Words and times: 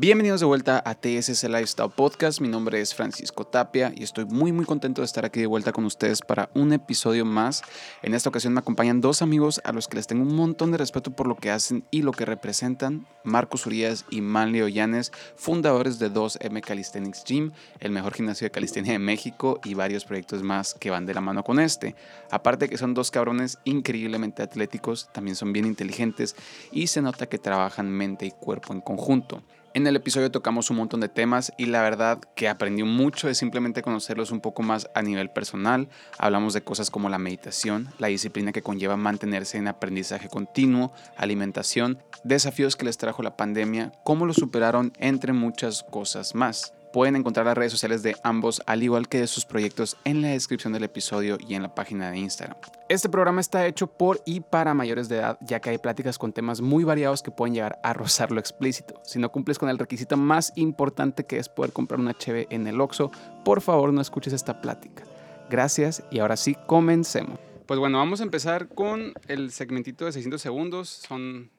Bienvenidos 0.00 0.38
de 0.38 0.46
vuelta 0.46 0.80
a 0.86 0.94
TSS 0.94 1.42
Lifestyle 1.42 1.90
Podcast. 1.90 2.40
Mi 2.40 2.46
nombre 2.46 2.80
es 2.80 2.94
Francisco 2.94 3.44
Tapia 3.44 3.92
y 3.96 4.04
estoy 4.04 4.26
muy 4.26 4.52
muy 4.52 4.64
contento 4.64 5.02
de 5.02 5.06
estar 5.06 5.24
aquí 5.24 5.40
de 5.40 5.48
vuelta 5.48 5.72
con 5.72 5.84
ustedes 5.84 6.20
para 6.20 6.50
un 6.54 6.72
episodio 6.72 7.24
más. 7.24 7.64
En 8.02 8.14
esta 8.14 8.28
ocasión 8.28 8.52
me 8.52 8.60
acompañan 8.60 9.00
dos 9.00 9.22
amigos 9.22 9.60
a 9.64 9.72
los 9.72 9.88
que 9.88 9.96
les 9.96 10.06
tengo 10.06 10.22
un 10.22 10.36
montón 10.36 10.70
de 10.70 10.78
respeto 10.78 11.10
por 11.10 11.26
lo 11.26 11.34
que 11.34 11.50
hacen 11.50 11.84
y 11.90 12.02
lo 12.02 12.12
que 12.12 12.24
representan. 12.24 13.08
Marcos 13.24 13.66
Urias 13.66 14.04
y 14.08 14.20
Manlio 14.20 14.66
Ollanes, 14.66 15.10
fundadores 15.34 15.98
de 15.98 16.12
2M 16.12 16.60
Calisthenics 16.60 17.24
Gym, 17.24 17.50
el 17.80 17.90
mejor 17.90 18.14
gimnasio 18.14 18.44
de 18.44 18.52
calistenia 18.52 18.92
de 18.92 19.00
México 19.00 19.58
y 19.64 19.74
varios 19.74 20.04
proyectos 20.04 20.44
más 20.44 20.74
que 20.74 20.90
van 20.90 21.06
de 21.06 21.14
la 21.14 21.20
mano 21.20 21.42
con 21.42 21.58
este. 21.58 21.96
Aparte 22.30 22.68
que 22.68 22.78
son 22.78 22.94
dos 22.94 23.10
cabrones 23.10 23.58
increíblemente 23.64 24.44
atléticos, 24.44 25.08
también 25.12 25.34
son 25.34 25.52
bien 25.52 25.66
inteligentes 25.66 26.36
y 26.70 26.86
se 26.86 27.02
nota 27.02 27.28
que 27.28 27.38
trabajan 27.38 27.90
mente 27.90 28.26
y 28.26 28.30
cuerpo 28.30 28.72
en 28.72 28.80
conjunto. 28.80 29.42
En 29.78 29.86
el 29.86 29.94
episodio 29.94 30.32
tocamos 30.32 30.70
un 30.70 30.76
montón 30.78 30.98
de 30.98 31.08
temas 31.08 31.52
y 31.56 31.66
la 31.66 31.82
verdad 31.82 32.18
que 32.34 32.48
aprendí 32.48 32.82
mucho 32.82 33.28
de 33.28 33.36
simplemente 33.36 33.80
conocerlos 33.80 34.32
un 34.32 34.40
poco 34.40 34.64
más 34.64 34.90
a 34.92 35.02
nivel 35.02 35.30
personal. 35.30 35.88
Hablamos 36.18 36.52
de 36.52 36.62
cosas 36.62 36.90
como 36.90 37.08
la 37.08 37.18
meditación, 37.18 37.88
la 37.98 38.08
disciplina 38.08 38.50
que 38.50 38.60
conlleva 38.60 38.96
mantenerse 38.96 39.56
en 39.56 39.68
aprendizaje 39.68 40.28
continuo, 40.28 40.92
alimentación, 41.16 42.02
desafíos 42.24 42.74
que 42.74 42.86
les 42.86 42.98
trajo 42.98 43.22
la 43.22 43.36
pandemia, 43.36 43.92
cómo 44.02 44.26
lo 44.26 44.34
superaron, 44.34 44.92
entre 44.98 45.32
muchas 45.32 45.84
cosas 45.84 46.34
más. 46.34 46.74
Pueden 46.92 47.16
encontrar 47.16 47.46
las 47.46 47.56
redes 47.56 47.72
sociales 47.72 48.02
de 48.02 48.16
ambos, 48.22 48.62
al 48.66 48.82
igual 48.82 49.08
que 49.08 49.20
de 49.20 49.26
sus 49.26 49.44
proyectos, 49.44 49.96
en 50.04 50.22
la 50.22 50.28
descripción 50.28 50.72
del 50.72 50.84
episodio 50.84 51.36
y 51.38 51.54
en 51.54 51.62
la 51.62 51.74
página 51.74 52.10
de 52.10 52.18
Instagram. 52.18 52.56
Este 52.88 53.08
programa 53.08 53.40
está 53.40 53.66
hecho 53.66 53.86
por 53.86 54.22
y 54.24 54.40
para 54.40 54.72
mayores 54.72 55.08
de 55.08 55.16
edad, 55.16 55.38
ya 55.42 55.60
que 55.60 55.70
hay 55.70 55.78
pláticas 55.78 56.18
con 56.18 56.32
temas 56.32 56.60
muy 56.60 56.84
variados 56.84 57.22
que 57.22 57.30
pueden 57.30 57.54
llegar 57.54 57.78
a 57.82 57.92
rozar 57.92 58.32
lo 58.32 58.40
explícito. 58.40 59.00
Si 59.04 59.18
no 59.18 59.30
cumples 59.30 59.58
con 59.58 59.68
el 59.68 59.78
requisito 59.78 60.16
más 60.16 60.52
importante 60.56 61.26
que 61.26 61.38
es 61.38 61.48
poder 61.48 61.72
comprar 61.72 62.00
una 62.00 62.12
HB 62.12 62.46
en 62.50 62.66
el 62.66 62.80
Oxxo, 62.80 63.10
por 63.44 63.60
favor 63.60 63.92
no 63.92 64.00
escuches 64.00 64.32
esta 64.32 64.60
plática. 64.60 65.04
Gracias 65.50 66.02
y 66.10 66.18
ahora 66.20 66.36
sí, 66.36 66.56
comencemos. 66.66 67.38
Pues 67.66 67.78
bueno, 67.78 67.98
vamos 67.98 68.20
a 68.20 68.24
empezar 68.24 68.68
con 68.68 69.12
el 69.26 69.50
segmentito 69.50 70.06
de 70.06 70.12
600 70.12 70.40
segundos. 70.40 70.88
Son 70.88 71.50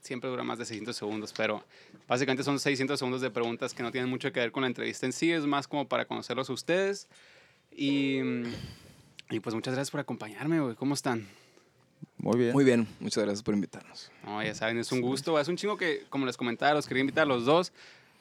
siempre 0.00 0.30
dura 0.30 0.44
más 0.44 0.58
de 0.58 0.64
600 0.64 0.96
segundos, 0.96 1.32
pero 1.36 1.64
básicamente 2.08 2.42
son 2.42 2.58
600 2.58 2.98
segundos 2.98 3.20
de 3.20 3.30
preguntas 3.30 3.74
que 3.74 3.82
no 3.82 3.90
tienen 3.90 4.10
mucho 4.10 4.32
que 4.32 4.40
ver 4.40 4.52
con 4.52 4.62
la 4.62 4.66
entrevista 4.68 5.06
en 5.06 5.12
sí, 5.12 5.32
es 5.32 5.46
más 5.46 5.68
como 5.68 5.88
para 5.88 6.06
conocerlos 6.06 6.50
a 6.50 6.52
ustedes. 6.52 7.08
Y, 7.70 8.20
y 9.30 9.40
pues 9.40 9.54
muchas 9.54 9.74
gracias 9.74 9.90
por 9.90 10.00
acompañarme, 10.00 10.60
güey. 10.60 10.74
¿Cómo 10.76 10.94
están? 10.94 11.26
Muy 12.18 12.38
bien. 12.38 12.52
Muy 12.52 12.64
bien, 12.64 12.88
muchas 13.00 13.24
gracias 13.24 13.42
por 13.42 13.54
invitarnos. 13.54 14.10
No, 14.24 14.42
ya 14.42 14.54
saben, 14.54 14.78
es 14.78 14.90
un 14.92 15.00
gusto. 15.00 15.38
Es 15.38 15.48
un 15.48 15.56
chingo 15.56 15.76
que, 15.76 16.04
como 16.08 16.26
les 16.26 16.36
comentaba, 16.36 16.74
los 16.74 16.86
quería 16.86 17.02
invitar 17.02 17.22
a 17.22 17.26
los 17.26 17.44
dos. 17.44 17.72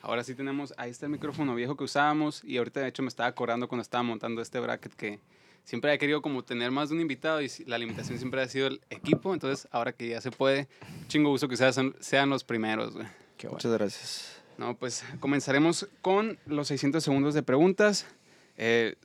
Ahora 0.01 0.23
sí 0.23 0.35
tenemos, 0.35 0.73
ahí 0.77 0.91
está 0.91 1.07
el 1.07 1.11
micrófono 1.11 1.55
viejo 1.55 1.75
que 1.75 1.83
usábamos 1.83 2.43
y 2.43 2.57
ahorita 2.57 2.81
de 2.81 2.89
hecho 2.89 3.01
me 3.01 3.07
estaba 3.07 3.27
acordando 3.27 3.67
cuando 3.67 3.81
estaba 3.81 4.03
montando 4.03 4.41
este 4.41 4.59
bracket 4.59 4.93
que 4.93 5.19
siempre 5.65 5.93
he 5.93 5.97
querido 5.97 6.21
como 6.21 6.43
tener 6.43 6.71
más 6.71 6.87
de 6.89 6.95
un 6.95 7.01
invitado 7.01 7.41
y 7.41 7.51
la 7.65 7.77
limitación 7.77 8.17
siempre 8.17 8.41
ha 8.41 8.47
sido 8.47 8.67
el 8.67 8.79
equipo, 8.89 9.33
entonces 9.33 9.67
ahora 9.71 9.91
que 9.91 10.07
ya 10.07 10.21
se 10.21 10.31
puede, 10.31 10.69
chingo 11.09 11.29
gusto 11.29 11.49
que 11.49 11.57
sean, 11.57 11.93
sean 11.99 12.29
los 12.29 12.45
primeros. 12.45 12.93
güey. 12.93 13.07
Qué 13.37 13.49
Muchas 13.49 13.73
gracias. 13.73 14.41
No, 14.57 14.77
pues 14.77 15.03
comenzaremos 15.19 15.89
con 16.01 16.39
los 16.45 16.69
600 16.69 17.03
segundos 17.03 17.33
de 17.33 17.43
preguntas. 17.43 18.07
Eh, 18.57 18.95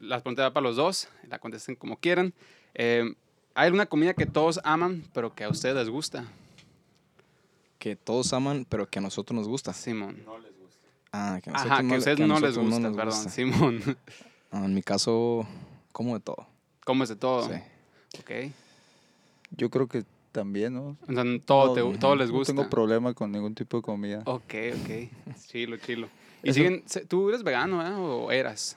las 0.00 0.22
preguntas 0.22 0.44
van 0.46 0.52
para 0.54 0.64
los 0.64 0.76
dos, 0.76 1.08
la 1.28 1.38
contesten 1.38 1.76
como 1.76 1.98
quieran. 1.98 2.32
Eh, 2.74 3.14
¿Hay 3.54 3.66
alguna 3.66 3.84
comida 3.84 4.14
que 4.14 4.24
todos 4.24 4.60
aman, 4.64 5.04
pero 5.12 5.34
que 5.34 5.44
a 5.44 5.50
ustedes 5.50 5.76
les 5.76 5.90
gusta? 5.90 6.24
Que 7.78 7.96
todos 7.96 8.32
aman, 8.32 8.64
pero 8.66 8.88
que 8.88 8.98
a 8.98 9.02
nosotros 9.02 9.36
nos 9.36 9.46
gusta. 9.46 9.74
Simón. 9.74 10.22
Ah, 11.12 11.38
que 11.42 11.50
a 11.50 11.52
Ajá, 11.54 11.82
nosotros 11.82 11.82
que 11.82 11.82
a 11.82 11.82
no, 11.82 11.98
ustedes 11.98 12.16
que 12.16 12.22
a 12.22 12.26
no 12.26 12.34
les 12.40 12.42
nosotros 12.56 12.64
gusta, 12.66 12.88
nos 12.88 12.96
perdón, 12.96 13.14
gusta. 13.14 13.30
Simón. 13.30 13.96
Ah, 14.50 14.64
en 14.64 14.74
mi 14.74 14.82
caso, 14.82 15.46
como 15.94 16.14
de 16.14 16.20
todo. 16.20 16.46
Comes 16.84 17.08
de 17.08 17.14
todo. 17.16 17.48
Sí. 17.48 17.54
Ok. 18.20 18.52
Yo 19.52 19.70
creo 19.70 19.86
que 19.86 20.04
también, 20.32 20.74
¿no? 20.74 20.96
O 21.08 21.12
sea, 21.12 21.24
todo, 21.46 21.76
No, 21.76 21.92
te- 21.92 21.98
todo 21.98 22.16
les 22.16 22.28
No 22.30 22.34
gusta. 22.38 22.52
tengo 22.52 22.68
problema 22.68 23.14
con 23.14 23.30
ningún 23.30 23.54
tipo 23.54 23.76
de 23.76 23.82
comida. 23.84 24.22
Ok, 24.26 24.54
ok. 24.74 25.36
Chilo, 25.46 25.76
chilo. 25.76 26.08
¿Y 26.42 26.50
Eso- 26.50 26.54
siguen, 26.56 26.84
tú 27.08 27.28
eres 27.28 27.44
vegano, 27.44 27.86
eh? 27.86 27.92
¿O 27.94 28.30
eras? 28.32 28.76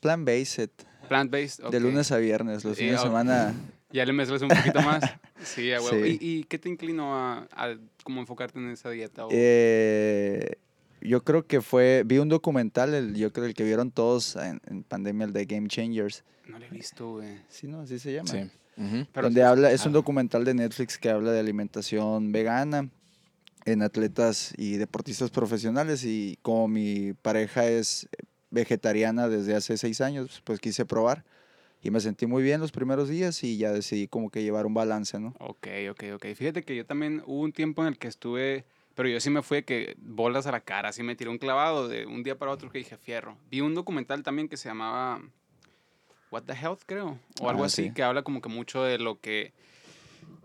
Plan 0.00 0.24
based, 0.24 0.70
Plant-based. 1.08 1.64
ok. 1.64 1.70
de 1.72 1.80
lunes 1.80 2.12
a 2.12 2.18
viernes, 2.18 2.64
los 2.64 2.78
fines 2.78 2.92
de 2.92 2.98
semana. 2.98 3.52
Ya 3.90 4.04
le 4.06 4.12
mezclas 4.12 4.40
un 4.42 4.48
poquito 4.48 4.80
más. 4.82 5.02
Sí, 5.42 5.72
a 5.72 5.80
huevo. 5.80 6.04
Sí. 6.04 6.18
¿Y, 6.20 6.38
y 6.40 6.44
qué 6.44 6.58
te 6.58 6.68
inclinó 6.68 7.14
a, 7.16 7.46
a 7.52 7.76
como 8.02 8.20
enfocarte 8.20 8.58
en 8.58 8.70
esa 8.70 8.90
dieta? 8.90 9.26
Eh, 9.30 10.56
yo 11.00 11.24
creo 11.24 11.46
que 11.46 11.60
fue, 11.60 12.02
vi 12.04 12.18
un 12.18 12.28
documental, 12.28 12.94
el, 12.94 13.14
yo 13.14 13.32
creo 13.32 13.46
el 13.46 13.54
que 13.54 13.64
vieron 13.64 13.90
todos 13.90 14.36
en, 14.36 14.60
en 14.66 14.82
pandemia, 14.82 15.26
el 15.26 15.32
de 15.32 15.44
Game 15.46 15.68
Changers. 15.68 16.24
No 16.46 16.58
lo 16.58 16.64
he 16.64 16.70
visto, 16.70 17.12
güey. 17.12 17.38
Sí, 17.48 17.66
¿no? 17.66 17.80
Así 17.80 17.98
se 17.98 18.12
llama. 18.12 18.28
Sí. 18.28 18.50
Ujú. 18.76 19.06
Pero 19.12 19.26
donde 19.26 19.42
habla, 19.42 19.72
es 19.72 19.84
un 19.84 19.90
ah. 19.90 19.94
documental 19.94 20.44
de 20.44 20.54
Netflix 20.54 20.98
que 20.98 21.10
habla 21.10 21.32
de 21.32 21.40
alimentación 21.40 22.32
vegana 22.32 22.88
en 23.64 23.82
atletas 23.82 24.54
y 24.56 24.76
deportistas 24.76 25.30
profesionales 25.30 26.04
y 26.04 26.38
como 26.42 26.68
mi 26.68 27.12
pareja 27.12 27.66
es 27.66 28.08
vegetariana 28.50 29.28
desde 29.28 29.54
hace 29.54 29.76
seis 29.76 30.00
años, 30.00 30.40
pues 30.44 30.58
quise 30.60 30.86
probar 30.86 31.24
y 31.82 31.90
me 31.90 32.00
sentí 32.00 32.26
muy 32.26 32.42
bien 32.42 32.60
los 32.60 32.72
primeros 32.72 33.08
días 33.08 33.42
y 33.44 33.56
ya 33.56 33.72
decidí 33.72 34.08
como 34.08 34.30
que 34.30 34.42
llevar 34.42 34.66
un 34.66 34.74
balance, 34.74 35.18
¿no? 35.18 35.34
Ok, 35.38 35.68
ok, 35.90 36.04
ok. 36.14 36.26
Fíjate 36.34 36.62
que 36.62 36.74
yo 36.74 36.84
también 36.84 37.22
hubo 37.26 37.42
un 37.42 37.52
tiempo 37.52 37.82
en 37.82 37.88
el 37.88 37.98
que 37.98 38.08
estuve, 38.08 38.64
pero 38.98 39.08
yo 39.08 39.20
sí 39.20 39.30
me 39.30 39.42
fui 39.42 39.58
de 39.58 39.64
que 39.64 39.94
bolas 40.00 40.48
a 40.48 40.50
la 40.50 40.58
cara, 40.58 40.88
así 40.88 41.04
me 41.04 41.14
tiré 41.14 41.30
un 41.30 41.38
clavado 41.38 41.86
de 41.86 42.04
un 42.04 42.24
día 42.24 42.36
para 42.36 42.50
otro 42.50 42.68
que 42.68 42.78
dije 42.78 42.96
fierro. 42.96 43.38
Vi 43.48 43.60
un 43.60 43.72
documental 43.72 44.24
también 44.24 44.48
que 44.48 44.56
se 44.56 44.68
llamaba 44.68 45.20
What 46.32 46.42
the 46.46 46.52
Health, 46.54 46.80
creo, 46.84 47.16
o 47.40 47.48
algo 47.48 47.62
Ah, 47.62 47.66
así, 47.66 47.84
sí. 47.84 47.94
que 47.94 48.02
habla 48.02 48.22
como 48.24 48.40
que 48.42 48.48
mucho 48.48 48.82
de 48.82 48.98
lo 48.98 49.20
que... 49.20 49.52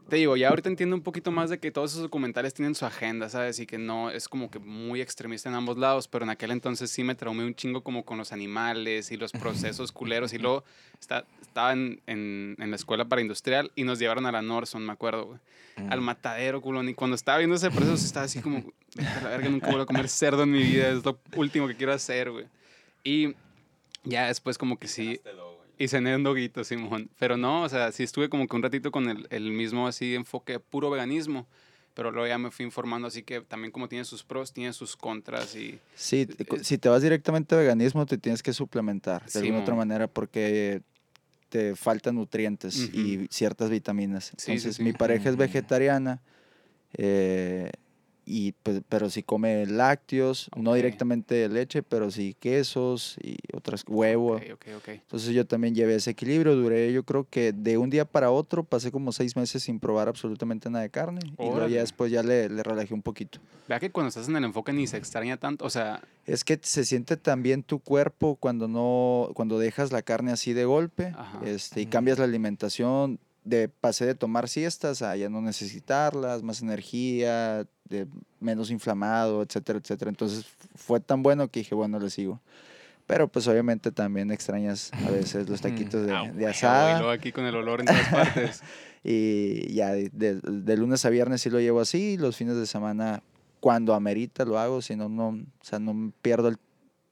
Te 0.09 0.17
digo, 0.17 0.35
ya 0.37 0.49
ahorita 0.49 0.69
entiendo 0.69 0.95
un 0.95 1.01
poquito 1.01 1.31
más 1.31 1.49
de 1.49 1.57
que 1.59 1.71
todos 1.71 1.91
esos 1.91 2.03
documentales 2.03 2.53
tienen 2.53 2.75
su 2.75 2.85
agenda, 2.85 3.29
¿sabes? 3.29 3.57
Y 3.59 3.65
que 3.65 3.77
no 3.79 4.11
es 4.11 4.27
como 4.29 4.51
que 4.51 4.59
muy 4.59 5.01
extremista 5.01 5.49
en 5.49 5.55
ambos 5.55 5.77
lados, 5.77 6.07
pero 6.07 6.23
en 6.23 6.29
aquel 6.29 6.51
entonces 6.51 6.91
sí 6.91 7.03
me 7.03 7.15
traumé 7.15 7.45
un 7.45 7.55
chingo 7.55 7.81
como 7.81 8.05
con 8.05 8.17
los 8.19 8.31
animales 8.31 9.11
y 9.11 9.17
los 9.17 9.31
procesos 9.31 9.91
culeros. 9.91 10.33
Y 10.33 10.37
luego 10.37 10.63
está- 10.99 11.25
estaba 11.41 11.73
en, 11.73 11.99
en- 12.05 12.55
en 12.59 12.69
la 12.69 12.75
escuela 12.75 13.05
para 13.05 13.21
industrial 13.21 13.71
y 13.75 13.85
nos 13.85 13.97
llevaron 13.97 14.25
a 14.27 14.31
la 14.31 14.41
Norson, 14.41 14.85
me 14.85 14.91
acuerdo, 14.93 15.25
güey 15.25 15.39
al 15.89 16.01
Mm. 16.01 16.03
matadero, 16.03 16.61
culón. 16.61 16.87
Y 16.89 16.93
cuando 16.93 17.15
estaba 17.15 17.39
viendo 17.39 17.55
ese 17.55 17.71
proceso, 17.71 17.95
estaba 17.95 18.25
así 18.27 18.39
como, 18.41 18.63
"Vete 18.95 19.09
a 19.09 19.21
la 19.21 19.29
verga, 19.29 19.49
nunca 19.49 19.65
vuelvo 19.67 19.81
a 19.81 19.85
comer 19.87 20.07
cerdo 20.07 20.43
en 20.43 20.51
mi 20.51 20.61
vida, 20.61 20.89
es 20.89 21.03
lo 21.03 21.17
último 21.35 21.67
que 21.67 21.75
quiero 21.75 21.93
hacer, 21.93 22.29
güey. 22.29 22.45
Y 23.03 23.33
ya 24.03 24.27
después 24.27 24.59
como 24.59 24.77
que 24.77 24.87
sí, 24.87 25.19
y 25.77 25.87
cené 25.87 26.15
un 26.15 26.23
doguito, 26.23 26.63
Simón. 26.63 27.09
Pero 27.19 27.37
no, 27.37 27.63
o 27.63 27.69
sea, 27.69 27.91
sí 27.91 28.03
estuve 28.03 28.29
como 28.29 28.47
que 28.47 28.55
un 28.55 28.63
ratito 28.63 28.91
con 28.91 29.09
el, 29.09 29.27
el 29.29 29.51
mismo 29.51 29.87
así 29.87 30.15
enfoque 30.15 30.59
puro 30.59 30.89
veganismo. 30.89 31.47
Pero 31.95 32.09
luego 32.11 32.27
ya 32.27 32.39
me 32.39 32.49
fui 32.49 32.65
informando, 32.65 33.07
así 33.07 33.21
que 33.21 33.41
también 33.41 33.71
como 33.71 33.87
tiene 33.87 34.03
sus 34.03 34.23
pros, 34.23 34.51
tiene 34.51 34.73
sus 34.73 34.95
contras 34.97 35.55
y... 35.55 35.79
Sí, 35.95 36.25
te- 36.25 36.55
Es- 36.55 36.65
si 36.67 36.79
te 36.79 36.89
vas 36.89 37.03
directamente 37.03 37.53
a 37.53 37.59
veganismo 37.59 38.05
te 38.07 38.17
tienes 38.17 38.41
que 38.41 38.51
suplementar 38.51 39.23
de 39.25 39.29
Sí, 39.29 39.37
alguna 39.39 39.59
otra 39.59 39.75
mo. 39.75 39.79
manera 39.81 40.07
porque 40.07 40.81
te 41.49 41.75
faltan 41.75 42.15
nutrientes 42.15 42.89
Ujú. 42.89 42.97
y 42.97 43.27
ciertas 43.29 43.69
vitaminas. 43.69 44.25
Sí, 44.25 44.33
sí, 44.37 44.51
Entonces 44.53 44.77
sí. 44.77 44.83
mi 44.83 44.93
pareja 44.93 45.29
es 45.29 45.35
vegetariana, 45.35 46.19
eh, 46.97 47.69
y, 48.25 48.53
pues, 48.53 48.81
pero 48.89 49.09
sí 49.09 49.23
come 49.23 49.65
lácteos, 49.65 50.49
no 50.55 50.73
directamente 50.73 51.47
leche, 51.49 51.83
pero 51.83 52.11
sí 52.11 52.35
quesos 52.39 53.17
y 53.21 53.35
otras 53.53 53.83
huevo. 53.87 54.35
Ok, 54.35 54.43
ok, 54.53 54.65
ok. 54.77 54.87
Entonces 54.89 55.29
yo 55.29 55.45
también 55.45 55.75
llevé 55.75 55.95
ese 55.95 56.11
equilibrio, 56.11 56.55
duré 56.55 56.91
yo 56.93 57.03
creo 57.03 57.27
que 57.29 57.51
de 57.53 57.77
un 57.77 57.89
día 57.89 58.05
para 58.05 58.31
otro 58.31 58.63
pasé 58.63 58.91
como 58.91 59.11
seis 59.11 59.35
meses 59.35 59.63
sin 59.63 59.79
probar 59.79 60.07
absolutamente 60.07 60.69
nada 60.69 60.83
de 60.83 60.89
carne 60.89 61.19
y 61.39 61.43
luego 61.43 61.67
ya 61.67 61.81
después 61.81 62.11
ya 62.11 62.23
le, 62.23 62.49
le 62.49 62.63
relajé 62.63 62.93
un 62.93 63.01
poquito. 63.01 63.39
Vea 63.67 63.79
que 63.79 63.91
cuando 63.91 64.09
estás 64.09 64.27
en 64.27 64.35
el 64.35 64.43
enfoque 64.43 64.73
ni 64.73 64.87
se 64.87 64.97
extraña 64.97 65.37
tanto, 65.37 65.65
o 65.65 65.69
sea, 65.69 66.01
Es 66.25 66.43
que 66.43 66.59
se 66.61 66.85
siente 66.85 67.17
también 67.17 67.63
tu 67.63 67.79
cuerpo 67.79 68.35
cuando 68.35 68.67
no, 68.67 69.29
cuando 69.35 69.57
dejas 69.59 69.91
la 69.91 70.01
carne 70.01 70.31
así 70.31 70.53
de 70.53 70.65
golpe, 70.65 71.13
Ajá. 71.17 71.39
este, 71.45 71.81
y 71.81 71.85
cambias 71.85 72.19
la 72.19 72.25
alimentación, 72.25 73.19
de 73.45 73.67
pasé 73.69 74.05
de 74.05 74.15
tomar 74.15 74.47
siestas 74.49 75.01
a 75.01 75.15
ya 75.15 75.29
no 75.29 75.41
necesitarlas, 75.41 76.43
más 76.43 76.61
energía, 76.61 77.65
de 77.89 78.07
menos 78.39 78.71
inflamado, 78.71 79.41
etcétera, 79.43 79.79
etcétera. 79.79 80.09
Entonces 80.09 80.45
fue 80.75 80.99
tan 80.99 81.23
bueno 81.23 81.47
que 81.49 81.59
dije, 81.61 81.75
bueno, 81.75 81.99
le 81.99 82.09
sigo. 82.09 82.39
Pero 83.05 83.27
pues 83.27 83.47
obviamente 83.49 83.91
también 83.91 84.31
extrañas 84.31 84.91
a 85.05 85.11
veces 85.11 85.49
los 85.49 85.59
taquitos 85.59 86.05
de, 86.05 86.13
ah, 86.13 86.23
de 86.33 86.47
asada. 86.47 86.91
Y 86.91 86.93
luego 86.99 87.11
aquí 87.11 87.31
con 87.33 87.45
el 87.45 87.55
olor 87.55 87.81
en 87.81 87.87
todas 87.87 88.07
partes. 88.09 88.61
Y 89.05 89.73
ya 89.73 89.91
de, 89.91 90.09
de- 90.13 90.39
de 90.41 90.77
lunes 90.77 91.03
a 91.03 91.09
viernes 91.09 91.41
sí 91.41 91.49
lo 91.49 91.59
llevo 91.59 91.81
así, 91.81 92.15
los 92.15 92.37
fines 92.37 92.55
de 92.55 92.65
semana 92.65 93.21
cuando 93.59 93.93
amerita 93.95 94.45
lo 94.45 94.57
hago, 94.57 94.81
si 94.81 94.95
no, 94.95 95.09
no, 95.09 95.27
o 95.29 95.43
sea, 95.61 95.77
no 95.79 96.13
pierdo 96.21 96.47
el- 96.47 96.57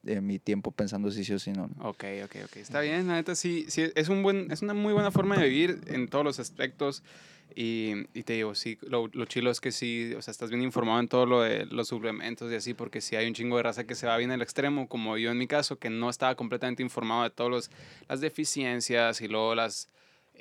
eh, 0.06 0.22
mi 0.22 0.40
tiempo 0.40 0.72
pensando 0.72 1.12
si 1.12 1.24
sí 1.24 1.34
o 1.34 1.40
si 1.40 1.52
no. 1.52 1.70
Ok, 1.80 2.06
ok, 2.24 2.36
ok. 2.46 2.58
Está 2.58 2.82
bien, 2.82 3.08
la 3.08 3.16
neta 3.16 3.36
sí, 3.36 3.66
sí, 3.70 3.92
es, 3.96 4.10
un 4.10 4.24
buen, 4.24 4.52
es 4.52 4.62
una 4.62 4.74
muy 4.74 4.94
buena 4.94 5.12
forma 5.12 5.38
de 5.38 5.48
vivir 5.48 5.82
en 5.88 6.08
todos 6.08 6.26
los 6.26 6.40
aspectos. 6.40 7.04
Y, 7.54 8.08
y 8.14 8.24
te 8.24 8.34
digo, 8.34 8.56
sí, 8.56 8.78
lo, 8.82 9.10
lo 9.12 9.26
chilo 9.26 9.52
es 9.52 9.60
que 9.60 9.74
sí, 9.74 10.14
o 10.18 10.22
sea, 10.22 10.32
estás 10.32 10.50
bien 10.50 10.62
informado 10.62 11.02
en 11.02 11.10
todo 11.10 11.26
lo 11.26 11.42
de 11.42 11.66
los 11.66 11.90
suplementos 11.90 12.50
y 12.50 12.56
así, 12.56 12.74
porque 12.74 13.02
sí 13.02 13.18
hay 13.18 13.28
un 13.28 13.34
chingo 13.34 13.58
de 13.58 13.64
raza 13.64 13.84
que 13.84 13.94
se 13.94 14.08
va 14.08 14.16
bien 14.16 14.32
al 14.32 14.42
extremo, 14.42 14.88
como 14.88 15.18
yo 15.18 15.32
en 15.32 15.38
mi 15.38 15.48
caso, 15.48 15.78
que 15.78 15.90
no 15.90 16.10
estaba 16.10 16.36
completamente 16.36 16.82
informado 16.82 17.24
de 17.24 17.30
todas 17.30 17.70
las 18.08 18.22
deficiencias 18.22 19.20
y 19.20 19.28
luego 19.28 19.54
las 19.54 19.90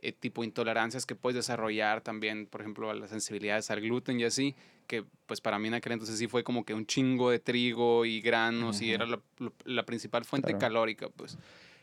eh, 0.02 0.12
tipo 0.12 0.44
intolerancias 0.44 1.06
que 1.06 1.14
puedes 1.14 1.36
desarrollar 1.36 2.00
también, 2.00 2.46
por 2.46 2.60
ejemplo, 2.60 2.90
a 2.90 2.94
las 2.94 3.10
sensibilidades 3.10 3.70
al 3.70 3.80
gluten 3.80 4.20
y 4.20 4.24
así, 4.24 4.54
que 4.86 5.04
pues 5.26 5.40
para 5.40 5.58
mí 5.58 5.68
en 5.68 5.74
aquel 5.74 5.92
entonces 5.92 6.18
sí 6.18 6.26
fue 6.26 6.42
como 6.42 6.64
que 6.64 6.74
un 6.74 6.86
chingo 6.86 7.30
de 7.30 7.38
trigo 7.38 8.04
y 8.04 8.20
granos 8.20 8.80
y 8.80 8.92
era 8.92 9.06
la, 9.06 9.82
principal 9.84 10.24
fuente 10.24 10.48
Claro. 10.48 10.58
calórica, 10.58 11.08
pues. 11.08 11.38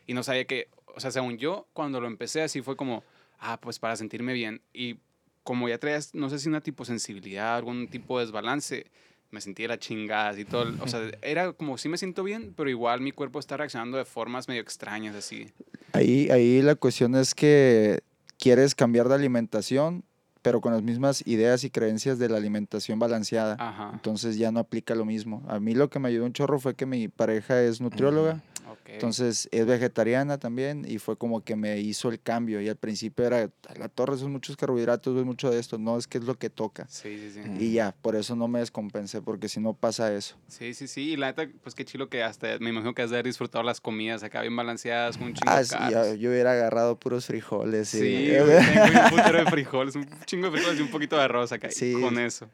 Y 0.06 0.14
no 0.14 0.22
sabía 0.22 0.44
que, 0.46 0.68
o 0.86 1.00
sea, 1.00 1.10
según 1.10 1.38
yo, 1.38 1.66
cuando 1.72 2.00
lo 2.00 2.06
empecé 2.06 2.42
así 2.42 2.60
fue 2.62 2.76
como, 2.76 3.04
ah, 3.38 3.58
pues 3.60 3.78
para 3.78 3.96
sentirme 3.96 4.32
bien. 4.32 4.60
Y 4.72 4.96
como 5.42 5.68
ya 5.68 5.78
traías, 5.78 6.14
no 6.14 6.28
sé 6.28 6.38
si 6.38 6.48
una 6.48 6.60
tipo 6.60 6.84
sensibilidad, 6.84 7.56
algún 7.56 7.88
tipo 7.88 8.18
de 8.18 8.26
desbalance, 8.26 8.86
me 9.30 9.40
sentía 9.40 9.68
la 9.68 9.78
chingada 9.78 10.38
y 10.38 10.44
todo. 10.44 10.74
O 10.80 10.88
sea, 10.88 11.00
era 11.22 11.52
como, 11.52 11.78
sí 11.78 11.88
me 11.88 11.98
siento 11.98 12.24
bien, 12.24 12.52
pero 12.56 12.68
igual 12.68 13.00
mi 13.00 13.12
cuerpo 13.12 13.38
está 13.38 13.56
reaccionando 13.56 13.96
de 13.96 14.04
formas 14.04 14.48
medio 14.48 14.60
extrañas, 14.60 15.14
así. 15.14 15.46
Ahí, 15.92 16.28
ahí 16.30 16.60
la 16.62 16.74
cuestión 16.74 17.14
es 17.14 17.34
que 17.34 18.00
quieres 18.38 18.74
cambiar 18.74 19.08
de 19.08 19.14
alimentación, 19.16 20.04
pero 20.42 20.60
con 20.60 20.72
las 20.72 20.82
mismas 20.82 21.26
ideas 21.26 21.64
y 21.64 21.70
creencias 21.70 22.18
de 22.18 22.28
la 22.28 22.36
alimentación 22.36 22.98
balanceada. 22.98 23.56
Ajá. 23.58 23.90
Entonces 23.92 24.38
ya 24.38 24.52
no 24.52 24.60
aplica 24.60 24.94
lo 24.94 25.04
mismo. 25.04 25.42
A 25.48 25.60
mí 25.60 25.74
lo 25.74 25.90
que 25.90 25.98
me 25.98 26.08
ayudó 26.08 26.24
un 26.24 26.32
chorro 26.32 26.58
fue 26.58 26.74
que 26.74 26.86
mi 26.86 27.08
pareja 27.08 27.60
es 27.60 27.80
nutrióloga, 27.80 28.42
Entonces 28.86 29.48
es 29.52 29.66
vegetariana 29.66 30.38
también 30.38 30.84
y 30.88 30.98
fue 30.98 31.16
como 31.16 31.42
que 31.44 31.54
me 31.56 31.78
hizo 31.78 32.08
el 32.08 32.20
cambio. 32.20 32.60
Y 32.60 32.68
al 32.68 32.76
principio 32.76 33.24
era, 33.26 33.50
"A 33.68 33.74
la 33.78 33.88
torre 33.88 34.16
son 34.18 34.32
muchos 34.32 34.56
carbohidratos, 34.56 35.16
es 35.16 35.24
mucho 35.24 35.50
de 35.50 35.58
esto. 35.60 35.78
No, 35.78 35.96
es 35.98 36.06
que 36.06 36.18
es 36.18 36.24
lo 36.24 36.34
que 36.38 36.50
toca. 36.50 36.86
Sí, 36.88 37.16
sí, 37.18 37.30
sí. 37.32 37.40
Y 37.60 37.72
ya, 37.72 37.94
por 38.02 38.16
eso 38.16 38.34
no 38.34 38.48
me 38.48 38.58
descompensé, 38.60 39.22
porque 39.22 39.48
si 39.48 39.60
no 39.60 39.74
pasa 39.74 40.12
eso. 40.14 40.36
Sí, 40.48 40.74
sí, 40.74 40.88
sí. 40.88 41.12
Y 41.12 41.16
la 41.16 41.28
neta, 41.28 41.48
pues 41.62 41.74
qué 41.74 41.84
chilo 41.84 42.08
que 42.08 42.22
hasta 42.22 42.58
me 42.58 42.70
imagino 42.70 42.94
que 42.94 43.02
has 43.02 43.10
de 43.10 43.16
haber 43.16 43.26
disfrutado 43.26 43.62
las 43.62 43.80
comidas 43.80 44.22
acá 44.22 44.40
bien 44.42 44.56
balanceadas, 44.56 45.16
con 45.16 45.28
un 45.28 45.34
chingo 45.34 45.50
Ah, 45.52 45.62
de 45.62 45.92
yo, 45.92 46.14
yo 46.14 46.30
hubiera 46.30 46.52
agarrado 46.52 46.98
puros 46.98 47.26
frijoles. 47.26 47.94
y- 47.94 47.98
Sí, 47.98 48.26
tengo 48.82 49.04
un 49.04 49.10
putero 49.10 49.44
de 49.44 49.50
frijoles, 49.50 49.94
un 49.96 50.08
chingo 50.26 50.46
de 50.50 50.56
frijoles 50.56 50.78
y 50.80 50.82
un 50.82 50.90
poquito 50.90 51.16
de 51.16 51.22
arroz 51.22 51.52
acá. 51.52 51.70
Sí. 51.70 51.92
Con 52.00 52.18
eso. 52.18 52.48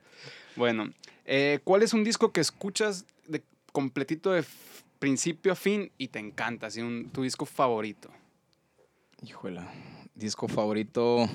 Bueno, 0.57 0.91
eh, 1.25 1.61
¿cuál 1.65 1.83
es 1.83 1.95
un 1.95 2.05
disco 2.05 2.33
que 2.33 2.41
escuchas 2.41 3.05
de 3.27 3.43
completito 3.73 4.31
de 4.33 4.45
principio 5.05 5.53
a 5.53 5.55
fin 5.55 5.93
y 5.99 6.09
te 6.09 6.19
encanta? 6.19 6.69
Así, 6.69 6.81
un, 6.81 7.11
tu 7.11 7.25
disco 7.25 7.45
favorito. 7.45 8.09
Híjola. 9.23 9.71
Disco 10.15 10.49
favorito 10.49 11.29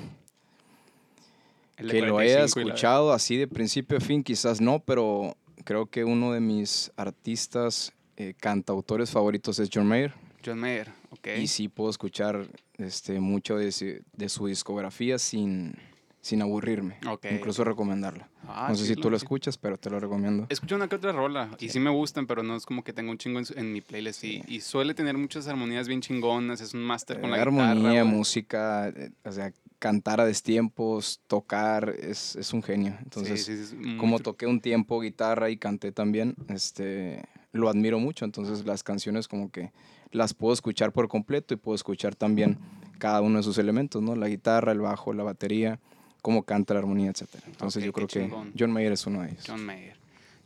que 1.77 1.83
lo 1.83 2.13
45 2.13 2.18
haya 2.18 2.44
escuchado 2.45 3.13
así 3.13 3.38
de 3.38 3.48
principio 3.48 4.00
a 4.00 4.01
fin, 4.01 4.24
quizás 4.24 4.60
no, 4.60 4.80
pero 4.80 5.38
creo 5.66 5.86
que 5.86 6.04
uno 6.04 6.33
de 6.33 6.39
mis 6.39 6.92
artistas 6.98 7.94
eh, 8.18 8.33
cantautores 8.39 9.12
favoritos 9.12 9.60
es 9.60 9.69
John 9.71 9.86
Mayer. 9.86 10.16
John 10.44 10.57
Mayer, 10.57 10.92
ok. 11.12 11.27
Y 11.39 11.45
sí 11.45 11.68
puedo 11.68 11.92
escuchar 11.92 12.48
este, 12.80 13.19
mucho 13.19 13.56
de, 13.56 14.01
de 14.13 14.30
su 14.30 14.48
discografía 14.48 15.19
sin, 15.19 15.75
sin 16.21 16.42
aburrirme. 16.42 16.98
Incluso 17.31 17.63
recomendarla. 17.63 18.27
Ah, 18.48 18.68
no 18.69 18.75
sé 18.75 18.86
si 18.86 18.95
tú 18.95 19.10
lo 19.10 19.18
sí. 19.18 19.24
escuchas, 19.24 19.57
pero 19.57 19.77
te 19.77 19.89
lo 19.89 20.00
recomiendo. 20.00 20.48
Escucho 20.50 20.75
una 20.75 20.88
que 20.88 20.95
otra 20.95 21.12
rola 21.12 21.50
y 21.60 21.69
sí 21.69 21.80
me 21.80 21.89
gustan, 21.89 22.25
pero 22.27 22.44
no 22.44 22.56
es 22.56 22.66
como 22.66 22.83
que 22.83 22.94
tengo 22.94 23.12
un 23.12 23.18
chingo 23.18 23.39
en, 23.56 23.71
mi 23.74 23.81
playlist. 23.81 24.24
Y, 24.24 24.44
y 24.48 24.62
suele 24.62 24.94
tener 24.94 25.18
muchas 25.18 25.48
armonías 25.48 25.88
bien 25.88 26.01
chingonas, 26.01 26.60
es 26.62 26.74
un 26.74 26.81
máster 26.83 27.21
con 27.21 27.30
la 27.31 27.38
Eh, 27.38 27.39
guitarra. 27.45 27.71
armonía, 27.71 28.04
güey. 28.04 28.13
música, 28.16 28.89
eh, 28.89 29.12
o 29.24 29.31
sea, 29.31 29.54
cantar 29.77 30.19
a 30.19 30.25
destiempos, 30.25 31.21
tocar, 31.27 31.94
es, 32.00 32.36
es 32.36 32.51
un 32.54 32.63
genio. 32.63 32.98
Entonces, 33.04 33.74
como 33.98 34.19
toqué 34.19 34.45
un 34.45 34.60
tiempo 34.60 35.00
guitarra 35.00 35.50
y 35.50 35.57
canté 35.57 35.92
también, 35.92 36.36
este, 36.50 37.24
lo 37.54 37.69
admiro 37.69 38.00
mucho. 38.00 38.25
Entonces, 38.25 38.66
las 38.66 38.83
canciones 38.83 39.27
como 39.27 39.51
que 39.51 39.71
las 40.12 40.33
puedo 40.33 40.54
escuchar 40.54 40.92
por 40.92 41.07
completo 41.07 41.54
y 41.54 41.57
puedo 41.57 41.75
escuchar 41.75 42.16
también 42.16 42.57
cada 42.98 43.21
uno 43.21 43.38
de 43.38 43.44
sus 43.44 43.57
elementos, 43.57 44.01
¿no? 44.01 44.16
La 44.16 44.27
guitarra, 44.27 44.71
el 44.74 44.81
bajo, 44.81 45.13
la 45.13 45.24
batería, 45.24 45.80
cómo 46.21 46.44
canta 46.44 46.74
la 46.74 46.80
armonía, 46.81 47.10
etc. 47.12 47.27
Entonces, 47.48 47.81
Ok, 47.81 47.86
yo 47.88 47.94
creo 47.94 48.07
qué 48.07 48.19
que 48.19 48.25
chingón. 48.25 48.54
John 48.57 48.71
Mayer 48.71 48.92
es 48.94 49.06
uno 49.07 49.21
de 49.21 49.30
ellos. 49.31 49.44
John 49.48 49.66
Mayer. 49.66 49.98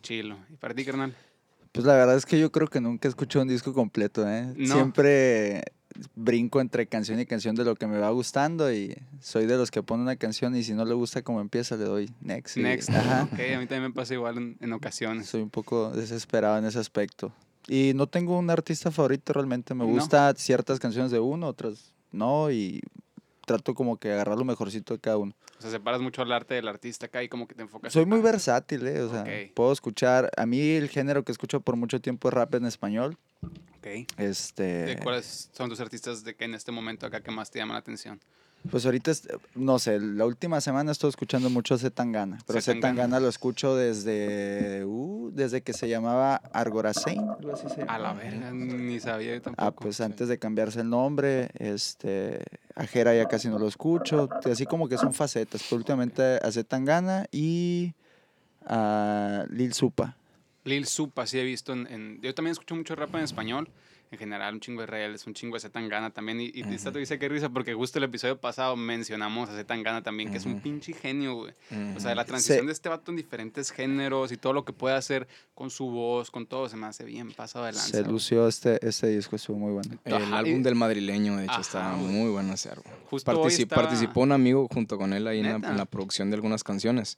Chilo. 0.02 0.38
¿Y 0.52 0.56
para 0.58 0.74
ti, 0.74 0.84
carnal? 0.86 1.16
Pues 1.72 1.86
la 1.88 1.94
verdad 1.94 2.16
es 2.18 2.26
que 2.26 2.40
yo 2.40 2.52
creo 2.52 2.68
que 2.68 2.80
nunca 2.82 3.08
he 3.08 3.10
escuchado 3.10 3.42
un 3.44 3.50
disco 3.50 3.74
completo, 3.74 4.28
¿eh? 4.30 4.54
No. 4.56 4.74
Siempre 4.76 5.64
brinco 6.16 6.60
entre 6.60 6.88
canción 6.88 7.20
y 7.20 7.26
canción 7.26 7.56
de 7.56 7.64
lo 7.64 7.76
que 7.76 7.86
me 7.88 7.98
va 8.00 8.10
gustando 8.10 8.72
y 8.74 8.96
soy 9.22 9.46
de 9.46 9.58
los 9.58 9.70
que 9.72 9.84
pone 9.84 10.02
una 10.04 10.16
canción 10.16 10.56
y 10.56 10.64
si 10.64 10.74
no 10.74 10.86
le 10.86 10.94
gusta 10.96 11.22
como 11.22 11.40
empieza 11.40 11.76
le 11.78 11.84
doy 11.86 12.12
next. 12.22 12.58
y- 12.58 12.62
Next. 12.64 12.90
Ajá. 12.92 13.24
Ok, 13.32 13.40
a 13.40 13.60
mí 13.60 13.68
también 13.68 13.84
me 13.84 13.92
pasa 13.92 14.14
igual 14.14 14.38
en, 14.38 14.58
en 14.60 14.74
ocasiones. 14.74 15.28
Soy 15.28 15.42
un 15.42 15.50
poco 15.50 15.92
desesperado 15.92 16.58
en 16.58 16.66
ese 16.66 16.80
aspecto. 16.80 17.32
Y 17.68 17.94
no 17.96 18.08
tengo 18.08 18.38
un 18.38 18.50
artista 18.50 18.92
favorito 18.92 19.34
realmente. 19.34 19.74
Me 19.74 19.86
No. 19.86 19.92
gusta 19.92 20.34
ciertas 20.36 20.80
canciones 20.80 21.12
de 21.12 21.20
uno, 21.20 21.48
otras 21.48 21.92
no 22.12 22.52
y 22.52 22.82
trato 23.46 23.74
como 23.74 23.98
que 23.98 24.12
agarrar 24.12 24.38
lo 24.38 24.46
mejorcito 24.46 24.94
de 24.94 25.00
cada 25.00 25.18
uno. 25.18 25.34
O 25.60 25.62
sea, 25.62 25.72
separas 25.72 26.02
mucho 26.02 26.22
el 26.24 26.32
arte 26.32 26.54
del 26.56 26.68
artista 26.68 27.06
acá 27.06 27.24
y 27.24 27.30
como 27.30 27.48
que 27.48 27.56
te 27.56 27.62
enfocas. 27.62 27.94
Soy 27.94 28.04
en- 28.04 28.10
muy 28.10 28.20
versátil, 28.22 28.86
¿eh? 28.88 29.02
O 29.02 29.10
sea, 29.10 29.26
puedo 29.54 29.72
escuchar. 29.72 30.30
A 30.38 30.46
mí 30.46 30.60
el 30.72 30.90
género 30.90 31.24
que 31.24 31.32
escucho 31.32 31.60
por 31.62 31.76
mucho 31.76 32.02
tiempo 32.02 32.28
es 32.30 32.34
rap 32.34 32.56
en 32.56 32.66
español. 32.66 33.18
Ok. 33.44 34.08
Este. 34.18 34.64
¿De 34.64 35.00
cuáles 35.00 35.50
son 35.54 35.70
tus 35.70 35.80
artistas 35.80 36.24
de 36.24 36.36
que 36.36 36.46
en 36.46 36.56
este 36.56 36.72
momento 36.72 37.06
acá 37.06 37.22
que 37.22 37.32
más 37.32 37.52
te 37.52 37.60
llaman 37.60 37.76
la 37.76 37.80
atención? 37.80 38.20
Pues 38.72 38.86
ahorita, 38.86 39.12
no 39.56 39.78
sé, 39.78 40.00
la 40.00 40.26
última 40.26 40.62
semana 40.62 40.92
estoy 40.92 41.10
escuchando 41.10 41.50
mucho 41.50 41.76
a 41.76 41.78
Zetangana. 41.78 42.40
Pero 42.48 42.62
Zetangana. 42.62 43.20
Lo 43.20 43.28
escucho 43.28 43.76
desde. 43.76 44.84
uh, 44.86 45.32
desde 45.34 45.62
que 45.62 45.74
se 45.74 45.90
llamaba 45.90 46.38
Argoracein, 46.54 47.20
algo 47.30 47.54
así 47.54 47.68
se 47.70 47.84
A 47.84 48.00
la 48.00 48.14
verga, 48.14 48.52
ni 48.52 49.00
sabía 49.00 49.36
yo 49.36 49.42
tampoco. 49.42 49.66
Ah, 49.68 49.72
pues 49.72 50.00
antes 50.02 50.28
de 50.30 50.40
cambiarse 50.40 50.82
el 50.82 50.90
nombre, 50.90 51.50
este, 51.56 52.42
a 52.76 52.86
Jera 52.86 53.14
ya 53.16 53.28
casi 53.28 53.50
no 53.50 53.60
lo 53.60 53.68
escucho, 53.68 54.30
así 54.50 54.66
como 54.66 54.88
que 54.88 54.98
son 54.98 55.14
facetas, 55.14 55.64
pero 55.70 55.78
últimamente 55.78 56.40
a 56.42 56.52
Zetangana 56.52 57.26
y 57.32 57.94
a 58.66 59.46
Lil 59.50 59.74
Supa. 59.74 60.16
Lil 60.64 60.86
Supa, 60.88 61.28
sí 61.28 61.38
he 61.40 61.44
visto 61.44 61.74
en, 61.74 61.88
en- 61.88 62.22
Yo 62.22 62.34
también 62.34 62.54
escucho 62.54 62.76
mucho 62.76 62.96
rap 62.96 63.14
en 63.16 63.22
español. 63.22 63.68
En 64.14 64.20
general, 64.20 64.54
un 64.54 64.60
chingo 64.60 64.82
de 64.82 64.86
reales, 64.86 65.26
un 65.26 65.34
chingo 65.34 65.56
de 65.56 65.62
Zetangana 65.62 66.12
también. 66.12 66.40
Y, 66.40 66.52
y 66.54 66.62
esta 66.72 66.92
te 66.92 67.00
dice 67.00 67.18
que 67.18 67.28
risa 67.28 67.50
porque 67.50 67.74
justo 67.74 67.98
el 67.98 68.04
episodio 68.04 68.38
pasado 68.40 68.76
mencionamos 68.76 69.50
a 69.50 69.56
Zetangana 69.56 70.04
también, 70.04 70.30
que 70.30 70.38
es 70.38 70.46
un 70.46 70.60
pinche 70.62 70.94
genio, 70.94 71.34
güey. 71.36 71.54
O 71.98 72.00
sea, 72.00 72.14
la 72.14 72.24
transición 72.24 72.68
de 72.68 72.74
este 72.74 72.90
vato 72.90 73.10
en 73.10 73.18
diferentes 73.18 73.72
géneros 73.72 74.32
y 74.32 74.38
todo 74.38 74.54
lo 74.54 74.66
que 74.66 74.72
puede 74.72 74.96
hacer 74.96 75.28
con 75.56 75.72
su 75.72 75.88
voz, 75.90 76.30
con 76.30 76.46
todo, 76.46 76.70
se 76.70 76.78
me 76.78 76.86
hace 76.86 77.06
bien 77.06 77.32
pasado 77.34 77.66
de 77.66 77.72
lanza. 77.72 77.88
Se 77.88 78.02
güey. 78.02 78.12
lució 78.12 78.48
este, 78.48 78.88
este 78.88 79.08
disco, 79.08 79.36
estuvo 79.36 79.58
muy 79.58 79.72
bueno. 79.72 79.98
El 80.06 80.14
Ajá, 80.14 80.26
y- 80.30 80.34
álbum 80.50 80.62
del 80.62 80.76
madrileño, 80.76 81.38
de 81.38 81.46
hecho, 81.46 81.62
güey. 81.74 82.12
muy 82.14 82.30
bueno 82.30 82.54
ese 82.54 82.70
álbum. 82.70 82.84
Justo 83.10 83.32
hoy 83.32 83.38
Partici- 83.50 83.64
estaba- 83.64 83.82
Participó 83.82 84.22
un 84.22 84.32
amigo 84.32 84.68
junto 84.72 84.96
con 85.00 85.12
él 85.14 85.26
ahí 85.26 85.40
en 85.40 85.46
la, 85.48 85.54
¿Neta? 85.58 85.72
en 85.72 85.78
la 85.78 85.86
producción 85.86 86.30
de 86.30 86.36
algunas 86.36 86.64
canciones. 86.64 87.18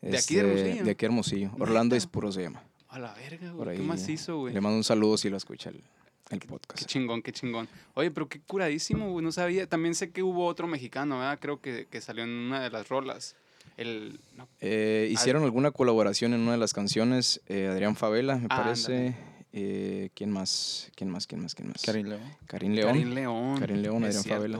¿De 0.00 0.16
aquí 0.16 0.34
de 0.36 0.40
Este, 0.40 0.40
Hermosillo? 0.40 0.84
De 0.86 0.90
aquí 0.92 1.04
Hermosillo. 1.04 1.50
Orlando 1.58 1.94
¿Neta? 1.94 1.96
Ispuro 1.98 2.32
se 2.32 2.42
llama. 2.44 2.62
A 2.88 2.98
la 2.98 3.14
verga, 3.14 3.50
güey. 3.52 3.78
¿Qué 3.78 3.82
más 3.82 4.06
hizo, 4.06 4.36
güey? 4.40 4.52
Le 4.52 4.60
mando 4.60 4.76
un 4.76 4.84
saludo 4.84 5.16
si 5.16 5.30
lo 5.30 5.38
escucha 5.38 5.70
el, 5.70 5.82
el 6.30 6.40
Qué 6.40 6.48
podcast. 6.48 6.86
chingón, 6.86 7.22
qué 7.22 7.32
chingón. 7.32 7.68
Oye, 7.94 8.10
pero 8.10 8.28
qué 8.28 8.40
curadísimo, 8.40 9.10
güey. 9.10 9.24
No 9.24 9.32
sabía. 9.32 9.66
También 9.66 9.94
sé 9.94 10.10
que 10.10 10.22
hubo 10.22 10.46
otro 10.46 10.66
mexicano, 10.66 11.18
¿verdad? 11.18 11.38
Creo 11.40 11.60
que, 11.60 11.86
que 11.90 12.00
salió 12.00 12.24
en 12.24 12.30
una 12.30 12.60
de 12.62 12.70
las 12.70 12.88
rolas. 12.88 13.36
El. 13.76 14.20
no, 14.36 14.48
Eh, 14.60 15.08
hicieron 15.10 15.42
alguna 15.44 15.70
colaboración 15.70 16.34
en 16.34 16.40
una 16.40 16.52
de 16.52 16.58
las 16.58 16.72
canciones. 16.72 17.40
eh, 17.48 17.68
Adrián 17.70 17.96
Favela, 17.96 18.36
me 18.36 18.46
Ah, 18.50 18.62
parece. 18.62 19.14
Eh, 19.52 20.08
¿Quién 20.14 20.30
más? 20.30 20.90
¿Quién 20.94 21.10
más? 21.10 21.26
¿Quién 21.26 21.42
más? 21.42 21.54
¿Quién 21.54 21.68
más? 21.68 21.82
Karin 21.82 22.08
León. 22.08 22.22
Karin 22.46 22.74
León. 22.74 22.88
Karin 22.92 23.14
León. 23.14 23.60
Karin 23.60 23.82
León, 23.82 24.04
Adrián 24.04 24.22
cierto, 24.22 24.40
Favela. 24.42 24.58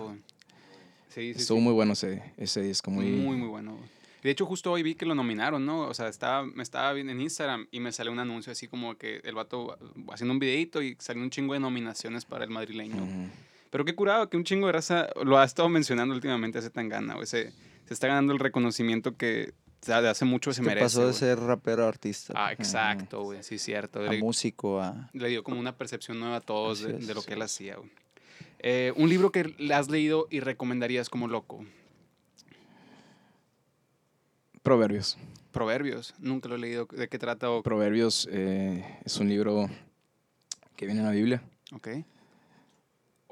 Sí, 1.09 1.33
sí, 1.35 1.41
Estuvo 1.41 1.59
sí. 1.59 1.65
muy 1.65 1.73
bueno 1.73 1.93
ese, 1.95 2.23
ese 2.37 2.61
disco. 2.63 2.91
Muy, 2.91 3.07
Muy, 3.07 3.37
muy 3.37 3.49
bueno. 3.49 3.77
güey. 3.77 3.89
De 4.23 4.31
hecho, 4.31 4.47
justo 4.47 4.71
hoy 4.71 4.83
vi 4.83 4.95
que 4.95 5.05
lo 5.05 5.15
nominaron, 5.15 5.67
¿no? 5.67 5.81
O 5.81 5.95
sea, 5.95 6.09
estaba, 6.09 6.45
me 6.45 6.63
estaba 6.63 6.93
viendo 6.93 7.13
en 7.13 7.21
Instagram 7.21 7.67
y 7.73 7.81
me 7.81 7.91
salió 7.91 8.13
un 8.13 8.21
anuncio 8.21 8.53
así 8.53 8.69
como 8.69 8.97
que 8.97 9.21
el 9.25 9.35
vato 9.35 9.77
haciendo 10.13 10.33
un 10.33 10.39
videito 10.39 10.81
y 10.81 10.97
salió 11.01 11.23
un 11.23 11.31
chingo 11.31 11.55
de 11.55 11.61
nominaciones 11.61 12.25
para 12.25 12.45
el 12.45 12.51
madrileño. 12.51 13.31
Pero 13.71 13.85
qué 13.85 13.95
curado 13.95 14.29
que 14.31 14.37
un 14.37 14.45
chingo 14.45 14.67
de 14.69 14.73
raza 14.75 15.09
lo 15.25 15.39
ha 15.39 15.45
estado 15.45 15.69
mencionando 15.69 16.15
últimamente 16.15 16.59
hace 16.59 16.71
tan 16.71 16.89
gana, 16.89 17.15
güey. 17.15 17.27
Se, 17.27 17.53
se 17.87 17.95
está 17.95 18.07
ganando 18.07 18.33
el 18.33 18.39
reconocimiento 18.39 19.17
que 19.17 19.55
de 19.87 20.09
hace 20.09 20.25
mucho 20.25 20.53
se 20.53 20.63
merece. 20.63 20.85
pasó 20.85 21.07
de 21.07 21.13
ser 21.13 21.41
rapero 21.41 21.85
a 21.85 21.89
artista. 21.89 22.33
Ah, 22.37 22.53
exacto, 22.53 23.23
güey. 23.23 23.43
Sí, 23.43 23.59
cierto. 23.59 23.99
a 23.99 24.03
Le, 24.05 24.19
músico, 24.21 24.81
a... 24.81 25.11
le 25.13 25.29
dio 25.29 25.43
como 25.43 25.59
una 25.59 25.77
percepción 25.77 26.21
nueva 26.21 26.37
a 26.37 26.41
todos 26.41 26.83
de, 26.83 26.99
es, 26.99 27.07
de 27.09 27.15
lo 27.15 27.23
que 27.23 27.35
él 27.35 27.43
hacía, 27.43 27.77
güey. 27.77 27.91
Eh, 28.61 28.93
un 28.95 29.09
libro 29.09 29.33
que 29.33 29.55
le 29.59 29.75
has 29.75 29.91
leído 29.91 30.29
y 30.31 30.39
recomendarías 30.39 31.09
como 31.09 31.27
loco. 31.27 31.65
Proverbios. 34.63 35.19
Proverbios. 35.51 36.15
Nunca 36.19 36.49
lo 36.49 36.55
he 36.55 36.59
leído. 36.59 36.87
¿De 36.87 37.09
qué 37.09 37.19
trata? 37.19 37.51
o- 37.51 37.63
Proverbios 37.63 38.29
eh, 38.31 38.85
es 39.05 39.19
un 39.19 39.29
libro 39.29 39.69
que 40.77 40.87
viene 40.87 41.01
en 41.01 41.07
la 41.07 41.13
Biblia. 41.13 41.43
Ok. 41.73 41.89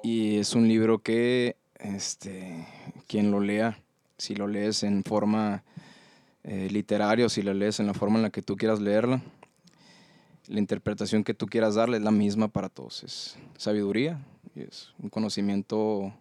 Y 0.02 0.38
es 0.38 0.54
un 0.54 0.66
libro 0.66 0.98
que 0.98 1.56
este, 1.78 2.66
quien 3.06 3.30
lo 3.30 3.40
lea 3.40 3.78
si 4.18 4.34
lo 4.34 4.46
lees 4.48 4.82
en 4.82 5.02
forma 5.02 5.62
eh, 6.44 6.68
literaria 6.70 7.26
o 7.26 7.28
si 7.30 7.42
lo 7.42 7.54
lees 7.54 7.80
en 7.80 7.86
la 7.86 7.94
forma 7.94 8.16
en 8.16 8.22
la 8.22 8.30
que 8.30 8.42
tú 8.42 8.54
quieras 8.56 8.80
leerla, 8.80 9.22
la 10.46 10.58
interpretación 10.58 11.24
que 11.24 11.32
tú 11.32 11.46
quieras 11.46 11.74
darle 11.74 11.96
es 11.98 12.02
la 12.02 12.10
misma 12.10 12.48
para 12.48 12.68
todos. 12.68 13.02
Es 13.04 13.38
sabiduría 13.56 14.20
y 14.54 14.60
es 14.62 14.92
un 14.98 15.08
conocimiento 15.08 16.12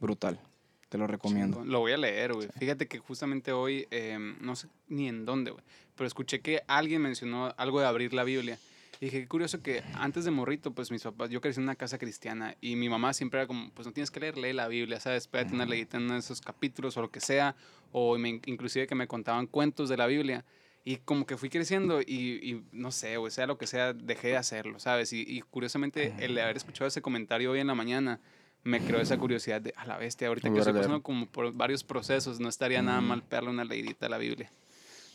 brutal. 0.00 0.40
Te 0.88 0.98
lo 0.98 1.06
recomiendo. 1.06 1.56
Chingón. 1.58 1.72
Lo 1.72 1.80
voy 1.80 1.92
a 1.92 1.96
leer, 1.96 2.32
güey. 2.34 2.48
Fíjate 2.58 2.86
que 2.86 2.98
justamente 2.98 3.52
hoy, 3.52 3.86
em, 3.90 4.36
no 4.40 4.54
sé 4.56 4.68
ni 4.88 5.08
en 5.08 5.24
dónde, 5.24 5.50
güey, 5.50 5.64
pero 5.96 6.06
escuché 6.06 6.40
que 6.40 6.62
alguien 6.68 7.02
mencionó 7.02 7.52
algo 7.56 7.80
de 7.80 7.86
abrir 7.86 8.12
la 8.14 8.24
Biblia. 8.24 8.58
Y 9.00 9.06
dije, 9.06 9.20
qué 9.22 9.28
curioso 9.28 9.60
que 9.60 9.82
antes 9.94 10.24
de 10.24 10.30
morrito, 10.30 10.70
pues 10.72 10.90
mis 10.92 11.02
papás, 11.02 11.28
yo 11.28 11.40
crecí 11.40 11.58
en 11.58 11.64
una 11.64 11.74
casa 11.74 11.98
cristiana 11.98 12.56
y 12.60 12.76
mi 12.76 12.88
mamá 12.88 13.12
siempre 13.12 13.40
era 13.40 13.46
como, 13.48 13.70
pues 13.70 13.86
no 13.86 13.92
tienes 13.92 14.10
que 14.10 14.20
leer, 14.20 14.38
lee 14.38 14.52
la 14.52 14.68
Biblia, 14.68 15.00
¿sabes? 15.00 15.24
Espérate 15.24 15.52
una 15.52 15.66
leída 15.66 15.98
en 15.98 16.10
esos 16.12 16.40
capítulos 16.40 16.96
o 16.96 17.02
lo 17.02 17.10
que 17.10 17.20
sea. 17.20 17.56
O 17.90 18.16
me- 18.18 18.40
inclusive 18.46 18.86
que 18.86 18.94
me 18.94 19.06
contaban 19.08 19.46
cuentos 19.48 19.88
de 19.88 19.96
la 19.96 20.06
Biblia. 20.06 20.44
Y 20.84 20.98
como 20.98 21.26
que 21.26 21.36
fui 21.36 21.48
creciendo 21.48 22.00
y, 22.02 22.04
y 22.42 22.62
no 22.72 22.92
sé, 22.92 23.16
o 23.16 23.28
sea 23.30 23.46
lo 23.46 23.56
que 23.58 23.66
sea, 23.66 23.92
dejé 23.94 24.28
de 24.28 24.36
hacerlo, 24.36 24.78
¿sabes? 24.78 25.12
Y, 25.12 25.22
y 25.26 25.40
curiosamente 25.40 26.14
el 26.18 26.38
haber 26.38 26.56
escuchado 26.56 26.86
ese 26.86 27.02
comentario 27.02 27.50
hoy 27.50 27.60
en 27.60 27.66
la 27.66 27.74
mañana 27.74 28.20
me 28.64 28.80
creó 28.80 29.00
esa 29.00 29.16
curiosidad 29.18 29.60
de, 29.60 29.72
a 29.76 29.86
la 29.86 29.96
bestia, 29.98 30.28
ahorita 30.28 30.50
que 30.50 30.58
estoy 30.58 30.72
pasando 30.72 31.02
como 31.02 31.26
por 31.26 31.52
varios 31.52 31.84
procesos, 31.84 32.40
no 32.40 32.48
estaría 32.48 32.82
nada 32.82 33.00
mal 33.00 33.22
pegarle 33.22 33.50
una 33.50 33.64
leidita 33.64 34.06
a 34.06 34.08
la 34.08 34.18
Biblia. 34.18 34.50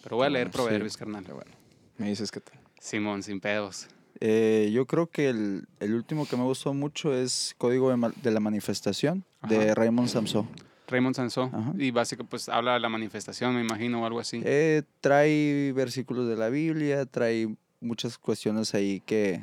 Pero 0.03 0.15
voy 0.17 0.27
a 0.27 0.29
leer 0.29 0.47
Sí. 0.47 0.53
Proverbios, 0.53 0.95
carnal. 0.95 1.23
Pero 1.23 1.35
bueno, 1.35 1.51
me 1.97 2.07
dices 2.09 2.31
que 2.31 2.39
tal. 2.39 2.57
Simón, 2.79 3.23
sin 3.23 3.39
pedos. 3.41 3.87
Eh, 4.21 4.69
yo 4.73 4.85
creo 4.85 5.07
que 5.07 5.29
el, 5.29 5.67
el 5.79 5.93
último 5.93 6.25
que 6.27 6.37
me 6.37 6.43
gustó 6.43 6.73
mucho 6.73 7.13
es 7.13 7.55
Código 7.57 7.89
de, 7.89 8.11
de 8.21 8.31
la 8.31 8.39
Manifestación 8.39 9.25
de 9.47 9.65
Ajá. 9.71 9.75
Raymond 9.75 10.07
Samson. 10.07 10.47
Raymond 10.87 11.15
Sansó. 11.15 11.51
Y 11.77 11.91
básicamente, 11.91 12.31
pues 12.31 12.49
habla 12.49 12.73
de 12.73 12.79
la 12.79 12.89
manifestación, 12.89 13.53
me 13.55 13.61
imagino, 13.61 14.01
o 14.01 14.05
algo 14.05 14.19
así. 14.19 14.41
Eh, 14.43 14.81
trae 15.01 15.71
versículos 15.73 16.27
de 16.27 16.35
la 16.35 16.49
Biblia, 16.49 17.05
trae 17.05 17.47
muchas 17.79 18.17
cuestiones 18.17 18.73
ahí 18.73 18.99
que, 19.05 19.39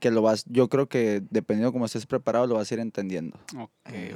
que 0.00 0.10
lo 0.10 0.20
vas, 0.22 0.44
yo 0.46 0.68
creo 0.68 0.88
que 0.88 1.22
dependiendo 1.30 1.72
cómo 1.72 1.86
estés 1.86 2.06
preparado 2.06 2.46
lo 2.46 2.56
vas 2.56 2.70
a 2.70 2.74
ir 2.74 2.80
entendiendo. 2.80 3.38
Ok, 3.58 3.70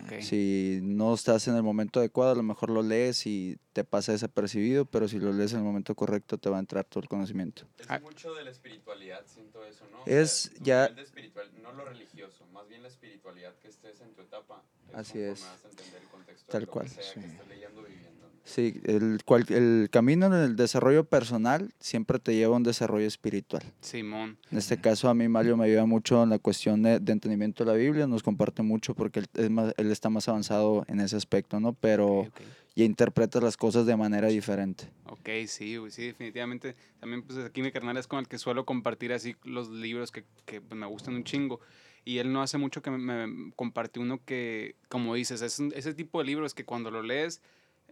ok. 0.05 0.21
Si 0.21 0.81
no 0.83 1.15
estás 1.15 1.49
en 1.49 1.57
el 1.57 1.63
momento 1.63 2.01
adecuado, 2.01 2.33
a 2.33 2.35
lo 2.35 2.43
mejor 2.43 2.71
lo 2.71 2.83
lees 2.83 3.27
y 3.27 3.57
te 3.73 3.85
pasa 3.85 4.13
desapercibido, 4.13 4.85
pero 4.85 5.09
si 5.09 5.19
lo 5.19 5.33
lees 5.33 5.53
en 5.53 5.59
el 5.61 5.65
momento 5.65 5.95
correcto 5.95 6.37
te 6.39 6.51
va 6.51 6.59
a 6.59 6.61
entrar 6.61 6.85
todo 6.85 7.03
el 7.03 7.09
conocimiento. 7.09 7.67
Es 7.79 7.87
Ah. 7.89 7.99
mucho 8.01 8.35
de 8.35 8.45
la 8.45 8.51
espiritualidad, 8.51 9.25
siento 9.27 9.65
eso, 9.65 9.85
¿no? 9.91 10.01
O 10.03 10.07
Es 10.07 10.31
sea, 10.53 10.53
ya- 10.61 10.89
de 10.89 11.03
espiritual, 11.03 11.51
no 11.63 11.73
lo 11.73 11.85
religioso, 11.85 12.47
más 12.53 12.69
bien 12.69 12.83
la 12.83 12.89
espiritualidad 12.89 13.55
que 13.59 13.69
estés 13.69 14.01
en 14.01 14.13
tu 14.15 14.23
etapa. 14.23 14.63
es 14.91 14.95
Así 14.97 15.19
es. 15.21 15.41
vas 15.43 15.65
a 15.65 15.69
entender 15.69 16.03
el 16.03 16.09
contexto 16.09 16.47
de 16.47 16.53
Tal 16.53 16.61
lo 16.63 16.67
que 16.67 16.73
cual. 16.73 16.89
sea 16.89 17.03
Sí. 17.05 17.21
que 17.21 17.27
estés 17.27 17.49
leyendo 17.49 17.83
viviendo. 17.83 18.10
Sí, 18.45 18.81
el, 18.85 19.21
cual, 19.25 19.45
el 19.51 19.89
camino 19.91 20.27
en 20.27 20.33
el 20.33 20.57
desarrollo 20.57 21.05
personal 21.05 21.73
siempre 21.79 22.19
te 22.19 22.35
lleva 22.35 22.55
a 22.55 22.57
un 22.57 22.63
desarrollo 22.65 23.07
espiritual. 23.07 23.63
Simón. 23.81 24.39
En 24.51 24.59
este 24.59 24.81
caso 24.81 25.09
a 25.09 25.15
mí 25.15 25.29
Mario 25.29 25.57
me 25.57 25.67
ayuda 25.67 25.87
mucho 25.87 26.23
en 26.23 26.31
la 26.31 26.39
cuestión 26.39 26.83
de, 26.83 26.99
de 26.99 27.13
entendimiento 27.13 27.65
de 27.65 27.71
la 27.71 27.77
Biblia, 27.77 28.07
nos 28.07 28.23
comparte 28.23 28.63
mucho 28.63 28.95
porque 28.95 29.21
él, 29.21 29.27
es 29.35 29.51
más- 29.51 29.73
él 29.77 29.93
está 29.93 30.11
más 30.11 30.29
avanzado 30.29 30.85
en 30.89 31.01
ese 31.01 31.17
aspecto, 31.17 31.61
¿no? 31.61 31.75
Pero 31.75 32.21
Ok, 32.21 32.27
ok. 32.29 32.41
ya 32.75 32.85
interpretas 32.85 33.43
las 33.43 33.57
cosas 33.57 33.87
de 33.87 33.97
manera 33.97 34.29
diferente. 34.29 34.85
Ok, 35.05 35.29
sí, 35.47 35.77
sí, 35.91 36.07
definitivamente. 36.07 36.75
También, 36.99 37.23
pues 37.23 37.39
aquí 37.39 37.63
mi 37.63 37.71
carnal 37.71 37.99
es 37.99 38.07
con 38.09 38.19
el 38.19 38.27
que 38.27 38.39
suelo 38.39 38.65
compartir 38.65 39.13
así 39.13 39.37
los 39.45 39.69
libros 39.71 40.11
que, 40.11 40.25
que 40.47 40.61
pues, 40.61 40.79
me 40.79 40.87
gustan 40.87 41.15
un 41.15 41.25
chingo. 41.25 41.61
Y 42.05 42.19
él 42.19 42.33
no 42.33 42.41
hace 42.43 42.57
mucho 42.59 42.81
que 42.81 42.91
me, 42.91 43.27
me 43.27 43.53
compartió 43.55 44.01
uno 44.03 44.25
que, 44.25 44.75
como 44.89 45.15
dices, 45.15 45.43
es 45.43 45.59
un- 45.59 45.73
ese 45.77 45.93
tipo 45.95 46.19
de 46.19 46.25
libros 46.25 46.55
que 46.55 46.65
cuando 46.65 46.91
lo 46.91 47.03
lees 47.03 47.43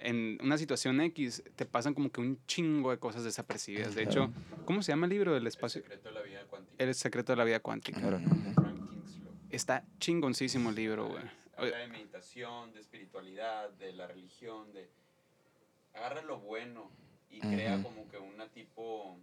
en 0.01 0.39
una 0.43 0.59
situación 0.59 1.01
X 1.01 1.43
te 1.57 1.67
pasan 1.67 1.95
como 1.95 2.11
que 2.11 2.21
un 2.21 2.39
chingo 2.47 2.91
de 2.91 2.99
cosas 2.99 3.25
desapercibidas. 3.25 3.95
De 3.95 4.03
hecho, 4.05 4.31
¿cómo 4.65 4.83
se 4.83 4.93
llama 4.93 5.07
el 5.07 5.11
libro 5.11 5.33
del 5.33 5.43
El 5.43 5.49
espacio? 5.49 5.83
secreto 5.83 6.09
de 6.09 6.15
la 6.15 6.23
vida 6.23 6.45
cuántica. 6.47 6.85
El 6.85 6.95
secreto 6.95 7.33
de 7.33 7.37
la 7.37 7.45
vida 7.45 7.61
cuántica. 7.61 8.01
Claro. 8.01 8.19
Kingslow. 8.19 8.89
Está 9.51 9.85
chingoncísimo 9.99 10.71
el 10.71 10.77
libro, 10.77 11.09
güey. 11.09 11.23
Habla 11.57 11.79
de 11.79 11.89
meditación, 11.89 12.73
de 12.73 12.81
espiritualidad, 12.81 13.71
de 13.71 13.93
la 13.93 14.07
religión, 14.07 14.73
de... 14.73 14.89
Agarra 15.95 16.23
lo 16.23 16.39
bueno 16.39 16.91
y 17.31 17.41
crea 17.41 17.83
como 17.83 18.09
que 18.09 18.19
una 18.19 18.49
tipo 18.49 19.19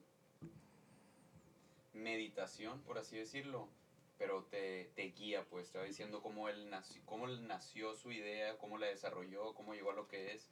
meditación, 1.94 2.82
por 2.82 2.98
así 2.98 3.18
decirlo, 3.18 3.70
pero 4.18 4.44
te, 4.44 4.92
te 4.96 5.04
guía, 5.04 5.46
pues, 5.50 5.72
te 5.72 5.78
va 5.78 5.86
diciendo 5.86 6.22
cómo 6.22 6.50
él, 6.50 6.70
nació, 6.70 7.02
cómo 7.06 7.28
él 7.28 7.48
nació 7.48 7.96
su 7.96 8.12
idea, 8.12 8.58
cómo 8.58 8.78
la 8.78 8.88
desarrolló, 8.88 9.54
cómo 9.54 9.74
llegó 9.74 9.92
a 9.92 9.96
lo 9.96 10.08
que 10.08 10.34
es, 10.34 10.50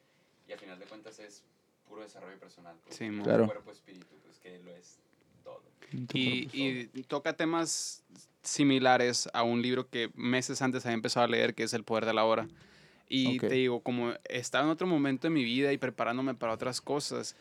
y 0.48 0.52
al 0.52 0.60
final 0.60 0.80
de 0.80 0.86
cuentas 0.86 1.20
es 1.20 1.44
puro 1.88 2.02
desarrollo 2.02 2.40
personal. 2.40 2.76
Pues, 2.84 2.96
Sí. 2.98 3.10
Claro. 3.24 3.46
Cuerpo, 3.46 3.72
espíritu, 3.72 4.16
pues 4.24 4.40
que 4.40 4.60
lo 4.60 4.76
es 4.76 5.00
todo. 5.44 5.62
Y, 6.14 6.50
y 6.94 7.04
toca 7.04 7.34
temas 7.34 8.04
similares 8.42 9.30
a 9.34 9.44
un 9.44 9.62
libro 9.62 9.88
que 9.90 10.12
meses 10.16 10.62
antes 10.62 10.86
había 10.86 10.96
empezado 10.96 11.26
a 11.26 11.30
leer, 11.30 11.56
que 11.56 11.64
es 11.64 11.74
El 11.74 11.84
Poder 11.84 12.06
de 12.06 12.14
la 12.14 12.26
Hora. 12.26 12.48
Y 13.10 13.38
Ok. 13.38 13.42
te 13.48 13.54
digo, 13.56 13.82
como 13.82 14.14
estaba 14.26 14.64
en 14.66 14.72
otro 14.72 14.88
momento 14.88 15.28
de 15.28 15.32
mi 15.34 15.44
vida 15.44 15.72
y 15.72 15.78
preparándome 15.78 16.34
para 16.34 16.54
otras 16.54 16.82
cosas, 16.82 17.36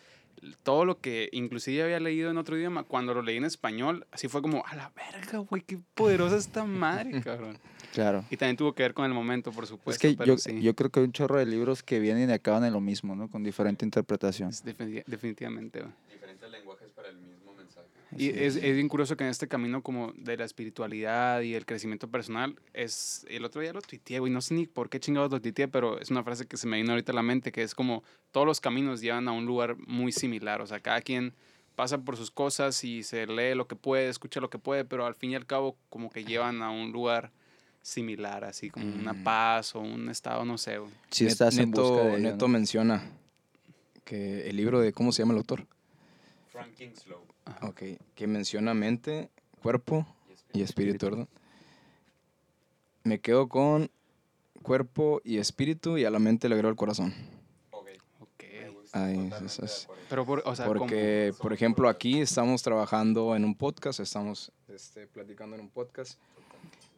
todo 0.63 0.85
lo 0.85 1.01
que 1.01 1.29
inclusive 1.33 1.83
había 1.83 2.01
leído 2.01 2.31
en 2.31 2.39
otro 2.39 2.57
idioma, 2.57 2.85
cuando 2.85 3.15
lo 3.15 3.23
leí 3.23 3.37
en 3.37 3.45
español, 3.45 4.07
así 4.11 4.29
fue 4.29 4.43
como, 4.43 4.65
a 4.67 4.75
la 4.75 4.91
verga, 4.91 5.39
güey, 5.39 5.63
qué 5.63 5.79
poderosa 5.95 6.37
esta 6.37 6.65
madre, 6.65 7.21
cabrón. 7.23 7.59
Claro. 7.93 8.25
Y 8.31 8.37
también 8.37 8.57
tuvo 8.57 8.75
que 8.75 8.83
ver 8.83 8.95
con 8.95 9.05
el 9.05 9.13
momento, 9.13 9.53
por 9.53 9.67
supuesto. 9.67 9.91
es 10.07 10.13
que 10.13 10.17
pero 10.17 10.35
yo, 10.35 10.39
sí, 10.39 10.61
yo 10.63 10.75
creo 10.75 10.91
que 10.91 11.01
hay 11.01 11.07
un 11.07 11.13
chorro 11.13 11.39
de 11.39 11.47
libros 11.47 11.83
que 11.83 12.01
vienen 12.01 12.31
y 12.31 12.33
acaban 12.33 12.65
en 12.65 12.73
lo 12.73 12.81
mismo, 12.81 13.15
¿no? 13.15 13.29
Con 13.29 13.45
diferente 13.45 13.85
interpretación. 13.85 14.49
es 14.49 14.65
definitivamente. 14.65 15.85
Diferentes 16.11 16.51
lenguajes 16.51 16.91
para 16.93 17.11
el 17.11 17.19
mismo 17.19 17.53
mensaje. 17.53 17.89
Y 18.17 18.29
es, 18.29 18.57
es 18.57 18.75
bien 18.75 18.89
curioso 18.89 19.17
que 19.17 19.25
en 19.25 19.31
este 19.31 19.47
camino 19.47 19.83
como 19.83 20.13
de 20.17 20.39
la 20.39 20.45
espiritualidad 20.45 21.43
y 21.43 21.55
el 21.55 21.67
crecimiento 21.67 22.09
personal, 22.09 22.57
es 22.73 23.27
el 23.29 23.45
otro 23.45 23.61
día 23.61 23.75
lo 23.75 23.83
tuiteé, 23.83 24.21
güey, 24.21 24.33
no 24.33 24.41
sé 24.41 24.55
ni 24.55 24.67
por 24.67 24.89
qué 24.89 24.99
chingados 24.99 25.31
lo 25.31 25.41
tuiteé, 25.41 25.69
pero 25.69 26.01
es 26.01 26.11
una 26.11 26.23
frase 26.23 26.47
que 26.47 26.57
se 26.57 26.67
me 26.67 26.79
vino 26.79 26.93
ahorita 26.93 27.13
a 27.13 27.15
la 27.15 27.23
mente, 27.23 27.53
que 27.53 27.63
es 27.63 27.75
como 27.75 28.05
todos 28.31 28.47
los 28.47 28.61
caminos 28.61 29.03
llevan 29.03 29.29
a 29.29 29.33
un 29.33 29.45
lugar 29.45 29.77
muy 29.87 30.13
similar, 30.13 30.63
o 30.63 30.67
sea, 30.67 30.81
cada 30.81 31.03
quien 31.03 31.35
pasa 31.75 31.99
por 31.99 32.17
sus 32.17 32.31
cosas 32.31 32.85
y 32.85 33.03
se 33.03 33.27
lee 33.27 33.55
lo 33.55 33.67
que 33.67 33.77
puede, 33.77 34.09
escucha 34.09 34.41
lo 34.41 34.51
que 34.51 34.59
puede, 34.59 34.85
pero 34.85 35.07
al 35.07 35.15
fin 35.15 35.31
y 35.31 35.35
al 35.35 35.47
cabo 35.47 35.77
como 35.89 36.11
que 36.11 36.25
llevan 36.25 36.63
a 36.63 36.71
un 36.71 36.93
lugar 36.93 37.33
similar, 37.83 38.45
así 38.45 38.71
como 38.71 38.87
una 38.95 39.13
Mm. 39.13 39.25
paz 39.25 39.75
o 39.75 39.81
un 39.81 40.09
estado, 40.09 40.45
no 40.45 40.57
sé. 40.57 40.79
Si 41.11 41.25
Net- 41.25 41.33
estás 41.33 41.59
en 41.59 41.71
Neto, 41.71 41.83
busca 41.91 42.05
de 42.05 42.11
ello, 42.15 42.19
Neto 42.31 42.47
¿no? 42.49 42.53
menciona 42.53 43.11
que 44.05 44.49
el 44.49 44.57
libro 44.57 44.81
de, 44.81 44.93
¿cómo 44.93 45.13
se 45.13 45.23
llama 45.23 45.33
el 45.33 45.39
autor? 45.39 45.67
Frank 46.51 46.75
Kingslow 46.75 47.21
Ok, 47.63 47.83
que 48.15 48.27
menciona 48.27 48.73
mente, 48.75 49.31
cuerpo 49.61 50.07
y 50.29 50.33
espíritu. 50.33 50.59
y 50.59 50.63
espíritu, 50.63 51.07
¿verdad? 51.07 51.29
Me 53.05 53.21
quedo 53.21 53.49
con 53.49 53.91
cuerpo 54.63 55.21
y 55.25 55.39
espíritu 55.39 55.99
y 55.99 56.05
a 56.05 56.11
la 56.11 56.21
mente 56.21 56.49
le 56.49 56.55
agrego 56.55 56.71
el 56.71 56.77
corazón. 56.77 57.13
Ok, 57.73 57.89
Ok. 58.21 58.45
me 58.63 58.69
gusta, 58.71 59.05
Ay, 59.07 59.15
totalmente 59.15 59.47
eso 59.47 59.63
de 59.63 59.67
es- 59.67 59.85
acuerdo. 59.85 60.03
Pero, 60.09 60.27
por, 60.27 60.43
o 60.45 60.55
sea, 60.55 60.67
Porque, 60.67 61.33
por 61.41 61.53
ejemplo, 61.53 61.89
aquí 61.89 62.21
estamos 62.21 62.63
trabajando 62.63 63.35
en 63.35 63.45
un 63.45 63.55
podcast, 63.57 63.99
estamos 63.99 64.53
este, 64.69 65.07
platicando 65.09 65.57
en 65.57 65.63
un 65.63 65.69
podcast 65.71 66.19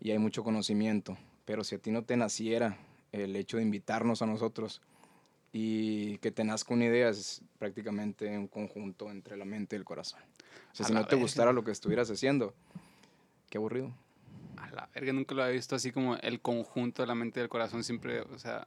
y 0.05 0.13
hay 0.13 0.19
mucho 0.19 0.45
conocimiento. 0.45 1.17
Pero 1.47 1.65
si 1.65 1.75
a 1.75 1.79
ti 1.79 1.91
no 1.91 2.05
te 2.05 2.17
naciera 2.17 2.77
el 3.11 3.35
hecho 3.35 3.57
de 3.57 3.63
invitarnos 3.65 4.23
a 4.23 4.27
nosotros 4.27 4.81
y 5.53 6.19
que 6.19 6.31
te 6.31 6.45
nazca 6.45 6.75
una 6.75 6.85
idea, 6.85 7.09
es 7.09 7.43
prácticamente 7.59 8.37
un 8.37 8.47
conjunto 8.49 9.11
entre 9.11 9.37
la 9.37 9.45
mente 9.45 9.75
y 9.77 9.79
el 9.79 9.85
corazón. 9.85 10.21
O 10.73 10.75
sea, 10.75 10.85
A 10.85 10.89
si 10.89 10.93
no 10.95 11.01
te 11.07 11.15
verga. 11.17 11.23
gustara 11.23 11.53
lo 11.53 11.65
que 11.65 11.71
estuvieras 11.71 12.11
haciendo, 12.11 12.55
qué 13.49 13.59
aburrido. 13.59 13.93
A 14.59 14.71
la 14.71 14.89
verga, 14.95 15.13
nunca 15.13 15.35
lo 15.35 15.43
había 15.43 15.55
visto 15.55 15.75
así 15.77 15.91
como 15.91 16.17
el 16.17 16.41
conjunto 16.41 17.03
de 17.03 17.07
la 17.09 17.15
mente 17.15 17.41
y 17.41 17.43
del 17.43 17.49
corazón, 17.49 17.83
siempre, 17.85 18.21
o 18.21 18.39
sea, 18.39 18.67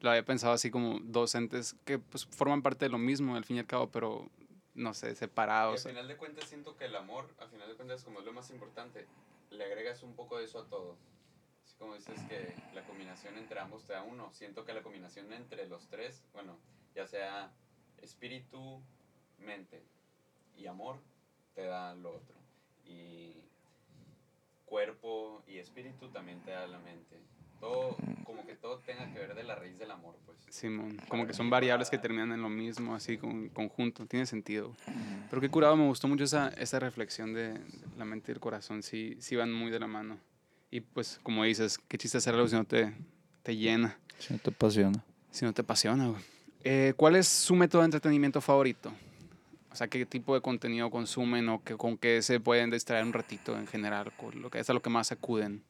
lo 0.00 0.10
había 0.10 0.24
pensado 0.24 0.52
así 0.52 0.70
como 0.70 0.98
dos 1.00 1.34
entes 1.34 1.76
que 1.84 1.98
pues 1.98 2.26
forman 2.26 2.60
parte 2.62 2.84
de 2.84 2.90
lo 2.90 2.98
mismo 2.98 3.36
al 3.36 3.44
fin 3.44 3.56
y 3.56 3.60
al 3.60 3.66
cabo, 3.66 3.88
pero 3.90 4.28
no 4.74 4.92
sé, 4.92 5.12
Y 5.12 5.14
separados. 5.14 5.86
al 5.86 5.92
final 5.92 6.08
de 6.08 6.16
cuentas 6.16 6.44
siento 6.48 6.76
que 6.76 6.84
el 6.84 6.96
amor, 6.96 7.26
al 7.38 7.48
final 7.48 7.68
de 7.68 7.74
cuentas 7.74 8.02
como 8.04 8.18
es 8.20 8.26
lo 8.26 8.32
más 8.32 8.50
importante, 8.50 9.06
le 9.50 9.64
agregas 9.64 10.02
un 10.02 10.14
poco 10.14 10.38
de 10.38 10.44
eso 10.44 10.60
a 10.60 10.68
todo. 10.68 10.96
Así 11.64 11.76
como 11.76 11.94
dices 11.94 12.20
que 12.28 12.54
la 12.74 12.84
combinación 12.84 13.36
entre 13.38 13.60
ambos 13.60 13.84
te 13.84 13.92
da 13.92 14.02
uno, 14.02 14.32
siento 14.32 14.64
que 14.64 14.72
la 14.72 14.82
combinación 14.82 15.32
entre 15.32 15.66
los 15.66 15.88
tres, 15.88 16.24
bueno, 16.32 16.58
ya 16.94 17.06
sea 17.06 17.52
espíritu, 17.98 18.82
mente 19.38 19.82
y 20.56 20.66
amor, 20.66 21.00
te 21.54 21.64
da 21.64 21.94
lo 21.94 22.14
otro. 22.14 22.36
Y 22.84 23.42
cuerpo 24.64 25.42
y 25.46 25.58
espíritu 25.58 26.10
también 26.10 26.40
te 26.42 26.52
da 26.52 26.66
la 26.66 26.78
mente. 26.78 27.20
Todo, 27.60 27.96
como 28.24 28.46
que 28.46 28.54
todo 28.54 28.78
tenga 28.80 29.10
que 29.12 29.18
ver 29.18 29.34
de 29.34 29.42
la 29.42 29.54
raíz 29.54 29.78
del 29.78 29.90
amor, 29.90 30.16
pues. 30.24 30.36
Simón, 30.48 30.96
como 31.08 31.26
que 31.26 31.34
son 31.34 31.50
variables 31.50 31.90
que 31.90 31.98
terminan 31.98 32.32
en 32.32 32.40
lo 32.40 32.48
mismo, 32.48 32.94
así 32.94 33.18
con 33.18 33.48
conjunto, 33.48 34.06
tiene 34.06 34.26
sentido. 34.26 34.74
Pero 35.28 35.40
qué 35.40 35.48
curado, 35.48 35.76
me 35.76 35.86
gustó 35.86 36.08
mucho 36.08 36.24
esa, 36.24 36.48
esa 36.48 36.78
reflexión 36.78 37.34
de, 37.34 37.60
la 37.96 38.04
mente 38.04 38.32
y 38.32 38.34
el 38.34 38.40
corazón, 38.40 38.82
sí, 38.82 39.16
sí 39.20 39.36
van 39.36 39.52
muy 39.52 39.70
de 39.70 39.80
la 39.80 39.86
mano. 39.86 40.18
Y 40.70 40.80
pues, 40.80 41.20
como 41.22 41.44
dices, 41.44 41.78
qué 41.88 41.98
chiste 41.98 42.18
hacerlo 42.18 42.46
si 42.48 42.54
no 42.54 42.64
te, 42.64 42.92
te 43.42 43.56
llena, 43.56 43.98
Si 44.18 44.32
no 44.32 44.38
te 44.38 44.50
apasiona. 44.50 45.04
si 45.30 45.44
no 45.44 45.52
te 45.52 45.62
apasiona, 45.62 46.08
güey. 46.08 46.22
Eh, 46.64 46.94
¿Cuál 46.96 47.16
es 47.16 47.28
su 47.28 47.54
método 47.54 47.82
de 47.82 47.86
entretenimiento 47.86 48.40
favorito? 48.40 48.92
O 49.70 49.76
sea, 49.76 49.88
¿qué 49.88 50.06
tipo 50.06 50.34
de 50.34 50.40
contenido 50.40 50.90
consumen 50.90 51.48
o 51.48 51.62
que, 51.62 51.76
con 51.76 51.98
qué 51.98 52.22
se 52.22 52.40
pueden 52.40 52.70
distraer 52.70 53.04
un 53.04 53.12
ratito 53.12 53.58
en 53.58 53.66
general? 53.66 54.10
Con 54.16 54.40
lo 54.40 54.50
que 54.50 54.58
es 54.58 54.70
a 54.70 54.72
lo 54.72 54.80
que 54.80 54.90
más 54.90 55.12
acuden. 55.12 55.62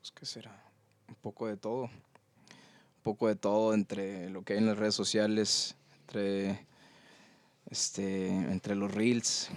Pues, 0.00 0.12
¿qué 0.12 0.26
será? 0.26 0.50
Un 1.08 1.14
poco 1.16 1.46
de 1.46 1.56
todo. 1.56 1.82
Un 1.84 3.02
poco 3.02 3.28
de 3.28 3.36
todo 3.36 3.74
entre 3.74 4.28
lo 4.30 4.42
que 4.42 4.54
hay 4.54 4.58
en 4.58 4.66
las 4.66 4.78
redes 4.78 4.94
sociales, 4.94 5.74
entre, 6.02 6.66
este, 7.70 8.28
entre 8.28 8.74
los 8.74 8.92
reels, 8.92 9.48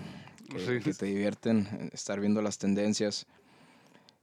que, 0.50 0.58
que 0.58 0.66
Reels. 0.66 0.98
te 0.98 1.06
divierten, 1.06 1.68
eh, 1.72 1.90
estar 1.94 2.20
viendo 2.20 2.42
las 2.42 2.58
tendencias. 2.58 3.26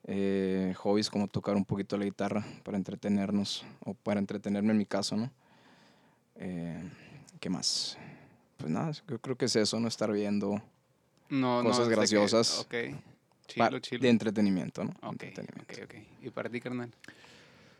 eh, 0.05 0.75
hobbies 0.79 1.11
como 1.11 1.29
tocar 1.29 1.55
un 1.57 1.65
poquito 1.67 1.97
la 1.99 2.05
guitarra 2.07 2.45
para 2.65 2.79
entretenernos, 2.79 3.65
o 3.85 3.93
para 3.95 4.19
entretenerme 4.19 4.73
en 4.73 4.79
mi 4.79 4.87
caso, 4.87 5.15
¿no? 5.17 5.31
Eh, 6.37 6.83
¿Qué 7.39 7.51
más? 7.51 7.99
Pues 8.57 8.71
nada, 8.73 8.91
yo 9.07 9.19
creo 9.21 9.37
que 9.37 9.45
es 9.45 9.57
eso, 9.57 9.79
no 9.79 9.89
estar 9.89 10.11
viendo 10.11 10.61
No, 11.29 11.63
Cosas 11.63 11.87
que- 11.89 11.95
graciosas. 11.95 12.61
ok. 12.61 12.71
pa- 12.71 13.10
Chilo, 13.51 13.79
chilo. 13.81 14.03
de 14.03 14.09
entretenimiento, 14.09 14.85
¿no? 14.85 14.91
Ok, 15.03 15.23
Entretenimiento. 15.25 15.75
ok, 15.75 15.81
ok. 15.85 15.95
¿Y 16.23 16.31
para 16.31 16.49
ti, 16.49 16.61
carnal? 16.61 16.91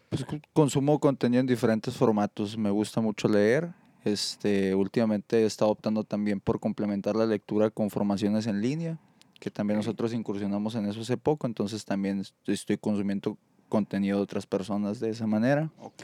Pues 0.09 0.27
consumo 0.53 0.99
contenido 0.99 1.41
en 1.41 1.47
diferentes 1.47 1.97
formatos. 1.97 2.59
Me 2.59 2.71
gusta 2.71 3.01
mucho 3.01 3.29
leer. 3.29 3.73
Este, 4.05 4.75
últimamente 4.75 5.43
he 5.43 5.47
estado 5.47 5.71
optando 5.71 6.05
también 6.05 6.41
por 6.41 6.59
complementar 6.59 7.15
la 7.17 7.27
lectura 7.27 7.71
con 7.71 7.91
formaciones 7.91 8.47
en 8.47 8.61
línea, 8.61 8.99
que 9.39 9.51
también 9.51 9.77
nosotros 9.77 10.13
incursionamos 10.13 10.75
en 10.75 10.87
eso 10.87 11.03
hace 11.03 11.17
poco, 11.17 11.47
entonces 11.47 11.85
también 11.85 12.25
estoy, 12.47 12.79
consumiendo 12.79 13.37
contenido 13.69 14.17
de 14.17 14.23
otras 14.23 14.47
personas 14.47 15.01
de 15.01 15.11
esa 15.11 15.27
manera. 15.27 15.71
Ok. 15.79 16.03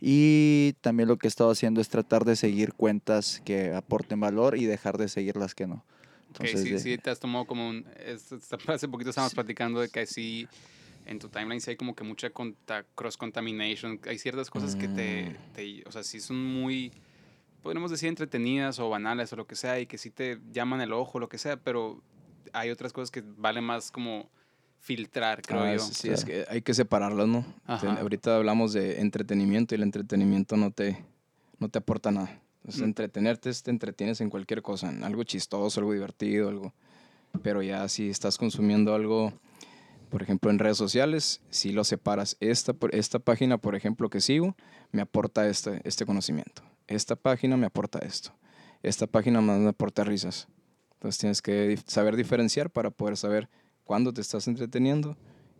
Y 0.00 0.74
también 0.80 1.08
lo 1.08 1.16
que 1.16 1.26
he 1.26 1.30
estado 1.30 1.50
haciendo 1.50 1.80
es 1.80 1.88
tratar 1.88 2.24
de 2.24 2.36
seguir 2.36 2.74
cuentas 2.74 3.40
que 3.44 3.72
aporten 3.72 4.20
valor 4.20 4.56
y 4.56 4.66
dejar 4.66 4.98
de 4.98 5.08
seguir 5.08 5.36
las 5.36 5.54
que 5.54 5.66
no. 5.66 5.84
Ok, 6.30 6.40
Entonces, 6.44 6.62
sí, 6.62 6.70
de- 6.72 6.78
sí, 6.78 6.98
te 6.98 7.10
has 7.10 7.20
tomado 7.20 7.44
como 7.46 7.68
un... 7.68 7.86
es- 8.04 8.32
hace 8.68 8.88
poquito 8.88 9.10
estábamos 9.10 9.34
platicando 9.34 9.80
de 9.80 9.88
que 9.88 10.06
sí, 10.06 10.46
en 11.06 11.18
tu 11.18 11.28
timeline 11.28 11.60
sí 11.60 11.70
hay 11.70 11.76
como 11.76 11.94
que 11.94 12.04
mucha 12.04 12.30
conta- 12.30 12.84
cross-contamination. 12.94 14.00
Hay 14.06 14.18
ciertas 14.18 14.50
cosas 14.50 14.76
que 14.76 14.88
te, 14.88 15.30
Mm. 15.30 15.54
te... 15.54 15.82
O 15.86 15.92
sea, 15.92 16.02
sí 16.02 16.20
son 16.20 16.44
muy... 16.44 16.92
Podríamos 17.62 17.90
decir 17.90 18.08
entretenidas 18.08 18.78
o 18.78 18.88
banales 18.88 19.32
o 19.32 19.36
lo 19.36 19.46
que 19.46 19.56
sea 19.56 19.80
y 19.80 19.86
que 19.86 19.98
sí 19.98 20.10
te 20.10 20.38
llaman 20.52 20.80
el 20.80 20.92
ojo, 20.92 21.18
lo 21.18 21.28
que 21.28 21.38
sea, 21.38 21.56
pero 21.56 22.02
hay 22.52 22.70
otras 22.70 22.92
cosas 22.92 23.10
que 23.10 23.22
vale 23.24 23.60
más 23.60 23.90
como 23.90 24.30
filtrar, 24.80 25.42
creo 25.42 25.64
Ah, 25.64 25.74
yo. 25.74 25.80
sí, 25.80 25.94
sí, 25.94 26.08
es 26.10 26.24
que 26.24 26.44
hay 26.48 26.62
que 26.62 26.72
separarlas, 26.72 27.26
¿no? 27.26 27.44
Ajá. 27.66 28.00
ahorita 28.00 28.36
hablamos 28.36 28.72
de 28.72 29.00
entretenimiento 29.00 29.74
y 29.74 29.76
el 29.76 29.82
entretenimiento 29.82 30.56
no 30.56 30.70
te, 30.70 31.04
no 31.58 31.68
te 31.68 31.78
aporta 31.78 32.10
nada. 32.12 32.40
Mm. 32.76 32.84
entretenerte 32.84 33.50
es 33.50 33.62
te 33.62 33.70
entretienes 33.70 34.20
en 34.20 34.30
cualquier 34.30 34.62
cosa, 34.62 34.90
en 34.90 35.04
algo 35.04 35.22
chistoso, 35.24 35.80
algo 35.80 35.92
divertido, 35.92 36.48
algo. 36.48 36.74
Pero 37.42 37.62
ya 37.62 37.88
si 37.88 38.08
estás 38.10 38.38
consumiendo 38.38 38.94
algo, 38.94 39.32
por 40.08 40.22
ejemplo, 40.22 40.50
en 40.50 40.58
redes 40.58 40.76
sociales, 40.76 41.40
si 41.50 41.72
lo 41.72 41.84
separas, 41.84 42.36
esta, 42.40 42.74
esta 42.92 43.18
página, 43.18 43.58
por 43.58 43.74
ejemplo, 43.74 44.10
que 44.10 44.20
sigo, 44.20 44.56
me 44.92 45.02
aporta 45.02 45.48
este, 45.48 45.80
este 45.84 46.06
conocimiento. 46.06 46.62
Esta 46.86 47.16
página 47.16 47.56
me 47.56 47.66
aporta 47.66 47.98
esto. 48.00 48.32
Esta 48.82 49.06
página 49.06 49.40
más 49.40 49.58
me 49.58 49.68
aporta 49.68 50.04
risas. 50.04 50.48
Entonces 50.94 51.18
tienes 51.18 51.42
que 51.42 51.78
saber 51.86 52.16
diferenciar 52.16 52.70
para 52.70 52.90
poder 52.90 53.16
saber 53.16 53.48
cuándo 53.84 54.12
te 54.12 54.20
estás 54.20 54.48
entreteniendo 54.48 55.16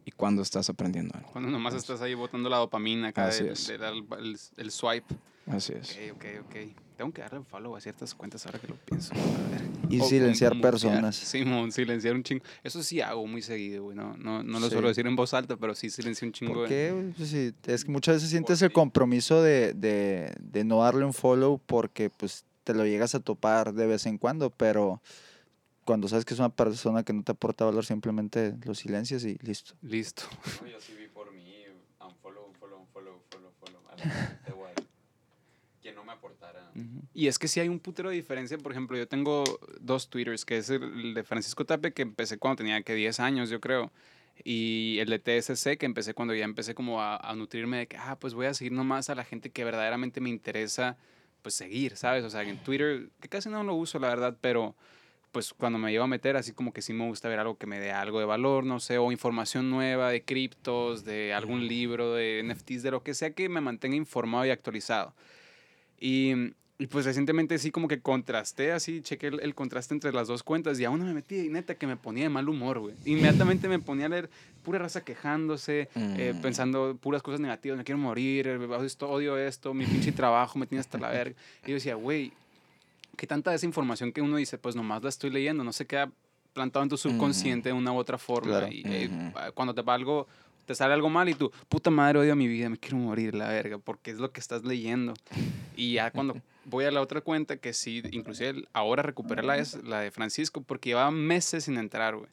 y 0.09 0.11
cuándo 0.11 0.41
estás 0.41 0.71
aprendiendo 0.71 1.15
algo. 1.17 1.31
Cuando 1.33 1.51
nomás 1.51 1.75
estás 1.75 2.01
ahí 2.01 2.15
botando 2.15 2.49
la 2.49 2.57
dopamina 2.57 3.09
acá 3.09 3.27
Así 3.27 3.45
de, 3.45 3.53
es. 3.53 3.67
de 3.67 3.77
dar 3.77 3.93
el, 3.93 4.05
el- 4.19 4.39
el 4.57 4.71
swipe. 4.71 5.15
Así 5.47 5.75
es. 5.75 5.91
Ok, 6.13 6.17
ok, 6.17 6.25
ok. 6.47 6.57
Tengo 6.97 7.13
que 7.13 7.21
darle 7.23 7.41
follow 7.43 7.77
a 7.77 7.81
ciertas 7.81 8.15
cuentas 8.15 8.45
ahora 8.47 8.59
que 8.59 8.69
lo 8.69 8.75
pienso. 8.77 9.13
A 9.15 9.17
ver. 9.51 9.63
y 9.91 10.01
O 10.01 10.05
silenciar 10.05 10.59
personas. 10.61 11.15
Simón, 11.17 11.71
silenciar 11.73 12.15
un 12.15 12.23
chingo. 12.23 12.43
Eso 12.65 12.83
sí 12.83 13.01
hago 13.01 13.27
muy 13.27 13.41
seguido, 13.43 13.85
güey. 13.85 13.97
No, 13.97 14.17
no, 14.17 14.43
no 14.43 14.59
lo 14.61 14.67
Sí. 14.67 14.73
suelo 14.73 14.89
decir 14.89 15.07
en 15.07 15.15
voz 15.15 15.33
alta, 15.35 15.57
pero 15.57 15.75
sí 15.75 15.91
silencio 15.91 16.27
un 16.27 16.33
chingo. 16.33 16.55
¿Por 16.55 16.69
qué? 16.69 17.13
Pues 17.17 17.29
sí, 17.31 17.53
es 17.67 17.85
que 17.85 17.91
muchas 17.91 18.17
veces 18.17 18.31
sientes 18.31 18.61
el 18.63 18.73
compromiso 18.73 19.43
de, 19.43 19.75
de, 19.75 20.35
de 20.41 20.65
no 20.65 20.83
darle 20.83 21.05
un 21.05 21.13
follow 21.15 21.61
porque 21.65 22.11
pues 22.11 22.45
te 22.65 22.75
lo 22.75 22.85
llegas 22.85 23.15
a 23.15 23.21
topar 23.21 23.73
de 23.75 23.87
vez 23.87 24.05
en 24.07 24.19
cuando, 24.19 24.51
pero 24.51 25.01
cuando 25.89 26.07
sabes 26.07 26.27
que 26.27 26.35
es 26.35 26.39
una 26.39 26.51
persona 26.51 27.03
que 27.03 27.15
no 27.15 27.23
te 27.23 27.33
aporta 27.33 27.65
valor, 27.65 27.83
simplemente 27.83 28.55
lo 28.67 28.75
silencias 28.75 29.25
y 29.25 29.39
listo. 29.39 29.73
Listo. 29.81 30.25
No, 30.61 30.69
yo 30.69 30.79
sí 30.83 30.93
vi 30.93 31.09
por 31.09 31.33
mí, 31.33 31.65
unfollow, 31.99 32.45
unfollow, 32.49 32.81
unfollow, 32.81 33.23
follow, 33.31 33.51
follow. 33.59 33.81
A 33.89 33.97
la 33.97 34.05
gente, 34.05 34.53
güey. 34.53 34.75
Que 35.81 35.93
no 35.93 36.05
me 36.05 36.13
aportara. 36.13 36.71
Y 37.15 37.29
es 37.29 37.39
que 37.39 37.49
sí 37.49 37.61
hay 37.61 37.71
un 37.71 37.81
putero 37.81 38.11
de 38.11 38.17
diferencia. 38.17 38.59
Por 38.59 38.73
ejemplo, 38.73 38.99
yo 38.99 39.09
tengo 39.09 39.45
dos 39.81 40.11
Twitters, 40.11 40.45
que 40.45 40.59
es 40.59 40.69
el 40.69 41.15
de 41.15 41.25
Francisco 41.25 41.65
Tape, 41.65 41.95
que 41.95 42.03
empecé 42.03 42.37
cuando 42.37 42.57
tenía 42.57 42.83
que 42.83 42.95
10 42.95 43.19
años, 43.21 43.49
yo 43.49 43.59
creo. 43.59 43.91
Y 44.45 44.99
el 45.01 45.09
de 45.09 45.19
TSC, 45.19 45.79
que 45.79 45.87
empecé 45.87 46.13
cuando 46.13 46.35
ya 46.35 46.45
empecé 46.45 46.75
como 46.75 47.01
a, 47.01 47.17
a 47.17 47.35
nutrirme 47.35 47.79
de 47.79 47.87
que, 47.87 47.97
ah, 47.97 48.19
pues 48.21 48.35
voy 48.35 48.45
a 48.45 48.53
seguir 48.53 48.73
nomás 48.73 49.09
a 49.09 49.15
la 49.15 49.25
gente 49.25 49.49
que 49.49 49.65
verdaderamente 49.65 50.21
me 50.21 50.29
interesa, 50.29 50.99
pues 51.41 51.55
seguir, 51.55 51.97
¿sabes? 51.97 52.25
O 52.25 52.29
sea, 52.31 52.43
en 52.43 52.59
Twitter, 52.59 53.09
que 53.23 53.31
casi 53.31 53.49
no 53.49 53.65
lo 53.65 53.75
uso, 53.75 53.99
la 53.99 54.09
verdad, 54.09 54.37
pero 54.43 54.77
pues 55.33 55.53
cuando 55.55 55.79
me 55.79 55.91
llevo 55.93 56.05
a 56.05 56.09
meter, 56.09 56.37
así 56.37 56.53
como 56.53 56.73
que 56.73 56.83
sí 56.83 56.93
me 56.93 57.07
gusta 57.07 57.29
ver 57.29 57.39
algo 57.39 57.57
que 57.59 57.67
me 57.67 57.79
dé 57.81 57.93
algo 57.93 58.19
de 58.19 58.25
valor, 58.25 58.65
no 58.65 58.81
sé, 58.81 58.99
o 58.99 59.13
información 59.13 59.71
nueva 59.71 60.11
de 60.11 60.23
criptos, 60.25 61.05
de 61.05 61.35
algún 61.35 61.67
libro, 61.69 62.15
de 62.15 62.41
NFTs, 62.41 62.83
de 62.83 62.91
lo 62.91 63.03
que 63.03 63.15
sea 63.15 63.33
que 63.33 63.49
me 63.49 63.61
mantenga 63.61 63.97
informado 63.97 64.47
y 64.47 64.51
actualizado. 64.51 65.15
Y, 66.01 66.33
y 66.79 66.87
pues 66.87 67.05
recientemente 67.05 67.59
sí 67.59 67.71
como 67.71 67.89
que 67.89 68.01
contrasté 68.01 68.71
así, 68.73 69.01
chequé 69.03 69.27
el, 69.29 69.41
el 69.41 69.55
contraste 69.55 69.95
entre 69.95 70.13
las 70.13 70.29
dos 70.29 70.43
cuentas 70.45 70.79
y 70.79 70.85
aún 70.85 71.01
no 71.01 71.07
me 71.07 71.13
metí 71.15 71.37
y 71.41 71.49
neta 71.49 71.75
que 71.75 71.87
me 71.87 71.97
ponía 71.97 72.25
de 72.25 72.31
mal 72.31 72.49
humor, 72.49 72.79
güey. 72.79 72.95
Inmediatamente 73.05 73.69
me 73.69 73.81
ponía 73.81 74.07
a 74.07 74.11
leer 74.11 74.31
pura 74.63 74.79
raza 74.79 75.05
quejándose, 75.05 75.89
eh, 75.95 76.33
Mm. 76.37 76.41
pensando 76.41 76.97
puras 77.01 77.23
cosas 77.23 77.41
negativas, 77.41 77.77
me 77.79 77.85
quiero 77.85 77.99
morir, 77.99 78.47
eh, 78.47 78.57
odio 78.57 78.85
esto, 78.85 79.09
odio 79.11 79.37
esto, 79.39 79.75
mi 79.75 79.87
pinche 79.87 80.13
trabajo 80.13 80.59
me 80.59 80.67
tiene 80.67 80.81
hasta 80.81 80.99
la 80.99 81.11
verga. 81.11 81.35
Y 81.65 81.69
yo 81.71 81.75
decía, 81.75 81.97
güey, 81.97 82.33
qué 83.19 83.27
tanta 83.27 83.51
desinformación 83.51 84.13
que 84.13 84.23
uno 84.23 84.37
dice, 84.39 84.57
pues 84.57 84.75
nomás 84.75 85.03
la 85.03 85.11
estoy 85.11 85.29
leyendo, 85.29 85.63
no 85.65 85.73
se 85.75 85.87
queda 85.87 86.11
plantado 86.55 86.83
en 86.85 86.89
tu 86.89 86.97
subconsciente 86.97 87.69
de 87.69 87.73
una 87.75 87.93
u 87.93 87.97
otra 87.97 88.17
forma. 88.17 88.49
Claro. 88.51 88.69
Y 88.71 88.83
eh, 88.87 89.11
Ujú. 89.11 89.53
cuando 89.55 89.75
te 89.75 89.83
va 89.83 89.93
algo, 89.95 90.27
te 90.65 90.75
sale 90.75 90.95
algo 90.95 91.11
mal 91.11 91.29
y 91.29 91.35
tú, 91.35 91.51
puta 91.69 91.91
madre, 91.91 92.21
odio 92.21 92.35
mi 92.35 92.49
vida, 92.49 92.71
me 92.71 92.79
quiero 92.79 92.97
morir, 92.97 93.35
la 93.35 93.49
verga, 93.49 93.77
porque 93.79 94.11
es 94.11 94.19
lo 94.19 94.33
que 94.33 94.41
estás 94.41 94.65
leyendo. 94.65 95.13
Y 95.77 95.93
ya 95.95 96.11
cuando 96.11 96.35
voy 96.65 96.87
a 96.87 96.91
la 96.91 97.01
otra 97.03 97.21
cuenta, 97.21 97.59
que 97.59 97.73
sí, 97.75 98.03
inclusive 98.11 98.65
ahora 98.73 99.03
recuperé 99.03 99.43
la, 99.43 99.59
es- 99.59 99.83
la 99.85 100.01
de 100.01 100.11
Francisco, 100.11 100.63
porque 100.63 100.91
llevaba 100.91 101.11
meses 101.11 101.65
sin 101.65 101.77
entrar, 101.77 102.17
güey. 102.17 102.31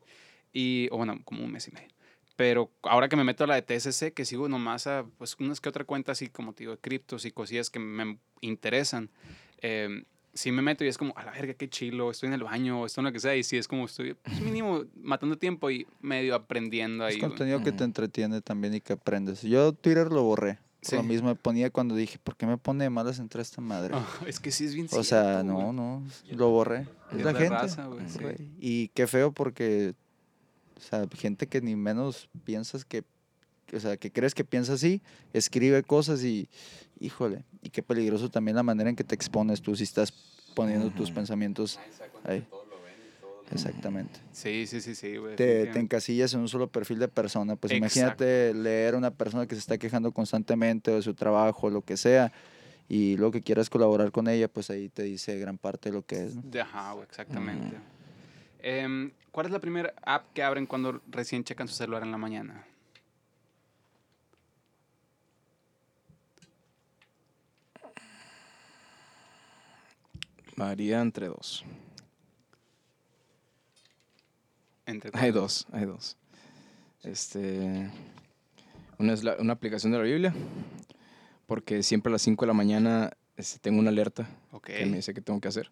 Y, 0.53 0.87
o 0.91 0.97
bueno, 0.97 1.19
como 1.25 1.43
un 1.43 1.51
mes 1.51 1.67
y 1.67 1.71
medio. 1.71 1.89
Pero 2.37 2.69
ahora 2.83 3.07
que 3.07 3.15
me 3.15 3.23
meto 3.23 3.43
a 3.45 3.47
la 3.47 3.55
de 3.55 3.61
TSC, 3.61 4.11
que 4.13 4.25
sigo 4.25 4.49
nomás 4.49 4.87
a, 4.87 5.05
pues, 5.17 5.35
unas 5.39 5.61
que 5.61 5.69
otra 5.69 5.85
cuenta 5.85 6.11
así, 6.13 6.27
como 6.29 6.51
te 6.53 6.63
digo, 6.63 6.71
de 6.73 6.79
criptos 6.79 7.23
y 7.25 7.31
cosillas 7.31 7.69
que 7.69 7.79
me 7.79 8.17
interesan, 8.41 9.09
eh, 9.61 10.03
sí 10.35 10.51
me 10.51 10.61
meto 10.61 10.83
y 10.83 10.87
es 10.87 10.97
como, 10.99 11.13
a 11.17 11.23
la 11.25 11.31
verga, 11.31 11.53
qué 11.55 11.67
chilo, 11.67 12.11
estoy 12.11 12.27
en 12.27 12.33
el 12.33 12.43
baño, 12.43 12.85
esto 12.85 13.01
en 13.01 13.05
lo 13.05 13.11
que 13.11 13.19
sea, 13.19 13.35
y 13.35 13.43
sí 13.43 13.57
es 13.57 13.67
como 13.67 13.85
estoy, 13.85 14.13
pues, 14.13 14.39
mínimo, 14.41 14.83
matando 15.01 15.37
tiempo 15.37 15.71
y 15.71 15.87
medio 16.01 16.35
aprendiendo 16.35 17.07
Es 17.07 17.15
ahí. 17.15 17.19
güey. 17.21 17.29
contenido 17.31 17.63
que 17.63 17.71
te 17.71 17.83
entretiene 17.83 18.41
también 18.41 18.75
y 18.75 18.81
que 18.81 18.93
aprendes. 18.93 19.41
Yo 19.41 19.73
Twitter 19.73 20.11
lo 20.11 20.21
borré. 20.23 20.59
Sí. 20.81 20.95
Lo 20.97 21.01
mismo 21.01 21.29
me 21.29 21.35
ponía 21.35 21.71
cuando 21.71 21.95
dije, 21.95 22.19
¿por 22.23 22.35
qué 22.35 22.45
me 22.45 22.57
pone 22.59 22.83
de 22.83 22.91
malas 22.91 23.17
entre 23.17 23.41
esta 23.41 23.59
madre? 23.59 23.95
Ah, 23.97 24.07
es 24.27 24.39
que 24.39 24.51
sí 24.51 24.65
es 24.65 24.75
bien 24.75 24.85
o 24.91 25.03
sea, 25.03 25.23
cierto, 25.41 25.43
no, 25.45 25.53
güey. 25.55 25.73
no, 25.73 26.03
es 26.29 26.37
lo 26.37 26.49
borré. 26.51 26.81
Es 27.11 27.17
Es 27.19 27.25
la 27.25 27.31
la 27.31 27.39
gente. 27.39 27.55
raza, 27.55 27.85
güey, 27.87 28.07
sí. 28.07 28.19
güey. 28.19 28.35
Y 28.59 28.87
qué 28.89 29.07
feo 29.07 29.31
porque, 29.31 29.95
o 30.77 30.81
sea, 30.81 31.07
gente 31.17 31.47
que 31.47 31.59
ni 31.61 31.75
menos 31.75 32.29
piensas 32.43 32.85
que, 32.85 33.03
o 33.73 33.79
sea, 33.79 33.97
que 33.97 34.11
crees 34.11 34.35
que 34.35 34.43
piensa 34.43 34.73
así, 34.73 35.01
escribe 35.33 35.81
cosas 35.81 36.23
y, 36.23 36.47
híjole, 36.99 37.43
y 37.65 37.69
qué 37.69 37.81
peligroso 37.81 38.29
también 38.29 38.55
la 38.55 38.61
manera 38.61 38.91
en 38.91 38.95
que 38.95 39.03
te 39.03 39.15
expones 39.15 39.59
tú 39.59 39.75
si 39.75 39.83
estás 39.83 40.13
poniendo 40.53 40.91
tus 40.91 41.09
pensamientos. 41.09 41.79
Ahí. 42.23 42.45
lo 42.51 42.63
lo 42.63 43.51
Exactamente. 43.51 44.19
Sí, 44.31 44.67
sí, 44.67 44.81
sí, 44.81 44.93
sí, 44.93 45.17
güey. 45.17 45.35
Te, 45.35 45.63
encasillas 45.79 46.33
en 46.35 46.41
un 46.41 46.47
solo 46.47 46.67
perfil 46.67 46.99
de 46.99 47.07
persona. 47.07 47.55
Pues 47.55 47.73
imagínate 47.73 48.53
leer 48.53 48.93
a 48.93 48.97
una 48.97 49.09
persona 49.09 49.47
que 49.47 49.55
se 49.55 49.59
está 49.59 49.79
quejando 49.79 50.11
constantemente 50.11 50.91
de 50.91 51.01
su 51.01 51.15
trabajo, 51.15 51.71
lo 51.71 51.81
que 51.81 51.97
sea, 51.97 52.31
y 52.87 53.17
luego 53.17 53.31
que 53.31 53.41
quieras 53.41 53.71
colaborar 53.71 54.11
con 54.11 54.27
ella, 54.27 54.47
pues 54.47 54.69
ahí 54.69 54.89
te 54.89 55.01
dice 55.01 55.39
gran 55.39 55.57
parte 55.57 55.89
de 55.89 55.95
lo 55.95 56.05
que 56.05 56.23
es. 56.23 56.35
¿no? 56.35 56.43
De- 56.43 56.61
Ajá, 56.61 56.93
güey, 56.93 57.05
exactamente. 57.05 57.77
Em, 58.59 59.11
¿Cuál 59.31 59.47
es 59.47 59.51
la 59.51 59.59
primera 59.59 59.93
app 60.03 60.31
que 60.33 60.43
abren 60.43 60.67
cuando 60.67 61.01
recién 61.07 61.43
checan 61.43 61.67
su 61.67 61.73
celular 61.73 62.03
en 62.03 62.11
la 62.11 62.17
mañana? 62.17 62.63
Varía 70.55 71.01
entre 71.01 71.27
dos. 71.27 71.63
Entre 74.85 75.11
Hay 75.13 75.31
dos, 75.31 75.65
hay 75.71 75.85
dos. 75.85 76.15
Este, 77.03 77.89
una 78.97 79.13
es 79.13 79.23
la- 79.23 79.35
una 79.39 79.53
aplicación 79.53 79.91
de 79.91 79.97
la 79.99 80.03
Biblia. 80.03 80.33
porque 81.47 81.83
siempre 81.83 82.09
a 82.09 82.13
las 82.13 82.23
5 82.23 82.43
de 82.43 82.47
la 82.47 82.53
mañana 82.55 83.11
este, 83.37 83.59
tengo 83.59 83.79
una 83.79 83.91
alerta 83.91 84.27
Ok. 84.51 84.65
que 84.65 84.85
me 84.87 84.95
dice 84.95 85.13
que 85.13 85.21
tengo 85.21 85.39
que 85.39 85.47
hacer. 85.47 85.69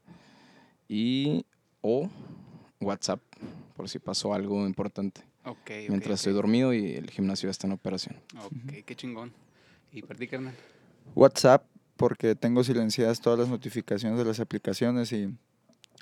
Y 0.88 1.48
o 1.82 2.08
WhatsApp, 2.80 3.20
por 3.76 3.90
si 3.90 3.98
pasó 3.98 4.36
algo 4.36 4.68
importante. 4.68 5.22
Ok, 5.46 5.58
ok, 5.58 5.70
mientras 5.90 6.20
estoy 6.20 6.34
dormido 6.34 6.76
y 6.76 6.94
el 6.94 7.10
gimnasio 7.10 7.50
está 7.50 7.66
en 7.66 7.74
operación. 7.74 8.18
Ok, 8.46 8.84
qué 8.86 8.96
chingón. 8.96 9.34
¿Y 9.92 10.04
para 10.04 10.20
ti, 10.20 10.28
carnal? 10.28 10.54
WhatsApp, 11.16 11.66
porque 11.98 12.36
tengo 12.36 12.64
silenciadas 12.64 13.22
todas 13.22 13.40
las 13.40 13.50
notificaciones 13.50 14.18
de 14.18 14.26
las 14.26 14.40
aplicaciones 14.40 15.12
y 15.12 15.34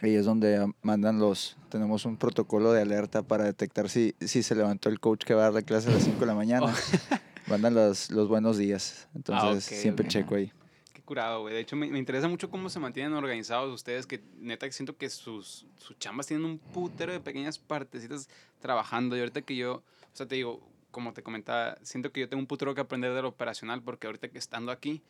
ahí 0.02 0.16
es 0.16 0.26
donde 0.26 0.58
ah, 0.58 0.68
mandan 0.82 1.20
los, 1.20 1.58
tenemos 1.70 2.06
un 2.06 2.18
protocolo 2.18 2.72
de 2.72 2.82
alerta 2.82 3.22
para 3.22 3.44
detectar 3.44 3.90
si, 3.90 4.16
si 4.20 4.44
se 4.44 4.56
levantó 4.56 4.90
el 4.90 5.00
coach 5.00 5.24
que 5.24 5.34
va 5.34 5.42
a 5.42 5.44
dar 5.46 5.54
la 5.54 5.62
clase 5.62 5.90
a 5.90 5.94
las 5.94 6.04
5 6.04 6.20
de 6.20 6.26
la 6.26 6.36
mañana. 6.36 6.74
Mandan 7.48 7.74
los, 7.74 8.12
los 8.12 8.28
buenos 8.28 8.58
días. 8.58 9.08
Entonces 9.16 9.66
Oh. 9.70 9.74
ok, 9.74 9.82
siempre 9.82 10.08
checo 10.08 10.36
ahí. 10.36 10.52
Qué 10.94 11.02
curado, 11.02 11.42
güey. 11.42 11.54
De 11.54 11.60
hecho, 11.60 11.76
me, 11.76 11.88
me 11.88 12.00
interesa 12.00 12.28
mucho 12.28 12.50
cómo 12.50 12.70
se 12.70 12.80
mantienen 12.80 13.14
organizados 13.14 13.74
ustedes, 13.74 14.06
que 14.06 14.24
neta 14.38 14.68
que 14.68 14.72
siento 14.72 14.96
que 14.96 15.10
sus, 15.10 15.66
sus 15.78 15.98
chambas 15.98 16.28
tienen 16.28 16.46
un 16.46 16.60
putero 16.60 17.12
de 17.12 17.20
pequeñas 17.20 17.58
partecitas 17.58 18.30
trabajando. 18.60 19.18
Y 19.18 19.20
ahorita 19.20 19.42
que 19.42 19.56
yo, 19.56 19.76
o 19.76 19.84
sea, 20.14 20.28
te 20.28 20.36
digo, 20.36 20.62
como 20.92 21.14
te 21.14 21.24
comentaba, 21.24 21.78
siento 21.82 22.12
que 22.12 22.22
yo 22.22 22.30
tengo 22.30 22.40
un 22.40 22.48
putero 22.48 22.76
que 22.76 22.82
aprender 22.82 23.14
de 23.14 23.22
lo 23.22 23.30
operacional, 23.30 23.82
porque 23.82 24.08
ahorita 24.08 24.30
que 24.30 24.38
estando 24.38 24.72
aquí 24.72 25.02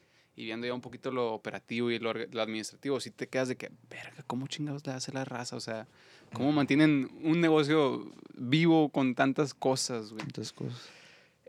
y 0.41 0.45
viendo 0.45 0.65
ya 0.65 0.73
un 0.73 0.81
poquito 0.81 1.11
lo 1.11 1.33
operativo 1.33 1.91
y 1.91 1.99
lo, 1.99 2.13
lo 2.13 2.41
administrativo, 2.41 2.99
sí 2.99 3.11
te 3.11 3.27
quedas 3.27 3.47
de 3.47 3.57
que, 3.57 3.69
verga, 3.91 4.23
¿cómo 4.25 4.47
chingados 4.47 4.87
le 4.87 4.93
hace 4.93 5.11
la 5.11 5.23
raza? 5.23 5.55
O 5.55 5.59
sea, 5.59 5.87
¿cómo 6.33 6.51
mantienen 6.51 7.11
un 7.21 7.39
negocio 7.41 8.11
vivo 8.33 8.89
con 8.89 9.13
tantas 9.13 9.53
cosas, 9.53 10.11
güey? 10.11 10.23
Tantas 10.23 10.51
cosas. 10.51 10.89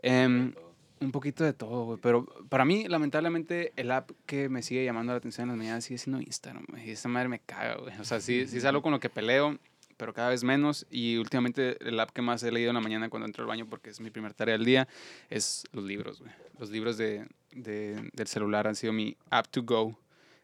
Em, 0.03 0.53
un 1.01 1.11
poquito 1.11 1.43
de 1.43 1.53
todo, 1.53 1.85
güey. 1.85 1.99
Pero 2.03 2.27
para 2.49 2.65
mí, 2.65 2.87
lamentablemente, 2.87 3.73
el 3.77 3.89
app 3.89 4.11
que 4.27 4.47
me 4.47 4.61
sigue 4.61 4.85
llamando 4.85 5.11
la 5.11 5.17
atención 5.17 5.45
en 5.45 5.49
las 5.49 5.57
mañanas 5.57 5.85
sigue 5.85 5.97
siendo 5.97 6.21
Instagram, 6.21 6.65
güey. 6.69 6.89
Y 6.89 6.91
esa 6.91 7.09
madre 7.09 7.29
me 7.29 7.39
caga, 7.39 7.77
güey. 7.77 7.97
O 7.99 8.03
sea, 8.03 8.21
sí, 8.21 8.45
sí 8.47 8.57
es 8.57 8.65
algo 8.65 8.83
con 8.83 8.91
lo 8.91 8.99
que 8.99 9.09
peleo, 9.09 9.57
pero 9.97 10.13
cada 10.13 10.29
vez 10.29 10.43
menos. 10.43 10.85
Y 10.91 11.17
últimamente 11.17 11.83
el 11.83 11.99
app 11.99 12.11
que 12.11 12.21
más 12.21 12.43
he 12.43 12.51
leído 12.51 12.69
en 12.69 12.75
la 12.75 12.81
mañana 12.81 13.09
cuando 13.09 13.25
entro 13.25 13.41
al 13.41 13.47
baño, 13.47 13.65
porque 13.67 13.89
es 13.89 13.99
mi 13.99 14.11
primer 14.11 14.35
tarea 14.35 14.53
del 14.55 14.65
día, 14.65 14.87
es 15.31 15.63
los 15.71 15.83
libros, 15.83 16.19
güey. 16.19 16.31
Los 16.59 16.69
libros 16.69 16.97
de, 16.97 17.25
de- 17.55 18.09
del 18.13 18.27
celular 18.27 18.67
han 18.67 18.75
sido 18.75 18.93
mi 18.93 19.15
app 19.29 19.47
to 19.47 19.63
go 19.63 19.97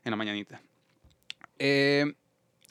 en 0.03 0.11
la 0.11 0.15
mañanita. 0.17 0.61
Eh, 1.57 2.13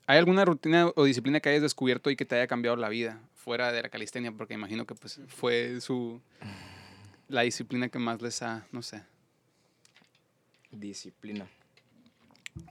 ¿Hay 0.07 0.19
alguna 0.19 0.45
rutina 0.45 0.91
o 0.97 1.05
disciplina 1.05 1.41
que 1.41 1.51
hayas 1.51 1.63
descubierto 1.63 2.11
y 2.11 2.17
que 2.17 2.25
te 2.25 2.35
haya 2.37 2.47
cambiado 2.47 2.77
la 2.77 2.89
vida 2.89 3.21
fuera 3.35 3.71
de 3.73 3.83
la 3.83 3.89
calistenia? 3.91 4.33
Porque 4.33 4.55
imagino 4.55 4.87
que 4.87 4.95
pues 4.95 5.21
fue 5.29 5.81
su 5.83 6.21
la 7.29 7.43
disciplina 7.43 7.91
que 7.91 7.99
más 7.99 8.23
les 8.23 8.41
ha, 8.43 8.67
no 8.73 8.81
sé, 8.83 9.03
Disciplina. 10.71 11.47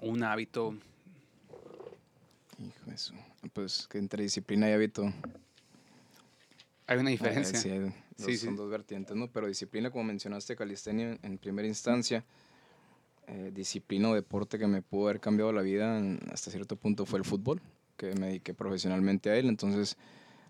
un 0.01 0.23
hábito. 0.23 0.75
Hijo 2.60 2.86
de 2.86 2.95
eso. 2.95 3.13
Pues 3.53 3.88
que 3.88 3.97
entre 3.99 4.23
disciplina 4.23 4.69
y 4.69 4.73
hábito. 4.73 5.13
Hay 6.88 6.97
una 6.97 7.10
eh, 7.10 7.13
diferencia. 7.13 7.60
sí, 7.60 7.69
hay 7.69 7.93
Sí, 8.17 8.38
son 8.38 8.52
sí. 8.52 8.56
dos 8.56 8.69
vertientes, 8.71 9.15
¿no? 9.15 9.28
Pero 9.28 9.47
disciplina, 9.47 9.91
como 9.91 10.06
mencionaste, 10.06 10.56
calistenia 10.56 11.17
en- 11.21 11.38
primera 11.38 11.67
instancia. 11.67 12.26
eh, 13.30 13.52
disciplina 13.54 14.10
o 14.10 14.13
deporte 14.15 14.58
que 14.58 14.67
me 14.67 14.82
pudo 14.82 15.10
haber 15.10 15.19
cambiado 15.19 15.52
la 15.52 15.62
vida 15.62 16.00
en- 16.00 16.17
hasta 16.32 16.50
cierto 16.50 16.78
punto 16.78 17.06
fue 17.06 17.19
el 17.19 17.26
fútbol, 17.26 17.60
que 17.97 18.15
me 18.15 18.28
dediqué 18.28 18.54
profesionalmente 18.54 19.30
a 19.30 19.36
él. 19.36 19.50
Entonces 19.50 19.97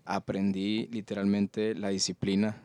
aprendí 0.04 0.86
literalmente 0.92 1.74
la 1.74 1.88
disciplina 1.88 2.56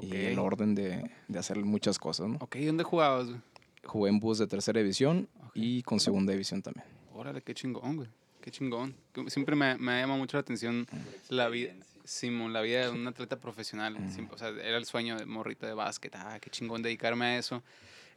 y 0.00 0.14
el 0.14 0.38
orden 0.38 0.74
de, 0.74 1.10
de 1.26 1.38
hacer 1.38 1.58
muchas 1.64 1.98
cosas, 1.98 2.28
¿no? 2.28 2.36
Ok, 2.40 2.56
¿dónde 2.56 2.84
jugabas? 2.84 3.28
güey? 3.28 3.40
Jugué 3.84 4.10
en 4.10 4.20
bus 4.20 4.38
de 4.38 4.46
tercera 4.46 4.78
división 4.80 5.26
Ok. 5.46 5.50
y 5.54 5.82
con 5.82 5.98
segunda 6.00 6.32
división 6.32 6.60
también. 6.62 6.84
Órale, 7.14 7.40
qué 7.42 7.54
chingón, 7.54 7.96
güey. 7.96 8.08
Qué 8.42 8.50
chingón. 8.50 8.94
Siempre 9.28 9.56
me, 9.56 9.76
me 9.78 9.92
ha 9.92 10.00
llamado 10.00 10.18
mucho 10.18 10.36
la 10.36 10.42
atención 10.42 10.86
la 11.30 11.48
vida, 11.48 11.72
Simón, 12.04 12.52
la 12.52 12.60
vida 12.62 12.82
de 12.82 12.90
un 12.90 13.06
atleta 13.06 13.38
profesional. 13.38 13.96
Siempre- 14.10 14.34
o 14.34 14.38
sea, 14.38 14.48
era 14.48 14.76
el 14.76 14.84
sueño 14.84 15.16
de 15.18 15.26
morrito 15.26 15.66
de 15.66 15.74
básquet. 15.74 16.14
Ah, 16.16 16.38
qué 16.40 16.50
chingón 16.50 16.82
dedicarme 16.82 17.24
a 17.26 17.38
eso. 17.38 17.62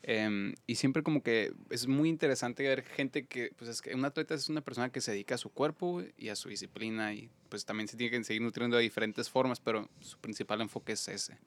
Em, 0.08 0.54
y 0.67 0.76
siempre 0.76 1.02
como 1.02 1.24
que 1.24 1.52
es 1.71 1.88
muy 1.88 2.10
interesante 2.10 2.62
ver 2.62 2.84
gente 2.84 3.26
que, 3.26 3.52
pues 3.56 3.71
es 3.71 3.82
que 3.82 3.95
un 3.95 4.06
atleta 4.06 4.36
es 4.36 4.50
una 4.50 4.62
persona 4.62 4.89
que 4.91 5.02
se 5.02 5.12
dedica 5.12 5.34
a 5.34 5.38
su 5.39 5.50
cuerpo 5.50 6.04
y 6.15 6.30
a 6.30 6.36
su 6.36 6.50
disciplina 6.50 7.13
y 7.15 7.28
pues 7.50 7.65
también 7.65 7.88
se 7.88 7.98
tiene 7.98 8.15
que 8.15 8.24
seguir 8.24 8.43
nutriendo 8.43 8.78
de 8.78 8.84
diferentes 8.84 9.30
formas, 9.32 9.60
pero 9.60 9.89
su 10.02 10.19
principal 10.19 10.62
enfoque 10.62 10.91
es 10.93 11.08
ese. 11.08 11.38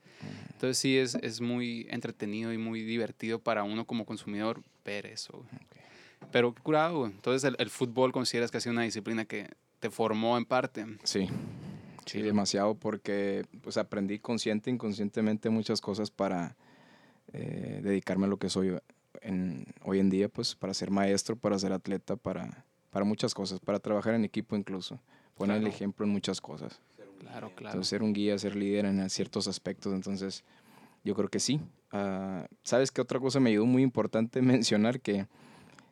Entonces 0.52 0.76
sí 0.78 0.98
es, 0.98 1.14
es 1.16 1.40
muy 1.40 1.86
entretenido 1.90 2.52
y 2.52 2.58
muy 2.58 2.82
divertido 2.82 3.38
para 3.38 3.62
uno 3.62 3.84
como 3.84 4.04
consumidor 4.04 4.60
ver 4.84 5.06
eso. 5.06 5.44
Pero 6.32 6.52
qué 6.52 6.60
curado. 6.60 7.06
Entonces 7.06 7.44
el, 7.44 7.54
el 7.60 7.70
fútbol 7.70 8.10
consideras 8.10 8.50
que 8.50 8.56
ha 8.56 8.60
sido 8.60 8.72
una 8.72 8.82
disciplina 8.82 9.24
que 9.24 9.48
te 9.78 9.88
formó 9.90 10.36
en 10.36 10.44
parte. 10.44 10.84
Sí, 11.04 11.28
sí, 12.08 12.22
demasiado 12.22 12.74
porque 12.74 13.44
pues 13.62 13.76
aprendí 13.76 14.18
consciente 14.18 14.70
e 14.70 14.74
inconscientemente 14.74 15.50
muchas 15.50 15.80
cosas 15.80 16.10
para 16.10 16.56
eh, 17.32 17.80
dedicarme 17.82 18.26
a 18.26 18.28
lo 18.28 18.38
que 18.38 18.48
soy 18.48 18.76
en, 19.22 19.66
hoy 19.84 19.98
en 20.00 20.10
día, 20.10 20.28
pues 20.28 20.54
para 20.54 20.74
ser 20.74 20.90
maestro, 20.90 21.36
para 21.36 21.58
ser 21.58 21.72
atleta, 21.72 22.16
para, 22.16 22.64
para 22.90 23.04
muchas 23.04 23.34
cosas, 23.34 23.60
para 23.60 23.78
trabajar 23.78 24.14
en 24.14 24.24
equipo 24.24 24.56
incluso, 24.56 25.00
poner 25.36 25.58
el 25.58 25.66
ejemplo 25.66 26.06
en 26.06 26.12
muchas 26.12 26.40
cosas. 26.40 26.80
Claro, 27.18 27.50
claro. 27.54 27.72
Entonces 27.72 27.88
ser 27.88 28.02
un 28.02 28.12
guía, 28.12 28.38
ser 28.38 28.56
líder 28.56 28.86
en 28.86 29.08
ciertos 29.10 29.48
aspectos, 29.48 29.92
entonces 29.92 30.44
yo 31.04 31.14
creo 31.14 31.28
que 31.28 31.40
sí. 31.40 31.60
Ah, 31.90 32.46
¿Sabes 32.62 32.90
qué 32.90 33.00
otra 33.00 33.18
cosa 33.18 33.40
me 33.40 33.50
ayudó 33.50 33.66
muy 33.66 33.82
importante 33.82 34.42
mencionar? 34.42 35.00
Que 35.00 35.26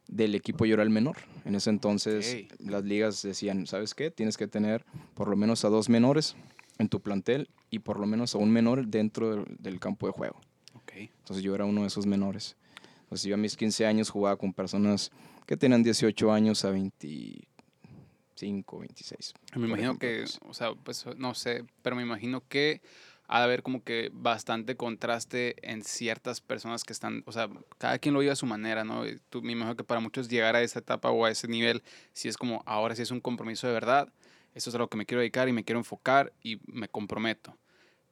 del 0.08 0.34
equipo 0.34 0.66
yo 0.66 0.74
era 0.74 0.82
el 0.82 0.90
menor. 0.90 1.16
En 1.44 1.54
ese 1.54 1.70
entonces 1.70 2.46
las 2.58 2.84
ligas 2.84 3.22
decían, 3.22 3.66
¿sabes 3.66 3.94
qué? 3.94 4.10
Tienes 4.10 4.36
que 4.36 4.46
tener 4.46 4.84
por 5.14 5.28
lo 5.28 5.36
menos 5.36 5.64
a 5.64 5.68
dos 5.68 5.88
menores 5.88 6.36
en 6.78 6.88
tu 6.88 7.00
plantel 7.00 7.48
y 7.70 7.80
por 7.80 7.98
lo 7.98 8.06
menos 8.06 8.34
a 8.34 8.38
un 8.38 8.50
menor 8.50 8.86
dentro 8.86 9.30
del, 9.30 9.56
del 9.58 9.80
campo 9.80 10.06
de 10.06 10.12
juego. 10.12 10.40
Ok. 10.74 10.92
Entonces 10.96 11.42
yo 11.42 11.54
era 11.54 11.64
uno 11.64 11.82
de 11.82 11.88
esos 11.88 12.06
menores. 12.06 12.56
Entonces 13.02 13.28
yo 13.28 13.34
a 13.34 13.38
mis 13.38 13.56
15 13.56 13.86
años 13.86 14.10
jugaba 14.10 14.36
con 14.36 14.52
personas 14.52 15.10
que 15.46 15.56
tenían 15.56 15.82
18 15.82 16.32
años 16.32 16.64
a 16.64 16.70
25, 16.70 18.78
26. 18.80 19.34
Me 19.54 19.68
imagino 19.68 19.96
que, 19.96 20.24
o 20.48 20.52
sea, 20.52 20.74
pues 20.74 21.06
no 21.16 21.34
sé, 21.34 21.64
pero 21.82 21.96
me 21.96 22.02
imagino 22.02 22.42
que 22.48 22.82
ha 23.28 23.38
de 23.38 23.44
haber 23.44 23.62
como 23.62 23.82
que 23.82 24.10
bastante 24.12 24.76
contraste 24.76 25.56
en 25.62 25.82
ciertas 25.82 26.40
personas 26.40 26.84
que 26.84 26.92
están, 26.92 27.22
o 27.26 27.32
sea, 27.32 27.48
cada 27.78 27.98
quien 27.98 28.14
lo 28.14 28.20
vive 28.20 28.32
a 28.32 28.36
su 28.36 28.46
manera, 28.46 28.84
¿no? 28.84 29.02
Tú, 29.30 29.42
me 29.42 29.52
imagino 29.52 29.76
que 29.76 29.84
para 29.84 30.00
muchos 30.00 30.28
llegar 30.28 30.54
a 30.56 30.62
esa 30.62 30.78
etapa 30.78 31.10
o 31.10 31.24
a 31.24 31.30
ese 31.30 31.48
nivel, 31.48 31.82
si 32.12 32.28
es 32.28 32.36
como, 32.36 32.62
ahora 32.66 32.94
sí 32.94 33.02
es 33.02 33.10
un 33.10 33.20
compromiso 33.20 33.66
de 33.66 33.72
verdad, 33.72 34.08
eso 34.54 34.70
es 34.70 34.76
a 34.76 34.78
lo 34.78 34.88
que 34.88 34.96
me 34.96 35.06
quiero 35.06 35.20
dedicar 35.20 35.48
y 35.48 35.52
me 35.52 35.64
quiero 35.64 35.78
enfocar 35.78 36.32
y 36.42 36.60
me 36.66 36.88
comprometo. 36.88 37.56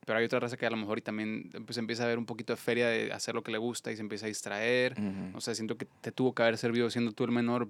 Pero 0.04 0.18
hay 0.18 0.24
otra 0.26 0.40
raza 0.40 0.56
que 0.56 0.66
a 0.66 0.70
lo 0.70 0.76
mejor 0.76 0.98
y 0.98 1.00
también 1.00 1.50
pues, 1.64 1.78
empieza 1.78 2.04
a 2.04 2.06
ver 2.06 2.18
un 2.18 2.26
poquito 2.26 2.52
de 2.52 2.58
feria 2.58 2.88
de 2.88 3.12
hacer 3.12 3.34
lo 3.34 3.42
que 3.42 3.52
le 3.52 3.58
gusta 3.58 3.90
y 3.90 3.96
se 3.96 4.02
empieza 4.02 4.26
a 4.26 4.28
distraer. 4.28 4.92
Ujú. 4.98 5.38
O 5.38 5.40
sea, 5.40 5.54
siento 5.54 5.78
que 5.78 5.86
te 6.02 6.12
tuvo 6.12 6.34
que 6.34 6.42
haber 6.42 6.58
servido 6.58 6.90
siendo 6.90 7.12
tú 7.12 7.24
el 7.24 7.30
menor 7.30 7.68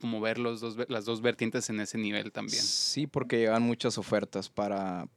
como 0.00 0.20
ver 0.20 0.38
los 0.38 0.60
dos, 0.60 0.76
las 0.88 1.04
dos 1.04 1.22
vertientes 1.22 1.70
en 1.70 1.80
ese 1.80 1.98
nivel 1.98 2.32
también. 2.32 2.62
Sí, 2.62 3.06
porque 3.06 3.38
llegan 3.38 3.62
muchas 3.62 3.96
ofertas 3.98 4.48
para 4.50 5.08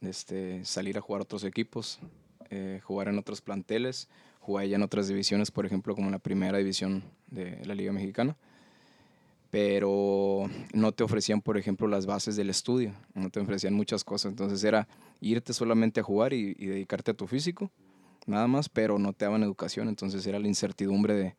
este, 0.00 0.64
salir 0.64 0.98
a 0.98 1.00
jugar 1.00 1.20
a 1.20 1.24
otros 1.24 1.44
equipos, 1.44 1.98
eh, 2.50 2.80
jugar 2.84 3.08
en 3.08 3.18
otros 3.18 3.40
planteles, 3.40 4.08
jugar 4.40 4.66
ya 4.66 4.76
en 4.76 4.82
otras 4.82 5.08
divisiones, 5.08 5.50
por 5.50 5.66
ejemplo, 5.66 5.94
como 5.94 6.06
en 6.06 6.12
la 6.12 6.18
primera 6.18 6.58
división 6.58 7.02
de 7.28 7.64
la 7.64 7.74
Liga 7.74 7.92
Mexicana. 7.92 8.36
Pero 9.50 10.50
no 10.74 10.92
te 10.92 11.04
ofrecían, 11.04 11.40
por 11.40 11.56
ejemplo, 11.56 11.86
las 11.86 12.06
bases 12.06 12.36
del 12.36 12.50
estudio, 12.50 12.92
no 13.14 13.30
te 13.30 13.40
ofrecían 13.40 13.74
muchas 13.74 14.04
cosas. 14.04 14.30
Entonces 14.30 14.62
era 14.64 14.86
irte 15.20 15.52
solamente 15.52 16.00
a 16.00 16.02
jugar 16.02 16.32
y, 16.32 16.54
y 16.58 16.66
dedicarte 16.66 17.12
a 17.12 17.14
tu 17.14 17.26
físico, 17.26 17.70
nada 18.26 18.46
más, 18.48 18.68
pero 18.68 18.98
no 18.98 19.12
te 19.12 19.24
daban 19.24 19.42
educación. 19.42 19.88
Entonces 19.88 20.26
era 20.26 20.38
la 20.38 20.48
incertidumbre 20.48 21.14
de, 21.14 21.34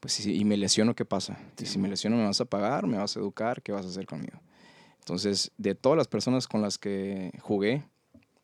pues 0.00 0.14
si 0.14 0.34
y 0.34 0.44
me 0.44 0.56
lesiono, 0.56 0.94
¿qué 0.94 1.04
pasa? 1.04 1.38
Si 1.56 1.78
me 1.78 1.88
lesiono, 1.88 2.16
¿me 2.16 2.24
vas 2.24 2.40
a 2.40 2.44
pagar? 2.44 2.86
¿Me 2.86 2.98
vas 2.98 3.16
a 3.16 3.20
educar? 3.20 3.62
¿Qué 3.62 3.72
vas 3.72 3.86
a 3.86 3.88
hacer 3.88 4.06
conmigo? 4.06 4.38
Entonces, 5.04 5.52
de 5.58 5.74
todas 5.74 5.98
las 5.98 6.08
personas 6.08 6.48
con 6.48 6.62
las 6.62 6.78
que 6.78 7.30
jugué 7.42 7.84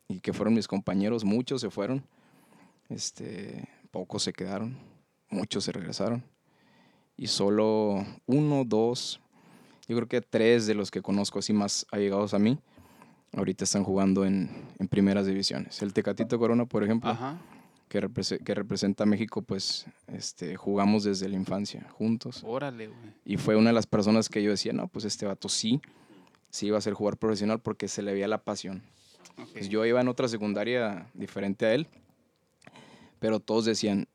y 0.07 0.19
que 0.19 0.31
fueron 0.31 0.53
mis 0.53 0.67
compañeros, 0.67 1.23
muchos 1.23 1.59
se 1.59 1.71
fueron, 1.71 2.03
este, 2.87 3.67
pocos 3.89 4.21
se 4.21 4.31
quedaron, 4.31 4.77
muchos 5.31 5.63
se 5.63 5.71
regresaron. 5.71 6.23
Y 7.17 7.25
solo 7.27 8.05
uno, 8.27 8.63
dos, 8.63 9.19
yo 9.87 9.95
creo 9.95 10.07
que 10.07 10.21
tres 10.21 10.67
de 10.67 10.75
los 10.75 10.91
que 10.91 11.01
conozco 11.01 11.39
así 11.39 11.51
más 11.51 11.87
allegados 11.91 12.35
a 12.35 12.39
mí, 12.39 12.59
ahorita 13.33 13.63
están 13.63 13.83
jugando 13.83 14.23
en, 14.23 14.51
en 14.77 14.87
primeras 14.87 15.25
divisiones. 15.25 15.81
El 15.81 15.93
Tecatito 15.93 16.37
Corona, 16.37 16.67
por 16.67 16.83
ejemplo, 16.83 17.09
Ajá. 17.09 17.39
que, 17.89 18.07
que 18.45 18.53
representa 18.53 19.05
a 19.05 19.07
México, 19.07 19.41
pues 19.41 19.87
este, 20.05 20.55
jugamos 20.57 21.05
desde 21.05 21.27
la 21.27 21.37
infancia 21.37 21.89
juntos. 21.89 22.43
Órale, 22.45 22.89
güey. 22.89 23.13
Y 23.25 23.37
fue 23.37 23.55
una 23.55 23.71
de 23.71 23.73
las 23.73 23.87
personas 23.87 24.29
que 24.29 24.43
yo 24.43 24.51
decía, 24.51 24.73
no, 24.73 24.87
pues 24.89 25.05
este 25.05 25.25
vato 25.25 25.49
sí, 25.49 25.81
sí 26.51 26.67
iba 26.67 26.77
a 26.77 26.81
ser 26.81 26.93
jugador 26.93 27.17
profesional 27.17 27.59
porque 27.59 27.87
se 27.87 28.03
le 28.03 28.13
veía 28.13 28.27
la 28.27 28.43
pasión. 28.43 28.83
Ok. 29.37 29.49
Pues 29.53 29.69
yo 29.69 29.83
iba 29.85 29.99
en 29.99 30.07
otra 30.07 30.27
secundaria 30.27 31.07
diferente 31.15 31.65
a 31.65 31.73
él, 31.73 31.87
pero 33.19 33.39
todos 33.39 33.65
decían, 33.65 34.07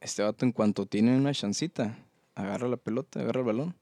este 0.00 0.22
vato 0.22 0.44
en 0.44 0.52
cuanto 0.52 0.86
tiene 0.86 1.16
una 1.16 1.32
chancita, 1.32 1.96
agarra 2.34 2.68
la 2.68 2.76
pelota, 2.76 3.20
agarra 3.20 3.40
el 3.40 3.46
balón 3.46 3.76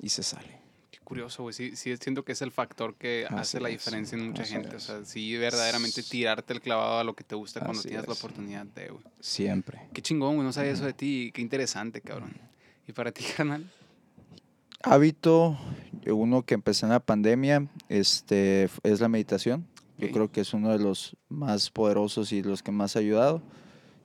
y 0.00 0.08
se 0.10 0.22
sale. 0.22 0.58
Qué 0.90 0.98
curioso, 1.00 1.42
güey. 1.42 1.52
Sí, 1.52 1.74
sí, 1.76 1.94
siento 1.96 2.24
que 2.24 2.32
es 2.32 2.42
el 2.42 2.52
factor 2.52 2.94
que 2.94 3.26
Así 3.26 3.34
hace 3.34 3.60
la 3.60 3.68
es, 3.68 3.74
diferencia 3.74 4.16
en 4.16 4.28
mucha 4.28 4.44
gente. 4.44 4.74
O 4.74 4.76
es. 4.78 4.84
sea, 4.84 5.04
sí, 5.04 5.36
verdaderamente 5.36 6.02
tirarte 6.02 6.52
el 6.52 6.60
clavado 6.60 6.98
a 6.98 7.04
lo 7.04 7.14
que 7.14 7.24
te 7.24 7.34
gusta 7.34 7.60
cuando 7.60 7.80
Así 7.80 7.88
tienes 7.88 8.06
la 8.06 8.12
es. 8.14 8.18
oportunidad 8.18 8.66
de, 8.66 8.88
güey. 8.90 9.04
Siempre. 9.20 9.80
Qué 9.92 10.00
chingón, 10.02 10.36
güey. 10.36 10.46
No 10.46 10.52
sabía 10.52 10.70
eso 10.72 10.84
de 10.84 10.92
ti. 10.92 11.30
Qué 11.34 11.40
interesante, 11.42 12.00
cabrón. 12.00 12.32
¿Y 12.86 12.92
para 12.92 13.10
ti, 13.12 13.24
carnal? 13.36 13.70
Hábito, 14.82 15.58
uno 16.06 16.42
que 16.42 16.54
empecé 16.54 16.86
en 16.86 16.92
la 16.92 17.00
pandemia, 17.00 17.68
este, 17.90 18.68
es 18.82 19.00
la 19.00 19.08
meditación. 19.08 19.66
Yo 19.98 20.10
creo 20.10 20.32
que 20.32 20.40
es 20.40 20.54
uno 20.54 20.70
de 20.70 20.78
los 20.78 21.14
más 21.28 21.68
poderosos 21.68 22.32
y 22.32 22.42
los 22.42 22.62
que 22.62 22.72
más 22.72 22.96
ha 22.96 23.00
ayudado. 23.00 23.42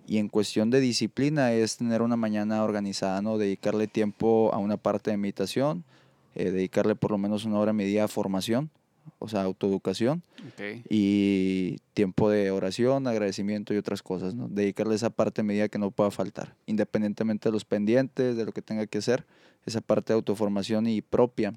Y 0.06 0.18
en 0.18 0.28
cuestión 0.28 0.70
de 0.70 0.82
disciplina 0.82 1.54
es 1.54 1.78
tener 1.78 2.02
una 2.02 2.18
mañana 2.18 2.62
organizada, 2.64 3.22
¿no? 3.22 3.38
Dedicarle 3.38 3.88
tiempo 3.88 4.52
a 4.54 4.58
una 4.58 4.76
parte 4.76 5.12
de 5.12 5.18
meditación, 5.18 5.86
eh, 6.36 6.52
dedicarle 6.52 6.96
por 6.96 7.12
lo 7.12 7.18
menos 7.18 7.46
una 7.46 7.60
hora 7.60 7.72
a 7.72 7.74
mi 7.74 7.86
día 7.86 8.04
a 8.04 8.08
formación, 8.10 8.70
o 9.20 9.30
sea, 9.30 9.44
autoeducación, 9.44 10.22
y 10.90 11.78
tiempo 11.94 12.30
de 12.30 12.52
oración, 12.52 13.08
agradecimiento 13.08 13.74
y 13.74 13.78
otras 13.78 14.04
cosas, 14.04 14.36
¿no? 14.36 14.50
Dedicarle 14.50 14.96
esa 14.96 15.10
parte 15.10 15.42
de 15.42 15.48
mi 15.48 15.54
día 15.54 15.70
que 15.70 15.80
no 15.80 15.92
pueda 15.92 16.12
faltar, 16.12 16.54
independientemente 16.66 17.48
de 17.48 17.54
los 17.54 17.64
pendientes, 17.64 18.36
de 18.36 18.46
lo 18.46 18.52
que 18.52 18.62
tenga 18.62 18.86
que 18.86 18.98
hacer, 18.98 19.26
esa 19.66 19.82
parte 19.82 20.14
de 20.14 20.16
autoformación 20.16 20.88
y 20.88 21.02
propia 21.02 21.54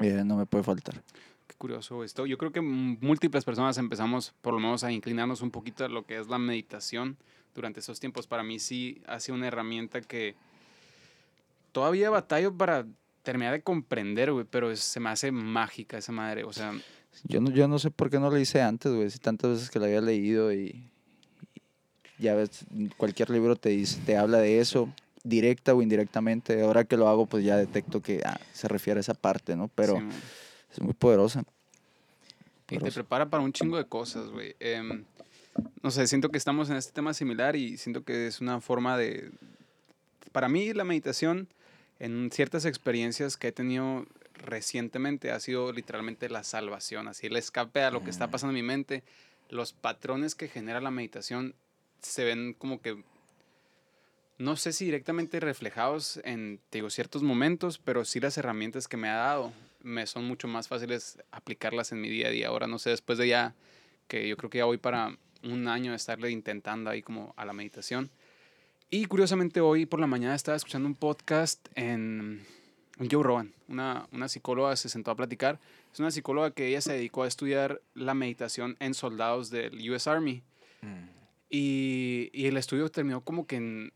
eh, 0.00 0.22
no 0.24 0.36
me 0.36 0.46
puede 0.46 0.64
faltar. 0.64 1.02
Qué 1.46 1.54
curioso 1.56 2.04
esto. 2.04 2.26
Yo 2.26 2.38
creo 2.38 2.52
que 2.52 2.60
múltiples 2.60 3.44
personas 3.44 3.78
empezamos 3.78 4.34
por 4.40 4.54
lo 4.54 4.60
menos 4.60 4.84
a 4.84 4.92
inclinarnos 4.92 5.42
un 5.42 5.50
poquito 5.50 5.84
a 5.84 5.88
lo 5.88 6.04
que 6.04 6.18
es 6.18 6.28
la 6.28 6.38
meditación 6.38 7.16
durante 7.54 7.80
esos 7.80 8.00
tiempos. 8.00 8.26
Para 8.26 8.42
mí 8.42 8.58
sí 8.58 9.02
ha 9.06 9.20
sido 9.20 9.36
una 9.36 9.48
herramienta 9.48 10.00
que 10.00 10.34
todavía 11.72 12.10
batallo 12.10 12.56
para 12.56 12.86
terminar 13.22 13.52
de 13.52 13.62
comprender, 13.62 14.32
güey, 14.32 14.46
pero 14.48 14.74
se 14.76 15.00
me 15.00 15.10
hace 15.10 15.30
mágica 15.32 15.98
esa 15.98 16.12
madre. 16.12 16.44
O 16.44 16.52
sea, 16.52 16.72
Yo 17.24 17.40
no, 17.40 17.50
yo 17.50 17.68
no 17.68 17.78
sé 17.78 17.90
por 17.90 18.10
qué 18.10 18.18
no 18.18 18.30
lo 18.30 18.38
hice 18.38 18.60
antes, 18.60 18.92
güey, 18.92 19.10
si 19.10 19.18
tantas 19.18 19.50
veces 19.50 19.70
que 19.70 19.78
lo 19.78 19.84
había 19.84 20.00
leído 20.00 20.52
y, 20.52 20.90
y 22.18 22.22
ya 22.22 22.34
ves, 22.34 22.64
cualquier 22.96 23.30
libro 23.30 23.56
te 23.56 23.70
dice, 23.70 24.00
te 24.04 24.16
habla 24.16 24.38
de 24.38 24.58
eso, 24.60 24.88
directa 25.24 25.74
o 25.74 25.82
indirectamente. 25.82 26.62
Ahora 26.62 26.84
que 26.84 26.96
lo 26.96 27.08
hago, 27.08 27.26
pues 27.26 27.44
ya 27.44 27.56
detecto 27.56 28.00
que 28.00 28.22
ah, 28.24 28.40
se 28.52 28.68
refiere 28.68 28.98
a 28.98 29.02
esa 29.02 29.14
parte, 29.14 29.56
¿no? 29.56 29.68
Pero 29.74 29.98
sí, 29.98 30.06
es 30.72 30.80
muy 30.80 30.94
poderosa. 30.94 31.44
Y 32.70 32.78
te 32.78 32.90
prepara 32.90 33.28
para 33.28 33.42
un 33.42 33.52
chingo 33.52 33.76
de 33.76 33.84
cosas, 33.84 34.30
güey. 34.30 34.56
Em, 34.58 35.04
no 35.82 35.90
sé, 35.90 36.06
siento 36.06 36.30
que 36.30 36.38
estamos 36.38 36.70
en 36.70 36.76
este 36.76 36.92
tema 36.92 37.12
similar 37.12 37.56
y 37.56 37.76
siento 37.76 38.04
que 38.04 38.26
es 38.26 38.40
una 38.40 38.60
forma 38.60 38.96
de... 38.96 39.30
Para 40.32 40.48
mí 40.48 40.72
la 40.72 40.84
meditación, 40.84 41.48
en 41.98 42.30
ciertas 42.32 42.64
experiencias 42.64 43.36
que 43.36 43.48
he 43.48 43.52
tenido 43.52 44.06
recientemente, 44.34 45.30
ha 45.30 45.40
sido 45.40 45.72
literalmente 45.72 46.30
la 46.30 46.42
salvación, 46.42 47.08
así 47.08 47.26
el 47.26 47.36
escape 47.36 47.82
a 47.82 47.90
lo 47.90 48.02
que 48.02 48.10
está 48.10 48.28
pasando 48.28 48.56
en 48.56 48.64
mi 48.64 48.66
mente. 48.66 49.02
Los 49.50 49.74
patrones 49.74 50.34
que 50.34 50.48
genera 50.48 50.80
la 50.80 50.90
meditación 50.90 51.54
se 52.00 52.24
ven 52.24 52.54
como 52.54 52.80
que... 52.80 53.02
No 54.38 54.56
sé 54.56 54.72
si 54.72 54.86
directamente 54.86 55.40
reflejados 55.40 56.20
en, 56.24 56.60
te 56.70 56.78
digo, 56.78 56.90
ciertos 56.90 57.22
momentos, 57.22 57.78
pero 57.78 58.04
sí 58.04 58.20
las 58.20 58.36
herramientas 58.38 58.88
que 58.88 58.96
me 58.96 59.08
ha 59.08 59.14
dado 59.14 59.52
me 59.82 60.06
son 60.06 60.24
mucho 60.24 60.48
más 60.48 60.68
fáciles 60.68 61.18
aplicarlas 61.30 61.92
en 61.92 62.00
mi 62.00 62.08
día 62.08 62.28
a 62.28 62.30
día. 62.30 62.48
Ahora, 62.48 62.66
no 62.66 62.78
sé, 62.78 62.90
después 62.90 63.18
de 63.18 63.28
ya, 63.28 63.54
que 64.08 64.28
yo 64.28 64.36
creo 64.36 64.50
que 64.50 64.58
ya 64.58 64.64
voy 64.64 64.78
para 64.78 65.16
un 65.42 65.68
año 65.68 65.90
de 65.90 65.96
estarle 65.96 66.30
intentando 66.30 66.90
ahí 66.90 67.02
como 67.02 67.34
a 67.36 67.44
la 67.44 67.52
meditación. 67.52 68.10
Y 68.90 69.06
curiosamente 69.06 69.60
hoy 69.60 69.86
por 69.86 70.00
la 70.00 70.06
mañana 70.06 70.34
estaba 70.34 70.56
escuchando 70.56 70.86
un 70.86 70.94
podcast 70.94 71.66
en 71.74 72.44
Joe 72.98 73.22
Rogan, 73.22 73.52
una, 73.68 74.06
una 74.12 74.28
psicóloga 74.28 74.76
se 74.76 74.88
sentó 74.88 75.10
a 75.10 75.16
platicar. 75.16 75.58
Es 75.92 76.00
una 76.00 76.10
psicóloga 76.10 76.50
que 76.50 76.68
ella 76.68 76.80
se 76.80 76.92
dedicó 76.92 77.22
a 77.22 77.28
estudiar 77.28 77.80
la 77.94 78.14
meditación 78.14 78.76
en 78.80 78.94
soldados 78.94 79.50
del 79.50 79.90
US 79.90 80.06
Army. 80.06 80.42
Y, 81.48 82.30
y 82.32 82.46
el 82.46 82.56
estudio 82.56 82.88
terminó 82.88 83.20
como 83.22 83.46
que 83.46 83.56
en 83.56 83.92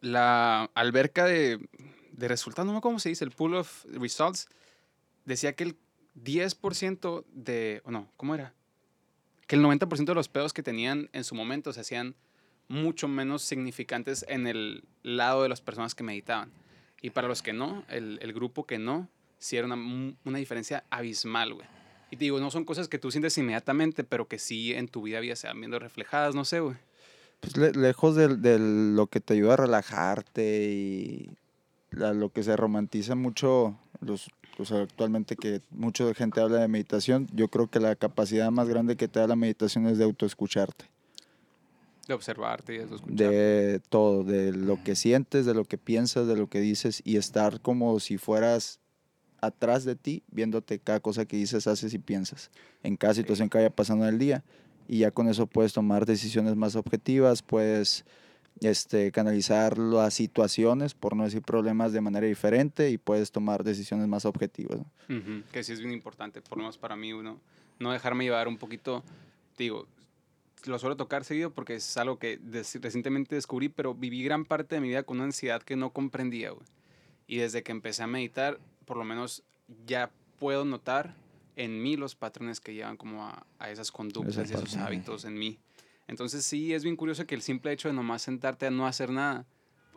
la 0.00 0.70
alberca 0.74 1.24
de, 1.24 1.60
resultados, 2.16 2.66
no 2.66 2.74
me 2.74 2.80
cómo 2.80 2.98
se 2.98 3.08
dice, 3.08 3.24
el 3.24 3.30
pool 3.30 3.54
of 3.54 3.84
results, 3.86 4.48
decía 5.24 5.54
que 5.54 5.64
el 5.64 5.76
10% 6.22 7.24
de, 7.32 7.82
o 7.84 7.90
no, 7.90 8.08
¿cómo 8.16 8.34
era? 8.34 8.54
Que 9.46 9.56
el 9.56 9.62
90% 9.62 10.04
de 10.04 10.14
los 10.14 10.28
pedos 10.28 10.52
que 10.52 10.62
tenían 10.62 11.10
en 11.12 11.24
su 11.24 11.34
momento 11.34 11.72
se 11.72 11.80
hacían 11.80 12.14
mucho 12.68 13.08
menos 13.08 13.42
significantes 13.42 14.24
en 14.28 14.46
el 14.46 14.84
lado 15.02 15.42
de 15.42 15.48
las 15.48 15.60
personas 15.60 15.94
que 15.94 16.04
meditaban. 16.04 16.52
Y 17.00 17.10
para 17.10 17.28
los 17.28 17.42
que 17.42 17.52
no, 17.52 17.84
el, 17.88 18.32
grupo 18.32 18.64
que 18.66 18.78
no, 18.78 19.08
sí 19.38 19.56
era 19.56 19.66
una 19.66 20.38
diferencia 20.38 20.84
abismal, 20.90 21.54
güey. 21.54 21.66
Y 22.12 22.16
te 22.16 22.26
digo, 22.26 22.40
no 22.40 22.50
son 22.50 22.66
cosas 22.66 22.88
que 22.88 22.98
tú 22.98 23.10
sientes 23.10 23.38
inmediatamente, 23.38 24.04
pero 24.04 24.28
que 24.28 24.38
sí 24.38 24.74
en 24.74 24.86
tu 24.86 25.00
vida 25.00 25.18
vida 25.18 25.34
se 25.34 25.46
van 25.46 25.58
viendo 25.58 25.78
reflejadas, 25.78 26.34
no 26.34 26.44
sé, 26.44 26.60
güey. 26.60 26.76
Pues 27.42 27.56
le- 27.56 27.72
lejos 27.72 28.14
de, 28.14 28.28
de 28.36 28.58
lo 28.60 29.08
que 29.08 29.18
te 29.20 29.34
ayuda 29.34 29.54
a 29.54 29.56
relajarte 29.56 30.70
y 30.70 31.30
la- 31.90 32.12
lo 32.14 32.30
que 32.32 32.44
se 32.44 32.56
romantiza 32.56 33.16
mucho, 33.16 33.76
los, 34.00 34.30
o 34.58 34.64
sea, 34.64 34.82
actualmente 34.82 35.34
que 35.34 35.60
mucha 35.70 36.14
gente 36.14 36.40
habla 36.40 36.60
de 36.60 36.68
meditación, 36.68 37.26
yo 37.34 37.48
creo 37.48 37.66
que 37.68 37.80
la 37.80 37.96
capacidad 37.96 38.50
más 38.52 38.68
grande 38.68 38.96
que 38.96 39.08
te 39.08 39.18
da 39.18 39.26
la 39.26 39.34
meditación 39.36 39.86
es 39.88 39.98
de 39.98 40.04
autoescucharte, 40.04 40.84
De 42.06 42.14
observarte 42.14 42.74
y 42.74 42.78
de 42.78 42.84
escuchar. 42.84 43.06
de 43.16 43.80
todo, 43.88 44.22
de 44.22 44.52
lo 44.52 44.80
que 44.84 44.94
sientes, 44.94 45.44
de 45.44 45.54
lo 45.54 45.64
que 45.64 45.78
piensas, 45.78 46.28
de 46.28 46.36
lo 46.36 46.46
que 46.48 46.60
dices 46.60 47.02
y 47.04 47.16
estar 47.16 47.60
como 47.60 47.98
si 47.98 48.18
fueras 48.18 48.78
atrás 49.40 49.84
de 49.84 49.96
ti, 49.96 50.22
viéndote 50.30 50.78
cada 50.78 51.00
cosa 51.00 51.24
que 51.24 51.36
dices, 51.36 51.66
haces 51.66 51.92
y 51.92 51.98
piensas, 51.98 52.52
en 52.84 52.96
cada 52.96 53.14
situación 53.14 53.48
que 53.50 53.58
vaya 53.58 53.70
pasando 53.70 54.04
en 54.06 54.14
el 54.14 54.18
día. 54.20 54.44
Y 54.88 54.98
ya 54.98 55.10
con 55.10 55.28
eso 55.28 55.46
puedes 55.46 55.72
tomar 55.72 56.06
decisiones 56.06 56.56
más 56.56 56.76
objetivas, 56.76 57.42
puedes 57.42 58.04
este, 58.60 59.10
canalizar 59.12 59.78
las 59.78 60.14
situaciones, 60.14 60.94
por 60.94 61.16
no 61.16 61.24
decir 61.24 61.42
problemas, 61.42 61.92
de 61.92 62.00
manera 62.00 62.26
diferente 62.26 62.90
y 62.90 62.98
puedes 62.98 63.32
tomar 63.32 63.64
decisiones 63.64 64.06
más 64.08 64.24
objetivas. 64.24 64.78
Que 65.52 65.64
sí 65.64 65.72
es 65.72 65.80
bien 65.80 65.92
importante, 65.92 66.42
por 66.42 66.58
lo 66.58 66.64
menos 66.64 66.78
para 66.78 66.96
mí, 66.96 67.12
uno, 67.12 67.40
no 67.78 67.92
dejarme 67.92 68.24
llevar 68.24 68.48
un 68.48 68.58
poquito, 68.58 69.02
digo, 69.58 69.86
lo 70.64 70.78
suelo 70.78 70.96
tocar 70.96 71.24
seguido 71.24 71.50
porque 71.50 71.76
es 71.76 71.96
algo 71.96 72.18
que 72.18 72.38
recientemente 72.80 73.34
descubrí, 73.34 73.68
pero 73.68 73.94
viví 73.94 74.22
gran 74.22 74.44
parte 74.44 74.76
de 74.76 74.80
mi 74.80 74.88
vida 74.88 75.02
con 75.02 75.16
una 75.16 75.24
ansiedad 75.24 75.62
que 75.62 75.76
no 75.76 75.90
comprendía, 75.90 76.50
güey. 76.50 76.66
Y 77.26 77.38
desde 77.38 77.62
que 77.62 77.72
empecé 77.72 78.02
a 78.02 78.06
meditar, 78.06 78.58
por 78.84 78.96
lo 78.96 79.04
menos 79.04 79.42
ya 79.86 80.10
puedo 80.38 80.64
notar 80.64 81.14
en 81.56 81.82
mí 81.82 81.96
los 81.96 82.14
patrones 82.14 82.60
que 82.60 82.74
llevan 82.74 82.96
como 82.96 83.24
a, 83.24 83.46
a 83.58 83.70
esas 83.70 83.92
conductas 83.92 84.36
y 84.50 84.54
esos 84.54 84.70
parte, 84.70 84.78
hábitos 84.78 85.24
en 85.24 85.34
mí. 85.34 85.58
Entonces 86.08 86.44
sí, 86.44 86.74
es 86.74 86.84
bien 86.84 86.96
curioso 86.96 87.26
que 87.26 87.34
el 87.34 87.42
simple 87.42 87.72
hecho 87.72 87.88
de 87.88 87.94
nomás 87.94 88.22
sentarte 88.22 88.66
a 88.66 88.70
no 88.70 88.86
hacer 88.86 89.10
nada, 89.10 89.46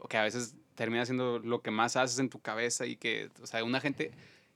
que 0.08 0.18
a 0.18 0.24
veces 0.24 0.56
termina 0.76 1.06
siendo 1.06 1.39
lo 1.39 1.62
que 1.62 1.72
más 1.72 1.96
haces 1.96 2.20
en 2.20 2.30
tu 2.30 2.39
cabeza 2.39 2.86
y 2.86 2.96
que, 2.96 3.30
o 3.41 3.48
sea, 3.48 3.63
una 3.63 3.80
gente... 3.80 4.12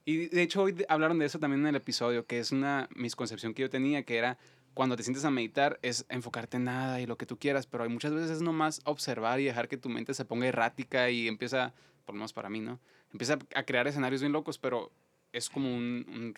Y 0.05 0.27
de 0.27 0.41
hecho 0.41 0.63
hoy 0.63 0.75
hablaron 0.87 1.19
de 1.19 1.25
eso 1.25 1.39
también 1.39 1.61
en 1.61 1.67
el 1.67 1.75
episodio, 1.75 2.25
que 2.25 2.39
es 2.39 2.51
una 2.51 2.89
misconcepción 2.95 3.53
que 3.53 3.61
yo 3.61 3.69
tenía, 3.69 4.03
que 4.03 4.17
era 4.17 4.37
cuando 4.73 4.95
te 4.95 5.03
sientes 5.03 5.25
a 5.25 5.29
meditar 5.29 5.79
es 5.81 6.05
enfocarte 6.09 6.57
en 6.57 6.63
nada 6.63 7.01
y 7.01 7.05
lo 7.05 7.17
que 7.17 7.25
tú 7.25 7.37
quieras, 7.37 7.67
pero 7.67 7.83
hay 7.83 7.89
muchas 7.89 8.13
veces 8.13 8.31
es 8.31 8.41
nomás 8.41 8.81
observar 8.85 9.39
y 9.39 9.45
dejar 9.45 9.67
que 9.67 9.77
tu 9.77 9.89
mente 9.89 10.13
se 10.13 10.25
ponga 10.25 10.47
errática 10.47 11.09
y 11.09 11.27
empieza, 11.27 11.73
por 12.05 12.15
lo 12.15 12.19
menos 12.19 12.33
para 12.33 12.49
mí, 12.49 12.61
¿no? 12.61 12.79
Empieza 13.11 13.37
a 13.55 13.63
crear 13.63 13.87
escenarios 13.87 14.21
bien 14.21 14.31
locos, 14.31 14.57
pero 14.57 14.91
es 15.33 15.49
como 15.49 15.75
un, 15.75 16.05
un, 16.07 16.33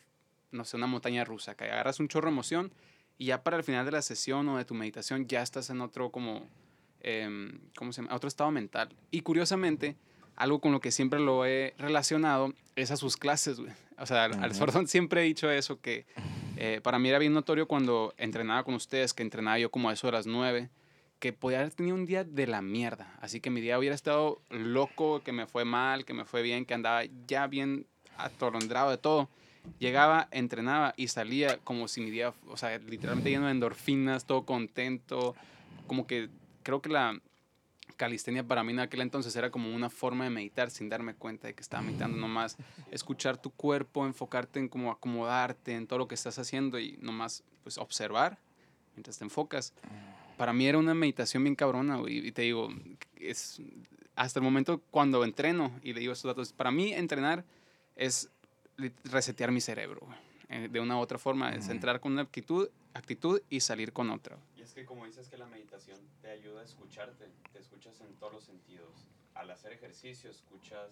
no 0.52 0.66
sé, 0.66 0.78
una 0.78 0.88
montaña 0.88 1.24
rusa, 1.24 1.56
que 1.56 1.66
agarras 1.66 2.00
un 2.00 2.08
chorro 2.08 2.28
de 2.28 2.34
emoción 2.34 2.72
y 3.18 3.26
ya 3.26 3.44
para 3.44 3.58
el 3.58 3.64
final 3.64 3.86
de 3.86 3.92
la 3.92 4.02
sesión 4.02 4.48
o 4.50 4.58
de 4.58 4.66
tu 4.66 4.74
meditación 4.74 5.28
ya 5.28 5.42
estás 5.42 5.70
en 5.70 5.82
otro 5.82 6.12
como, 6.12 6.48
em, 7.02 7.60
¿cómo 7.76 7.94
se 7.94 8.02
llama? 8.02 8.16
Otro 8.16 8.28
estado 8.28 8.52
mental. 8.52 8.90
Y 9.12 9.22
curiosamente, 9.22 9.96
algo 10.36 10.60
con 10.60 10.72
lo 10.72 10.80
que 10.80 10.92
siempre 10.92 11.20
lo 11.20 11.46
he 11.46 11.76
relacionado 11.78 12.54
es 12.76 12.92
a 12.92 12.98
sus 12.98 13.18
clases, 13.18 13.60
güey. 13.60 13.72
O 14.00 14.06
sea, 14.06 14.26
al. 14.26 14.56
Sordón 14.56 14.88
siempre 14.88 15.22
he 15.22 15.24
dicho 15.24 15.52
eso, 15.52 15.80
que 15.80 16.08
eh, 16.58 16.80
para 16.82 16.98
mí 16.98 17.10
era 17.10 17.20
bien 17.20 17.34
notorio 17.34 17.68
cuando 17.68 18.14
entrenaba 18.18 18.64
con 18.64 18.74
ustedes, 18.74 19.14
que 19.14 19.22
entrenaba 19.22 19.60
yo 19.60 19.70
como 19.70 19.90
a 19.90 19.94
eso 19.94 20.08
de 20.08 20.14
las 20.14 20.26
nueve, 20.26 20.70
que 21.20 21.34
podía 21.34 21.60
haber 21.60 21.72
tenido 21.72 21.96
un 21.96 22.08
día 22.08 22.24
de 22.24 22.48
la 22.48 22.64
mierda. 22.64 23.16
Así 23.22 23.40
que 23.40 23.52
mi 23.52 23.62
día 23.62 23.78
hubiera 23.78 23.94
estado 23.94 24.42
loco, 24.50 25.22
que 25.24 25.32
me 25.32 25.46
fue 25.46 25.66
mal, 25.66 26.06
que 26.06 26.16
me 26.16 26.26
fue 26.26 26.42
bien, 26.42 26.66
que 26.66 26.74
andaba 26.74 27.04
ya 27.28 27.46
bien 27.46 27.86
atolondrado 28.18 28.90
de 28.90 28.98
todo. 28.98 29.30
Llegaba, 29.80 30.28
entrenaba 30.32 30.94
y 30.98 31.08
salía 31.08 31.58
como 31.60 31.88
si 31.88 32.02
mi 32.02 32.12
día, 32.12 32.34
o 32.48 32.58
sea, 32.58 32.78
literalmente 32.80 33.30
lleno 33.30 33.46
de 33.46 33.52
endorfinas, 33.52 34.26
todo 34.26 34.46
contento. 34.46 35.36
Como 35.88 36.08
que 36.08 36.30
creo 36.64 36.82
que 36.82 36.90
la 36.90 37.20
calistenia 37.98 38.44
para 38.44 38.64
mí 38.64 38.72
en 38.74 38.80
aquel 38.80 39.02
entonces 39.02 39.36
era 39.36 39.52
como 39.52 39.76
una 39.76 39.90
forma 39.90 40.24
de 40.24 40.32
meditar 40.32 40.72
sin 40.72 40.90
darme 40.90 41.14
cuenta 41.14 41.48
de 41.48 41.54
que 41.54 41.62
estaba 41.62 41.84
meditando 41.84 42.18
nomás. 42.18 42.58
Escuchar 42.90 43.38
tu 43.38 43.52
cuerpo, 43.52 44.06
enfocarte 44.06 44.60
en 44.60 44.70
cómo 44.70 44.92
acomodarte, 44.92 45.74
en 45.74 45.86
todo 45.86 46.00
lo 46.00 46.08
que 46.08 46.16
estás 46.16 46.40
haciendo 46.40 46.80
y 46.80 46.98
nomás 47.02 47.44
pues 47.64 47.78
observar 47.78 48.40
mientras 48.96 49.18
te 49.18 49.24
enfocas. 49.24 49.74
para 50.38 50.54
mí 50.54 50.66
era 50.66 50.78
una 50.78 50.94
meditación 50.94 51.44
bien 51.44 51.56
cabrona. 51.56 52.00
Y 52.08 52.32
te 52.32 52.42
digo, 52.42 52.70
es 53.16 53.62
hasta 54.16 54.40
el 54.40 54.44
momento 54.44 54.82
cuando 54.92 55.24
entreno 55.24 55.72
y 55.84 55.94
le 55.94 56.00
digo 56.00 56.14
estos 56.14 56.30
datos, 56.30 56.54
para 56.54 56.72
mí 56.72 56.94
entrenar 56.94 57.46
es 57.96 58.30
resetear 59.06 59.52
mi 59.52 59.62
cerebro, 59.62 60.02
güey. 60.02 60.18
Eh, 60.50 60.68
de 60.70 60.80
una 60.82 60.98
u 60.98 61.00
otra 61.00 61.18
forma, 61.18 61.54
es 61.56 61.70
entrar 61.70 62.02
con 62.02 62.12
una 62.14 62.24
actitud, 62.24 62.70
actitud 62.94 63.42
y 63.50 63.62
salir 63.62 63.94
con 63.94 64.10
otra. 64.10 64.38
Y 64.58 64.62
es 64.62 64.74
que 64.74 64.86
como 64.86 65.06
dices 65.06 65.30
que 65.30 65.38
la 65.38 65.46
meditación 65.46 65.98
te 66.22 66.30
ayuda 66.30 66.62
a 66.62 66.66
escucharte, 66.66 67.30
te 67.54 67.60
escuchas 67.60 68.02
en 68.02 68.14
todos 68.16 68.34
los 68.34 68.44
sentidos. 68.44 68.90
Al 69.34 69.50
hacer 69.50 69.72
ejercicio 69.72 70.30
escuchas 70.30 70.90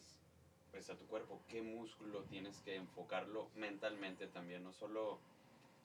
pues 0.72 0.90
a 0.90 0.96
tu 0.96 1.06
cuerpo, 1.08 1.42
qué 1.50 1.62
músculo 1.62 2.22
tienes 2.30 2.60
que 2.60 2.76
enfocarlo 2.76 3.50
mentalmente 3.56 4.28
también, 4.28 4.64
no 4.64 4.72
solo 4.72 5.20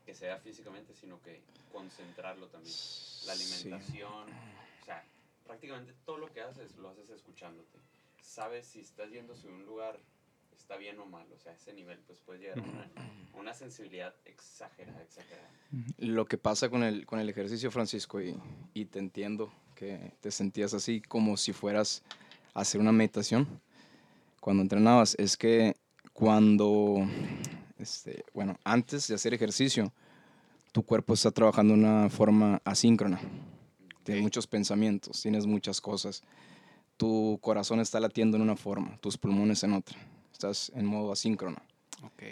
que 0.05 0.15
sea 0.15 0.39
físicamente, 0.39 0.95
sino 0.95 1.21
que 1.23 1.41
concentrarlo 1.73 2.47
también. 2.49 2.75
La 3.27 3.35
Sí. 3.35 3.63
alimentación, 3.65 4.29
o 4.83 4.85
sea, 4.85 5.03
prácticamente 5.47 5.95
todo 6.05 6.19
lo 6.19 6.31
que 6.33 6.43
haces 6.43 6.77
lo 6.77 6.91
haces 6.91 7.09
escuchándote. 7.11 7.79
Sabes 8.21 8.67
si 8.67 8.81
estás 8.81 9.11
yendo 9.11 9.33
hacia 9.33 9.51
un 9.51 9.65
lugar 9.65 9.99
está 10.57 10.77
bien 10.77 10.99
o 10.99 11.07
mal, 11.07 11.27
o 11.33 11.39
sea, 11.39 11.53
a 11.53 11.55
ese 11.55 11.73
nivel 11.73 11.99
pues 12.07 12.21
puedes 12.21 12.43
llegar 12.43 12.59
a 12.59 12.63
una, 12.63 12.91
una 13.41 13.55
sensibilidad 13.55 14.15
exagerada, 14.25 15.03
exagerada. 15.03 15.51
Lo 15.99 16.27
que 16.27 16.39
pasa 16.39 16.69
con 16.69 16.83
el, 16.83 17.07
con 17.07 17.19
el 17.21 17.29
ejercicio, 17.29 17.71
Francisco, 17.71 18.21
y, 18.21 18.37
y 18.73 18.87
te 18.87 18.99
entiendo 18.99 19.53
que 19.75 20.13
te 20.21 20.31
sentías 20.31 20.75
así 20.75 21.01
como 21.01 21.37
si 21.37 21.53
fueras 21.53 22.03
a 22.55 22.61
hacer 22.61 22.81
una 22.81 22.93
meditación 22.93 23.61
cuando 24.41 24.63
entrenabas, 24.63 25.15
es 25.19 25.37
que 25.37 25.75
cuando, 26.13 27.07
este, 27.79 28.25
bueno, 28.35 28.59
antes 28.63 29.09
de 29.09 29.15
hacer 29.15 29.33
ejercicio, 29.33 29.91
tu 30.71 30.83
cuerpo 30.83 31.15
está 31.15 31.31
trabajando 31.31 31.73
de 31.73 31.81
una 31.81 32.11
forma 32.11 32.61
asíncrona. 32.65 33.21
Tienes 34.03 34.23
muchos 34.23 34.47
pensamientos, 34.47 35.23
tienes 35.23 35.47
muchas 35.47 35.81
cosas. 35.81 36.23
Tu 36.99 37.39
corazón 37.41 37.81
está 37.81 37.99
latiendo 38.01 38.37
en 38.37 38.43
una 38.43 38.55
forma, 38.55 38.99
tus 38.99 39.17
pulmones 39.17 39.65
en 39.65 39.73
otra. 39.73 39.99
Estás 40.35 40.73
en 40.75 40.85
modo 40.85 41.13
asíncrono. 41.13 41.59
Ok. 42.03 42.23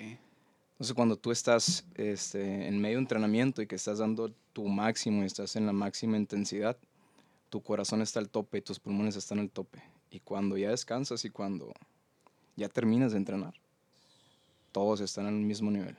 Entonces, 0.73 0.95
cuando 0.95 1.17
tú 1.17 1.31
estás 1.31 1.87
este, 1.95 2.67
en 2.67 2.81
medio 2.81 2.97
de 2.97 3.03
entrenamiento 3.03 3.62
y 3.62 3.69
que 3.69 3.77
estás 3.77 3.99
dando 3.99 4.33
tu 4.53 4.67
máximo 4.67 5.23
y 5.23 5.27
estás 5.27 5.55
en 5.55 5.67
la 5.67 5.73
máxima 5.73 6.17
intensidad, 6.17 6.77
tu 7.49 7.62
corazón 7.62 8.03
está 8.03 8.19
al 8.19 8.29
tope 8.29 8.59
y 8.59 8.61
tus 8.62 8.81
pulmones 8.81 9.15
están 9.15 9.38
al 9.38 9.51
tope. 9.51 9.81
Y 10.11 10.19
cuando 10.19 10.59
ya 10.59 10.71
descansas 10.71 11.25
y 11.25 11.31
cuando 11.31 11.73
ya 12.57 12.69
terminas 12.69 13.12
de 13.12 13.19
entrenar, 13.19 13.55
todos 14.73 15.01
están 15.01 15.27
al 15.27 15.35
mismo 15.35 15.71
nivel 15.71 15.97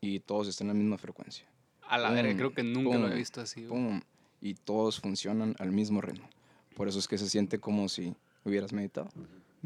y 0.00 0.20
todos 0.20 0.46
están 0.46 0.68
en 0.68 0.74
la 0.74 0.78
misma 0.78 0.98
frecuencia. 0.98 1.46
A 1.88 1.98
la 1.98 2.12
verga, 2.12 2.36
creo 2.36 2.54
que 2.54 2.62
nunca 2.62 2.96
lo 2.96 3.08
he 3.08 3.16
visto 3.16 3.40
así. 3.40 3.66
Y 4.40 4.54
todos 4.54 5.00
funcionan 5.00 5.56
al 5.58 5.72
mismo 5.72 6.00
ritmo. 6.00 6.30
Por 6.76 6.86
eso 6.86 7.00
es 7.00 7.08
que 7.08 7.18
se 7.18 7.28
siente 7.28 7.58
como 7.58 7.88
si 7.88 8.14
hubieras 8.44 8.72
meditado. 8.72 9.10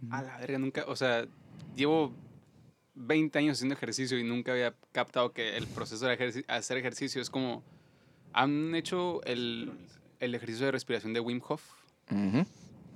A 0.08 0.22
la 0.22 0.38
verga, 0.38 0.58
nunca, 0.58 0.86
o 0.88 0.96
sea, 0.96 1.28
llevo 1.74 2.14
20 2.94 3.38
años 3.38 3.58
haciendo 3.58 3.74
ejercicio 3.74 4.18
y 4.18 4.24
nunca 4.24 4.52
había 4.52 4.74
captado 4.92 5.32
que 5.32 5.56
el 5.56 5.66
proceso 5.68 6.06
de 6.06 6.44
hacer 6.48 6.76
ejercicio 6.78 7.20
es 7.20 7.30
como, 7.30 7.62
¿han 8.32 8.74
hecho 8.74 9.22
el, 9.24 9.72
el 10.20 10.34
ejercicio 10.34 10.66
de 10.66 10.72
respiración 10.72 11.12
de 11.12 11.20
Wim 11.20 11.40
Hof? 11.46 11.62
Ujú. 12.10 12.46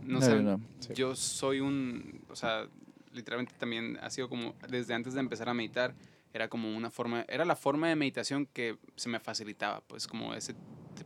No 0.03 0.21
No, 0.21 0.21
sé, 0.21 0.43
no. 0.43 0.61
Sí. 0.81 0.95
yo 0.95 1.17
soy 1.17 1.61
un, 1.61 2.21
o 2.29 2.37
sea, 2.37 2.69
literalmente 3.13 3.55
también 3.59 3.99
ha 4.01 4.11
sido 4.11 4.29
como, 4.29 4.55
desde 4.69 4.95
antes 4.95 5.15
de 5.15 5.21
empezar 5.21 5.49
a 5.49 5.55
meditar, 5.55 5.95
era 6.33 6.49
como 6.49 6.77
una 6.77 6.91
forma, 6.91 7.25
era 7.29 7.45
la 7.45 7.57
forma 7.57 7.89
de 7.89 7.97
meditación 7.97 8.47
que 8.47 8.79
se 8.97 9.09
me 9.09 9.19
facilitaba, 9.19 9.81
pues 9.83 10.07
como 10.07 10.35
ese 10.35 10.55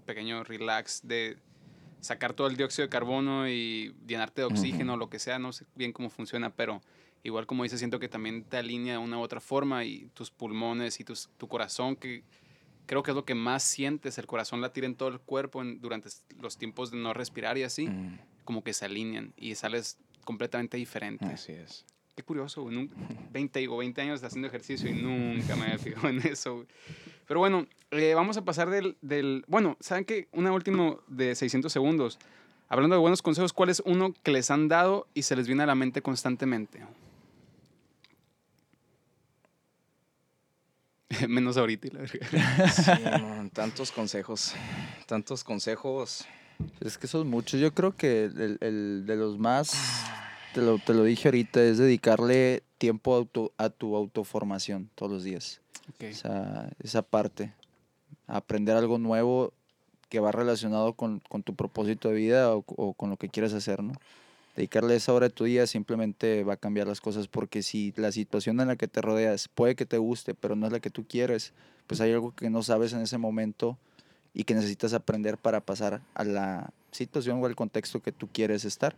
pequeño 0.04 0.44
relax 0.44 1.00
de 1.06 1.38
sacar 2.00 2.34
todo 2.34 2.48
el 2.48 2.56
dióxido 2.56 2.86
de 2.86 2.90
carbono 2.90 3.48
y 3.48 3.94
llenarte 4.06 4.42
de 4.42 4.46
oxígeno, 4.46 4.92
Ujú. 4.92 4.98
lo 5.00 5.08
que 5.10 5.18
sea, 5.18 5.38
no 5.38 5.52
sé 5.52 5.64
bien 5.74 5.92
cómo 5.92 6.10
funciona, 6.10 6.50
pero 6.50 6.82
igual 7.22 7.46
como 7.46 7.62
dices, 7.62 7.78
siento 7.78 7.98
que 7.98 8.08
también 8.08 8.44
te 8.44 8.56
alinea 8.56 8.94
de 8.94 8.98
una 8.98 9.18
u 9.18 9.20
otra 9.20 9.40
forma 9.40 9.84
y 9.84 10.08
tus 10.14 10.30
pulmones 10.30 10.98
y 11.00 11.04
tus, 11.04 11.28
tu 11.38 11.48
corazón, 11.48 11.96
que 11.96 12.22
creo 12.86 13.02
que 13.02 13.12
es 13.12 13.14
lo 13.14 13.24
que 13.24 13.34
más 13.34 13.62
sientes, 13.62 14.18
el 14.18 14.26
corazón 14.26 14.60
latir 14.60 14.84
en 14.84 14.94
todo 14.94 15.08
el 15.08 15.20
cuerpo 15.20 15.62
en- 15.62 15.80
durante 15.80 16.08
los 16.40 16.56
tiempos 16.58 16.90
de 16.90 16.98
no 16.98 17.12
respirar 17.14 17.56
y 17.58 17.62
así 17.62 17.88
Mm, 17.88 18.18
como 18.44 18.64
que 18.64 18.72
se 18.72 18.84
alinean 18.84 19.32
y 19.36 19.54
sales 19.54 19.98
completamente 20.24 20.76
diferente. 20.76 21.24
Así 21.26 21.52
es. 21.52 21.84
Qué 22.16 22.22
curioso, 22.22 22.62
güey. 22.62 22.74
Nun- 22.76 22.90
20, 23.32 23.58
digo, 23.60 23.76
20 23.78 24.00
años 24.02 24.22
haciendo 24.22 24.46
ejercicio 24.48 24.90
y 24.90 24.94
nunca 24.94 25.56
me 25.56 25.62
había 25.62 25.78
fijado 25.78 26.08
en 26.08 26.18
eso. 26.26 26.66
Pero 27.26 27.40
bueno, 27.40 27.66
eh, 27.92 28.12
vamos 28.14 28.36
a 28.36 28.44
pasar 28.44 28.68
del, 28.68 28.96
del... 29.00 29.44
Bueno, 29.46 29.76
¿saben 29.80 30.04
qué? 30.04 30.28
Una 30.32 30.52
última 30.52 30.96
de 31.06 31.34
600 31.34 31.72
segundos. 31.72 32.18
Hablando 32.68 32.96
de 32.96 33.00
buenos 33.00 33.22
consejos, 33.22 33.52
¿cuál 33.52 33.70
es 33.70 33.80
uno 33.86 34.12
que 34.22 34.32
les 34.32 34.50
han 34.50 34.68
dado 34.68 35.06
y 35.14 35.22
se 35.22 35.36
les 35.36 35.46
viene 35.46 35.62
a 35.62 35.66
la 35.66 35.74
mente 35.74 36.02
constantemente? 36.02 36.80
Menos 41.28 41.56
ahorita, 41.56 41.86
y 41.88 41.90
la 41.90 42.00
verga. 42.00 42.70
Sí, 42.70 42.90
no, 43.20 43.50
tantos 43.52 43.90
consejos, 43.92 44.54
tantos 45.06 45.44
consejos. 45.44 46.24
Es 46.80 46.96
que 46.98 47.06
son 47.06 47.28
muchos. 47.28 47.60
Yo 47.60 47.72
creo 47.74 47.96
que 47.96 48.24
el, 48.24 48.58
el 48.60 49.04
de 49.06 49.16
los 49.16 49.38
más, 49.38 49.72
te 50.54 50.60
lo, 50.62 50.78
te 50.78 50.94
lo 50.94 51.02
dije 51.04 51.28
ahorita, 51.28 51.62
es 51.62 51.78
dedicarle 51.78 52.62
tiempo 52.78 53.14
a, 53.14 53.18
auto- 53.18 53.52
a 53.56 53.68
tu 53.70 53.96
autoformación 53.96 54.90
todos 54.94 55.10
los 55.10 55.24
días. 55.24 55.60
Ok. 55.94 56.04
O 56.12 56.14
sea, 56.14 56.70
esa 56.82 57.02
parte. 57.02 57.52
Aprender 58.28 58.76
algo 58.76 58.98
nuevo 58.98 59.52
que 60.08 60.20
va 60.20 60.30
relacionado 60.30 60.92
con, 60.92 61.20
con 61.28 61.42
tu 61.42 61.54
propósito 61.54 62.08
de 62.08 62.14
vida 62.14 62.54
o, 62.54 62.64
o 62.68 62.94
con 62.94 63.10
lo 63.10 63.16
que 63.16 63.28
quieres 63.28 63.52
hacer, 63.54 63.82
¿no? 63.82 63.92
Dedicarle 64.56 64.96
esa 64.96 65.14
hora 65.14 65.28
de 65.28 65.34
tu 65.34 65.44
día 65.44 65.66
simplemente 65.66 66.44
va 66.44 66.54
a 66.54 66.56
cambiar 66.58 66.86
las 66.86 67.00
cosas 67.00 67.26
porque 67.26 67.62
si 67.62 67.94
la 67.96 68.12
situación 68.12 68.60
en 68.60 68.68
la 68.68 68.76
que 68.76 68.86
te 68.86 69.00
rodeas 69.00 69.48
puede 69.48 69.74
que 69.74 69.86
te 69.86 69.96
guste, 69.96 70.34
pero 70.34 70.56
no 70.56 70.66
es 70.66 70.72
la 70.72 70.80
que 70.80 70.90
tú 70.90 71.06
quieres, 71.06 71.52
pues 71.86 72.00
hay 72.00 72.12
algo 72.12 72.34
que 72.34 72.50
no 72.50 72.62
sabes 72.62 72.92
en 72.92 73.00
ese 73.00 73.16
momento 73.16 73.78
y 74.34 74.44
que 74.44 74.54
necesitas 74.54 74.92
aprender 74.92 75.38
para 75.38 75.60
pasar 75.60 76.02
a 76.14 76.24
la 76.24 76.70
situación 76.90 77.42
o 77.42 77.46
al 77.46 77.56
contexto 77.56 78.00
que 78.00 78.12
tú 78.12 78.28
quieres 78.30 78.64
estar. 78.64 78.94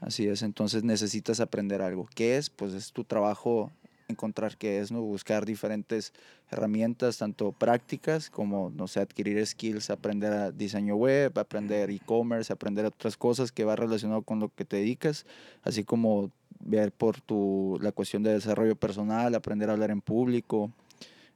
Así 0.00 0.26
es, 0.26 0.42
entonces 0.42 0.84
necesitas 0.84 1.40
aprender 1.40 1.82
algo. 1.82 2.08
¿Qué 2.14 2.36
es? 2.36 2.50
Pues 2.50 2.72
es 2.74 2.92
tu 2.92 3.04
trabajo 3.04 3.70
encontrar 4.08 4.56
qué 4.56 4.80
es, 4.80 4.92
¿no? 4.92 5.00
Buscar 5.02 5.44
diferentes 5.44 6.12
herramientas, 6.50 7.18
tanto 7.18 7.52
prácticas 7.52 8.30
como, 8.30 8.70
no 8.70 8.86
sé, 8.86 9.00
adquirir 9.00 9.44
skills, 9.44 9.90
aprender 9.90 10.32
a 10.32 10.52
diseño 10.52 10.96
web, 10.96 11.36
aprender 11.38 11.90
e-commerce, 11.90 12.52
aprender 12.52 12.84
otras 12.84 13.16
cosas 13.16 13.52
que 13.52 13.64
va 13.64 13.76
relacionado 13.76 14.22
con 14.22 14.40
lo 14.40 14.48
que 14.48 14.64
te 14.64 14.76
dedicas, 14.76 15.26
así 15.62 15.84
como 15.84 16.30
ver 16.60 16.92
por 16.92 17.20
tu, 17.20 17.78
la 17.82 17.92
cuestión 17.92 18.22
de 18.22 18.32
desarrollo 18.32 18.76
personal, 18.76 19.34
aprender 19.34 19.70
a 19.70 19.72
hablar 19.72 19.90
en 19.90 20.00
público, 20.00 20.72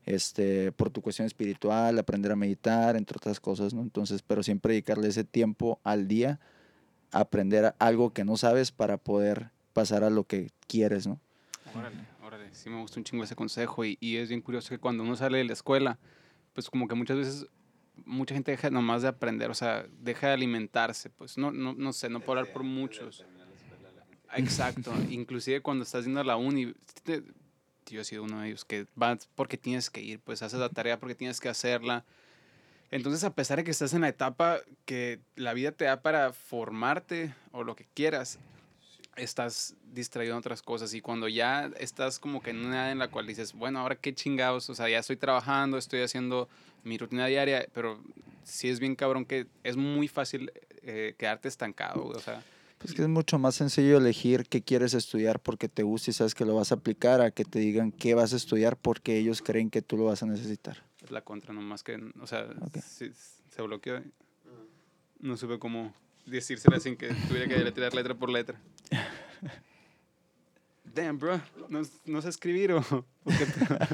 este, 0.07 0.73
por 0.73 0.91
tu 0.91 1.03
cuestión 1.03 1.27
espiritual, 1.27 1.99
aprender 1.99 2.33
a 2.33 2.37
meditar, 2.37 2.97
entre 2.97 3.17
otras 3.17 3.41
cosas, 3.41 3.75
¿no? 3.75 3.83
Entonces, 3.83 4.23
pero 4.23 4.43
siempre 4.43 4.73
dedicarle 4.73 5.09
ese 5.09 5.25
tiempo 5.25 5.79
al 5.85 6.09
día 6.09 6.41
a 7.13 7.21
aprender 7.21 7.75
algo 7.79 8.11
que 8.11 8.25
no 8.25 8.37
sabes 8.37 8.73
para 8.73 8.97
poder 8.97 9.51
pasar 9.73 10.05
a 10.05 10.11
lo 10.11 10.25
que 10.25 10.51
quieres, 10.67 11.07
¿no? 11.07 11.19
Órale, 11.77 11.97
órale. 12.31 12.55
Sí 12.55 12.71
me 12.71 12.81
gusta 12.81 13.01
un 13.01 13.05
chingo 13.05 13.25
ese 13.25 13.35
consejo 13.37 13.85
y, 13.85 13.97
y 14.01 14.17
es 14.17 14.29
bien 14.29 14.41
curioso 14.41 14.69
que 14.71 14.79
cuando 14.79 15.03
uno 15.03 15.17
sale 15.17 15.39
de 15.39 15.45
la 15.45 15.53
escuela, 15.53 15.99
pues 16.55 16.71
como 16.71 16.87
que 16.89 16.95
muchas 16.95 17.17
veces 17.17 17.47
mucha 18.05 18.35
gente 18.35 18.53
deja 18.53 18.71
nomás 18.71 19.03
de 19.03 19.09
aprender, 19.09 19.51
o 19.51 19.55
sea, 19.55 19.87
deja 20.01 20.29
de 20.29 20.35
alimentarse, 20.35 21.11
pues 21.11 21.37
no, 21.37 21.51
no, 21.51 21.75
no 21.75 21.93
sé, 21.93 22.09
no 22.09 22.21
puedo 22.21 22.39
hablar 22.39 22.53
por 22.53 22.63
muchos. 22.63 23.25
Exacto, 24.35 24.93
inclusive 25.11 25.61
cuando 25.61 25.85
estás 25.85 26.05
yendo 26.05 26.21
a 26.21 26.25
la 26.25 26.37
uni, 26.37 26.73
te- 27.03 27.25
yo 27.87 28.01
he 28.01 28.05
sido 28.05 28.23
uno 28.23 28.41
de 28.41 28.49
ellos 28.49 28.65
que 28.65 28.87
vas 28.95 29.29
porque 29.35 29.57
tienes 29.57 29.91
que 29.91 30.01
ir, 30.01 30.21
pues 30.21 30.43
haces 30.43 30.61
la 30.61 30.69
tarea 30.69 30.99
porque 31.01 31.17
tienes 31.17 31.41
que 31.41 31.49
hacerla. 31.49 32.05
Entonces, 32.93 33.25
a 33.25 33.35
pesar 33.35 33.59
de 33.59 33.65
que 33.65 33.71
estás 33.73 33.95
en 33.95 34.01
la 34.03 34.09
etapa 34.09 34.61
que 34.85 35.21
la 35.37 35.53
vida 35.55 35.73
te 35.73 35.85
da 35.87 36.01
para 36.03 36.33
formarte 36.33 37.35
o 37.53 37.65
lo 37.65 37.75
que 37.77 37.87
quieras, 37.95 38.39
estás 39.23 39.75
distraído 39.93 40.33
en 40.35 40.39
otras 40.39 40.63
cosas 40.63 40.95
y 40.95 41.01
cuando 41.01 41.29
ya 41.29 41.71
estás 41.79 42.19
como 42.19 42.43
que 42.43 42.51
en 42.51 42.65
una 42.65 42.77
edad 42.83 42.93
en 42.93 42.99
la 42.99 43.09
cual 43.09 43.27
dices, 43.27 43.53
bueno, 43.53 43.79
ahora 43.81 43.97
qué 43.97 44.15
chingados, 44.15 44.71
o 44.71 44.75
sea, 44.75 44.89
ya 44.89 44.99
estoy 44.99 45.17
trabajando, 45.17 45.77
estoy 45.79 46.01
haciendo 46.01 46.49
mi 46.85 46.97
rutina 46.99 47.27
diaria, 47.27 47.67
pero 47.75 48.01
sí 48.45 48.69
es 48.69 48.81
bien 48.81 48.97
cabrón 48.97 49.25
que 49.25 49.47
es 49.63 49.77
muy 49.77 50.09
fácil 50.09 50.51
eh, 50.83 51.15
quedarte 51.19 51.49
estancado, 51.49 52.07
o 52.07 52.19
sea, 52.21 52.43
Pues 52.79 52.95
que 52.95 53.03
es 53.03 53.09
mucho 53.09 53.39
más 53.39 53.55
sencillo 53.55 53.99
elegir 53.99 54.45
qué 54.49 54.63
quieres 54.63 54.95
estudiar 54.95 55.39
porque 55.41 55.69
te 55.69 55.83
gusta 55.83 56.11
y 56.11 56.15
sabes 56.15 56.35
que 56.35 56.47
lo 56.47 56.55
vas 56.55 56.73
a 56.73 56.77
aplicar 56.77 57.21
a 57.21 57.31
que 57.31 57.45
te 57.45 57.59
digan 57.59 57.93
qué 57.93 58.15
vas 58.15 58.33
a 58.33 58.37
estudiar 58.37 58.77
porque 58.79 59.19
ellos 59.19 59.43
creen 59.43 59.69
que 59.71 59.83
tú 59.83 59.97
lo 59.99 60.05
vas 60.07 60.23
a 60.23 60.27
necesitar. 60.27 60.83
es 61.05 61.11
la 61.11 61.21
contra, 61.21 61.53
nomás 61.53 61.83
que, 61.83 62.01
o 62.21 62.27
sea, 62.27 62.49
Ok. 62.63 62.79
sí, 62.79 63.11
se 63.55 63.63
bloqueó. 63.63 64.01
No 65.19 65.37
supe 65.37 65.59
cómo 65.59 65.93
decírsela 66.27 66.81
sin 66.81 66.97
que 66.97 67.09
tuviera 67.29 67.49
que 67.49 67.55
deletrear 67.55 67.95
letra 67.95 68.15
por 68.15 68.31
letra. 68.31 68.61
Damn, 70.95 71.19
bro, 71.19 71.41
no, 71.69 71.83
no 72.05 72.23
sé 72.23 72.29
escribir 72.29 72.73
o... 72.73 72.81
o 72.81 73.05
qué 73.25 73.47
pedo? 73.47 73.79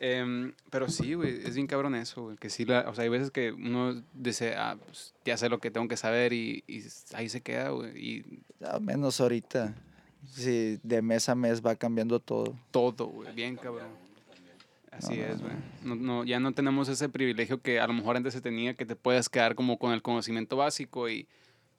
Em, 0.00 0.52
pero 0.70 0.88
sí, 0.88 1.14
güey, 1.14 1.40
es 1.44 1.56
bien 1.56 1.66
cabrón 1.66 1.94
eso, 1.96 2.22
güey. 2.22 2.36
Que 2.36 2.50
sí, 2.50 2.64
la, 2.64 2.88
o 2.88 2.94
sea, 2.94 3.02
hay 3.02 3.10
veces 3.10 3.30
que 3.30 3.52
uno 3.52 4.02
dice, 4.14 4.54
ah, 4.56 4.76
pues 4.84 5.14
ya 5.24 5.36
sé 5.36 5.48
lo 5.48 5.58
que 5.58 5.72
tengo 5.72 5.88
que 5.88 5.96
saber 5.96 6.32
y, 6.32 6.62
y 6.68 6.84
ahí 7.14 7.28
se 7.28 7.40
queda, 7.40 7.70
güey. 7.70 7.96
Y 7.96 8.42
Al 8.64 8.80
menos 8.80 9.20
ahorita. 9.20 9.74
Sí, 10.30 10.78
de 10.82 11.02
mes 11.02 11.28
a 11.28 11.34
mes 11.34 11.64
va 11.64 11.74
cambiando 11.74 12.20
todo. 12.20 12.56
todo, 12.70 13.06
güey, 13.06 13.34
bien 13.34 13.56
cabrón. 13.56 13.88
Así 14.98 15.16
No, 15.16 15.24
es, 15.24 15.40
güey. 15.40 15.52
No, 15.84 15.94
no, 15.94 16.24
ya 16.24 16.40
no 16.40 16.52
tenemos 16.52 16.88
ese 16.88 17.08
privilegio 17.08 17.60
que 17.62 17.80
a 17.80 17.86
lo 17.86 17.92
mejor 17.94 18.16
antes 18.16 18.34
se 18.34 18.40
tenía, 18.40 18.74
que 18.74 18.84
te 18.84 18.96
puedes 18.96 19.28
quedar 19.28 19.54
como 19.54 19.78
con 19.78 19.92
el 19.92 20.02
conocimiento 20.02 20.56
básico 20.56 21.08
y 21.08 21.26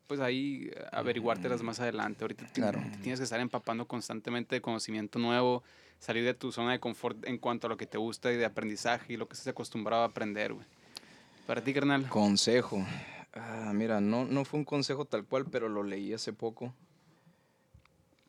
pues 0.08 0.20
ahí 0.22 0.70
eh, 0.74 0.86
averiguártelas 0.92 1.62
más 1.62 1.80
adelante. 1.80 2.24
Ahorita 2.24 2.48
Claro. 2.54 2.80
te 2.92 2.98
tienes 2.98 3.20
que 3.20 3.24
estar 3.26 3.40
empapando 3.40 3.86
constantemente 3.88 4.56
de 4.56 4.62
conocimiento 4.62 5.20
nuevo, 5.20 5.64
salir 6.00 6.24
de 6.24 6.34
tu 6.34 6.52
zona 6.52 6.72
de 6.72 6.80
confort 6.80 7.26
en 7.28 7.38
cuanto 7.38 7.68
a 7.68 7.70
lo 7.70 7.78
que 7.78 7.86
te 7.86 7.98
gusta 7.98 8.32
y 8.32 8.38
de 8.38 8.46
aprendizaje 8.46 9.14
y 9.14 9.18
lo 9.18 9.28
que 9.28 9.34
estás 9.34 9.50
acostumbrado 9.50 10.02
a 10.04 10.06
aprender, 10.08 10.54
güey. 10.54 10.66
Para 11.46 11.64
ti, 11.64 11.74
carnal. 11.74 12.08
Consejo. 12.10 12.84
Ah, 13.34 13.72
mira, 13.76 14.02
no, 14.02 14.26
no 14.26 14.46
fue 14.46 14.60
un 14.60 14.66
consejo 14.66 15.06
tal 15.06 15.26
cual, 15.26 15.46
pero 15.52 15.70
lo 15.70 15.84
leí 15.84 16.14
hace 16.14 16.34
poco. 16.34 16.74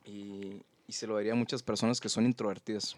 Y, 0.05 0.61
y 0.87 0.93
se 0.93 1.07
lo 1.07 1.15
daría 1.15 1.31
a 1.33 1.35
muchas 1.35 1.63
personas 1.63 1.99
que 1.99 2.09
son 2.09 2.25
introvertidas. 2.25 2.95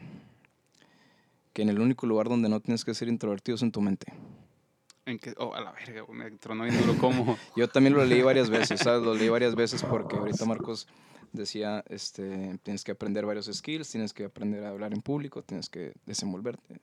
Que 1.54 1.62
en 1.62 1.70
el 1.70 1.80
único 1.80 2.06
lugar 2.08 2.30
donde 2.30 2.50
no 2.50 2.60
tienes 2.60 2.84
que 2.84 2.94
ser 2.94 3.08
introvertido 3.08 3.56
es 3.56 3.62
en 3.62 3.72
tu 3.72 3.82
mente. 3.82 4.12
En 5.06 5.20
que, 5.20 5.34
oh, 5.38 5.54
a 5.54 5.62
la 5.62 5.72
verga, 5.72 6.06
me 6.12 6.32
tronó 6.32 6.64
bien 6.64 6.78
duro 6.80 6.98
como. 6.98 7.38
Yo 7.56 7.68
también 7.68 7.94
lo 7.94 8.04
leí 8.06 8.22
varias 8.22 8.50
veces, 8.50 8.80
¿sabes? 8.80 9.04
Lo 9.04 9.14
leí 9.14 9.30
varias 9.30 9.54
veces 9.56 9.84
porque 9.84 10.16
ahorita 10.16 10.46
Marcos 10.46 10.88
decía, 11.34 11.84
este, 11.90 12.58
tienes 12.64 12.84
que 12.84 12.92
aprender 12.94 13.26
varios 13.26 13.46
skills, 13.52 13.90
tienes 13.92 14.14
que 14.14 14.26
aprender 14.26 14.64
a 14.64 14.70
hablar 14.70 14.94
en 14.94 15.02
público, 15.02 15.42
tienes 15.44 15.70
que 15.70 15.94
desenvolverte, 16.06 16.80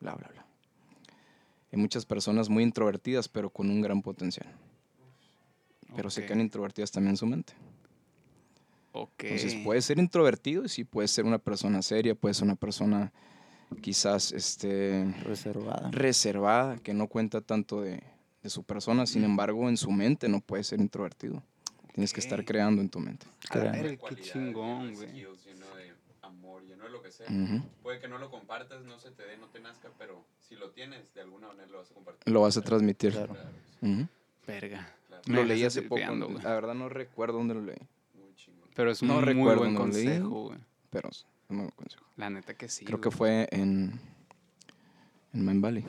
bla, 0.00 0.14
bla, 0.14 0.28
bla. 0.28 0.46
Hay 1.72 1.78
muchas 1.78 2.04
personas 2.04 2.48
muy 2.50 2.62
introvertidas, 2.62 3.28
pero 3.28 3.48
con 3.48 3.70
un 3.70 3.80
gran 3.80 4.02
potencial. 4.02 4.46
Pero 5.96 6.10
se 6.10 6.20
Ok, 6.20 6.26
quedan 6.26 6.40
introvertidas 6.40 6.90
también 6.90 7.12
en 7.12 7.16
su 7.16 7.26
mente. 7.26 7.54
ok. 8.92 9.10
Entonces, 9.24 9.54
puedes 9.64 9.84
ser 9.86 9.98
introvertido 9.98 10.64
y 10.64 10.68
sí 10.68 10.84
puedes 10.84 11.10
ser 11.10 11.24
una 11.24 11.38
persona 11.38 11.80
seria, 11.80 12.14
puedes 12.14 12.36
ser 12.36 12.44
una 12.44 12.56
persona 12.56 13.12
quizás 13.76 14.32
este, 14.32 15.12
Reservada. 15.24 15.90
reservada, 15.92 16.76
que 16.78 16.94
no 16.94 17.06
cuenta 17.08 17.40
tanto 17.40 17.80
de, 17.80 18.02
de 18.42 18.50
su 18.50 18.62
persona, 18.64 19.06
sin 19.06 19.24
embargo, 19.24 19.68
en 19.68 19.76
su 19.76 19.90
mente 19.90 20.28
no 20.28 20.40
puede 20.40 20.64
ser 20.64 20.80
introvertido. 20.80 21.42
Tienes 21.94 22.12
que 22.12 22.20
estar 22.20 22.44
creando 22.44 22.80
en 22.80 22.88
tu 22.88 23.00
mente. 23.00 23.26
A 23.50 23.72
qué 23.72 23.98
chingón, 24.20 24.94
güey. 24.94 25.12
lleno 25.12 25.66
de 25.76 25.92
amor, 26.22 26.62
lleno 26.64 26.84
de 26.84 26.90
lo 26.90 27.02
que 27.02 27.10
sea. 27.12 27.26
Ujú. 27.28 27.62
Puede 27.82 28.00
que 28.00 28.08
no 28.08 28.16
lo 28.18 28.30
compartas, 28.30 28.82
no 28.84 28.98
se 28.98 29.10
te 29.10 29.24
dé, 29.26 29.36
no 29.36 29.46
te 29.48 29.60
nazca, 29.60 29.90
pero 29.98 30.24
si 30.48 30.56
lo 30.56 30.70
tienes, 30.70 31.12
de 31.14 31.20
alguna 31.20 31.48
manera 31.48 31.66
lo 31.68 31.78
vas 31.78 31.90
a 31.90 31.94
compartir. 31.94 32.32
Lo 32.32 32.40
vas 32.40 32.56
a 32.56 32.62
transmitir. 32.62 33.12
Claro. 33.12 33.34
Claro, 33.34 33.50
sí, 33.80 33.86
Ujú. 33.86 34.08
Verga. 34.46 34.88
claro. 35.06 35.22
Lo 35.26 35.44
leí 35.44 35.64
hace 35.64 35.82
poco. 35.82 36.00
güey. 36.16 36.42
La 36.42 36.54
verdad 36.54 36.74
no 36.74 36.88
recuerdo 36.88 37.36
dónde 37.38 37.54
lo 37.54 37.60
leí, 37.62 37.76
Muy 38.14 38.34
chingón. 38.36 38.68
Pero 38.74 38.90
es 38.90 39.02
un 39.02 39.08
No 39.08 39.14
muy 39.16 39.24
recuerdo 39.24 39.60
buen 39.60 39.74
consejo, 39.74 40.44
güey. 40.44 40.58
pero 40.88 41.10
buen 41.58 41.70
consejo. 41.70 42.04
La 42.16 42.30
neta 42.30 42.54
que 42.54 42.68
sí. 42.68 42.84
Creo 42.84 43.00
que 43.00 43.10
fue 43.10 43.48
en, 43.50 43.98
en 45.32 45.44
Man 45.44 45.60
Valley. 45.60 45.84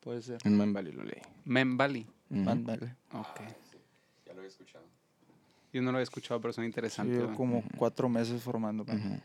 Puede 0.00 0.22
ser. 0.22 0.38
En 0.44 0.56
Man 0.56 0.72
Valley 0.72 0.92
lo 0.92 1.04
leí. 1.04 1.20
Valley. 1.76 2.06
Ujú. 2.30 2.48
Ándale. 2.50 2.96
Ok. 3.12 3.40
Sí, 3.70 3.76
ya 4.26 4.32
lo 4.32 4.38
había 4.40 4.48
escuchado. 4.48 4.84
Yo 5.72 5.80
no 5.80 5.90
lo 5.92 5.98
había 5.98 6.04
escuchado, 6.04 6.40
pero 6.40 6.52
son 6.52 6.64
Sí, 6.64 6.66
interesantes. 6.66 7.36
como 7.36 7.62
cuatro 7.78 8.08
meses 8.08 8.42
formándome. 8.42 8.94
Ujú. 8.94 9.20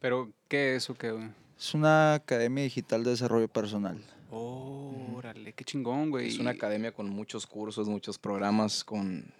Pero, 0.00 0.30
¿qué 0.48 0.74
es 0.76 0.84
eso 0.84 0.94
que, 0.94 1.10
güey? 1.10 1.28
Es 1.58 1.74
una 1.74 2.14
academia 2.14 2.62
digital 2.64 3.02
de 3.02 3.10
desarrollo 3.10 3.48
personal. 3.48 4.00
Oh, 4.30 4.92
órale, 5.16 5.52
qué 5.54 5.64
chingón, 5.64 6.10
güey. 6.10 6.28
Es 6.28 6.38
una 6.38 6.50
academia 6.50 6.92
con 6.92 7.08
muchos 7.08 7.46
cursos, 7.46 7.88
muchos 7.88 8.18
programas, 8.18 8.84
con 8.84 9.32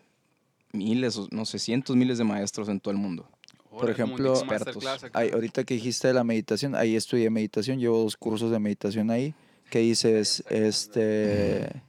miles, 0.73 1.17
o 1.17 1.29
no 1.31 1.45
sé, 1.45 1.59
cientos, 1.59 1.95
miles 1.95 2.19
de 2.19 2.25
maestros 2.25 2.69
en 2.69 2.81
todo 2.81 2.91
el 2.93 2.99
mundo. 2.99 3.29
Como 3.71 3.89
ejemplo, 3.89 4.35
expertos. 4.35 4.85
Ahí, 5.13 5.31
ahorita 5.33 5.65
que 5.65 5.75
dijiste 5.75 6.09
de 6.09 6.15
la 6.15 6.25
meditación, 6.25 6.75
ahí 6.75 6.97
estudié 6.97 7.31
meditación, 7.31 7.79
llevo 7.79 7.99
dos 7.99 8.17
cursos 8.17 8.51
de 8.51 8.59
meditación 8.59 9.11
ahí, 9.11 9.35
que 9.71 9.81
dices, 9.81 10.43
este, 10.49 11.83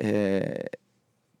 eh, 0.00 0.66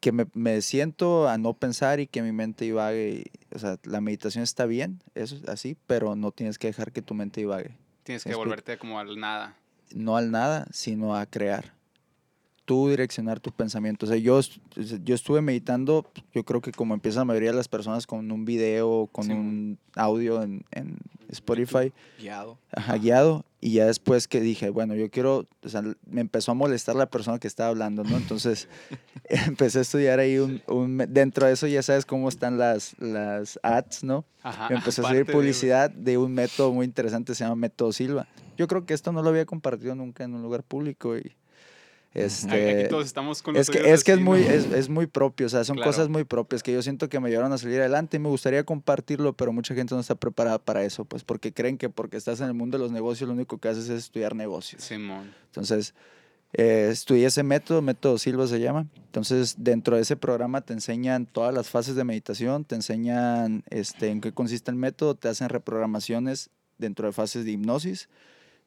que 0.00 0.12
me, 0.12 0.26
me 0.34 0.60
siento 0.62 1.28
a 1.28 1.38
no 1.38 1.54
pensar 1.54 2.00
y 2.00 2.06
que 2.06 2.22
mi 2.22 2.32
mente 2.32 2.64
divague. 2.64 3.30
o 3.54 3.58
sea, 3.58 3.78
la 3.84 4.00
meditación 4.00 4.44
está 4.44 4.66
bien, 4.66 5.02
eso 5.14 5.36
es 5.36 5.48
así, 5.48 5.76
pero 5.86 6.14
no 6.16 6.32
tienes 6.32 6.58
que 6.58 6.66
dejar 6.66 6.92
que 6.92 7.02
tu 7.02 7.14
mente 7.14 7.40
divague. 7.40 7.76
Tienes 8.02 8.24
que 8.24 8.34
volverte 8.34 8.78
como 8.78 8.98
al 8.98 9.18
nada. 9.18 9.56
No 9.94 10.16
al 10.16 10.30
nada, 10.30 10.66
sino 10.72 11.14
a 11.16 11.26
crear. 11.26 11.74
Tú 12.64 12.88
direccionar 12.88 13.40
tu 13.40 13.50
pensamiento. 13.50 14.06
O 14.06 14.08
sea, 14.08 14.16
yo, 14.18 14.40
yo 15.02 15.14
estuve 15.14 15.42
meditando, 15.42 16.06
yo 16.32 16.44
creo 16.44 16.60
que 16.60 16.70
como 16.72 16.94
empieza 16.94 17.18
la 17.20 17.24
mayoría 17.24 17.50
de 17.50 17.56
las 17.56 17.68
personas 17.68 18.06
con 18.06 18.30
un 18.30 18.44
video, 18.44 19.08
con 19.10 19.24
Sí, 19.24 19.32
un 19.32 19.78
audio 19.96 20.42
en, 20.42 20.64
en 20.70 20.96
Spotify. 21.28 21.92
Guiado. 22.20 22.58
Ajá, 22.70 22.96
guiado. 22.98 23.44
Y 23.60 23.72
ya 23.74 23.86
después 23.86 24.28
que 24.28 24.40
dije, 24.40 24.70
bueno, 24.70 24.94
yo 24.94 25.10
quiero, 25.10 25.46
o 25.62 25.68
sea, 25.68 25.82
me 26.06 26.20
empezó 26.20 26.52
a 26.52 26.54
molestar 26.54 26.94
la 26.94 27.06
persona 27.06 27.38
que 27.38 27.48
estaba 27.48 27.70
hablando, 27.70 28.04
¿no? 28.04 28.16
Entonces 28.16 28.68
empecé 29.24 29.78
a 29.78 29.82
estudiar 29.82 30.18
ahí 30.20 30.38
un, 30.38 30.62
un 30.68 30.98
dentro 31.08 31.46
de 31.46 31.52
eso 31.54 31.66
ya 31.66 31.82
sabes 31.82 32.04
cómo 32.06 32.28
están 32.28 32.58
las, 32.58 32.94
las 33.00 33.58
ads, 33.62 34.04
¿no? 34.04 34.24
Ajá. 34.42 34.68
Me 34.68 34.76
empezó 34.76 35.02
a 35.02 35.08
salir 35.08 35.26
de- 35.26 35.32
publicidad 35.32 35.90
de 35.90 36.16
un 36.18 36.32
método 36.32 36.72
muy 36.72 36.84
interesante, 36.86 37.34
se 37.34 37.42
llama 37.44 37.56
método 37.56 37.92
Silva. 37.92 38.26
Yo 38.56 38.68
creo 38.68 38.84
que 38.86 38.94
esto 38.94 39.10
no 39.12 39.22
lo 39.22 39.30
había 39.30 39.46
compartido 39.46 39.94
nunca 39.94 40.24
en 40.24 40.34
un 40.34 40.42
lugar 40.42 40.62
público 40.62 41.16
y 41.16 41.32
este... 42.14 42.80
Aquí 42.80 42.88
todos 42.90 43.06
estamos 43.06 43.42
con 43.42 43.56
Es 43.56 43.70
que, 43.70 43.90
es 43.90 44.04
que 44.04 44.12
es 44.12 44.20
muy, 44.20 44.40
es, 44.42 44.66
es 44.72 44.88
muy 44.88 45.06
propio, 45.06 45.46
o 45.46 45.48
sea, 45.48 45.64
son 45.64 45.76
Claro. 45.76 45.90
cosas 45.90 46.08
muy 46.08 46.24
propias 46.24 46.62
que 46.62 46.72
yo 46.72 46.82
siento 46.82 47.08
que 47.08 47.18
me 47.20 47.28
ayudaron 47.28 47.52
a 47.52 47.58
salir 47.58 47.80
adelante 47.80 48.16
y 48.16 48.20
me 48.20 48.28
gustaría 48.28 48.64
compartirlo, 48.64 49.32
pero 49.32 49.52
mucha 49.52 49.74
gente 49.74 49.94
no 49.94 50.00
está 50.00 50.14
preparada 50.14 50.58
para 50.58 50.84
eso, 50.84 51.04
pues 51.04 51.24
porque 51.24 51.52
creen 51.52 51.78
que 51.78 51.88
porque 51.88 52.16
estás 52.16 52.40
en 52.40 52.46
el 52.48 52.54
mundo 52.54 52.76
de 52.78 52.84
los 52.84 52.92
negocios 52.92 53.28
lo 53.28 53.34
único 53.34 53.58
que 53.58 53.68
haces 53.68 53.84
es 53.88 53.98
estudiar 54.04 54.34
negocios. 54.36 54.82
Simón. 54.82 55.32
Entonces, 55.46 55.94
eh, 56.54 56.90
estudié 56.92 57.26
ese 57.26 57.42
método, 57.42 57.80
método 57.80 58.18
Silva 58.18 58.46
se 58.46 58.60
llama. 58.60 58.86
Entonces, 59.06 59.54
dentro 59.58 59.96
de 59.96 60.02
ese 60.02 60.16
programa 60.16 60.60
te 60.60 60.74
enseñan 60.74 61.24
todas 61.24 61.54
las 61.54 61.70
fases 61.70 61.94
de 61.94 62.04
meditación, 62.04 62.66
te 62.66 62.74
enseñan 62.74 63.64
este, 63.70 64.08
en 64.10 64.20
qué 64.20 64.32
consiste 64.32 64.70
el 64.70 64.76
método, 64.76 65.14
te 65.14 65.28
hacen 65.28 65.48
reprogramaciones 65.48 66.50
dentro 66.76 67.06
de 67.06 67.12
fases 67.12 67.46
de 67.46 67.52
hipnosis. 67.52 68.08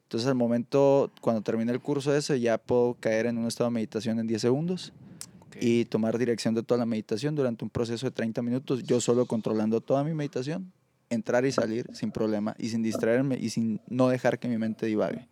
Entonces, 0.06 0.28
al 0.28 0.36
momento, 0.36 1.10
cuando 1.20 1.42
termine 1.42 1.72
el 1.72 1.80
curso 1.80 2.14
ese, 2.14 2.38
ya 2.38 2.58
puedo 2.58 2.94
caer 3.00 3.26
en 3.26 3.38
un 3.38 3.46
estado 3.48 3.68
de 3.70 3.74
meditación 3.74 4.20
en 4.20 4.28
10 4.28 4.40
segundos 4.40 4.92
ok. 5.40 5.56
y 5.60 5.84
tomar 5.86 6.16
dirección 6.16 6.54
de 6.54 6.62
toda 6.62 6.78
la 6.78 6.86
meditación 6.86 7.34
durante 7.34 7.64
un 7.64 7.70
proceso 7.70 8.06
de 8.06 8.12
30 8.12 8.40
minutos, 8.40 8.84
yo 8.84 9.00
solo 9.00 9.26
controlando 9.26 9.80
toda 9.80 10.04
mi 10.04 10.14
meditación, 10.14 10.72
entrar 11.10 11.44
y 11.44 11.50
salir 11.50 11.88
sin 11.92 12.12
problema 12.12 12.54
y 12.56 12.68
sin 12.68 12.84
distraerme 12.84 13.36
y 13.36 13.50
sin 13.50 13.80
no 13.88 14.08
dejar 14.08 14.38
que 14.38 14.46
mi 14.46 14.58
mente 14.58 14.86
divague. 14.86 15.26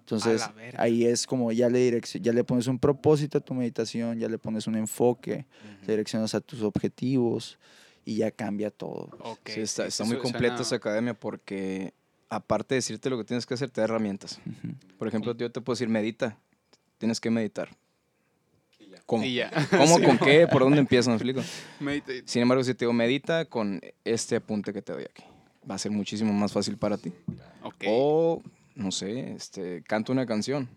Entonces, 0.00 0.40
ahí 0.78 1.04
es 1.04 1.26
como 1.26 1.52
ya 1.52 1.68
le, 1.68 2.00
ya 2.22 2.32
le 2.32 2.44
pones 2.44 2.66
un 2.66 2.78
propósito 2.78 3.36
a 3.36 3.40
tu 3.42 3.52
meditación, 3.52 4.18
ya 4.18 4.28
le 4.30 4.38
pones 4.38 4.66
un 4.66 4.76
enfoque, 4.76 5.44
le 5.86 5.92
direccionas 5.92 6.34
a 6.34 6.40
tus 6.40 6.62
objetivos 6.62 7.58
y 8.06 8.16
ya 8.16 8.30
cambia 8.30 8.70
todo. 8.70 9.10
Ok, 9.20 9.50
Sí, 9.50 9.60
está, 9.60 9.86
está 9.86 10.04
muy 10.04 10.16
completa 10.16 10.48
suena- 10.56 10.62
esa 10.62 10.76
academia 10.76 11.12
porque 11.12 11.92
aparte 12.28 12.74
de 12.74 12.78
decirte 12.78 13.10
lo 13.10 13.18
que 13.18 13.24
tienes 13.24 13.46
que 13.46 13.54
hacer, 13.54 13.70
te 13.70 13.80
da 13.80 13.86
herramientas. 13.86 14.40
Por 14.98 15.08
ejemplo, 15.08 15.36
yo 15.36 15.50
te 15.50 15.60
puedo 15.60 15.74
decir, 15.74 15.88
medita. 15.88 16.36
Tienes 16.98 17.20
que 17.20 17.30
meditar. 17.30 17.68
Y 18.78 18.90
ya. 18.90 19.02
¿Cómo? 19.06 19.24
Y 19.24 19.34
ya. 19.34 19.50
¿Cómo? 19.70 19.98
Sí, 19.98 20.04
¿Con 20.04 20.18
qué? 20.18 20.46
¿Por 20.46 20.62
dónde 20.62 20.78
empiezo? 20.78 21.10
¿Me 21.10 21.16
explico? 21.16 21.42
Sin 22.24 22.42
embargo, 22.42 22.64
si 22.64 22.74
te 22.74 22.84
digo, 22.84 22.92
medita 22.92 23.44
con 23.44 23.80
este 24.04 24.36
apunte 24.36 24.72
que 24.72 24.82
te 24.82 24.92
doy 24.92 25.04
aquí. 25.04 25.24
Va 25.68 25.74
a 25.74 25.78
ser 25.78 25.92
muchísimo 25.92 26.32
más 26.32 26.52
fácil 26.52 26.76
para 26.76 26.96
ti. 26.96 27.12
O, 27.86 28.42
no 28.74 28.90
sé, 28.90 29.32
este, 29.32 29.82
canta 29.82 30.12
una 30.12 30.26
canción 30.26 30.68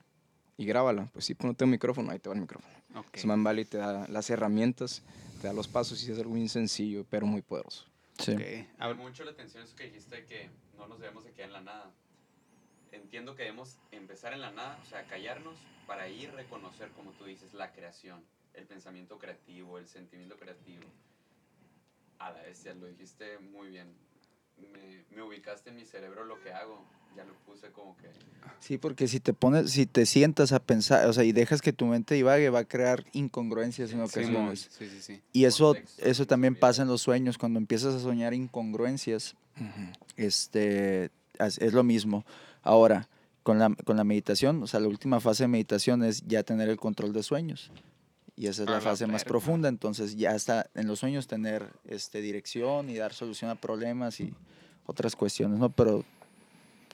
y 0.57 0.65
grábala. 0.65 1.09
Pues 1.13 1.25
sí, 1.25 1.33
ponte 1.33 1.63
un 1.63 1.71
micrófono, 1.71 2.11
ahí 2.11 2.19
te 2.19 2.29
va 2.29 2.35
el 2.35 2.41
micrófono. 2.41 2.73
ok. 2.95 3.17
Smart 3.17 3.41
Valley 3.41 3.65
te 3.65 3.77
da 3.77 4.07
las 4.09 4.29
herramientas, 4.29 5.01
te 5.41 5.47
da 5.47 5.53
los 5.53 5.67
pasos 5.67 6.03
y 6.07 6.11
es 6.11 6.19
algo 6.19 6.33
bien 6.33 6.49
sencillo, 6.49 7.05
pero 7.09 7.25
muy 7.25 7.41
poderoso. 7.41 7.90
Sí. 8.21 8.31
ok. 8.33 8.39
Me 8.39 8.67
Hab- 8.79 8.89
llamó 8.89 9.03
mucho 9.03 9.23
la 9.23 9.31
atención 9.31 9.63
eso 9.63 9.75
que 9.75 9.85
dijiste 9.85 10.25
que 10.25 10.49
no 10.77 10.87
nos 10.87 10.99
debemos 10.99 11.23
de 11.25 11.31
quedar 11.31 11.47
en 11.49 11.53
la 11.53 11.61
nada. 11.61 11.91
Entiendo 12.91 13.35
que 13.35 13.43
debemos 13.43 13.77
empezar 13.91 14.33
en 14.33 14.41
la 14.41 14.51
nada, 14.51 14.77
o 14.81 14.85
sea, 14.85 15.05
callarnos 15.07 15.57
para 15.87 16.07
ir 16.09 16.31
reconocer, 16.33 16.89
como 16.91 17.11
tú 17.11 17.25
dices, 17.25 17.53
la 17.53 17.71
creación, 17.71 18.23
el 18.53 18.65
pensamiento 18.67 19.17
creativo, 19.17 19.77
el 19.77 19.87
sentimiento 19.87 20.37
creativo. 20.37 20.83
A 22.19 22.31
la 22.31 22.41
bestia, 22.43 22.73
lo 22.73 22.87
dijiste 22.87 23.39
muy 23.39 23.69
bien. 23.69 23.95
Me, 24.57 25.05
me 25.09 25.23
ubicaste 25.23 25.69
en 25.69 25.77
mi 25.77 25.85
cerebro 25.85 26.25
lo 26.25 26.39
que 26.41 26.51
hago. 26.53 26.85
Ya 27.15 27.25
lo 27.25 27.33
puse 27.45 27.69
como 27.71 27.95
que... 27.97 28.07
Sí, 28.59 28.77
porque 28.77 29.07
si 29.07 29.19
te 29.19 29.33
pones, 29.33 29.71
si 29.71 29.85
te 29.85 30.05
sientas 30.05 30.51
a 30.51 30.59
pensar, 30.59 31.07
o 31.07 31.13
sea, 31.13 31.23
y 31.23 31.31
dejas 31.31 31.61
que 31.61 31.73
tu 31.73 31.85
mente 31.85 32.15
divague, 32.15 32.49
va 32.49 32.59
a 32.59 32.65
crear 32.65 33.05
incongruencias 33.13 33.91
en 33.91 34.01
ocasiones. 34.01 34.69
Sí, 34.77 34.87
sí, 34.89 35.01
sí. 35.01 35.21
Y 35.33 35.45
eso, 35.45 35.73
Contexto, 35.73 36.05
eso 36.05 36.27
también 36.27 36.55
pasa 36.55 36.83
en 36.83 36.87
los 36.87 37.01
sueños, 37.01 37.37
cuando 37.37 37.59
empiezas 37.59 37.95
a 37.95 37.99
soñar 37.99 38.33
incongruencias, 38.33 39.35
este, 40.15 41.09
es 41.39 41.73
lo 41.73 41.83
mismo. 41.83 42.25
Ahora, 42.61 43.09
con 43.43 43.57
la, 43.57 43.75
con 43.85 43.97
la 43.97 44.03
meditación, 44.03 44.61
o 44.61 44.67
sea, 44.67 44.79
la 44.79 44.87
última 44.87 45.19
fase 45.19 45.43
de 45.43 45.47
meditación 45.47 46.03
es 46.03 46.23
ya 46.27 46.43
tener 46.43 46.69
el 46.69 46.77
control 46.77 47.13
de 47.13 47.23
sueños. 47.23 47.71
Y 48.35 48.47
esa 48.47 48.63
es 48.63 48.69
la 48.69 48.75
la 48.75 48.81
fase 48.81 49.07
más 49.07 49.23
profunda, 49.23 49.69
entonces 49.69 50.15
ya 50.15 50.35
está 50.35 50.69
en 50.73 50.87
los 50.87 50.99
sueños 50.99 51.27
tener 51.27 51.67
este, 51.85 52.21
dirección 52.21 52.89
y 52.89 52.95
dar 52.95 53.13
solución 53.13 53.51
a 53.51 53.55
problemas 53.55 54.19
y 54.19 54.33
otras 54.85 55.15
cuestiones, 55.15 55.59
¿no? 55.59 55.69
Pero 55.69 56.05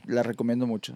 la 0.08 0.24
recomiendo 0.24 0.66
mucho. 0.68 0.96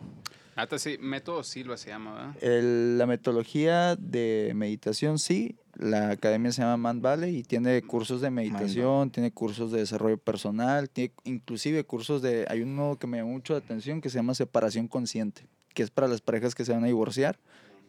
Nata, 0.56 0.78
sí, 0.78 0.98
método 1.00 1.44
Silva 1.44 1.78
se 1.78 1.90
llama, 1.90 2.14
¿verdad? 2.14 2.44
El- 2.44 2.98
la 2.98 3.06
metodología 3.06 3.96
de 3.96 4.52
meditación, 4.56 5.18
sí. 5.18 5.56
La 5.76 6.10
academia 6.12 6.52
se 6.52 6.62
llama 6.62 6.76
Man 6.78 7.02
Valley 7.02 7.38
y 7.38 7.44
tiene 7.44 7.82
cursos 7.82 8.20
de 8.22 8.30
meditación, 8.30 9.10
tiene 9.12 9.32
cursos 9.32 9.72
de 9.72 9.80
desarrollo 9.80 10.18
personal, 10.18 10.90
tiene 10.90 11.14
inclusive 11.24 11.86
cursos 11.86 12.22
de... 12.22 12.46
Hay 12.50 12.62
uno 12.62 12.98
que 13.00 13.08
me 13.08 13.18
llamó 13.18 13.32
mucho 13.32 13.54
la 13.54 13.60
atención 13.60 14.02
que 14.02 14.10
se 14.10 14.18
llama 14.18 14.34
separación 14.36 14.90
consciente, 14.90 15.48
que 15.74 15.84
es 15.84 15.90
para 15.90 16.10
las 16.10 16.20
parejas 16.20 16.54
que 16.54 16.66
se 16.66 16.74
van 16.74 16.84
a 16.84 16.88
divorciar, 16.88 17.40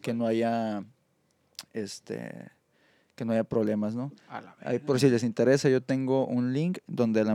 que 0.01 0.13
no 0.13 0.25
haya, 0.25 0.85
este, 1.73 2.49
que 3.15 3.25
no 3.25 3.33
haya 3.33 3.43
problemas, 3.43 3.95
¿no? 3.95 4.11
Ahí 4.61 4.79
por 4.79 4.99
si 4.99 5.09
les 5.09 5.23
interesa, 5.23 5.69
yo 5.69 5.81
tengo 5.81 6.25
un 6.25 6.53
link 6.53 6.79
donde 6.87 7.23
la 7.23 7.33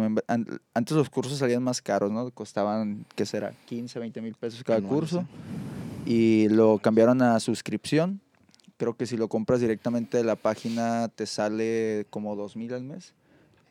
antes 0.74 0.96
los 0.96 1.10
cursos 1.10 1.38
salían 1.38 1.62
más 1.62 1.80
caros, 1.82 2.10
¿no? 2.10 2.30
Costaban, 2.30 3.04
¿qué 3.14 3.26
será? 3.26 3.52
15, 3.66 3.98
20 3.98 4.20
mil 4.20 4.34
pesos 4.34 4.62
cada 4.64 4.78
Anuales, 4.78 4.98
curso. 4.98 5.26
Y 6.04 6.48
lo 6.48 6.78
cambiaron 6.78 7.22
a 7.22 7.38
suscripción. 7.40 8.20
Creo 8.76 8.96
que 8.96 9.06
si 9.06 9.16
lo 9.16 9.28
compras 9.28 9.60
directamente 9.60 10.18
de 10.18 10.24
la 10.24 10.36
página 10.36 11.08
te 11.08 11.26
sale 11.26 12.06
como 12.10 12.36
2 12.36 12.56
mil 12.56 12.74
al 12.74 12.84
mes. 12.84 13.14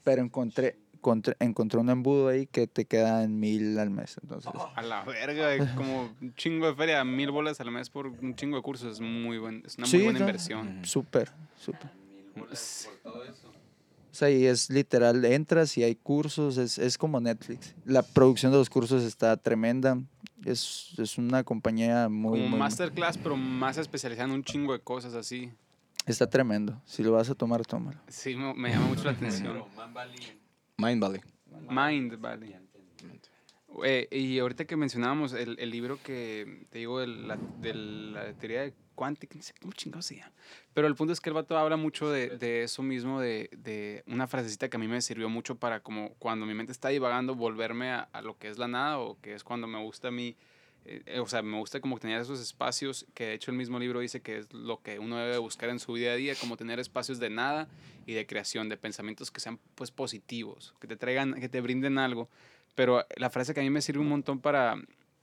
Pero 0.03 0.21
encontré, 0.21 0.77
encontré, 1.07 1.35
encontré 1.39 1.79
un 1.79 1.89
embudo 1.89 2.27
ahí 2.27 2.47
que 2.47 2.67
te 2.67 2.85
queda 2.85 3.23
en 3.23 3.39
mil 3.39 3.77
al 3.79 3.89
mes. 3.89 4.17
Entonces, 4.21 4.51
A 4.75 4.81
la 4.81 5.03
verga, 5.03 5.75
como 5.75 6.13
un 6.21 6.33
chingo 6.35 6.67
de 6.67 6.75
feria, 6.75 7.03
mil 7.05 7.31
bolas 7.31 7.59
al 7.61 7.71
mes 7.71 7.89
por 7.89 8.07
un 8.07 8.35
chingo 8.35 8.57
de 8.57 8.63
cursos, 8.63 8.93
es 8.95 9.01
muy 9.01 9.37
buen, 9.37 9.63
es 9.65 9.77
una 9.77 9.87
muy 9.87 10.03
buena 10.03 10.19
no. 10.19 10.25
inversión. 10.25 10.79
súper, 10.83 11.31
súper. 11.57 11.89
Mil 12.35 12.43
bolas 12.43 12.89
por 13.03 13.11
todo 13.13 13.23
eso. 13.23 13.47
O 13.47 14.15
sea, 14.19 14.29
y 14.31 14.45
es 14.47 14.69
literal, 14.71 15.23
entras 15.25 15.77
y 15.77 15.83
hay 15.83 15.95
cursos, 15.95 16.57
es, 16.57 16.77
es 16.79 16.97
como 16.97 17.19
Netflix. 17.19 17.75
La 17.85 18.01
producción 18.01 18.51
de 18.51 18.57
los 18.57 18.69
cursos 18.69 19.03
está 19.03 19.37
tremenda. 19.37 19.99
Es, 20.43 20.93
es 20.97 21.17
una 21.19 21.43
compañía 21.43 22.09
muy, 22.09 22.39
Como 22.39 22.49
muy- 22.51 22.59
masterclass, 22.59 23.17
pero 23.17 23.37
más 23.37 23.77
especializada 23.77 24.27
en 24.29 24.33
un 24.35 24.43
chingo 24.43 24.73
de 24.73 24.79
cosas 24.79 25.13
así. 25.13 25.51
Está 26.07 26.27
tremendo. 26.27 26.81
Si 26.85 27.03
lo 27.03 27.11
vas 27.11 27.29
a 27.29 27.35
tomar, 27.35 27.63
tómalo. 27.65 27.99
Sí, 28.07 28.33
me, 28.35 28.53
me 28.55 28.69
llama 28.69 28.87
mucho 28.87 29.03
la 29.03 29.11
atención. 29.11 29.63
Mind 30.79 31.01
Valley. 31.01 31.21
Mind 31.69 32.19
Valley. 32.19 32.55
Eh, 33.83 34.07
y 34.11 34.37
ahorita 34.37 34.65
que 34.65 34.75
mencionábamos 34.75 35.33
el, 35.33 35.57
el 35.59 35.71
libro 35.71 35.99
que 36.03 36.67
te 36.69 36.77
digo 36.77 36.99
de 36.99 37.07
la, 37.07 37.35
de 37.35 37.73
la 37.73 38.33
teoría 38.33 38.61
de 38.61 38.73
cuántica, 38.93 39.35
no 39.35 39.41
sé 39.41 39.53
cómo 39.59 39.73
chingados 39.73 40.05
se 40.05 40.17
llama. 40.17 40.31
Pero 40.75 40.87
el 40.87 40.93
punto 40.93 41.13
es 41.13 41.19
que 41.19 41.29
el 41.29 41.33
vato 41.33 41.57
habla 41.57 41.77
mucho 41.77 42.11
de, 42.11 42.29
de 42.37 42.61
eso 42.63 42.83
mismo, 42.83 43.19
de, 43.19 43.49
de 43.57 44.03
una 44.05 44.27
frasecita 44.27 44.69
que 44.69 44.77
a 44.77 44.79
mí 44.79 44.87
me 44.87 45.01
sirvió 45.01 45.29
mucho 45.29 45.55
para 45.55 45.79
como 45.81 46.13
cuando 46.19 46.45
mi 46.45 46.53
mente 46.53 46.71
está 46.71 46.89
divagando, 46.89 47.33
volverme 47.33 47.89
a, 47.89 48.01
a 48.01 48.21
lo 48.21 48.37
que 48.37 48.47
es 48.47 48.59
la 48.59 48.67
nada 48.67 48.99
o 48.99 49.19
que 49.19 49.33
es 49.33 49.43
cuando 49.43 49.65
me 49.65 49.81
gusta 49.81 50.09
a 50.09 50.11
mí, 50.11 50.35
eh, 50.87 51.01
eh, 51.05 51.19
o 51.19 51.27
sea, 51.27 51.41
me 51.41 51.57
gusta 51.57 51.81
como 51.81 51.99
tener 51.99 52.21
esos 52.21 52.39
espacios 52.39 53.05
que 53.13 53.25
de 53.25 53.33
hecho 53.33 53.51
el 53.51 53.57
mismo 53.57 53.77
libro 53.77 53.99
dice 53.99 54.21
que 54.21 54.37
es 54.37 54.53
lo 54.53 54.81
que 54.81 54.99
uno 54.99 55.17
debe 55.17 55.37
buscar 55.37 55.69
en 55.69 55.79
su 55.79 55.93
día 55.95 56.13
a 56.13 56.15
día, 56.15 56.33
como 56.35 56.55
tener 56.55 56.79
espacios 56.79 57.19
de 57.19 57.29
nada 57.29 57.67
y 58.05 58.13
de 58.13 58.25
creación, 58.25 58.69
de 58.69 58.77
pensamientos 58.77 59.29
que 59.29 59.41
sean 59.41 59.59
pues 59.75 59.91
positivos, 59.91 60.73
que 60.79 60.87
te 60.87 60.95
traigan, 60.95 61.33
que 61.33 61.49
te 61.49 61.59
brinden 61.59 61.97
algo. 61.97 62.29
Pero 62.73 63.05
la 63.17 63.29
frase 63.29 63.53
que 63.53 63.59
a 63.59 63.63
mí 63.63 63.69
me 63.69 63.81
sirve 63.81 63.99
un 63.99 64.07
montón 64.07 64.39
para, 64.39 64.75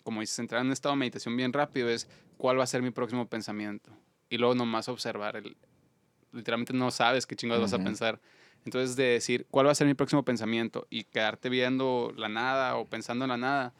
como 0.02 0.20
dices, 0.20 0.38
entrar 0.38 0.60
en 0.60 0.66
un 0.66 0.72
estado 0.74 0.94
de 0.94 0.98
meditación 0.98 1.36
bien 1.36 1.52
rápido 1.52 1.88
es 1.88 2.08
cuál 2.36 2.58
va 2.58 2.64
a 2.64 2.66
ser 2.66 2.82
mi 2.82 2.90
próximo 2.90 3.26
pensamiento. 3.26 3.90
Y 4.28 4.36
luego 4.36 4.54
nomás 4.54 4.88
observar. 4.88 5.36
El, 5.36 5.56
literalmente 6.32 6.74
no 6.74 6.90
sabes 6.90 7.26
qué 7.26 7.36
chingados 7.36 7.62
vas 7.62 7.80
a 7.80 7.82
pensar. 7.82 8.20
Entonces 8.64 8.96
de 8.96 9.04
decir 9.04 9.46
cuál 9.50 9.66
va 9.66 9.72
a 9.72 9.74
ser 9.74 9.86
mi 9.86 9.94
próximo 9.94 10.24
pensamiento 10.24 10.86
y 10.90 11.04
quedarte 11.04 11.48
viendo 11.48 12.12
la 12.16 12.28
nada 12.28 12.76
o 12.76 12.86
pensando 12.86 13.24
en 13.24 13.30
la 13.30 13.36
nada, 13.36 13.72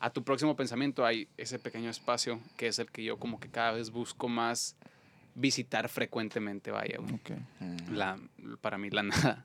a 0.00 0.10
tu 0.10 0.22
próximo 0.24 0.54
pensamiento 0.56 1.04
hay 1.06 1.28
ese 1.36 1.58
pequeño 1.58 1.88
espacio 1.90 2.40
que 2.56 2.66
es 2.68 2.78
el 2.78 2.90
que 2.90 3.02
yo 3.04 3.18
como 3.18 3.40
que 3.40 3.48
cada 3.48 3.72
vez 3.72 3.90
busco 3.90 4.28
más 4.28 4.76
visitar 5.34 5.88
frecuentemente, 5.88 6.70
vaya. 6.70 6.98
güey 6.98 7.14
Mm. 7.60 7.94
la, 7.94 8.18
para 8.60 8.78
mí 8.78 8.90
la 8.90 9.02
nada. 9.36 9.44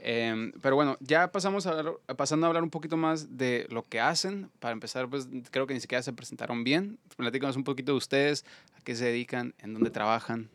Em, 0.00 0.52
pero 0.62 0.76
bueno, 0.76 0.96
ya 1.00 1.32
pasamos 1.32 1.66
a 1.66 1.70
hablar- 1.70 1.94
pasando 2.16 2.46
a 2.46 2.48
hablar 2.48 2.62
un 2.62 2.70
poquito 2.70 2.96
más 2.96 3.36
de 3.38 3.66
lo 3.70 3.82
que 3.82 3.98
hacen. 3.98 4.50
Para 4.60 4.72
empezar, 4.72 5.08
pues 5.08 5.26
creo 5.50 5.66
que 5.66 5.74
ni 5.74 5.80
siquiera 5.80 6.02
se 6.02 6.12
presentaron 6.12 6.64
bien. 6.64 6.98
Platícanos 7.16 7.56
un 7.56 7.64
poquito 7.64 7.92
de 7.92 7.98
ustedes, 7.98 8.44
a 8.78 8.80
qué 8.82 8.94
se 8.94 9.06
dedican, 9.06 9.54
en 9.58 9.72
dónde 9.74 9.90
trabajan. 9.90 10.48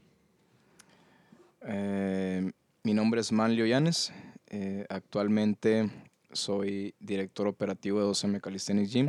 Eh, 1.63 2.51
mi 2.83 2.93
nombre 2.93 3.21
es 3.21 3.31
Manlio 3.31 3.65
Llanes. 3.65 4.13
eh, 4.53 4.85
actualmente 4.89 5.89
soy 6.33 6.95
director 6.99 7.47
operativo 7.47 7.99
de 7.99 8.05
2M 8.05 8.39
Calisthenics 8.41 8.91
Gym, 8.91 9.07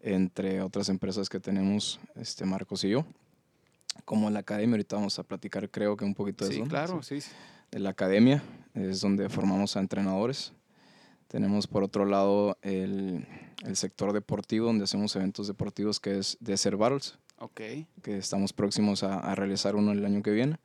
entre 0.00 0.62
otras 0.62 0.88
empresas 0.88 1.28
que 1.28 1.40
tenemos 1.40 2.00
este, 2.14 2.44
Marcos 2.44 2.84
y 2.84 2.90
yo. 2.90 3.04
Como 4.04 4.30
la 4.30 4.40
academia, 4.40 4.74
ahorita 4.74 4.96
vamos 4.96 5.18
a 5.18 5.24
platicar 5.24 5.68
creo 5.70 5.96
que 5.96 6.04
un 6.04 6.14
poquito 6.14 6.44
de 6.46 6.52
Sí, 6.54 6.60
eso. 6.60 6.68
claro, 6.68 7.02
sí. 7.02 7.20
sí. 7.20 7.30
de 7.70 7.80
la 7.80 7.90
academia, 7.90 8.42
es 8.74 9.00
donde 9.00 9.28
formamos 9.28 9.76
a 9.76 9.80
entrenadores. 9.80 10.52
Tenemos 11.26 11.66
por 11.66 11.82
otro 11.82 12.06
lado 12.06 12.56
el, 12.62 13.26
el 13.66 13.76
sector 13.76 14.12
deportivo, 14.12 14.66
donde 14.66 14.84
hacemos 14.84 15.14
eventos 15.16 15.46
deportivos, 15.46 16.00
que 16.00 16.18
es 16.18 16.36
Desert 16.40 16.78
Battles, 16.78 17.18
Ok, 17.40 17.60
que 18.02 18.18
estamos 18.18 18.52
próximos 18.52 19.04
a, 19.04 19.20
a 19.20 19.34
realizar 19.36 19.76
uno 19.76 19.92
el 19.92 20.04
año 20.04 20.22
que 20.24 20.32
viene. 20.32 20.58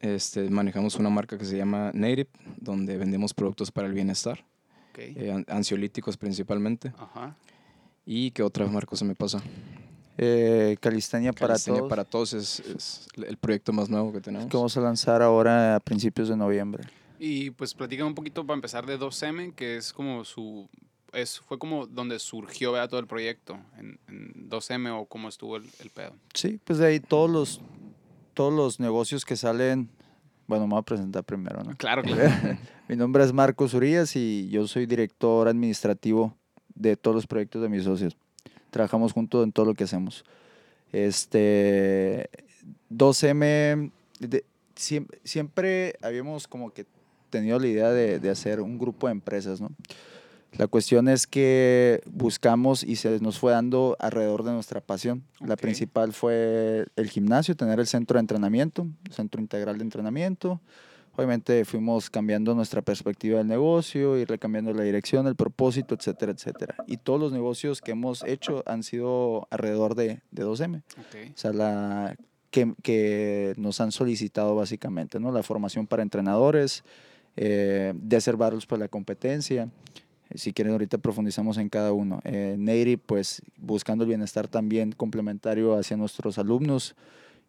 Este, 0.00 0.48
manejamos 0.48 0.94
una 0.96 1.10
marca 1.10 1.36
que 1.36 1.44
se 1.44 1.56
llama 1.58 1.90
Native, 1.92 2.28
donde 2.56 2.96
vendemos 2.96 3.34
productos 3.34 3.70
para 3.72 3.86
el 3.88 3.92
bienestar, 3.94 4.46
ok. 4.98 5.16
eh, 5.16 5.32
an- 5.32 5.44
ansiolíticos 5.48 6.16
principalmente. 6.16 6.92
Ajá. 6.98 7.36
¿Y 8.06 8.30
qué 8.30 8.42
otra 8.42 8.66
marca 8.66 8.96
se 8.96 9.04
me 9.04 9.14
pasa? 9.14 9.42
Eh, 10.16 10.76
Calistenia 10.80 11.32
para 11.32 11.48
Calistenia 11.48 11.80
todos. 11.80 11.90
para 11.90 12.04
todos 12.04 12.32
es, 12.32 12.60
es 12.60 13.08
el 13.16 13.36
proyecto 13.36 13.72
más 13.72 13.88
nuevo 13.88 14.12
que 14.12 14.20
tenemos. 14.20 14.48
que 14.48 14.56
vamos 14.56 14.76
a 14.76 14.80
lanzar 14.80 15.22
ahora 15.22 15.76
a 15.76 15.80
principios 15.80 16.28
de 16.28 16.36
noviembre. 16.36 16.84
Y 17.20 17.50
pues 17.50 17.74
platican 17.74 18.06
un 18.06 18.14
poquito 18.14 18.44
para 18.46 18.54
empezar 18.56 18.86
de 18.86 18.98
2M, 18.98 19.54
que 19.54 19.76
es 19.76 19.92
como 19.92 20.24
su... 20.24 20.68
Es, 21.12 21.40
fue 21.40 21.58
como 21.58 21.86
donde 21.86 22.18
surgió 22.18 22.72
¿verdad? 22.72 22.88
todo 22.90 23.00
el 23.00 23.06
proyecto, 23.06 23.58
en, 23.78 23.98
en 24.08 24.48
2M 24.50 24.90
o 25.00 25.06
cómo 25.06 25.28
estuvo 25.28 25.56
el, 25.56 25.64
el 25.80 25.90
pedo. 25.90 26.12
Sí, 26.34 26.60
pues 26.64 26.78
de 26.78 26.86
ahí 26.86 27.00
todos 27.00 27.30
los, 27.30 27.60
todos 28.34 28.52
los 28.52 28.78
negocios 28.78 29.24
que 29.24 29.34
salen. 29.36 29.88
Bueno, 30.48 30.66
me 30.66 30.72
voy 30.72 30.80
a 30.80 30.82
presentar 30.82 31.22
primero, 31.22 31.62
¿no? 31.62 31.76
Claro, 31.76 32.02
claro. 32.02 32.58
Mi 32.88 32.96
nombre 32.96 33.22
es 33.22 33.32
Marcos 33.32 33.74
Urias 33.74 34.16
y 34.16 34.48
yo 34.48 34.66
soy 34.66 34.86
director 34.86 35.46
administrativo 35.46 36.34
de 36.74 36.96
todos 36.96 37.14
los 37.14 37.26
proyectos 37.26 37.62
de 37.62 37.68
mis 37.68 37.84
socios. 37.84 38.16
Trabajamos 38.70 39.12
juntos 39.12 39.44
en 39.44 39.52
todo 39.52 39.66
lo 39.66 39.74
que 39.74 39.84
hacemos. 39.84 40.24
Este 40.90 42.28
2M 42.90 43.90
de- 44.20 44.44
siem- 44.74 45.08
siempre, 45.22 45.94
habíamos 46.02 46.48
como 46.48 46.70
que 46.70 46.86
tenido 47.30 47.58
la 47.58 47.66
idea 47.66 47.90
de, 47.90 48.18
de 48.18 48.30
hacer 48.30 48.60
un 48.60 48.78
grupo 48.78 49.06
de 49.06 49.12
empresas, 49.12 49.60
¿no? 49.60 49.70
La 50.56 50.66
cuestión 50.66 51.08
es 51.08 51.26
que 51.26 52.00
buscamos 52.06 52.82
y 52.82 52.96
se 52.96 53.20
nos 53.20 53.38
fue 53.38 53.52
dando 53.52 53.96
alrededor 54.00 54.42
de 54.44 54.52
nuestra 54.52 54.80
pasión. 54.80 55.22
La 55.40 55.54
Ok. 55.54 55.60
principal 55.60 56.12
fue 56.12 56.86
el 56.96 57.10
gimnasio, 57.10 57.54
tener 57.54 57.78
el 57.78 57.86
centro 57.86 58.14
de 58.16 58.20
entrenamiento, 58.20 58.86
centro 59.10 59.40
integral 59.40 59.78
de 59.78 59.84
entrenamiento. 59.84 60.60
Obviamente 61.16 61.64
fuimos 61.64 62.10
cambiando 62.10 62.54
nuestra 62.54 62.80
perspectiva 62.80 63.38
del 63.38 63.48
negocio, 63.48 64.16
irle 64.16 64.38
cambiando 64.38 64.72
la 64.72 64.84
dirección, 64.84 65.26
el 65.26 65.34
propósito, 65.36 65.94
etcétera, 65.94 66.32
etcétera. 66.32 66.76
Y 66.86 66.96
todos 66.96 67.20
los 67.20 67.32
negocios 67.32 67.80
que 67.80 67.90
hemos 67.90 68.22
hecho 68.24 68.62
han 68.66 68.82
sido 68.84 69.46
alrededor 69.50 69.96
de, 69.96 70.22
de 70.30 70.44
2M. 70.46 70.76
Ok. 70.78 71.32
O 71.34 71.36
sea, 71.38 71.52
la, 71.52 72.16
que, 72.50 72.72
que 72.82 73.52
nos 73.56 73.80
han 73.80 73.90
solicitado 73.92 74.54
básicamente, 74.54 75.18
¿no? 75.20 75.30
La 75.32 75.42
formación 75.42 75.86
para 75.88 76.02
entrenadores, 76.02 76.84
eh, 77.36 77.92
de 77.96 78.16
hacer 78.16 78.36
battles 78.36 78.64
para 78.66 78.80
la 78.80 78.88
competencia. 78.88 79.68
Si 80.34 80.52
quieren, 80.52 80.72
ahorita 80.72 80.98
profundizamos 80.98 81.58
en 81.58 81.68
cada 81.68 81.92
uno. 81.92 82.20
Eh, 82.24 82.56
Native, 82.58 82.98
pues 82.98 83.42
buscando 83.56 84.04
el 84.04 84.08
bienestar 84.08 84.48
también 84.48 84.92
complementario 84.92 85.74
hacia 85.76 85.96
nuestros 85.96 86.38
alumnos. 86.38 86.94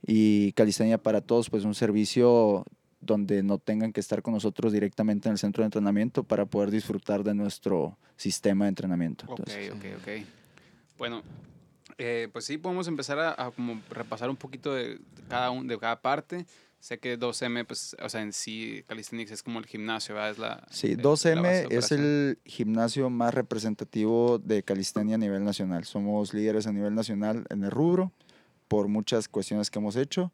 Y 0.05 0.53
Calistenia 0.53 0.97
para 0.97 1.21
Todos, 1.21 1.49
pues 1.49 1.65
un 1.65 1.75
servicio 1.75 2.65
donde 3.01 3.43
no 3.43 3.57
tengan 3.57 3.93
que 3.93 3.99
estar 3.99 4.21
con 4.21 4.33
nosotros 4.33 4.73
directamente 4.73 5.29
en 5.29 5.33
el 5.33 5.37
centro 5.37 5.61
de 5.61 5.65
entrenamiento 5.65 6.23
para 6.23 6.45
poder 6.45 6.71
disfrutar 6.71 7.23
de 7.23 7.33
nuestro 7.33 7.97
sistema 8.17 8.65
de 8.65 8.69
entrenamiento. 8.69 9.25
Ok, 9.27 9.39
Entonces, 9.39 9.71
ok, 9.71 9.85
ok. 10.01 10.25
Bueno, 10.97 11.21
eh, 11.97 12.27
pues 12.31 12.45
sí, 12.45 12.57
podemos 12.57 12.87
empezar 12.87 13.19
a, 13.19 13.45
a 13.45 13.51
como 13.51 13.81
repasar 13.89 14.29
un 14.29 14.35
poquito 14.35 14.73
de, 14.73 14.95
de 14.95 15.23
cada 15.27 15.51
un, 15.51 15.67
de 15.67 15.77
cada 15.77 16.01
parte. 16.01 16.45
Sé 16.79 16.99
que 16.99 17.19
2M, 17.19 17.65
pues, 17.65 17.95
o 18.01 18.09
sea, 18.09 18.21
en 18.21 18.33
sí, 18.33 18.83
Calisthenics 18.87 19.31
es 19.31 19.43
como 19.43 19.59
el 19.59 19.65
gimnasio, 19.65 20.15
¿verdad? 20.15 20.31
Es 20.31 20.37
la, 20.37 20.67
Sí, 20.71 20.87
eh, 20.87 20.95
la 20.95 21.03
2M 21.03 21.41
base 21.41 21.67
de 21.67 21.77
es 21.77 21.91
el 21.91 22.39
gimnasio 22.45 23.09
más 23.09 23.33
representativo 23.33 24.39
de 24.39 24.63
calistenia 24.63 25.15
a 25.15 25.17
nivel 25.17 25.43
nacional. 25.43 25.83
Somos 25.85 26.33
líderes 26.33 26.67
a 26.67 26.71
nivel 26.71 26.95
nacional 26.95 27.45
en 27.49 27.63
el 27.63 27.71
rubro 27.71 28.11
por 28.67 28.87
muchas 28.87 29.27
cuestiones 29.27 29.69
que 29.69 29.79
hemos 29.79 29.95
hecho. 29.95 30.31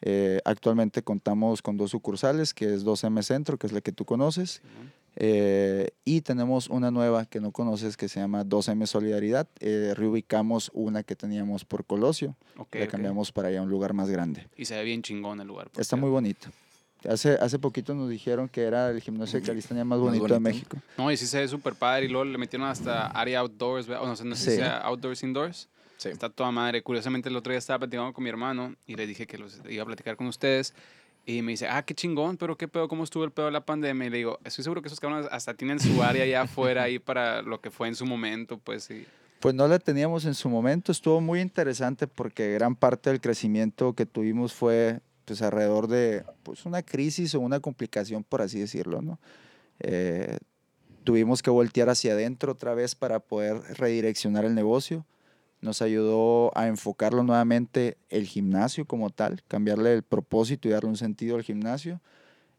Eh, 0.00 0.40
actualmente 0.44 1.02
contamos 1.02 1.60
con 1.60 1.76
dos 1.76 1.90
sucursales, 1.90 2.54
que 2.54 2.72
es 2.72 2.84
2M 2.84 3.22
Centro, 3.22 3.58
que 3.58 3.66
es 3.66 3.72
la 3.72 3.80
que 3.80 3.90
tú 3.90 4.04
conoces, 4.04 4.62
Simón. 4.62 4.92
Eh, 5.20 5.90
y 6.04 6.20
tenemos 6.20 6.68
una 6.68 6.92
nueva 6.92 7.26
que 7.26 7.40
no 7.40 7.50
conoces 7.50 7.96
que 7.96 8.08
se 8.08 8.20
llama 8.20 8.44
2M 8.44 8.86
Solidaridad. 8.86 9.48
Eh, 9.58 9.92
reubicamos 9.96 10.70
una 10.74 11.02
que 11.02 11.16
teníamos 11.16 11.64
por 11.64 11.84
Colosio, 11.84 12.36
Ok, 12.56 12.76
la 12.76 12.84
ok. 12.84 12.90
cambiamos 12.90 13.32
para 13.32 13.48
allá 13.48 13.58
a 13.58 13.62
un 13.62 13.68
lugar 13.70 13.94
más 13.94 14.08
grande. 14.10 14.46
Y 14.56 14.64
se 14.66 14.76
ve 14.76 14.84
bien 14.84 15.02
chingón 15.02 15.40
el 15.40 15.48
lugar. 15.48 15.70
Está 15.76 15.96
muy 15.96 16.08
bonito. 16.10 16.48
Hace, 17.08 17.32
hace 17.34 17.58
poquito 17.58 17.94
nos 17.94 18.08
dijeron 18.08 18.48
que 18.48 18.62
era 18.62 18.90
el 18.90 19.00
gimnasio 19.00 19.40
de 19.40 19.46
calistenia 19.46 19.84
más 19.84 19.98
Más 19.98 20.06
bonito 20.06 20.24
de 20.26 20.32
bonito. 20.34 20.40
México. 20.40 20.76
No, 20.96 21.10
y 21.12 21.16
sí 21.16 21.26
se 21.26 21.38
ve 21.40 21.48
súper 21.48 21.74
padre. 21.74 22.06
Y 22.06 22.08
luego 22.08 22.24
le 22.24 22.38
metieron 22.38 22.68
hasta 22.68 23.06
área 23.08 23.40
outdoors. 23.40 23.88
O 23.88 24.06
no 24.06 24.14
sé, 24.16 24.24
no 24.24 24.34
sé 24.36 24.44
si 24.44 24.50
Sí. 24.52 24.56
sea 24.56 24.78
outdoors, 24.78 25.22
indoors. 25.22 25.68
Sí. 25.96 26.08
Está 26.10 26.28
toda 26.28 26.50
madre. 26.52 26.82
Curiosamente, 26.82 27.28
el 27.28 27.36
otro 27.36 27.50
día 27.52 27.58
estaba 27.58 27.80
platicando 27.80 28.12
con 28.12 28.22
mi 28.24 28.30
hermano 28.30 28.74
y 28.86 28.94
le 28.96 29.06
dije 29.06 29.26
que 29.28 29.38
los 29.38 29.60
iba 29.68 29.82
a 29.82 29.86
platicar 29.86 30.16
con 30.16 30.26
ustedes. 30.28 30.74
Y 31.28 31.42
me 31.42 31.52
dice, 31.52 31.68
ah, 31.68 31.82
qué 31.84 31.94
chingón, 31.94 32.38
pero 32.38 32.56
qué 32.56 32.68
pedo, 32.68 32.88
cómo 32.88 33.04
estuvo 33.04 33.22
el 33.22 33.30
pedo 33.32 33.46
de 33.46 33.52
la 33.52 33.66
pandemia. 33.66 34.06
Y 34.06 34.10
le 34.10 34.16
digo, 34.16 34.38
estoy 34.44 34.64
seguro 34.64 34.80
que 34.80 34.88
esos 34.88 34.98
cabrones 34.98 35.28
hasta 35.30 35.52
tienen 35.52 35.78
su 35.78 36.02
área 36.02 36.24
allá 36.24 36.40
afuera 36.40 36.84
ahí 36.84 36.98
para 36.98 37.42
lo 37.42 37.60
que 37.60 37.70
fue 37.70 37.86
en 37.86 37.94
su 37.94 38.06
momento, 38.06 38.56
pues 38.56 38.84
sí. 38.84 39.04
Pues 39.38 39.54
no 39.54 39.68
la 39.68 39.78
teníamos 39.78 40.24
en 40.24 40.32
su 40.32 40.48
momento, 40.48 40.90
estuvo 40.90 41.20
muy 41.20 41.40
interesante 41.42 42.06
porque 42.06 42.54
gran 42.54 42.74
parte 42.74 43.10
del 43.10 43.20
crecimiento 43.20 43.92
que 43.92 44.06
tuvimos 44.06 44.54
fue 44.54 45.00
pues 45.26 45.42
alrededor 45.42 45.86
de 45.86 46.24
pues 46.44 46.64
una 46.64 46.82
crisis 46.82 47.34
o 47.34 47.40
una 47.40 47.60
complicación, 47.60 48.24
por 48.24 48.40
así 48.40 48.58
decirlo, 48.58 49.02
¿no? 49.02 49.20
Eh, 49.80 50.38
tuvimos 51.04 51.42
que 51.42 51.50
voltear 51.50 51.90
hacia 51.90 52.14
adentro 52.14 52.52
otra 52.52 52.72
vez 52.72 52.94
para 52.94 53.20
poder 53.20 53.60
redireccionar 53.76 54.46
el 54.46 54.54
negocio. 54.54 55.04
Nos 55.60 55.82
ayudó 55.82 56.56
a 56.56 56.68
enfocarlo 56.68 57.22
nuevamente 57.24 57.98
el 58.10 58.26
gimnasio 58.26 58.84
como 58.86 59.10
tal, 59.10 59.42
cambiarle 59.48 59.92
el 59.94 60.02
propósito 60.02 60.68
y 60.68 60.70
darle 60.70 60.88
un 60.90 60.96
sentido 60.96 61.36
al 61.36 61.42
gimnasio. 61.42 62.00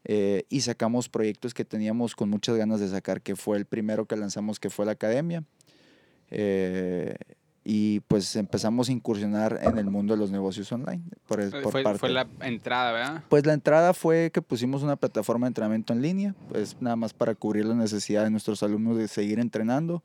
Eh, 0.06 0.43
y 0.50 0.62
sacamos 0.62 1.10
proyectos 1.10 1.54
que 1.54 1.66
teníamos 1.66 2.16
con 2.16 2.30
muchas 2.30 2.56
ganas 2.58 2.80
de 2.80 2.88
sacar, 2.89 3.22
que 3.22 3.36
fue 3.36 3.58
el 3.58 3.66
primero 3.66 4.06
que 4.06 4.16
lanzamos, 4.16 4.60
que 4.60 4.70
fue 4.70 4.86
la 4.86 4.93
academia. 4.93 5.43
Eh, 6.32 7.16
y 7.64 8.00
pues 8.02 8.36
empezamos 8.36 8.89
a 8.89 8.91
incursionar 8.91 9.60
en 9.62 9.78
el 9.78 9.86
mundo 9.86 10.14
de 10.14 10.20
los 10.20 10.32
negocios 10.32 10.72
online. 10.72 11.04
Por, 11.28 11.39
es- 11.41 11.52
por 11.52 11.72
Fue, 11.72 11.84
parte. 11.84 12.00
fue 12.00 12.10
la 12.10 12.28
entrada, 12.41 12.91
¿verdad? 12.91 13.24
Pues 13.30 13.45
la 13.45 13.54
entrada 13.54 13.93
fue 13.93 14.32
que 14.34 14.41
pusimos 14.41 14.82
una 14.82 14.95
plataforma 14.95 15.45
de 15.45 15.50
entrenamiento 15.50 15.93
en 15.93 16.02
línea, 16.02 16.36
pues 16.50 16.78
nada 16.80 16.95
más 16.95 17.14
para 17.14 17.36
cubrir 17.36 17.66
la 17.66 17.76
necesidad 17.76 18.24
de 18.24 18.30
nuestros 18.32 18.64
alumnos 18.64 18.97
de 18.97 19.08
seguir 19.08 19.39
entrenando. 19.39 20.04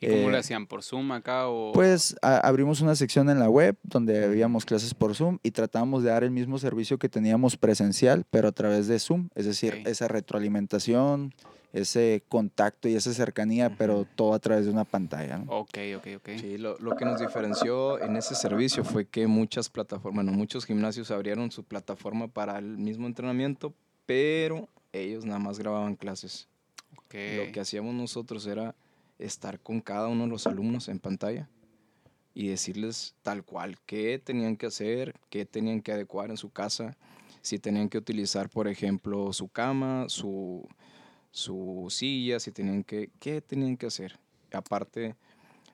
¿Y 0.00 0.06
cómo 0.06 0.28
Eh, 0.28 0.32
le 0.32 0.38
hacían? 0.38 0.66
¿Por 0.66 0.82
Zoom 0.82 1.10
acá 1.12 1.48
o...? 1.48 1.72
Pues 1.72 2.14
a- 2.22 2.38
abrimos 2.38 2.80
una 2.80 2.94
sección 2.94 3.28
en 3.30 3.38
la 3.40 3.48
web 3.50 3.76
donde 3.82 4.24
habíamos 4.24 4.64
clases 4.64 4.94
por 4.94 5.14
Zoom 5.16 5.38
y 5.42 5.50
tratamos 5.50 6.02
de 6.04 6.10
dar 6.10 6.22
el 6.24 6.30
mismo 6.30 6.58
servicio 6.58 6.98
que 6.98 7.08
teníamos 7.08 7.56
presencial, 7.56 8.24
pero 8.30 8.48
a 8.48 8.52
través 8.52 8.86
de 8.86 8.98
Zoom, 9.00 9.28
es 9.34 9.46
decir, 9.46 9.78
Ok. 9.80 9.88
esa 9.88 10.06
retroalimentación, 10.08 11.34
ese 11.72 12.22
contacto 12.28 12.88
y 12.88 12.94
esa 12.94 13.12
cercanía, 13.12 13.74
pero 13.76 14.06
todo 14.14 14.34
a 14.34 14.38
través 14.38 14.64
de 14.66 14.70
una 14.70 14.84
pantalla. 14.84 15.38
¿no? 15.38 15.52
Ok, 15.52 15.78
ok, 15.96 16.06
ok. 16.16 16.28
Sí, 16.40 16.58
lo, 16.58 16.78
lo 16.78 16.96
que 16.96 17.04
nos 17.04 17.20
diferenció 17.20 18.00
en 18.00 18.16
ese 18.16 18.34
servicio 18.34 18.84
fue 18.84 19.04
que 19.04 19.26
muchas 19.26 19.68
plataformas, 19.68 20.24
bueno, 20.24 20.32
muchos 20.36 20.64
gimnasios 20.64 21.10
abrieron 21.10 21.50
su 21.50 21.64
plataforma 21.64 22.28
para 22.28 22.58
el 22.58 22.78
mismo 22.78 23.06
entrenamiento, 23.06 23.74
pero 24.06 24.68
ellos 24.92 25.24
nada 25.26 25.38
más 25.40 25.58
grababan 25.58 25.96
clases. 25.96 26.48
ok. 26.96 27.14
Lo 27.36 27.52
que 27.52 27.60
hacíamos 27.60 27.94
nosotros 27.94 28.46
era 28.46 28.74
estar 29.18 29.60
con 29.60 29.80
cada 29.80 30.08
uno 30.08 30.24
de 30.24 30.30
los 30.30 30.46
alumnos 30.46 30.88
en 30.88 30.98
pantalla 30.98 31.48
y 32.34 32.48
decirles 32.48 33.14
tal 33.22 33.44
cual 33.44 33.76
qué 33.86 34.20
tenían 34.22 34.56
que 34.56 34.66
hacer, 34.66 35.14
qué 35.30 35.44
tenían 35.44 35.80
que 35.82 35.92
adecuar 35.92 36.30
en 36.30 36.36
su 36.36 36.50
casa, 36.50 36.96
si 37.42 37.58
tenían 37.58 37.88
que 37.88 37.98
utilizar, 37.98 38.48
por 38.48 38.68
ejemplo, 38.68 39.32
su 39.32 39.48
cama, 39.48 40.04
su, 40.08 40.66
su 41.30 41.86
silla, 41.90 42.38
si 42.40 42.52
tenían 42.52 42.84
que, 42.84 43.10
qué 43.18 43.40
tenían 43.40 43.76
que 43.76 43.86
hacer. 43.86 44.18
Aparte 44.52 45.16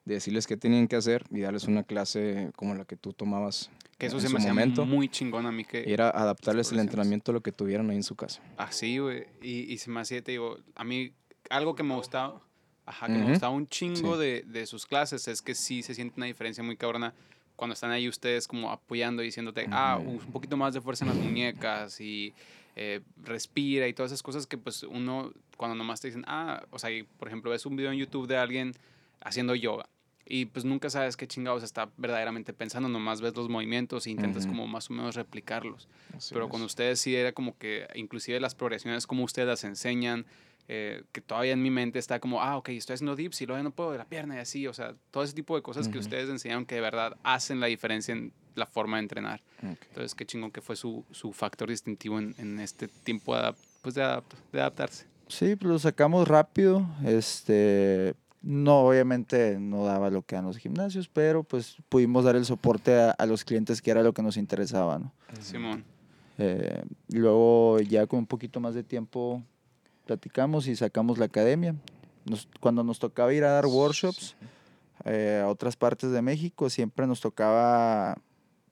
de 0.04 0.14
decirles 0.14 0.46
qué 0.46 0.56
tenían 0.56 0.88
que 0.88 0.96
hacer 0.96 1.24
y 1.30 1.40
darles 1.40 1.64
una 1.64 1.82
clase 1.82 2.50
como 2.56 2.74
la 2.74 2.84
que 2.84 2.96
tú 2.96 3.12
tomabas 3.12 3.70
Que 3.96 4.06
eso 4.06 4.16
en 4.16 4.22
se 4.22 4.28
su 4.28 4.34
me 4.34 4.40
momento. 4.40 4.84
muy 4.84 5.08
chingón 5.08 5.46
a 5.46 5.52
mí 5.52 5.64
que... 5.64 5.90
era 5.92 6.10
adaptarles 6.10 6.72
el 6.72 6.78
entrenamiento 6.80 7.30
a 7.30 7.34
lo 7.34 7.42
que 7.42 7.52
tuvieran 7.52 7.88
ahí 7.90 7.96
en 7.96 8.02
su 8.02 8.14
casa. 8.14 8.42
Así, 8.58 8.98
güey. 8.98 9.26
Y, 9.42 9.72
y 9.72 9.78
se 9.78 9.90
me 9.90 10.00
hacía, 10.00 10.22
te 10.22 10.32
digo, 10.32 10.58
a 10.74 10.84
mí 10.84 11.12
algo 11.50 11.74
que 11.74 11.82
me 11.82 11.94
gustaba, 11.94 12.42
ajá, 12.86 13.06
que 13.06 13.12
me 13.12 13.30
gustaba 13.30 13.52
un 13.52 13.66
chingo 13.66 14.14
Sí. 14.14 14.20
de, 14.20 14.42
de 14.46 14.66
sus 14.66 14.86
clases 14.86 15.26
es 15.28 15.42
que 15.42 15.54
sí 15.54 15.82
se 15.82 15.94
siente 15.94 16.14
una 16.16 16.26
diferencia 16.26 16.62
muy 16.62 16.76
cabrona 16.76 17.14
cuando 17.56 17.74
están 17.74 17.90
ahí 17.92 18.08
ustedes 18.08 18.48
como 18.48 18.70
apoyando 18.70 19.22
y 19.22 19.26
diciéndote, 19.26 19.66
ah, 19.70 19.98
un 20.04 20.18
poquito 20.18 20.56
más 20.56 20.74
de 20.74 20.80
fuerza 20.80 21.04
en 21.04 21.10
las 21.10 21.18
muñecas 21.18 22.00
y 22.00 22.34
eh, 22.76 23.00
respira 23.22 23.86
y 23.86 23.92
todas 23.94 24.10
esas 24.10 24.22
cosas 24.22 24.46
que 24.48 24.58
pues 24.58 24.82
uno 24.82 25.32
cuando 25.56 25.76
nomás 25.76 26.00
te 26.00 26.08
dicen, 26.08 26.24
ah, 26.26 26.64
o 26.70 26.78
sea, 26.80 26.90
y, 26.90 27.04
por 27.04 27.28
ejemplo, 27.28 27.50
ves 27.52 27.64
un 27.64 27.76
video 27.76 27.92
en 27.92 27.98
YouTube 27.98 28.26
de 28.26 28.36
alguien 28.36 28.72
haciendo 29.20 29.54
yoga. 29.54 29.88
Y 30.26 30.46
pues 30.46 30.64
nunca 30.64 30.88
sabes 30.90 31.16
qué 31.18 31.28
chingados 31.28 31.62
está 31.62 31.90
verdaderamente 31.98 32.52
pensando, 32.54 32.88
nomás 32.88 33.20
ves 33.20 33.36
los 33.36 33.48
movimientos 33.50 34.06
e 34.06 34.10
intentas 34.10 34.46
como 34.46 34.66
más 34.66 34.88
o 34.90 34.94
menos 34.94 35.14
replicarlos. 35.16 35.86
Así 36.16 36.32
Pero 36.32 36.46
es. 36.46 36.50
con 36.50 36.62
ustedes 36.62 36.98
sí 36.98 37.14
era 37.14 37.32
como 37.32 37.56
que, 37.58 37.86
inclusive 37.94 38.40
las 38.40 38.54
progresiones, 38.54 39.06
como 39.06 39.22
ustedes 39.22 39.46
las 39.46 39.64
enseñan, 39.64 40.24
eh, 40.68 41.02
que 41.12 41.20
todavía 41.20 41.52
en 41.52 41.62
mi 41.62 41.70
mente 41.70 41.98
está 41.98 42.20
como, 42.20 42.40
ah, 42.42 42.56
ok, 42.56 42.70
estoy 42.70 42.94
haciendo 42.94 43.16
dips 43.16 43.42
y 43.42 43.46
luego 43.46 43.62
no 43.62 43.70
puedo 43.70 43.92
de 43.92 43.98
la 43.98 44.04
pierna 44.06 44.36
y 44.36 44.38
así, 44.38 44.66
o 44.66 44.72
sea, 44.72 44.94
todo 45.10 45.22
ese 45.24 45.34
tipo 45.34 45.54
de 45.56 45.62
cosas 45.62 45.88
que 45.88 45.98
Ujú. 45.98 46.04
ustedes 46.04 46.28
enseñaron 46.30 46.64
que 46.66 46.74
de 46.76 46.80
verdad 46.80 47.16
hacen 47.22 47.60
la 47.60 47.66
diferencia 47.66 48.12
en 48.12 48.32
la 48.54 48.66
forma 48.66 48.96
de 48.96 49.02
entrenar. 49.02 49.42
Ok. 49.58 49.78
Entonces, 49.88 50.14
qué 50.14 50.24
chingón 50.24 50.50
que 50.50 50.60
fue 50.60 50.76
su, 50.76 51.04
su 51.10 51.32
factor 51.32 51.68
distintivo 51.68 52.18
en, 52.18 52.34
en 52.38 52.60
este 52.60 52.88
tiempo 52.88 53.36
de, 53.36 53.52
pues 53.82 53.94
de, 53.94 54.02
adapt- 54.02 54.22
de 54.52 54.60
adaptarse. 54.60 55.06
Sí, 55.28 55.56
pues 55.56 55.70
lo 55.70 55.78
sacamos 55.78 56.28
rápido. 56.28 56.86
Este, 57.04 58.14
no, 58.42 58.80
obviamente 58.86 59.58
no 59.58 59.84
daba 59.84 60.10
lo 60.10 60.22
que 60.22 60.36
dan 60.36 60.44
los 60.46 60.58
gimnasios, 60.58 61.08
pero 61.08 61.42
pues 61.42 61.76
pudimos 61.88 62.24
dar 62.24 62.36
el 62.36 62.44
soporte 62.44 62.94
a, 62.94 63.10
a 63.10 63.26
los 63.26 63.44
clientes 63.44 63.82
que 63.82 63.90
era 63.90 64.02
lo 64.02 64.12
que 64.12 64.22
nos 64.22 64.36
interesaba, 64.36 64.98
¿no? 64.98 65.12
Simón. 65.40 65.84
Eh, 66.38 66.82
luego 67.08 67.80
ya 67.80 68.06
con 68.06 68.20
un 68.20 68.26
poquito 68.26 68.60
más 68.60 68.74
de 68.74 68.82
tiempo 68.84 69.42
platicamos 70.06 70.66
y 70.68 70.76
sacamos 70.76 71.18
la 71.18 71.26
academia. 71.26 71.74
Nos- 72.24 72.48
cuando 72.60 72.82
nos 72.84 72.98
tocaba 72.98 73.32
ir 73.34 73.44
a 73.44 73.50
dar 73.52 73.66
workshops 73.66 74.34
eh, 75.04 75.40
a 75.44 75.48
otras 75.48 75.76
partes 75.76 76.10
de 76.10 76.22
México, 76.22 76.70
siempre 76.70 77.06
nos 77.06 77.20
tocaba 77.20 78.16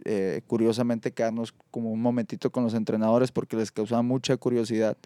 eh, 0.04 0.42
curiosamente 0.46 1.12
quedarnos 1.12 1.54
como 1.70 1.90
un 1.92 2.00
momentito 2.02 2.50
con 2.50 2.64
los 2.64 2.74
entrenadores 2.74 3.30
porque 3.30 3.56
les 3.56 3.70
causaba 3.70 4.02
mucha 4.02 4.36
curiosidad 4.36 4.96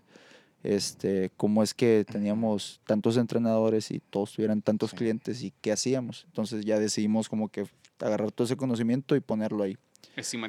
este, 0.62 1.30
cómo 1.36 1.62
es 1.62 1.74
que 1.74 2.04
teníamos 2.10 2.80
tantos 2.86 3.16
entrenadores 3.18 3.90
y 3.90 4.00
todos 4.00 4.32
tuvieran 4.32 4.62
tantos 4.62 4.90
Sí. 4.90 4.96
clientes 4.96 5.42
y 5.42 5.52
qué 5.60 5.70
hacíamos. 5.72 6.24
Entonces 6.26 6.64
ya 6.64 6.78
decidimos 6.78 7.28
como 7.28 7.48
que 7.48 7.66
agarrar 8.00 8.32
todo 8.32 8.46
ese 8.46 8.56
conocimiento 8.56 9.14
y 9.16 9.20
ponerlo 9.20 9.62
ahí. 9.62 9.76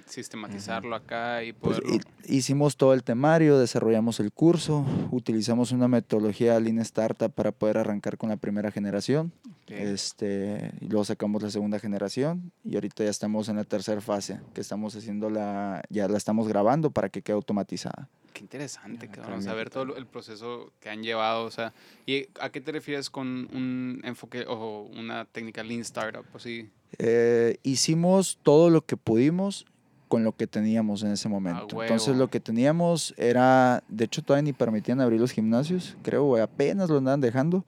Sistematizarlo 0.07 0.95
acá 0.95 1.43
y 1.43 1.53
Pues, 1.53 1.79
poderlo... 1.79 1.95
hi- 2.27 2.35
hicimos 2.37 2.77
todo 2.77 2.93
el 2.93 3.03
temario, 3.03 3.57
desarrollamos 3.59 4.19
el 4.19 4.31
curso, 4.31 4.85
utilizamos 5.11 5.71
una 5.71 5.87
metodología 5.87 6.59
Lean 6.59 6.79
Startup 6.79 7.31
para 7.31 7.51
poder 7.51 7.77
arrancar 7.77 8.17
con 8.17 8.29
la 8.29 8.37
primera 8.37 8.71
generación. 8.71 9.31
Este, 9.67 10.71
y 10.79 10.87
luego 10.87 11.03
sacamos 11.03 11.43
la 11.43 11.49
segunda 11.49 11.77
generación 11.79 12.51
y 12.63 12.75
ahorita 12.75 13.03
ya 13.03 13.09
estamos 13.09 13.49
en 13.49 13.57
la 13.57 13.65
tercera 13.65 13.99
fase, 13.99 14.39
que 14.53 14.61
estamos 14.61 14.95
haciendo 14.95 15.29
la, 15.29 15.83
ya 15.89 16.07
la 16.07 16.17
estamos 16.17 16.47
grabando 16.47 16.89
para 16.91 17.09
que 17.09 17.21
quede 17.21 17.35
automatizada. 17.35 18.07
Qué 18.37 18.43
interesante, 18.43 19.07
cabrón, 19.07 19.31
cambia 19.31 19.49
saber 19.49 19.69
todo 19.71 19.95
el 19.97 20.05
proceso 20.05 20.71
que 20.79 20.91
han 20.91 21.01
llevado, 21.01 21.45
o 21.45 21.49
sea, 21.49 21.73
¿y 22.05 22.27
a 22.39 22.51
qué 22.51 22.61
te 22.61 22.71
refieres 22.71 23.09
con 23.09 23.27
un 23.51 23.99
enfoque 24.03 24.45
o 24.47 24.83
una 24.95 25.25
técnica 25.25 25.63
Lean 25.63 25.81
Startup? 25.81 26.23
Pues 26.31 26.43
sí, 26.43 26.69
Eh, 26.99 27.57
hicimos 27.63 28.37
todo 28.43 28.69
lo 28.69 28.85
que 28.85 28.95
pudimos 28.95 29.65
con 30.07 30.23
lo 30.23 30.33
que 30.33 30.45
teníamos 30.45 31.01
en 31.01 31.11
ese 31.13 31.27
momento. 31.29 31.81
Entonces 31.81 32.09
huevo. 32.09 32.19
lo 32.19 32.29
que 32.29 32.39
teníamos 32.39 33.15
era, 33.17 33.83
de 33.87 34.05
hecho 34.05 34.21
todavía 34.21 34.43
ni 34.43 34.53
permitían 34.53 35.01
abrir 35.01 35.19
los 35.19 35.31
gimnasios, 35.31 35.97
creo, 36.03 36.37
apenas 36.37 36.89
lo 36.89 36.99
andaban 36.99 37.21
dejando. 37.21 37.65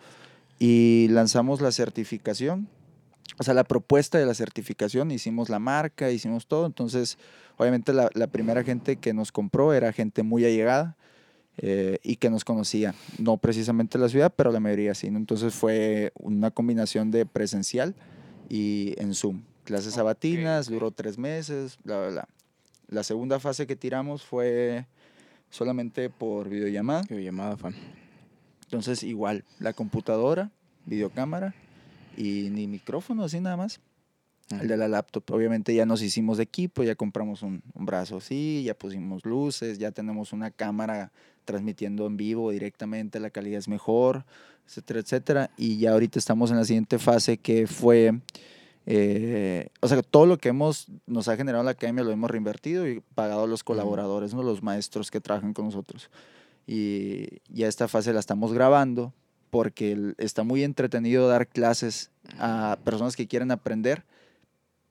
Y 0.59 1.07
lanzamos 1.09 1.61
la 1.61 1.71
certificación, 1.71 2.67
o 3.37 3.43
sea, 3.43 3.53
la 3.53 3.63
propuesta 3.63 4.17
de 4.17 4.25
la 4.25 4.33
certificación, 4.33 5.11
hicimos 5.11 5.49
la 5.49 5.59
marca, 5.59 6.11
hicimos 6.11 6.47
todo. 6.47 6.65
Entonces, 6.65 7.17
obviamente 7.57 7.93
la, 7.93 8.09
la 8.13 8.27
primera 8.27 8.63
gente 8.63 8.95
que 8.97 9.13
nos 9.13 9.31
compró 9.31 9.73
era 9.73 9.93
gente 9.93 10.23
muy 10.23 10.45
allegada 10.45 10.97
eh, 11.57 11.99
y 12.03 12.15
que 12.15 12.29
nos 12.29 12.45
conocía, 12.45 12.95
no 13.17 13.37
precisamente 13.37 13.97
la 13.97 14.07
ciudad, 14.07 14.33
pero 14.33 14.51
la 14.51 14.61
mayoría 14.61 14.95
sí. 14.95 15.11
¿no? 15.11 15.17
Entonces 15.17 15.53
fue 15.53 16.13
una 16.15 16.51
combinación 16.51 17.11
de 17.11 17.25
presencial 17.25 17.95
y 18.47 18.95
en 18.97 19.13
Zoom. 19.13 19.43
Clases 19.65 19.95
sabatinas, 19.95 20.67
ok. 20.67 20.73
duró 20.73 20.91
tres 20.91 21.17
meses, 21.17 21.77
bla, 21.83 21.99
bla, 21.99 22.09
bla. 22.09 22.27
La 22.87 23.03
segunda 23.03 23.39
fase 23.39 23.67
que 23.67 23.75
tiramos 23.75 24.23
fue 24.23 24.87
solamente 25.49 26.09
por 26.09 26.49
videollamada. 26.49 27.01
Videollamada, 27.09 27.57
fan. 27.57 27.75
Entonces, 28.63 29.03
igual, 29.03 29.43
la 29.59 29.73
computadora, 29.73 30.51
videocámara 30.85 31.53
y 32.19 32.49
ni 32.49 32.67
micrófono, 32.67 33.23
así 33.23 33.39
nada 33.39 33.55
más. 33.55 33.79
El 34.49 34.67
de 34.67 34.77
la 34.77 34.87
laptop, 34.87 35.23
obviamente 35.31 35.73
ya 35.73 35.85
nos 35.85 36.01
hicimos 36.01 36.37
de 36.37 36.43
equipo, 36.43 36.83
ya 36.83 36.95
compramos 36.95 37.43
un, 37.43 37.61
un 37.73 37.85
brazo 37.85 38.17
así, 38.17 38.63
ya 38.63 38.73
pusimos 38.73 39.23
luces, 39.23 39.77
ya 39.77 39.91
tenemos 39.91 40.33
una 40.33 40.49
cámara 40.49 41.11
transmitiendo 41.45 42.07
en 42.07 42.17
vivo 42.17 42.51
directamente, 42.51 43.19
la 43.19 43.29
calidad 43.29 43.59
es 43.59 43.67
mejor, 43.67 44.25
etcétera, 44.65 44.99
etcétera. 44.99 45.51
Y 45.55 45.77
ya 45.77 45.91
ahorita 45.91 46.19
estamos 46.19 46.51
en 46.51 46.57
la 46.57 46.65
siguiente 46.65 46.97
fase 46.97 47.37
que 47.37 47.67
fue, 47.67 48.19
eh, 48.85 49.69
o 49.79 49.87
sea, 49.87 50.01
todo 50.01 50.25
lo 50.25 50.37
que 50.37 50.49
hemos, 50.49 50.87
nos 51.05 51.27
ha 51.27 51.37
generado 51.37 51.63
la 51.63 51.71
academia 51.71 52.03
lo 52.03 52.11
hemos 52.11 52.31
reinvertido 52.31 52.87
y 52.87 53.01
pagado 53.15 53.43
a 53.43 53.47
los 53.47 53.63
colaboradores, 53.63 54.33
¿no? 54.33 54.43
los 54.43 54.63
maestros 54.63 55.09
que 55.11 55.21
trabajan 55.21 55.53
con 55.53 55.65
nosotros. 55.65 56.09
Y 56.67 57.39
ya 57.47 57.67
esta 57.67 57.87
fase 57.87 58.13
la 58.13 58.19
estamos 58.19 58.51
grabando 58.51 59.13
porque 59.49 60.13
está 60.17 60.43
muy 60.43 60.63
entretenido 60.63 61.27
dar 61.27 61.47
clases 61.47 62.11
a 62.39 62.77
personas 62.83 63.15
que 63.15 63.27
quieren 63.27 63.51
aprender, 63.51 64.03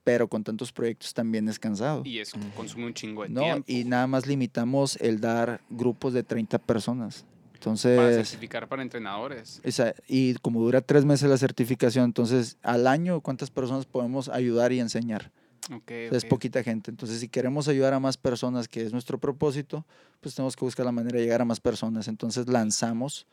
pero 0.03 0.27
con 0.27 0.43
tantos 0.43 0.71
proyectos 0.71 1.13
también 1.13 1.47
es 1.49 1.59
cansado. 1.59 2.03
Y 2.05 2.19
eso 2.19 2.37
consume 2.55 2.85
un 2.87 2.93
chingo 2.93 3.23
de 3.23 3.29
No, 3.29 3.41
tiempo. 3.43 3.63
y 3.67 3.83
nada 3.83 4.07
más 4.07 4.25
limitamos 4.25 4.97
el 4.97 5.19
dar 5.19 5.61
grupos 5.69 6.13
de 6.13 6.23
30 6.23 6.57
personas. 6.59 7.25
para 7.51 7.59
Entonces, 7.65 8.29
certificar 8.29 8.69
para 8.69 8.81
entrenadores. 8.81 9.59
esa- 9.63 9.93
y 10.07 10.33
como 10.35 10.61
dura 10.61 10.79
tres 10.79 11.03
meses 11.03 11.29
la 11.29 11.37
certificación, 11.37 12.05
entonces 12.05 12.57
al 12.63 12.87
año, 12.87 13.19
¿cuántas 13.19 13.51
personas 13.51 13.85
podemos 13.85 14.29
ayudar 14.29 14.71
y 14.71 14.79
enseñar? 14.79 15.29
Ok, 15.69 15.91
O 15.91 16.09
sea, 16.09 16.17
Es 16.17 16.23
ok. 16.23 16.29
poquita 16.29 16.63
gente. 16.63 16.89
Entonces, 16.89 17.19
si 17.19 17.27
queremos 17.27 17.67
ayudar 17.67 17.93
a 17.93 17.99
más 17.99 18.15
personas, 18.15 18.69
que 18.69 18.81
es 18.83 18.93
nuestro 18.93 19.17
propósito, 19.19 19.85
pues 20.21 20.33
tenemos 20.35 20.55
que 20.55 20.63
buscar 20.63 20.85
la 20.85 20.93
manera 20.93 21.17
de 21.19 21.23
llegar 21.25 21.41
a 21.41 21.45
más 21.45 21.59
personas. 21.59 22.07
Entonces, 22.07 22.47
lanzamos 22.47 23.27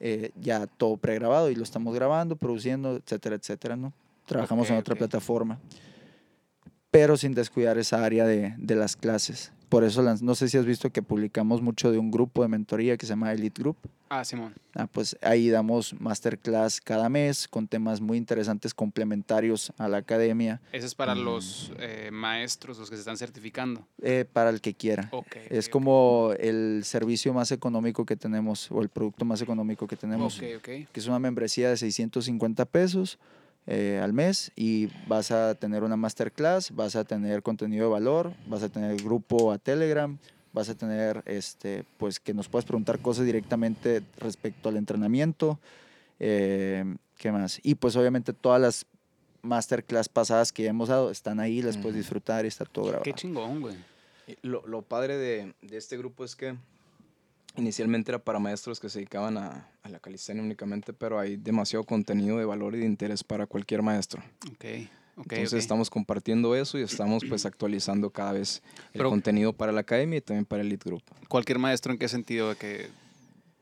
eh, 0.00 0.30
ya 0.40 0.66
todo 0.66 0.96
pregrabado 0.96 1.50
y 1.50 1.54
lo 1.54 1.62
estamos 1.62 1.94
grabando, 1.94 2.36
produciendo, 2.36 2.96
etcétera, 2.96 3.36
etcétera, 3.36 3.76
¿no? 3.76 3.92
Trabajamos 4.26 4.68
en 4.70 4.76
otra 4.76 4.96
plataforma, 4.96 5.58
pero 6.90 7.16
sin 7.16 7.32
descuidar 7.32 7.78
esa 7.78 8.04
área 8.04 8.26
de, 8.26 8.54
de 8.58 8.74
las 8.74 8.96
clases. 8.96 9.52
Por 9.68 9.82
eso, 9.84 10.00
no 10.02 10.34
sé 10.36 10.48
si 10.48 10.56
has 10.58 10.64
visto 10.64 10.90
que 10.90 11.02
publicamos 11.02 11.60
mucho 11.60 11.90
de 11.90 11.98
un 11.98 12.10
grupo 12.12 12.42
de 12.42 12.48
mentoría 12.48 12.96
que 12.96 13.04
se 13.04 13.10
llama 13.10 13.32
Elite 13.32 13.60
Group. 13.60 13.76
Ah, 14.08 14.24
Simón. 14.24 14.54
Ah, 14.76 14.86
pues 14.86 15.16
ahí 15.20 15.48
damos 15.50 15.92
masterclass 16.00 16.80
cada 16.80 17.08
mes 17.08 17.48
con 17.48 17.66
temas 17.66 18.00
muy 18.00 18.16
interesantes 18.18 18.72
complementarios 18.72 19.72
a 19.78 19.88
la 19.88 19.96
academia 19.96 20.60
Ese 20.70 20.86
es 20.86 20.94
para 20.94 21.16
Mm. 21.16 21.24
los 21.24 21.72
eh, 21.80 22.10
maestros, 22.12 22.78
los 22.78 22.88
que 22.88 22.94
se 22.94 23.00
están 23.00 23.16
certificando. 23.16 23.84
eh, 24.00 24.24
para 24.32 24.50
el 24.50 24.60
que 24.60 24.74
quiera. 24.74 25.08
Ok. 25.10 25.36
Es 25.50 25.68
como 25.68 26.30
el 26.38 26.82
servicio 26.84 27.34
más 27.34 27.50
económico 27.50 28.06
que 28.06 28.14
tenemos 28.16 28.70
o 28.70 28.80
el 28.82 28.88
producto 28.88 29.24
más 29.24 29.42
económico 29.42 29.88
que 29.88 29.96
tenemos, 29.96 30.38
Ok, 30.38 30.44
ok. 30.58 30.62
que 30.62 30.88
es 30.94 31.06
una 31.08 31.18
membresía 31.18 31.68
de 31.70 31.76
650 31.76 32.64
pesos 32.66 33.18
eh, 33.66 34.00
al 34.02 34.12
mes 34.12 34.52
y 34.54 34.88
vas 35.08 35.30
a 35.32 35.54
tener 35.56 35.82
una 35.82 35.96
masterclass, 35.96 36.70
vas 36.70 36.94
a 36.94 37.04
tener 37.04 37.42
contenido 37.42 37.86
de 37.86 37.92
valor, 37.92 38.32
vas 38.46 38.62
a 38.62 38.68
tener 38.68 38.96
grupo 39.02 39.50
a 39.50 39.58
Telegram, 39.58 40.18
vas 40.52 40.68
a 40.68 40.76
tener 40.76 41.22
este 41.26 41.84
pues 41.98 42.20
que 42.20 42.32
nos 42.32 42.48
puedas 42.48 42.64
preguntar 42.64 43.00
cosas 43.00 43.26
directamente 43.26 44.02
respecto 44.18 44.68
al 44.68 44.76
entrenamiento, 44.76 45.58
eh, 46.20 46.84
¿qué 47.16 47.32
más? 47.32 47.58
Y 47.62 47.74
pues 47.74 47.96
obviamente 47.96 48.32
todas 48.32 48.60
las 48.60 48.86
masterclass 49.42 50.08
pasadas 50.08 50.52
que 50.52 50.62
ya 50.62 50.70
hemos 50.70 50.88
dado 50.88 51.10
están 51.10 51.40
ahí, 51.40 51.60
las 51.60 51.76
puedes 51.76 51.96
disfrutar 51.96 52.44
y 52.44 52.48
está 52.48 52.64
todo 52.64 52.84
grabado. 52.84 53.02
Qué 53.02 53.14
chingón, 53.14 53.60
güey. 53.60 53.76
Lo, 54.42 54.66
lo 54.66 54.82
padre 54.82 55.16
de, 55.16 55.54
de 55.62 55.76
este 55.76 55.96
grupo 55.96 56.24
es 56.24 56.36
que 56.36 56.56
inicialmente 57.56 58.10
era 58.10 58.18
para 58.18 58.38
maestros 58.38 58.80
que 58.80 58.88
se 58.88 59.00
dedicaban 59.00 59.38
a, 59.38 59.68
a 59.86 59.88
la 59.90 60.00
calistenia 60.00 60.42
únicamente, 60.42 60.92
pero 60.92 61.18
hay 61.18 61.36
demasiado 61.36 61.84
contenido 61.84 62.38
de 62.38 62.44
valor 62.44 62.74
y 62.74 62.80
de 62.80 62.86
interés 62.86 63.24
para 63.24 63.46
cualquier 63.46 63.82
maestro. 63.82 64.22
Ok, 64.50 64.64
ok. 65.16 65.32
Entonces 65.32 65.52
ok. 65.54 65.58
estamos 65.58 65.90
compartiendo 65.90 66.54
eso 66.54 66.78
y 66.78 66.82
estamos 66.82 67.24
pues 67.28 67.46
actualizando 67.46 68.10
cada 68.10 68.32
vez 68.32 68.62
el 68.92 68.98
Pero- 68.98 69.10
contenido 69.10 69.52
para 69.52 69.72
la 69.72 69.80
academia 69.80 70.18
y 70.18 70.20
también 70.20 70.44
para 70.44 70.62
el 70.62 70.68
Elite 70.68 70.88
Group. 70.88 71.02
Cualquier 71.28 71.58
maestro, 71.58 71.92
¿en 71.92 71.98
qué 71.98 72.08
sentido? 72.08 72.50
De 72.50 72.56
que. 72.56 72.88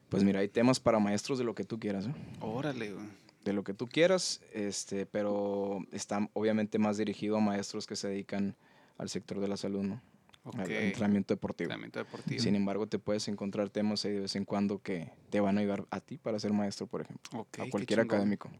Pues 0.09 0.22
mira, 0.22 0.41
hay 0.41 0.49
temas 0.49 0.79
para 0.81 0.99
maestros 0.99 1.39
de 1.39 1.45
lo 1.45 1.55
que 1.55 1.64
tú 1.64 1.79
quieras, 1.81 2.07
¿eh? 2.07 2.14
Órale, 2.41 2.93
güey. 2.93 3.07
de 3.45 3.53
lo 3.53 3.62
que 3.64 3.75
tú 3.75 3.87
quieras, 3.87 4.41
este, 4.55 5.05
pero 5.07 5.81
está 5.93 6.31
obviamente 6.33 6.79
más 6.79 6.97
dirigido 6.97 7.37
a 7.37 7.41
maestros 7.41 7.87
que 7.87 7.95
se 7.97 8.09
dedican 8.09 8.57
al 8.97 9.09
sector 9.11 9.39
de 9.41 9.49
la 9.49 9.57
salud, 9.59 9.83
¿no? 9.83 10.01
Entrenamiento 10.53 11.34
deportivo. 11.34 11.68
Entrenamiento 11.68 11.99
deportivo. 12.01 12.42
Sin 12.42 12.55
embargo, 12.55 12.86
te 12.86 12.99
puedes 12.99 13.28
encontrar 13.28 13.70
temas 13.70 14.05
ahí 14.05 14.12
de 14.12 14.20
vez 14.20 14.36
en 14.36 14.45
cuando 14.45 14.78
que 14.78 15.11
te 15.30 15.40
van 15.40 15.57
a 15.57 15.61
ayudar 15.61 15.86
a 15.90 16.01
ti 16.01 16.18
para 16.18 16.38
ser 16.38 16.53
maestro, 16.53 16.86
por 16.86 17.01
ejemplo, 17.01 17.40
a 17.40 17.47
qué 17.51 17.70
cualquier 17.70 18.01
chingón. 18.01 18.16
académico. 18.16 18.51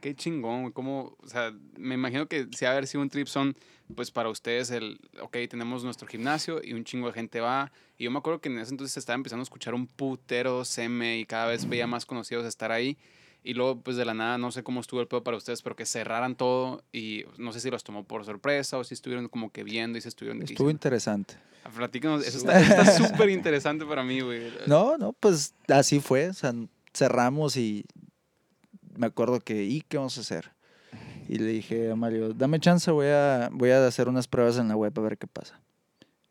Qué 0.00 0.14
chingón. 0.14 0.72
Cómo, 0.72 1.16
o 1.20 1.28
sea, 1.28 1.52
me 1.76 1.94
imagino 1.94 2.26
que 2.26 2.48
si 2.56 2.64
ha 2.64 2.72
haber 2.72 2.86
sido 2.86 3.02
un 3.02 3.10
trip 3.10 3.26
son, 3.26 3.54
pues 3.94 4.10
para 4.10 4.28
ustedes 4.28 4.70
el, 4.70 4.98
ok, 5.20 5.36
tenemos 5.48 5.84
nuestro 5.84 6.08
gimnasio 6.08 6.60
y 6.64 6.72
un 6.72 6.84
chingo 6.84 7.06
de 7.08 7.12
gente 7.12 7.40
va. 7.40 7.70
Y 7.98 8.04
yo 8.04 8.10
me 8.10 8.18
acuerdo 8.18 8.40
que 8.40 8.48
en 8.48 8.58
ese 8.58 8.72
entonces 8.72 8.96
estaba 8.96 9.14
empezando 9.14 9.42
a 9.42 9.44
escuchar 9.44 9.74
un 9.74 9.86
putero 9.86 10.64
seme 10.64 11.18
y 11.18 11.26
cada 11.26 11.46
vez 11.46 11.68
veía 11.68 11.86
más 11.86 12.06
conocidos 12.06 12.46
estar 12.46 12.72
ahí. 12.72 12.96
Y 13.42 13.54
luego, 13.54 13.80
pues 13.80 13.96
de 13.96 14.04
la 14.04 14.12
nada, 14.14 14.36
no 14.38 14.52
sé 14.52 14.62
cómo 14.62 14.80
estuvo 14.80 15.00
el 15.00 15.08
pedo 15.08 15.22
para 15.24 15.36
ustedes, 15.36 15.62
pero 15.62 15.74
que 15.76 15.86
cerraran 15.86 16.34
todo 16.36 16.82
y 16.92 17.24
no 17.38 17.52
sé 17.52 17.60
si 17.60 17.70
los 17.70 17.82
tomó 17.84 18.04
por 18.04 18.24
sorpresa 18.24 18.76
o 18.78 18.84
si 18.84 18.94
estuvieron 18.94 19.28
como 19.28 19.50
que 19.50 19.64
viendo 19.64 19.96
y 19.96 20.00
se 20.02 20.08
estuvieron... 20.10 20.42
Estuvo 20.42 20.70
interesante. 20.70 21.34
"Ah, 21.64 21.70
Platícanos, 21.74 22.26
eso 22.26 22.38
está 22.38 22.84
súper 22.92 23.30
interesante 23.30 23.86
para 23.86 24.02
mí, 24.04 24.20
güey. 24.20 24.42
No, 24.66 24.98
no, 24.98 25.14
pues 25.14 25.54
así 25.68 26.00
fue. 26.00 26.28
O 26.28 26.34
sea, 26.34 26.52
cerramos 26.92 27.56
y 27.56 27.86
me 28.96 29.06
acuerdo 29.06 29.40
que, 29.40 29.64
¿y 29.64 29.80
qué 29.82 29.96
vamos 29.96 30.18
a 30.18 30.20
hacer? 30.20 30.52
Y 31.28 31.38
le 31.38 31.46
dije 31.46 31.90
a 31.90 31.96
Mario, 31.96 32.34
dame 32.34 32.60
chance, 32.60 32.90
voy 32.90 33.06
a, 33.06 33.48
voy 33.52 33.70
a 33.70 33.86
hacer 33.86 34.08
unas 34.08 34.26
pruebas 34.28 34.58
en 34.58 34.68
la 34.68 34.76
web 34.76 34.92
a 34.96 35.00
ver 35.00 35.16
qué 35.16 35.26
pasa. 35.28 35.60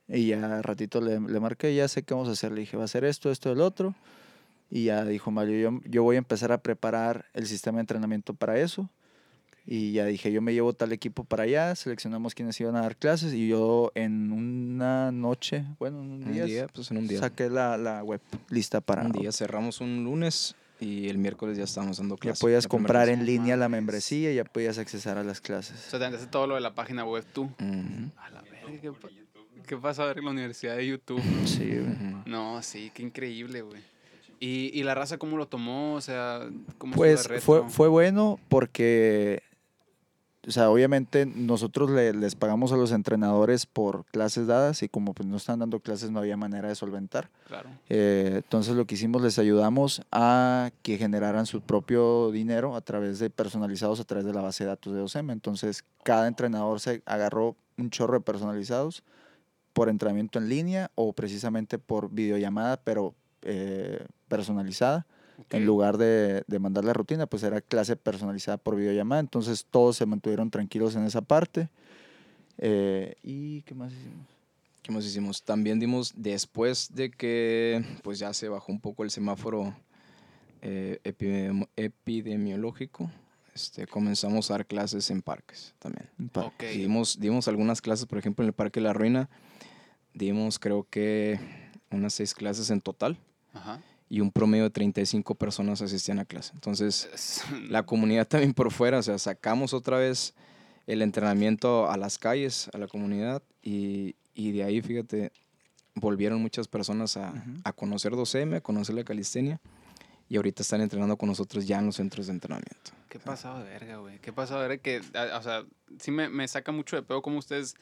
Y 0.08 0.28
ya 0.28 0.62
ratito 0.62 1.02
le, 1.02 1.20
le 1.20 1.40
marqué, 1.40 1.74
ya 1.74 1.88
sé 1.88 2.04
qué 2.04 2.14
vamos 2.14 2.30
a 2.30 2.34
hacer. 2.34 2.52
Le 2.52 2.62
dije, 2.62 2.76
va 2.78 2.84
a 2.84 2.86
hacer 2.86 3.04
esto, 3.06 3.32
esto, 3.32 3.52
el 3.52 3.62
otro. 3.62 3.96
Y 4.72 4.86
ya 4.86 5.04
dijo 5.06 5.32
Mario, 5.32 5.58
yo, 5.72 5.82
yo 5.90 6.04
voy 6.04 6.16
a 6.16 6.20
empezar 6.20 6.52
a 6.52 6.60
preparar 6.60 7.26
el 7.34 7.48
sistema 7.48 7.78
de 7.78 7.82
entrenamiento 7.82 8.34
para 8.34 8.60
eso. 8.60 8.90
Y 9.66 9.92
ya 9.94 10.06
dije, 10.06 10.32
yo 10.32 10.42
me 10.42 10.54
llevo 10.54 10.74
tal 10.74 10.92
equipo 10.94 11.24
para 11.24 11.44
allá, 11.44 11.76
seleccionamos 11.76 12.34
quiénes 12.34 12.60
iban 12.60 12.76
a 12.76 12.82
dar 12.82 12.96
clases 12.96 13.34
y 13.34 13.48
yo 13.48 13.92
en 13.94 14.32
una 14.32 15.12
noche, 15.12 15.64
bueno, 15.78 16.02
en 16.02 16.10
un 16.10 16.24
Un 16.24 16.34
día, 16.34 16.46
día, 16.46 16.68
pues 16.74 16.90
en 16.90 16.98
un 16.98 17.08
día. 17.08 17.20
saqué 17.20 17.50
la, 17.50 17.78
la 17.78 18.04
web 18.04 18.22
lista 18.50 18.82
para... 18.82 19.04
Un 19.04 19.12
día 19.12 19.32
cerramos 19.32 19.80
un 19.82 20.04
lunes 20.04 20.56
y 20.80 21.08
el 21.10 21.20
miércoles 21.20 21.56
ya 21.58 21.66
estábamos 21.66 21.98
dando 21.98 22.16
Ya 22.16 22.22
clases. 22.22 22.40
podías 22.40 22.64
la 22.64 22.70
primera 22.70 22.88
comprar 22.88 23.10
en 23.10 23.26
línea 23.26 23.58
la 23.58 23.70
membresía, 23.70 24.32
ya 24.34 24.44
podías 24.44 24.80
accesar 24.80 25.18
a 25.20 25.24
las 25.24 25.40
O 25.40 25.44
clases. 25.44 25.80
sea, 25.82 26.00
te 26.00 26.18
todo 26.28 26.48
lo 26.48 26.56
de 26.56 26.62
la 26.62 26.74
página 26.74 27.06
web 27.06 27.24
tú. 27.34 27.44
Ujú, 27.44 28.12
A 28.18 28.30
la 28.32 28.42
verga, 28.42 28.82
¿qué, 28.82 28.92
pa- 28.92 29.10
¿qué 29.68 29.78
pasa 29.78 30.04
a 30.04 30.08
ver 30.08 30.18
en 30.20 30.26
la 30.26 30.32
universidad 30.32 30.78
de 30.78 30.88
YouTube? 30.88 31.22
Sí, 31.46 31.66
güey. 31.68 31.82
ujú. 31.82 32.22
No, 32.26 32.64
sí, 32.64 32.92
qué 32.96 33.04
increíble, 33.04 33.62
güey. 33.62 33.82
¿Y, 34.40 34.72
y 34.74 34.84
la 34.84 34.96
raza 34.96 35.18
cómo 35.18 35.38
lo 35.38 35.48
tomó? 35.48 35.96
O 35.96 36.02
sea, 36.02 36.48
¿cómo 36.78 36.96
Pues 36.96 37.28
fue, 37.42 37.68
fue 37.70 37.88
bueno 37.90 38.40
porque, 38.48 39.44
o 40.48 40.52
sea, 40.52 40.70
obviamente 40.70 41.26
nosotros 41.26 41.90
le- 41.92 42.14
les 42.14 42.36
pagamos 42.36 42.72
a 42.72 42.78
los 42.78 42.94
entrenadores 42.94 43.66
por 43.66 44.06
clases 44.06 44.48
dadas 44.48 44.82
y 44.82 44.88
como 44.88 45.14
pues 45.14 45.28
no 45.28 45.36
están 45.36 45.60
dando 45.60 45.82
clases 45.82 46.10
no 46.12 46.20
había 46.20 46.38
manera 46.38 46.70
de 46.70 46.76
solventar. 46.76 47.30
Claro. 47.48 47.70
Eh, 47.90 48.36
entonces 48.38 48.76
lo 48.76 48.86
que 48.86 48.96
hicimos, 48.96 49.22
les 49.22 49.38
ayudamos 49.40 50.02
a 50.12 50.72
que 50.84 50.98
generaran 50.98 51.46
su 51.46 51.60
propio 51.60 52.32
dinero 52.32 52.78
a 52.78 52.82
través 52.82 53.20
de 53.20 53.30
personalizados, 53.30 54.00
a 54.00 54.06
través 54.06 54.26
de 54.26 54.34
la 54.34 54.42
base 54.42 54.64
de 54.64 54.70
datos 54.70 54.94
de 54.94 55.02
OSEM. 55.02 55.32
Entonces 55.32 55.84
cada 56.04 56.28
entrenador 56.28 56.80
se 56.80 57.02
agarró 57.06 57.58
un 57.78 57.90
chorro 57.90 58.14
de 58.14 58.22
personalizados 58.22 59.04
por 59.74 59.90
entrenamiento 59.90 60.40
en 60.40 60.48
línea 60.50 60.92
o 60.96 61.12
precisamente 61.14 61.78
por 61.78 62.10
videollamada, 62.10 62.78
pero 62.78 63.14
eh, 63.44 64.06
personalizada. 64.28 65.06
En 65.52 65.66
lugar 65.66 65.98
de, 65.98 66.44
de 66.48 66.60
mandar 66.60 66.84
la 66.84 66.94
rutina, 66.94 67.26
pues 67.26 67.44
era 67.44 67.62
clase 67.62 67.96
personalizada 67.96 68.58
por 68.58 68.76
videollamada. 68.76 69.22
Entonces 69.22 69.66
todos 69.72 69.96
se 69.98 70.06
mantuvieron 70.06 70.52
tranquilos 70.52 70.96
en 70.96 71.06
esa 71.06 71.22
parte. 71.22 71.70
Eh, 72.58 73.16
¿Y 73.24 73.62
qué 73.62 73.74
más 73.74 73.92
hicimos? 73.94 74.28
¿Qué 74.84 74.92
más 74.92 75.06
hicimos? 75.06 75.42
También 75.44 75.80
dimos, 75.80 76.14
después 76.16 76.94
de 76.94 77.10
que 77.10 77.84
pues 78.04 78.20
ya 78.20 78.34
se 78.34 78.50
bajó 78.50 78.72
un 78.72 78.80
poco 78.82 79.04
el 79.04 79.12
semáforo 79.12 79.74
eh, 80.62 81.00
epidemi- 81.06 81.68
epidemiológico, 81.78 83.10
este, 83.56 83.88
comenzamos 83.88 84.52
a 84.52 84.56
dar 84.56 84.66
clases 84.66 85.10
en 85.10 85.22
parques 85.22 85.74
también. 85.80 86.10
Un 86.20 86.30
par- 86.30 86.46
Ok. 86.46 86.64
Y 86.74 86.80
dimos, 86.80 87.20
dimos 87.20 87.48
algunas 87.48 87.82
clases, 87.82 88.06
por 88.06 88.18
ejemplo, 88.20 88.44
en 88.44 88.48
el 88.48 88.54
Parque 88.54 88.82
La 88.82 88.94
Ruina, 88.94 89.30
dimos 90.14 90.60
creo 90.60 90.86
que 90.90 91.40
unas 91.92 92.14
seis 92.14 92.34
clases 92.34 92.70
en 92.72 92.82
total 92.82 93.18
Ajá. 93.54 93.82
y 94.10 94.22
un 94.22 94.32
promedio 94.32 94.64
de 94.66 94.70
35 94.72 95.36
personas 95.36 95.82
asistían 95.82 96.20
a 96.20 96.26
clase. 96.26 96.52
Entonces, 96.54 97.10
Es- 97.14 97.44
la 97.70 97.84
comunidad 97.84 98.28
también 98.28 98.54
por 98.54 98.72
fuera, 98.72 99.00
o 99.00 99.04
sea, 99.04 99.18
sacamos 99.20 99.74
otra 99.74 99.98
vez 99.98 100.34
el 100.88 101.02
entrenamiento 101.04 101.90
a 101.92 101.98
las 101.98 102.18
calles, 102.18 102.70
a 102.74 102.78
la 102.78 102.88
comunidad 102.88 103.44
y, 103.62 104.16
Y 104.34 104.52
de 104.54 104.64
ahí, 104.64 104.82
fíjate, 104.82 105.32
volvieron 105.96 106.42
muchas 106.42 106.68
personas 106.68 107.18
a, 107.18 107.34
a 107.64 107.74
conocer 107.74 108.14
2M, 108.14 108.56
a 108.58 108.62
conocer 108.62 108.96
la 108.96 109.04
calistenia. 109.04 109.60
Y 110.30 110.38
ahorita 110.38 110.62
están 110.62 110.80
entrenando 110.82 111.18
con 111.18 111.28
nosotros 111.28 111.66
ya 111.68 111.80
en 111.80 111.88
los 111.88 111.96
centros 111.98 112.28
de 112.28 112.34
entrenamiento. 112.34 112.92
¿Qué 113.10 113.20
pasado 113.20 113.64
de 113.64 113.70
verga, 113.70 113.98
güey? 113.98 114.20
¿Qué 114.20 114.32
pasado 114.32 114.62
de 114.62 114.68
verga? 114.70 114.82
Que, 114.84 115.02
a- 115.18 115.38
o 115.38 115.44
sea, 115.44 115.66
sí 116.00 116.12
me, 116.12 116.30
me 116.30 116.48
saca 116.48 116.72
mucho 116.72 116.96
de 116.96 117.02
pedo 117.04 117.22
como 117.22 117.38
ustedes... 117.40 117.76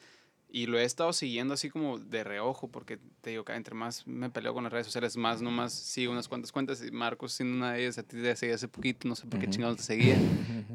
Y 0.50 0.66
lo 0.66 0.78
he 0.78 0.84
estado 0.84 1.12
siguiendo 1.12 1.52
así 1.54 1.68
como 1.68 1.98
de 1.98 2.24
reojo, 2.24 2.68
porque 2.68 2.98
te 3.20 3.30
digo 3.30 3.44
que 3.44 3.52
entre 3.52 3.74
más 3.74 4.06
me 4.06 4.30
peleo 4.30 4.54
con 4.54 4.64
las 4.64 4.72
redes 4.72 4.86
sociales, 4.86 5.16
más 5.18 5.42
nomás 5.42 5.74
sigo 5.74 6.10
unas 6.10 6.26
cuantas 6.26 6.52
cuentas. 6.52 6.82
Y 6.82 6.90
Marcos, 6.90 7.32
siendo 7.32 7.54
una 7.56 7.74
de 7.74 7.82
ellas, 7.82 7.98
a 7.98 8.02
ti 8.02 8.16
te 8.16 8.34
seguía 8.34 8.54
hace 8.54 8.66
poquito, 8.66 9.06
no 9.08 9.14
sé 9.14 9.26
por 9.26 9.38
qué 9.38 9.46
Ujú. 9.46 9.54
chingados 9.54 9.76
te 9.76 9.82
seguía. 9.82 10.16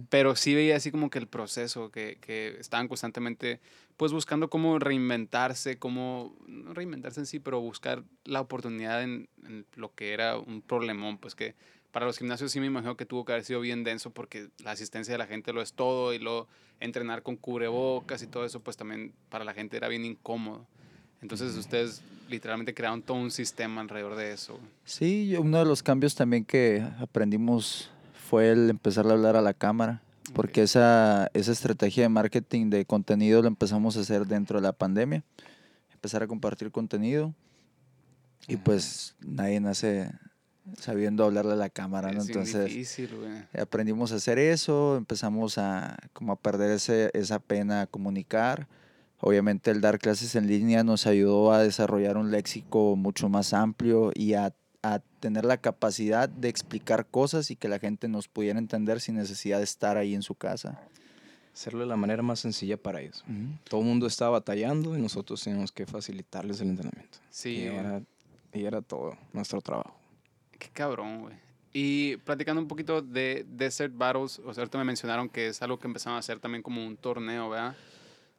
Pero 0.10 0.36
sí 0.36 0.54
veía 0.54 0.76
así 0.76 0.92
como 0.92 1.10
que 1.10 1.18
el 1.18 1.28
proceso, 1.28 1.90
que, 1.90 2.20
que 2.22 2.56
estaban 2.60 2.88
constantemente 2.88 3.60
pues 3.98 4.12
buscando 4.12 4.50
cómo 4.50 4.78
reinventarse, 4.78 5.78
cómo, 5.80 6.36
no 6.48 6.74
reinventarse 6.76 7.22
en 7.22 7.26
sí, 7.26 7.40
pero 7.40 7.60
buscar 7.60 8.04
la 8.26 8.42
oportunidad 8.42 9.02
en, 9.02 9.28
en 9.46 9.66
lo 9.76 9.96
que 9.96 10.14
era 10.14 10.38
un 10.38 10.62
problemón, 10.62 11.18
pues 11.18 11.34
que 11.34 11.56
para 11.94 12.08
los 12.08 12.18
gimnasios 12.18 12.52
sí 12.52 12.60
me 12.60 12.66
imagino 12.66 12.98
que 12.98 13.06
tuvo 13.06 13.24
que 13.24 13.34
haber 13.34 13.46
sido 13.46 13.62
bien 13.62 13.84
denso 13.84 14.10
porque 14.10 14.50
la 14.64 14.72
asistencia 14.72 15.14
de 15.14 15.20
la 15.20 15.28
gente 15.28 15.54
lo 15.54 15.62
es 15.62 15.74
todo 15.74 16.12
y 16.14 16.18
luego 16.20 16.48
entrenar 16.80 17.22
con 17.22 17.38
cubrebocas 17.38 18.24
y 18.24 18.28
todo 18.28 18.46
eso 18.46 18.60
pues 18.60 18.76
también 18.76 19.14
para 19.30 19.46
la 19.46 19.54
gente 19.54 19.78
era 19.78 19.88
bien 19.88 20.04
incómodo. 20.04 20.66
Entonces 21.22 21.56
ustedes 21.56 22.02
literalmente 22.30 22.74
crearon 22.74 23.04
todo 23.04 23.18
un 23.18 23.30
sistema 23.30 23.80
alrededor 23.80 24.16
de 24.16 24.34
eso. 24.34 24.60
Sí, 24.86 25.36
uno 25.38 25.60
de 25.60 25.66
los 25.66 25.84
cambios 25.84 26.16
también 26.16 26.44
que 26.44 26.84
aprendimos 27.00 27.92
fue 28.28 28.50
el 28.52 28.72
empezar 28.72 29.06
a 29.08 29.12
hablar 29.12 29.36
a 29.36 29.42
la 29.42 29.54
cámara, 29.54 30.02
porque 30.34 30.62
Ok. 30.62 30.66
esa, 30.66 31.30
esa 31.36 31.52
estrategia 31.52 32.04
de 32.04 32.10
marketing 32.10 32.72
de 32.72 32.86
contenido 32.86 33.42
lo 33.44 33.48
empezamos 33.48 33.96
a 33.98 34.00
hacer 34.00 34.26
dentro 34.26 34.60
de 34.60 34.64
la 34.64 34.74
pandemia, 34.74 35.24
empezar 35.94 36.24
a 36.24 36.28
compartir 36.28 36.72
contenido 36.72 37.36
y 38.48 38.58
pues 38.58 39.16
nadie 39.22 39.60
nace 39.60 40.12
sabiendo 40.80 41.24
hablarle 41.24 41.54
a 41.54 41.58
la 41.58 41.70
cámara, 41.70 42.12
¿no? 42.12 42.22
Es 42.22 42.28
Entonces 42.28 42.66
difícil, 42.66 43.16
güey. 43.16 43.62
aprendimos 43.62 44.12
a 44.12 44.16
hacer 44.16 44.40
eso, 44.40 44.96
empezamos 44.98 45.58
a 45.58 45.98
como 46.14 46.34
a 46.34 46.36
perder 46.36 46.72
ese, 46.72 47.12
esa 47.14 47.40
pena 47.40 47.82
a 47.82 47.88
comunicar. 47.88 48.68
Obviamente 49.20 49.72
el 49.72 49.82
dar 49.82 50.00
clases 50.00 50.36
en 50.36 50.48
línea 50.48 50.84
nos 50.84 51.08
ayudó 51.08 51.54
a 51.54 51.64
desarrollar 51.64 52.18
un 52.18 52.32
léxico 52.32 52.96
mucho 52.96 53.30
más 53.30 53.54
amplio 53.54 54.12
y 54.14 54.34
a, 54.34 54.54
a 54.82 55.00
tener 55.22 55.46
la 55.46 55.58
capacidad 55.58 56.28
de 56.28 56.50
explicar 56.50 57.06
cosas 57.06 57.50
y 57.50 57.56
que 57.56 57.70
la 57.70 57.80
gente 57.80 58.08
nos 58.10 58.28
pudiera 58.28 58.60
entender 58.60 59.00
sin 59.00 59.16
necesidad 59.16 59.60
de 59.60 59.64
estar 59.64 59.96
ahí 59.98 60.14
en 60.14 60.24
su 60.24 60.36
casa. 60.36 60.82
Hacerlo 61.54 61.82
de 61.82 61.86
la 61.86 61.96
manera 61.96 62.24
más 62.24 62.40
sencilla 62.40 62.78
para 62.78 63.00
ellos. 63.00 63.24
Todo 63.70 63.82
el 63.82 63.88
mundo 63.88 64.08
estaba 64.08 64.32
batallando 64.32 64.98
y 64.98 65.02
nosotros 65.02 65.42
teníamos 65.44 65.72
que 65.72 65.86
facilitarles 65.86 66.60
el 66.62 66.70
entrenamiento. 66.70 67.20
Sí, 67.30 67.50
y, 67.50 67.68
güey. 67.68 67.78
era, 67.78 68.02
y 68.54 68.66
era 68.66 68.82
todo 68.82 69.16
nuestro 69.34 69.62
trabajo. 69.62 69.96
Qué 70.64 70.70
cabrón, 70.70 71.20
güey. 71.24 71.36
Y 71.74 72.18
platicando 72.18 72.62
un 72.62 72.70
poquito 72.70 73.02
de 73.02 73.46
Desert 73.50 73.92
Battles, 73.94 74.40
o 74.40 74.54
sea, 74.54 74.62
ahorita 74.62 74.78
me 74.78 74.86
mencionaron 74.86 75.28
que 75.28 75.48
es 75.48 75.62
algo 75.62 75.78
que 75.78 75.88
empezaron 75.88 76.16
a 76.16 76.20
hacer 76.20 76.40
también 76.40 76.62
como 76.64 76.86
un 76.86 76.96
torneo, 76.96 77.50
¿verdad? 77.50 77.76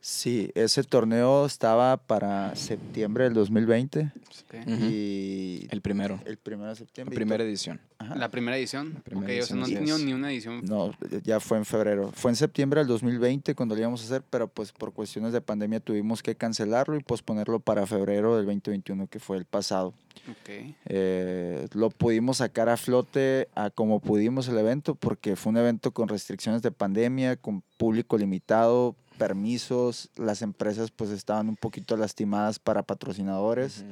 Sí, 0.06 0.50
ese 0.54 0.82
torneo 0.84 1.46
estaba 1.46 1.96
para 1.96 2.54
septiembre 2.56 3.24
del 3.24 3.32
2020 3.32 4.12
Ok. 4.44 4.54
Ujú. 4.66 4.84
y 4.84 5.66
El 5.70 5.80
primero, 5.80 6.20
el 6.26 6.36
primero 6.36 6.64
de 6.64 6.72
la 6.72 6.74
septiembre. 6.74 7.14
y 7.14 7.16
primera 7.16 7.42
to- 7.42 7.48
edición. 7.48 7.80
Ajá. 7.96 8.14
La 8.14 8.28
primera 8.28 8.58
edición. 8.58 8.92
La 8.92 9.00
primera 9.00 9.32
ok, 9.32 9.42
o 9.42 9.46
sea, 9.46 9.56
edición, 9.56 9.84
no 9.88 9.94
han 9.94 10.04
ni 10.04 10.12
una 10.12 10.30
edición. 10.30 10.62
No, 10.66 10.92
ya 11.22 11.40
fue 11.40 11.56
en 11.56 11.64
febrero. 11.64 12.12
Fue 12.14 12.30
en 12.30 12.36
septiembre 12.36 12.80
del 12.80 12.88
2020 12.88 13.54
cuando 13.54 13.74
lo 13.74 13.80
íbamos 13.80 14.02
a 14.02 14.04
hacer, 14.04 14.22
pero 14.28 14.46
pues 14.46 14.72
por 14.72 14.92
cuestiones 14.92 15.32
de 15.32 15.40
pandemia 15.40 15.80
tuvimos 15.80 16.22
que 16.22 16.34
cancelarlo 16.34 16.96
y 16.96 17.02
posponerlo 17.02 17.60
para 17.60 17.86
febrero 17.86 18.36
del 18.36 18.44
2021, 18.44 19.06
que 19.06 19.20
fue 19.20 19.38
el 19.38 19.46
pasado. 19.46 19.94
Ok. 20.30 20.74
Eh, 20.84 21.66
lo 21.72 21.88
pudimos 21.88 22.38
sacar 22.38 22.68
a 22.68 22.76
flote 22.76 23.48
a 23.54 23.70
como 23.70 24.00
pudimos 24.00 24.48
el 24.48 24.58
evento, 24.58 24.96
porque 24.96 25.34
fue 25.34 25.50
un 25.52 25.56
evento 25.56 25.92
con 25.92 26.08
restricciones 26.08 26.60
de 26.60 26.70
pandemia, 26.72 27.36
con 27.36 27.62
público 27.78 28.18
limitado, 28.18 28.94
permisos, 29.18 30.10
las 30.16 30.42
empresas 30.42 30.90
pues 30.90 31.10
estaban 31.10 31.48
un 31.48 31.56
poquito 31.56 31.96
lastimadas 31.96 32.58
para 32.58 32.82
patrocinadores. 32.82 33.84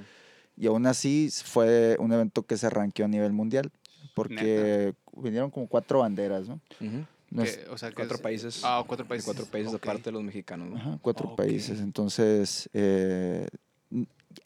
Y 0.57 0.67
aún 0.67 0.87
así 0.87 1.31
fue 1.45 1.97
un 1.99 2.13
evento 2.13 2.43
que 2.43 2.57
se 2.57 2.67
arranqueó 2.67 3.07
a 3.07 3.09
nivel 3.09 3.33
mundial, 3.33 3.71
porque 4.15 4.95
vinieron 5.17 5.51
como 5.51 5.67
cuatro 5.67 6.01
banderas, 6.01 6.49
¿no? 6.49 6.61
Es- 7.43 7.57
Que, 7.57 7.71
o 7.71 7.79
sea, 7.79 7.89
que 7.89 7.95
Cuatro 7.95 8.17
es- 8.17 8.21
países. 8.23 8.61
Ah, 8.63 8.85
cuatro 8.87 9.07
países. 9.09 9.25
cuatro 9.25 9.47
países 9.47 9.73
Ok. 9.73 9.83
aparte 9.83 10.05
de 10.05 10.13
los 10.13 10.23
mexicanos. 10.23 10.69
¿no? 10.69 10.77
Ajá, 10.77 10.99
cuatro 11.01 11.35
países. 11.35 11.81
Entonces, 11.81 12.69
eh, 12.75 13.49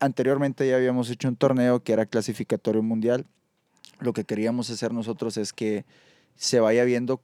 anteriormente 0.00 0.68
ya 0.68 0.76
habíamos 0.76 1.10
hecho 1.10 1.28
un 1.28 1.36
torneo 1.36 1.82
que 1.82 1.92
era 1.92 2.06
clasificatorio 2.06 2.82
mundial. 2.82 3.26
Lo 3.98 4.12
que 4.12 4.24
queríamos 4.24 4.70
hacer 4.70 4.92
nosotros 4.92 5.36
es 5.36 5.52
que 5.52 5.84
se 6.36 6.60
vaya 6.60 6.84
viendo 6.84 7.20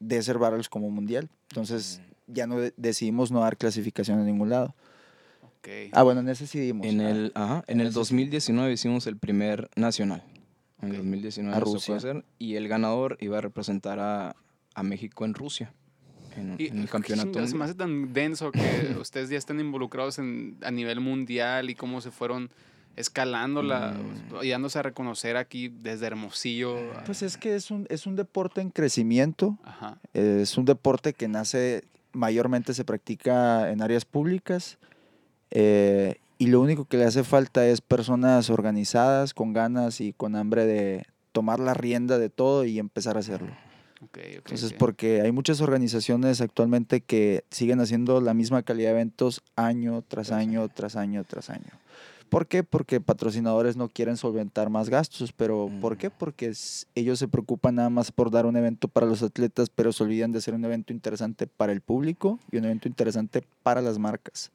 Desert 0.00 0.38
Battles 0.38 0.68
como 0.68 0.90
mundial. 0.90 1.28
Entonces, 1.50 2.00
ya 2.32 2.46
no 2.46 2.58
de- 2.58 2.74
decidimos 2.76 3.30
no 3.30 3.40
dar 3.40 3.56
clasificación 3.56 4.18
en 4.20 4.26
ningún 4.26 4.50
lado. 4.50 4.74
Ok. 5.42 5.68
Ah, 5.92 6.02
bueno, 6.02 6.20
en 6.20 6.28
ese 6.28 6.46
sí 6.46 6.58
dimos. 6.58 6.86
En 6.86 7.00
Ah, 7.00 7.10
el, 7.10 7.32
ajá, 7.34 7.64
en 7.68 7.80
el 7.80 7.88
Eso 7.88 8.04
sí. 8.04 8.14
2019 8.16 8.72
hicimos 8.72 9.06
el 9.06 9.16
primer 9.16 9.70
nacional. 9.76 10.22
En 10.80 10.88
Ok. 10.88 10.94
el 10.94 10.96
2019 11.02 11.56
A 11.56 11.60
Rusia. 11.60 11.96
hacer, 11.96 12.24
y 12.38 12.56
el 12.56 12.66
ganador 12.68 13.16
iba 13.20 13.38
a 13.38 13.40
representar 13.40 14.00
a, 14.00 14.34
a 14.74 14.82
México 14.82 15.24
en 15.24 15.34
Rusia. 15.34 15.72
En, 16.36 16.56
Y, 16.58 16.68
en 16.68 16.78
el 16.78 16.88
campeonato. 16.88 17.46
se 17.46 17.54
me 17.54 17.64
hace 17.64 17.74
tan 17.74 18.12
denso 18.12 18.50
que 18.52 18.58
ustedes 19.00 19.28
ya 19.30 19.36
están 19.38 19.60
involucrados 19.60 20.18
en, 20.18 20.56
a 20.62 20.70
nivel 20.70 20.98
mundial 21.00 21.68
y 21.70 21.74
cómo 21.74 22.00
se 22.00 22.10
fueron 22.10 22.50
escalando 22.96 23.62
la, 23.62 23.92
Mm. 23.92 24.44
y 24.44 24.48
dándose 24.50 24.78
a 24.78 24.82
reconocer 24.82 25.36
aquí 25.36 25.68
desde 25.68 26.06
Hermosillo. 26.06 26.76
a- 26.98 27.04
Pues 27.04 27.22
es 27.22 27.36
que 27.36 27.54
es 27.54 27.70
un, 27.70 27.86
es 27.88 28.06
un 28.06 28.16
deporte 28.16 28.60
en 28.60 28.70
crecimiento. 28.70 29.58
Ajá. 29.64 29.98
Es 30.14 30.58
un 30.58 30.64
deporte 30.64 31.12
que 31.14 31.28
nace, 31.28 31.84
mayormente 32.12 32.74
se 32.74 32.84
practica 32.84 33.70
en 33.70 33.82
áreas 33.82 34.04
públicas 34.04 34.78
eh, 35.50 36.16
y 36.38 36.46
lo 36.46 36.60
único 36.60 36.86
que 36.86 36.96
le 36.96 37.04
hace 37.04 37.24
falta 37.24 37.66
es 37.66 37.80
personas 37.80 38.50
organizadas, 38.50 39.34
con 39.34 39.52
ganas 39.52 40.00
y 40.00 40.12
con 40.12 40.34
hambre 40.34 40.66
de 40.66 41.06
tomar 41.32 41.60
la 41.60 41.74
rienda 41.74 42.18
de 42.18 42.30
todo 42.30 42.64
y 42.64 42.78
empezar 42.78 43.16
a 43.16 43.20
hacerlo. 43.20 43.52
Entonces, 44.14 44.72
porque 44.72 45.20
hay 45.20 45.30
muchas 45.30 45.60
organizaciones 45.60 46.40
actualmente 46.40 47.00
que 47.00 47.44
siguen 47.50 47.80
haciendo 47.80 48.20
la 48.20 48.34
misma 48.34 48.62
calidad 48.62 48.88
de 48.88 48.94
eventos 48.96 49.42
año 49.54 50.02
Tras 50.02 50.32
año, 50.32 50.68
tras 50.68 50.96
año, 50.96 51.22
tras 51.24 51.50
año. 51.50 51.70
¿Por 52.32 52.46
qué? 52.46 52.62
Porque 52.62 52.98
patrocinadores 52.98 53.76
no 53.76 53.90
quieren 53.90 54.16
solventar 54.16 54.70
más 54.70 54.88
gastos, 54.88 55.34
pero 55.34 55.68
¿por 55.82 55.98
qué? 55.98 56.08
Porque 56.08 56.50
ellos 56.94 57.18
se 57.18 57.28
preocupan 57.28 57.74
nada 57.74 57.90
más 57.90 58.10
por 58.10 58.30
dar 58.30 58.46
un 58.46 58.56
evento 58.56 58.88
para 58.88 59.04
los 59.06 59.22
atletas, 59.22 59.68
pero 59.68 59.92
se 59.92 60.02
olvidan 60.02 60.32
de 60.32 60.38
hacer 60.38 60.54
un 60.54 60.64
evento 60.64 60.94
interesante 60.94 61.46
para 61.46 61.72
el 61.72 61.82
público 61.82 62.38
y 62.50 62.56
un 62.56 62.64
evento 62.64 62.88
interesante 62.88 63.44
para 63.62 63.82
las 63.82 63.98
marcas. 63.98 64.50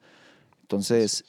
Entonces, 0.62 1.24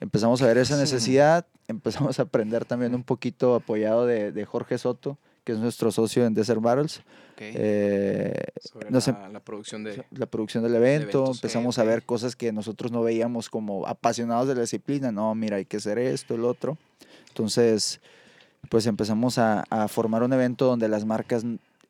empezamos 0.00 0.42
a 0.42 0.48
ver 0.48 0.58
esa 0.58 0.76
necesidad, 0.76 1.46
empezamos 1.68 2.18
a 2.18 2.22
aprender 2.22 2.64
también 2.64 2.96
un 2.96 3.04
poquito 3.04 3.54
apoyado 3.54 4.04
de, 4.04 4.32
de 4.32 4.44
Jorge 4.44 4.78
Soto, 4.78 5.18
que 5.44 5.52
es 5.52 5.58
nuestro 5.58 5.90
socio 5.90 6.24
en 6.24 6.34
Desert 6.34 6.60
Battles. 6.60 6.98
Ok. 7.32 7.40
Eh, 7.40 8.34
la, 8.90 9.28
la 9.28 9.40
producción 9.40 9.84
de... 9.84 10.04
la 10.10 10.26
producción 10.26 10.62
del 10.62 10.74
evento, 10.74 11.18
eventos, 11.18 11.38
empezamos 11.38 11.78
a 11.78 11.84
ver 11.84 12.04
cosas 12.04 12.36
que 12.36 12.52
nosotros 12.52 12.92
no 12.92 13.02
veíamos 13.02 13.48
como 13.48 13.86
apasionados 13.86 14.48
de 14.48 14.54
la 14.54 14.60
disciplina, 14.60 15.10
no, 15.10 15.34
mira, 15.34 15.56
hay 15.56 15.64
que 15.64 15.78
hacer 15.78 15.98
esto, 15.98 16.34
el 16.34 16.44
otro. 16.44 16.78
Entonces, 17.28 18.00
pues 18.68 18.86
empezamos 18.86 19.38
a, 19.38 19.64
a 19.70 19.88
formar 19.88 20.22
un 20.22 20.32
evento 20.32 20.66
donde 20.66 20.88
las 20.88 21.04
marcas 21.04 21.44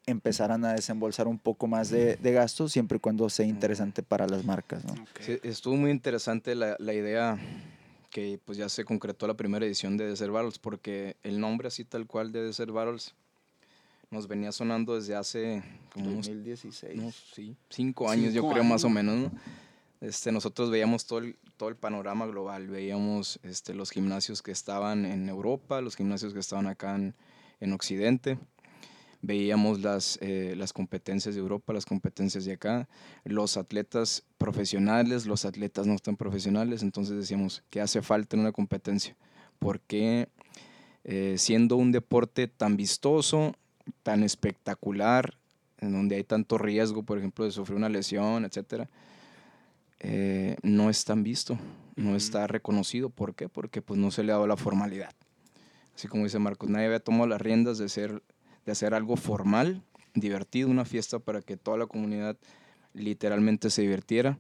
empezaran 0.07 0.65
a 0.65 0.73
desembolsar 0.73 1.29
un 1.29 1.39
poco 1.39 1.67
más 1.67 1.91
de, 1.91 2.17
de 2.17 2.33
gastos, 2.33 2.73
siempre 2.73 2.97
y 2.97 3.01
cuando 3.01 3.29
sea 3.31 3.47
interesante 3.47 4.03
para 4.03 4.27
las 4.27 4.45
marcas, 4.45 4.85
¿no? 4.85 4.95
Sí, 5.21 5.39
estuvo 5.43 5.77
muy 5.77 5.91
interesante 5.91 6.55
la, 6.55 6.77
la 6.79 6.93
idea 6.93 7.39
que 8.11 8.39
pues 8.45 8.59
ya 8.59 8.69
se 8.69 8.85
concretó 8.85 9.27
la 9.27 9.35
primera 9.35 9.65
edición 9.65 9.97
de 9.97 10.07
Desert 10.07 10.33
Battles 10.33 10.59
porque 10.59 11.17
el 11.23 11.41
nombre 11.41 11.69
así 11.69 11.85
tal 11.85 12.07
cual 12.07 12.33
de 12.33 12.43
Desert 12.43 12.71
Battles 12.73 13.15
nos 14.13 14.29
venía 14.29 14.53
sonando 14.53 14.95
desde 14.95 15.17
hace 15.17 15.65
como 15.93 16.11
unos 16.11 16.27
2016. 16.27 16.99
unos, 16.99 17.15
sí, 17.35 17.57
cinco 17.71 18.11
años, 18.11 18.35
yo 18.35 18.43
Cinco 18.43 18.53
creo 18.53 18.63
más 18.65 18.85
o 18.85 18.89
años. 18.89 18.95
menos, 18.95 19.33
¿no? 19.33 19.41
Este, 20.03 20.31
nosotros 20.33 20.71
veíamos 20.71 21.07
todo 21.07 21.21
el, 21.21 21.37
todo 21.57 21.71
el 21.71 21.77
panorama 21.77 22.27
global, 22.27 22.69
veíamos 22.69 23.41
este, 23.43 23.73
los 23.73 23.91
gimnasios 23.91 24.43
que 24.43 24.51
estaban 24.51 25.07
en 25.07 25.29
Europa, 25.29 25.81
los 25.81 25.97
gimnasios 25.97 26.35
que 26.35 26.41
estaban 26.41 26.67
acá 26.67 26.95
en, 26.95 27.15
en 27.61 27.73
Occidente, 27.73 28.39
veíamos 29.23 29.81
las, 29.81 30.19
eh, 30.21 30.55
las 30.59 30.73
competencias 30.73 31.35
de 31.35 31.41
Europa, 31.41 31.73
las 31.73 31.87
competencias 31.87 32.45
de 32.45 32.53
acá, 32.53 32.89
los 33.25 33.57
atletas 33.57 34.25
profesionales, 34.37 35.25
los 35.25 35.45
atletas 35.45 35.87
no 35.87 35.97
tan 35.99 36.17
profesionales, 36.17 36.83
entonces 36.83 37.17
decíamos, 37.17 37.63
¿qué 37.71 37.81
hace 37.81 38.03
falta 38.03 38.37
en 38.37 38.41
una 38.41 38.53
competencia? 38.53 39.17
¿Por 39.59 39.81
qué 39.81 40.29
eh, 41.05 41.37
siendo 41.39 41.77
un 41.77 41.93
deporte 41.93 42.49
tan 42.49 42.77
vistoso, 42.77 43.55
tan 44.03 44.23
espectacular, 44.23 45.39
en 45.79 45.93
donde 45.93 46.17
hay 46.17 46.25
tanto 46.25 46.59
riesgo, 46.59 47.03
por 47.03 47.19
ejemplo, 47.19 47.45
de 47.45 47.51
sufrir 47.51 47.77
una 47.77 47.89
lesión, 47.89 48.45
etcétera, 48.45 48.89
eh, 50.01 50.57
no 50.63 50.91
es 50.91 51.05
tan 51.05 51.23
visto, 51.23 51.59
no 51.97 52.09
Ujú. 52.09 52.17
está 52.17 52.47
reconocido. 52.47 53.11
¿Por 53.11 53.35
qué? 53.35 53.49
Porque 53.49 53.83
pues 53.83 53.99
no 53.99 54.11
se 54.11 54.23
le 54.23 54.33
ha 54.33 54.37
dado 54.37 54.47
la 54.47 54.57
formalidad. 54.57 55.13
Así 55.95 56.09
como 56.09 56.25
dice 56.25 56.39
Marcos, 56.39 56.71
nadie 56.71 56.87
había 56.87 57.01
tomado 57.01 57.27
las 57.27 57.41
riendas 57.41 57.79
de, 57.79 57.89
ser, 57.89 58.23
de 58.65 58.73
hacer 58.73 58.95
algo 58.95 59.17
formal, 59.17 59.83
divertido, 60.15 60.69
una 60.69 60.85
fiesta 60.85 61.19
para 61.19 61.43
que 61.43 61.57
toda 61.57 61.77
la 61.77 61.87
comunidad 61.87 62.37
literalmente 62.95 63.71
se 63.71 63.83
divirtiera 63.83 64.39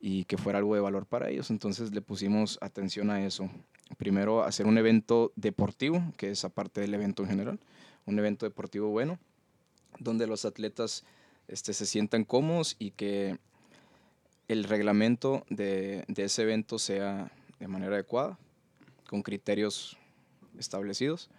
y 0.00 0.24
que 0.24 0.36
fuera 0.36 0.58
algo 0.58 0.74
de 0.74 0.80
valor 0.80 1.06
para 1.06 1.30
ellos. 1.30 1.50
Entonces 1.50 1.92
le 1.94 2.02
pusimos 2.02 2.58
atención 2.60 3.10
a 3.10 3.24
eso. 3.24 3.48
Primero, 3.96 4.42
hacer 4.42 4.66
un 4.66 4.78
evento 4.78 5.32
deportivo, 5.36 6.02
que 6.16 6.30
es 6.30 6.44
aparte 6.44 6.80
del 6.80 6.94
evento 6.94 7.22
en 7.22 7.28
general, 7.28 7.60
un 8.06 8.18
evento 8.18 8.46
deportivo 8.46 8.88
bueno, 8.88 9.18
donde 9.98 10.26
los 10.26 10.44
atletas 10.44 11.04
este, 11.48 11.72
se 11.72 11.86
sientan 11.86 12.24
cómodos 12.24 12.76
y 12.78 12.92
que 12.92 13.38
el 14.48 14.64
reglamento 14.64 15.44
de, 15.48 16.04
de 16.08 16.24
ese 16.24 16.42
evento 16.42 16.78
sea 16.78 17.30
de 17.58 17.68
manera 17.68 17.94
adecuada, 17.94 18.38
con 19.08 19.22
criterios 19.22 19.96
establecidos, 20.58 21.30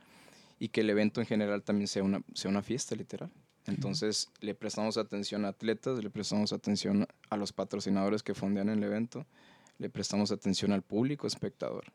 y 0.60 0.70
que 0.70 0.82
el 0.82 0.90
evento 0.90 1.20
en 1.20 1.28
general 1.28 1.64
también 1.64 1.88
sea 1.88 2.04
una, 2.04 2.22
sea 2.34 2.50
una 2.50 2.62
fiesta 2.62 2.96
literal. 2.96 3.32
Entonces 3.66 4.30
le 4.40 4.56
prestamos 4.56 4.98
atención 4.98 5.46
a 5.46 5.50
atletas, 5.50 6.02
le 6.04 6.10
prestamos 6.10 6.54
atención 6.54 7.08
a 7.30 7.38
los 7.38 7.54
patrocinadores 7.54 8.24
que 8.24 8.34
fondean 8.34 8.70
el 8.70 8.84
evento, 8.84 9.26
le 9.78 9.90
prestamos 9.90 10.32
atención 10.32 10.72
al 10.72 10.82
público 10.82 11.28
espectador 11.28 11.86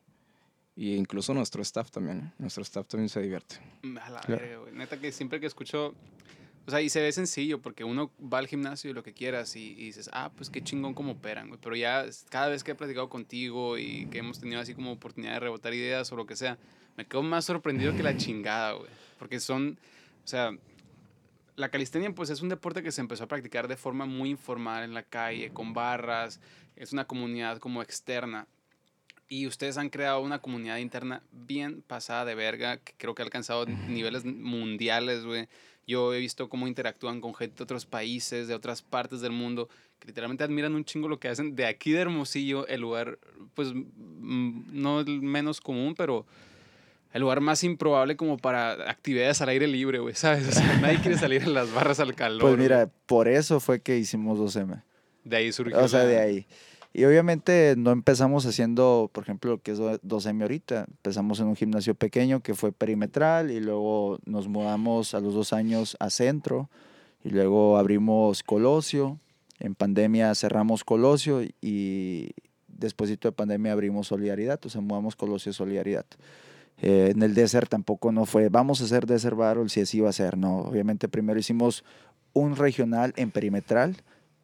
y 0.79 0.95
incluso 0.95 1.33
nuestro 1.33 1.61
staff 1.61 1.91
también. 1.91 2.31
Nuestro 2.37 2.63
staff 2.63 2.87
también 2.87 3.09
se 3.09 3.19
divierte. 3.19 3.57
A 4.01 4.09
la 4.09 4.21
verga, 4.25 4.59
güey. 4.59 4.73
Neta 4.73 4.97
que 4.97 5.11
siempre 5.11 5.41
que 5.41 5.45
escucho. 5.45 5.93
O 6.65 6.71
sea, 6.71 6.79
y 6.79 6.87
se 6.87 7.01
ve 7.01 7.11
sencillo 7.11 7.61
porque 7.61 7.83
uno 7.83 8.11
va 8.21 8.37
al 8.37 8.47
gimnasio 8.47 8.89
y 8.89 8.93
lo 8.93 9.03
que 9.03 9.13
quieras 9.13 9.57
y, 9.57 9.71
y 9.73 9.85
dices, 9.87 10.09
ah, 10.13 10.31
pues 10.37 10.49
qué 10.49 10.63
chingón 10.63 10.93
cómo 10.93 11.13
operan, 11.13 11.49
güey. 11.49 11.59
Pero 11.61 11.75
ya 11.75 12.05
cada 12.29 12.47
vez 12.47 12.63
que 12.63 12.71
he 12.71 12.75
platicado 12.75 13.09
contigo 13.09 13.77
y 13.77 14.05
que 14.05 14.19
hemos 14.19 14.39
tenido 14.39 14.61
así 14.61 14.73
como 14.73 14.93
oportunidad 14.93 15.33
de 15.33 15.39
rebotar 15.41 15.73
ideas 15.73 16.09
o 16.13 16.15
lo 16.15 16.25
que 16.25 16.37
sea, 16.37 16.57
me 16.95 17.05
quedo 17.05 17.23
más 17.23 17.43
sorprendido 17.43 17.93
que 17.93 18.01
la 18.01 18.15
chingada, 18.15 18.71
güey. 18.71 18.89
Porque 19.17 19.41
son, 19.41 19.77
o 20.23 20.27
sea, 20.27 20.51
la 21.57 21.67
calistenia 21.67 22.09
pues 22.15 22.29
es 22.29 22.41
un 22.41 22.47
deporte 22.47 22.83
que 22.83 22.93
se 22.93 23.01
empezó 23.01 23.25
a 23.25 23.27
practicar 23.27 23.67
de 23.67 23.75
forma 23.75 24.05
muy 24.05 24.29
informal 24.29 24.85
en 24.85 24.93
la 24.93 25.03
calle, 25.03 25.51
con 25.51 25.73
barras, 25.73 26.39
es 26.77 26.93
una 26.93 27.05
comunidad 27.05 27.57
como 27.57 27.81
externa. 27.81 28.47
Y 29.31 29.45
ustedes 29.45 29.77
han 29.77 29.89
creado 29.89 30.21
una 30.21 30.39
comunidad 30.39 30.77
interna 30.77 31.21
bien 31.31 31.83
pasada 31.83 32.25
de 32.25 32.33
verga, 32.35 32.77
que 32.77 32.93
creo 32.97 33.13
que 33.13 33.21
ha 33.21 33.25
alcanzado 33.25 33.65
niveles 33.67 34.25
mundiales, 34.25 35.23
güey. 35.23 35.47
Yo 35.85 36.13
he 36.13 36.19
visto 36.19 36.49
cómo 36.49 36.67
interactúan 36.67 37.21
con 37.21 37.33
gente 37.35 37.57
de 37.57 37.63
otros 37.63 37.85
países, 37.85 38.47
de 38.47 38.53
otras 38.55 38.81
partes 38.81 39.21
del 39.21 39.31
mundo, 39.31 39.69
que 39.99 40.07
literalmente 40.07 40.43
admiran 40.43 40.73
un 40.75 40.83
chingo 40.83 41.07
lo 41.07 41.19
que 41.19 41.27
hacen 41.29 41.55
de 41.55 41.65
aquí 41.67 41.91
de 41.91 41.99
Hermosillo, 42.01 42.67
el 42.67 42.81
lugar, 42.81 43.19
pues, 43.53 43.69
no 43.73 44.99
el 45.01 45.21
menos 45.21 45.61
común, 45.61 45.95
pero 45.95 46.25
el 47.13 47.21
lugar 47.21 47.41
más 47.41 47.63
improbable 47.63 48.15
como 48.15 48.37
para 48.37 48.89
actividades 48.89 49.41
al 49.41 49.49
aire 49.49 49.67
libre, 49.67 49.99
güey, 49.99 50.13
¿sabes? 50.15 50.47
O 50.47 50.51
sea, 50.51 50.77
nadie 50.81 50.99
quiere 51.01 51.17
salir 51.17 51.43
en 51.43 51.53
las 51.53 51.71
barras 51.73 51.99
al 51.99 52.13
calor. 52.15 52.41
Pues 52.41 52.57
mira, 52.57 52.89
por 53.05 53.27
eso 53.27 53.59
fue 53.59 53.81
que 53.81 53.97
hicimos 53.97 54.37
12M. 54.39 54.81
de 55.23 55.37
ahí 55.37 55.51
surgió. 55.51 55.79
O 55.79 55.87
sea, 55.87 55.99
la- 56.03 56.05
de 56.09 56.19
ahí. 56.19 56.47
Y 56.91 57.03
obviamente 57.05 57.75
no 57.77 57.91
empezamos 57.91 58.45
haciendo, 58.47 59.09
por 59.13 59.23
ejemplo, 59.23 59.51
lo 59.51 59.61
que 59.61 59.71
es 59.71 59.77
do- 59.77 59.99
12M 60.01 60.41
ahorita. 60.41 60.85
Empezamos 60.89 61.39
en 61.39 61.47
un 61.47 61.55
gimnasio 61.55 61.93
pequeño 61.93 62.41
que 62.41 62.55
fue 62.55 62.71
perimetral 62.71 63.51
y 63.51 63.59
luego 63.59 64.17
nos 64.25 64.47
mudamos 64.47 65.13
a 65.13 65.19
los 65.19 65.33
dos 65.35 65.53
años 65.53 65.95
a 65.99 66.09
centro 66.09 66.69
y 67.23 67.29
luego 67.29 67.77
abrimos 67.77 68.41
Colosio. 68.41 69.19
En 69.59 69.75
pandemia 69.75 70.33
cerramos 70.33 70.83
Colosio 70.83 71.41
y 71.61 72.31
después 72.67 73.09
de 73.09 73.31
pandemia 73.31 73.73
abrimos 73.73 74.07
Solidaridad, 74.07 74.59
o 74.65 74.69
sea, 74.69 74.81
mudamos 74.81 75.15
Colosio 75.15 75.53
Solidaridad. 75.53 76.05
Eh, 76.81 77.11
en 77.13 77.21
el 77.21 77.33
Desert 77.35 77.69
tampoco 77.69 78.11
no 78.11 78.25
fue, 78.25 78.47
vamos 78.49 78.81
a 78.81 78.85
hacer 78.85 79.05
Desert 79.05 79.35
Battle 79.35 79.67
si 79.69 79.81
así 79.81 79.99
va 79.99 80.09
a 80.09 80.13
ser. 80.13 80.37
No, 80.37 80.59
obviamente 80.59 81.07
primero 81.09 81.37
hicimos 81.39 81.83
un 82.33 82.55
regional 82.55 83.13
en 83.17 83.31
perimetral 83.31 83.97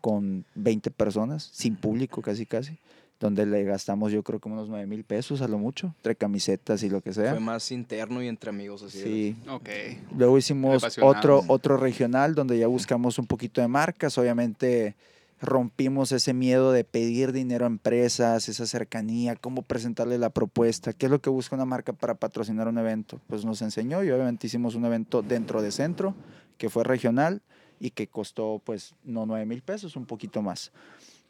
con 0.05 0.45
20 0.53 0.91
personas, 0.91 1.49
sin 1.51 1.75
público 1.75 2.21
casi 2.21 2.45
casi, 2.45 2.77
donde 3.19 3.47
le 3.47 3.63
gastamos 3.63 4.11
yo 4.11 4.21
creo 4.21 4.39
como 4.39 4.53
unos 4.53 4.69
9 4.69 4.85
mil 4.85 5.03
pesos 5.03 5.41
a 5.41 5.47
lo 5.47 5.57
mucho, 5.57 5.95
entre 5.97 6.15
camisetas 6.15 6.83
y 6.83 6.91
lo 6.91 7.01
que 7.01 7.11
sea. 7.11 7.31
Fue 7.31 7.39
más 7.39 7.71
interno 7.71 8.21
y 8.21 8.27
entre 8.27 8.51
amigos 8.51 8.83
así. 8.83 9.01
Sí. 9.01 9.35
Ok. 9.49 9.67
Luego 10.15 10.37
hicimos 10.37 10.99
otro, 11.01 11.41
otro 11.47 11.77
regional 11.77 12.35
donde 12.35 12.59
ya 12.59 12.67
buscamos 12.67 13.17
un 13.17 13.25
poquito 13.25 13.61
de 13.61 13.67
marcas, 13.67 14.15
obviamente 14.19 14.93
rompimos 15.41 16.11
ese 16.11 16.35
miedo 16.35 16.71
de 16.71 16.83
pedir 16.83 17.31
dinero 17.31 17.65
a 17.65 17.67
empresas, 17.67 18.47
esa 18.47 18.67
cercanía, 18.67 19.35
cómo 19.35 19.63
presentarle 19.63 20.19
la 20.19 20.29
propuesta, 20.29 20.93
qué 20.93 21.07
es 21.07 21.11
lo 21.11 21.19
que 21.19 21.31
busca 21.31 21.55
una 21.55 21.65
marca 21.65 21.93
para 21.93 22.13
patrocinar 22.13 22.67
un 22.67 22.77
evento. 22.77 23.19
Pues 23.25 23.43
nos 23.43 23.63
enseñó 23.63 24.03
y 24.03 24.11
obviamente 24.11 24.45
hicimos 24.45 24.75
un 24.75 24.85
evento 24.85 25.23
dentro 25.23 25.63
de 25.63 25.71
centro, 25.71 26.13
que 26.59 26.69
fue 26.69 26.83
regional 26.83 27.41
y 27.79 27.89
que 27.91 28.07
costó 28.07 28.61
pues 28.63 28.93
no 29.03 29.25
9 29.25 29.45
mil 29.45 29.61
pesos, 29.61 29.95
un 29.95 30.05
poquito 30.05 30.41
más. 30.41 30.71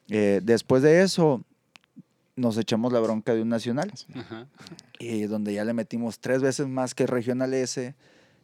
Eh, 0.10 0.40
después 0.44 0.84
de 0.84 1.02
eso 1.02 1.44
nos 2.36 2.58
echamos 2.58 2.92
la 2.94 3.00
bronca 3.00 3.34
de 3.34 3.42
un 3.42 3.50
nacional 3.50 3.92
Ajá. 4.14 4.48
y 5.00 5.22
donde 5.24 5.54
ya 5.54 5.64
le 5.64 5.74
metimos 5.74 6.20
tres 6.20 6.42
veces 6.42 6.68
más 6.68 6.94
que 6.94 7.08
Regional 7.08 7.54
S. 7.54 7.96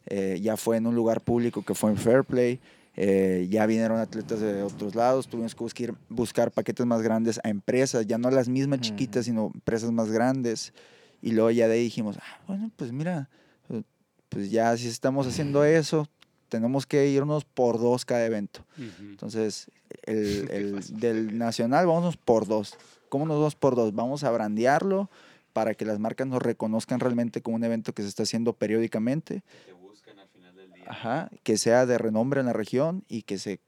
eh, 0.07 0.39
ya 0.41 0.57
fue 0.57 0.77
en 0.77 0.87
un 0.87 0.95
lugar 0.95 1.21
público 1.21 1.63
que 1.63 1.75
fue 1.75 1.91
en 1.91 1.97
Fairplay. 1.97 2.59
eh, 2.95 3.47
ya 3.49 3.65
vinieron 3.67 3.99
atletas 3.99 4.39
de 4.39 4.63
otros 4.63 4.95
lados. 4.95 5.27
Tuvimos 5.27 5.53
que 5.55 5.63
buscar, 5.63 5.93
buscar 6.09 6.51
paquetes 6.51 6.85
más 6.85 7.01
grandes 7.01 7.39
a 7.43 7.49
empresas, 7.49 8.05
ya 8.07 8.17
no 8.17 8.29
las 8.31 8.49
mismas 8.49 8.79
Ujú. 8.79 8.87
chiquitas, 8.89 9.25
sino 9.25 9.51
empresas 9.53 9.91
más 9.91 10.09
grandes. 10.11 10.73
Y 11.21 11.31
luego 11.31 11.51
ya 11.51 11.67
de 11.67 11.75
ahí 11.75 11.83
dijimos, 11.83 12.17
ah, 12.19 12.39
bueno, 12.47 12.71
pues 12.75 12.91
mira, 12.91 13.29
eh, 13.69 13.83
pues 14.29 14.49
ya 14.51 14.75
si 14.75 14.87
estamos 14.87 15.27
haciendo 15.27 15.63
eso, 15.63 16.07
tenemos 16.51 16.85
que 16.85 17.07
irnos 17.07 17.45
por 17.45 17.79
dos 17.79 18.03
cada 18.03 18.25
evento. 18.25 18.65
Entonces, 18.99 19.71
el, 20.03 20.81
del 20.99 21.37
nacional, 21.37 21.87
vámonos 21.87 22.17
por 22.17 22.45
dos. 22.45 22.77
¿Cómo 23.07 23.25
nos 23.25 23.37
vamos 23.37 23.55
por 23.55 23.75
dos? 23.75 23.95
Vamos 23.95 24.25
a 24.25 24.31
brandearlo 24.31 25.09
para 25.53 25.75
que 25.75 25.85
las 25.85 25.97
marcas 25.99 26.27
nos 26.27 26.41
reconozcan 26.41 26.99
realmente 26.99 27.41
como 27.41 27.55
un 27.55 27.63
evento 27.63 27.93
que 27.93 28.01
se 28.01 28.09
está 28.09 28.23
haciendo 28.23 28.51
periódicamente. 28.51 29.43
Te 29.65 29.71
buscan 29.71 30.19
al 30.19 30.27
final 30.27 30.53
del 30.53 30.73
día. 30.73 30.83
Ajá, 30.87 31.29
que 31.43 31.57
sea 31.57 31.85
de 31.85 31.97
renombre 31.97 32.41
en 32.41 32.47
la 32.47 32.53
región 32.53 33.05
y 33.07 33.21
que 33.21 33.37
se 33.37 33.61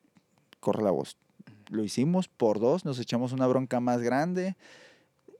corra 0.59 0.83
la 0.83 0.91
voz. 0.91 1.15
Lo 1.69 1.85
hicimos 1.85 2.27
por 2.27 2.59
dos, 2.59 2.83
nos 2.83 2.99
echamos 2.99 3.31
una 3.31 3.47
bronca 3.47 3.79
más 3.79 4.01
grande. 4.01 4.57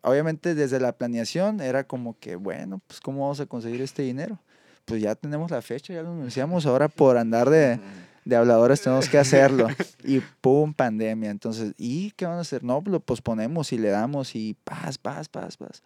Obviamente 0.01 0.55
desde 0.55 0.79
la 0.79 0.93
planeación 0.93 1.59
era 1.59 1.83
como 1.83 2.17
que, 2.19 2.37
bueno, 2.37 2.81
pues 2.87 3.01
¿cómo 3.01 3.23
vamos 3.23 3.41
a 3.41 3.47
conseguir 3.47 3.81
este 3.81 4.03
dinero? 4.03 4.39
Pues 4.85 5.01
ya 5.01 5.15
tenemos 5.15 5.49
la 5.51 5.61
fecha, 5.61 5.93
ya 5.93 6.03
lo 6.03 6.11
anunciamos, 6.11 6.65
ahora 6.65 6.89
por 6.89 7.17
andar 7.17 7.49
de, 7.49 7.79
de 8.25 8.35
habladores 8.35 8.81
tenemos 8.81 9.09
que 9.09 9.17
hacerlo. 9.17 9.67
Y 10.05 10.19
pum, 10.41 10.73
pandemia. 10.73 11.31
Entonces, 11.31 11.73
¿y 11.77 12.11
qué 12.11 12.25
van 12.25 12.37
a 12.37 12.41
hacer? 12.41 12.63
No, 12.63 12.83
lo 12.85 12.99
posponemos 12.99 13.71
y 13.71 13.77
le 13.77 13.89
damos 13.89 14.35
y 14.35 14.55
paz, 14.65 14.97
paz, 14.97 15.29
paz, 15.29 15.55
paz. 15.55 15.81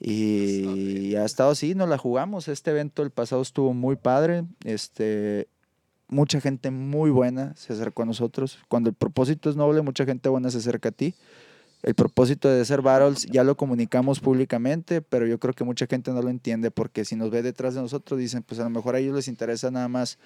Y 0.00 1.14
ha 1.14 1.24
estado 1.24 1.50
así, 1.50 1.74
nos 1.74 1.88
la 1.88 1.98
jugamos. 1.98 2.48
Este 2.48 2.72
evento 2.72 3.02
el 3.02 3.10
pasado 3.10 3.42
estuvo 3.42 3.72
muy 3.72 3.94
padre. 3.94 4.44
Este, 4.64 5.46
mucha 6.08 6.40
gente 6.40 6.70
muy 6.70 7.10
buena 7.10 7.54
se 7.56 7.72
acercó 7.72 8.02
a 8.02 8.06
nosotros. 8.06 8.58
Cuando 8.68 8.90
el 8.90 8.96
propósito 8.96 9.50
es 9.50 9.56
noble, 9.56 9.82
mucha 9.82 10.04
gente 10.04 10.28
buena 10.28 10.50
se 10.50 10.58
acerca 10.58 10.88
a 10.88 10.92
ti. 10.92 11.14
El 11.84 11.94
propósito 11.94 12.48
de 12.48 12.64
ser 12.64 12.80
Battles 12.80 13.26
ya 13.26 13.44
lo 13.44 13.58
comunicamos 13.58 14.18
públicamente, 14.18 15.02
pero 15.02 15.26
yo 15.26 15.38
creo 15.38 15.52
que 15.52 15.64
mucha 15.64 15.86
gente 15.86 16.12
no 16.12 16.22
lo 16.22 16.30
entiende 16.30 16.70
porque 16.70 17.04
si 17.04 17.14
nos 17.14 17.30
ve 17.30 17.42
detrás 17.42 17.74
de 17.74 17.82
nosotros 17.82 18.18
dicen, 18.18 18.42
pues 18.42 18.58
a 18.58 18.64
lo 18.64 18.70
mejor 18.70 18.94
a 18.94 19.00
ellos 19.00 19.14
les 19.14 19.28
interesa 19.28 19.70
nada 19.70 19.86
más 19.88 20.18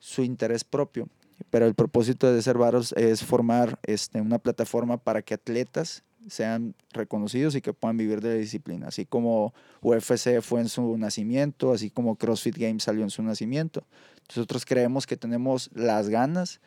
su 0.00 0.24
interés 0.24 0.64
propio. 0.64 1.08
Pero 1.48 1.66
el 1.66 1.74
propósito 1.74 2.32
de 2.32 2.42
ser 2.42 2.58
Battles 2.58 2.92
es 2.96 3.22
formar 3.22 3.78
este, 3.84 4.20
una 4.20 4.40
plataforma 4.40 4.96
para 4.96 5.22
que 5.22 5.34
atletas 5.34 6.02
sean 6.28 6.74
reconocidos 6.90 7.54
y 7.54 7.60
que 7.60 7.72
puedan 7.72 7.96
vivir 7.96 8.20
de 8.20 8.30
la 8.30 8.34
disciplina, 8.34 8.88
así 8.88 9.06
como 9.06 9.54
UFC 9.82 10.40
fue 10.40 10.60
en 10.60 10.68
su 10.68 10.98
nacimiento, 10.98 11.72
así 11.72 11.88
como 11.88 12.16
CrossFit 12.16 12.58
Games 12.58 12.82
salió 12.82 13.04
en 13.04 13.10
su 13.10 13.22
nacimiento. 13.22 13.84
Nosotros 14.28 14.64
creemos 14.64 15.06
que 15.06 15.16
tenemos 15.16 15.70
las 15.72 16.08
ganas 16.08 16.60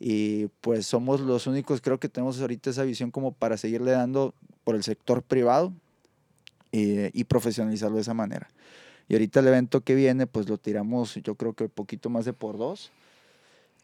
y 0.00 0.46
pues 0.62 0.86
somos 0.86 1.20
los 1.20 1.46
únicos, 1.46 1.80
creo 1.82 2.00
que 2.00 2.08
tenemos 2.08 2.40
ahorita 2.40 2.70
esa 2.70 2.82
visión 2.84 3.10
como 3.10 3.32
para 3.32 3.56
seguirle 3.58 3.92
dando 3.92 4.34
por 4.64 4.74
el 4.74 4.82
sector 4.82 5.22
privado 5.22 5.72
y, 6.72 7.18
y 7.18 7.24
profesionalizarlo 7.24 7.96
de 7.96 8.02
esa 8.02 8.14
manera. 8.14 8.48
Y 9.08 9.14
ahorita 9.14 9.40
el 9.40 9.48
evento 9.48 9.82
que 9.82 9.94
viene, 9.94 10.26
pues 10.26 10.48
lo 10.48 10.56
tiramos 10.56 11.14
yo 11.16 11.34
creo 11.34 11.52
que 11.52 11.68
poquito 11.68 12.08
más 12.10 12.24
de 12.24 12.32
por 12.32 12.56
dos. 12.56 12.90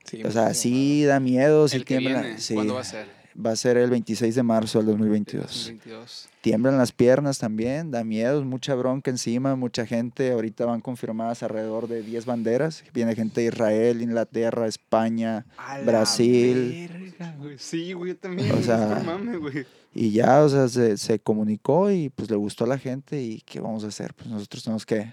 Sí, 0.04 0.22
O 0.24 0.30
sea, 0.30 0.54
sí 0.54 1.04
da 1.04 1.20
miedo, 1.20 1.68
sí 1.68 1.80
tiembla. 1.80 2.38
sí. 2.38 2.54
¿cuándo 2.54 2.74
va 2.74 2.80
a 2.80 2.84
ser? 2.84 3.25
Va 3.38 3.50
a 3.50 3.56
ser 3.56 3.76
el 3.76 3.90
26 3.90 4.34
de 4.34 4.42
marzo 4.42 4.78
del 4.78 4.86
2022. 4.86 5.42
2022. 5.46 6.28
Tiemblan 6.40 6.78
las 6.78 6.92
piernas 6.92 7.38
también, 7.38 7.90
da 7.90 8.02
miedo, 8.02 8.42
mucha 8.44 8.74
bronca 8.74 9.10
encima, 9.10 9.56
mucha 9.56 9.84
gente. 9.84 10.32
Ahorita 10.32 10.64
van 10.64 10.80
confirmadas 10.80 11.42
alrededor 11.42 11.86
de 11.86 12.02
10 12.02 12.24
banderas. 12.24 12.82
Viene 12.94 13.14
gente 13.14 13.42
de 13.42 13.48
Israel, 13.48 14.00
Inglaterra, 14.00 14.66
España, 14.66 15.44
A 15.58 15.78
la 15.78 15.84
Brasil. 15.84 16.88
verga, 16.90 17.34
güey. 17.38 17.58
Sí, 17.58 17.92
güey, 17.92 18.12
yo 18.12 18.16
también. 18.16 18.50
O 18.52 18.58
O 18.58 18.62
sea, 18.62 19.02
mame, 19.04 19.36
güey. 19.36 19.66
Y 19.94 20.12
ya, 20.12 20.42
o 20.42 20.48
sea, 20.48 20.68
se, 20.68 20.96
se 20.96 21.18
comunicó 21.18 21.90
y 21.90 22.08
pues 22.10 22.30
le 22.30 22.36
gustó 22.36 22.64
a 22.64 22.68
la 22.68 22.78
gente 22.78 23.20
y 23.22 23.40
¿qué 23.44 23.60
vamos 23.60 23.84
a 23.84 23.88
hacer? 23.88 24.14
Pues 24.14 24.28
nosotros 24.28 24.62
tenemos 24.64 24.86
que... 24.86 25.12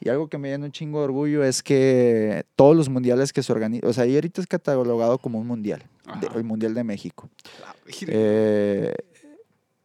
Y 0.00 0.08
algo 0.08 0.28
que 0.28 0.38
me 0.38 0.48
llena 0.48 0.66
un 0.66 0.72
chingo 0.72 0.98
de 1.00 1.04
orgullo 1.06 1.42
es 1.44 1.62
que 1.62 2.44
todos 2.56 2.76
los 2.76 2.88
mundiales 2.88 3.32
que 3.32 3.42
se 3.42 3.52
organizan, 3.52 3.88
o 3.90 3.92
sea, 3.92 4.06
y 4.06 4.14
ahorita 4.14 4.40
es 4.40 4.46
catalogado 4.46 5.18
como 5.18 5.38
un 5.40 5.46
mundial, 5.46 5.82
de- 6.20 6.28
el 6.38 6.44
Mundial 6.44 6.74
de 6.74 6.84
México. 6.84 7.28
Verga. 7.84 8.06
Eh, 8.08 8.94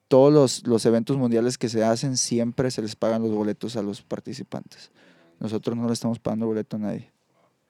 todos 0.07 0.31
los, 0.31 0.67
los 0.67 0.85
eventos 0.85 1.17
mundiales 1.17 1.57
que 1.57 1.69
se 1.69 1.83
hacen 1.83 2.17
siempre 2.17 2.69
se 2.69 2.81
les 2.83 2.95
pagan 2.95 3.23
los 3.23 3.31
boletos 3.31 3.75
a 3.75 3.81
los 3.81 4.01
participantes. 4.03 4.91
Nosotros 5.39 5.75
no 5.75 5.87
le 5.87 5.93
estamos 5.93 6.19
pagando 6.19 6.45
boleto 6.45 6.75
a 6.75 6.79
nadie. 6.79 7.11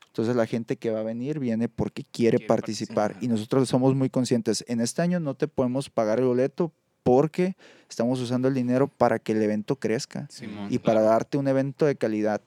Entonces 0.08 0.36
la 0.36 0.46
gente 0.46 0.76
que 0.76 0.92
va 0.92 1.00
a 1.00 1.04
venir 1.04 1.40
viene 1.40 1.70
porque 1.70 2.04
quiere, 2.04 2.38
Quiere 2.38 2.48
participar. 2.48 2.96
participar. 3.14 3.24
Y 3.24 3.28
nosotros 3.30 3.68
somos 3.70 3.96
muy 3.96 4.10
conscientes. 4.10 4.64
En 4.68 4.82
este 4.82 5.02
año 5.02 5.20
no 5.20 5.34
te 5.36 5.48
podemos 5.48 5.90
pagar 5.90 6.20
el 6.20 6.26
boleto 6.26 6.72
porque 7.04 7.56
estamos 7.90 8.20
usando 8.20 8.48
el 8.48 8.54
dinero 8.54 8.88
para 8.88 9.20
que 9.20 9.34
el 9.34 9.42
evento 9.42 9.76
crezca 9.76 10.28
Simón, 10.30 10.68
y 10.72 10.80
para 10.80 11.02
claro. 11.02 11.12
darte 11.12 11.38
un 11.38 11.48
evento 11.48 11.86
de 11.86 11.96
calidad. 11.96 12.42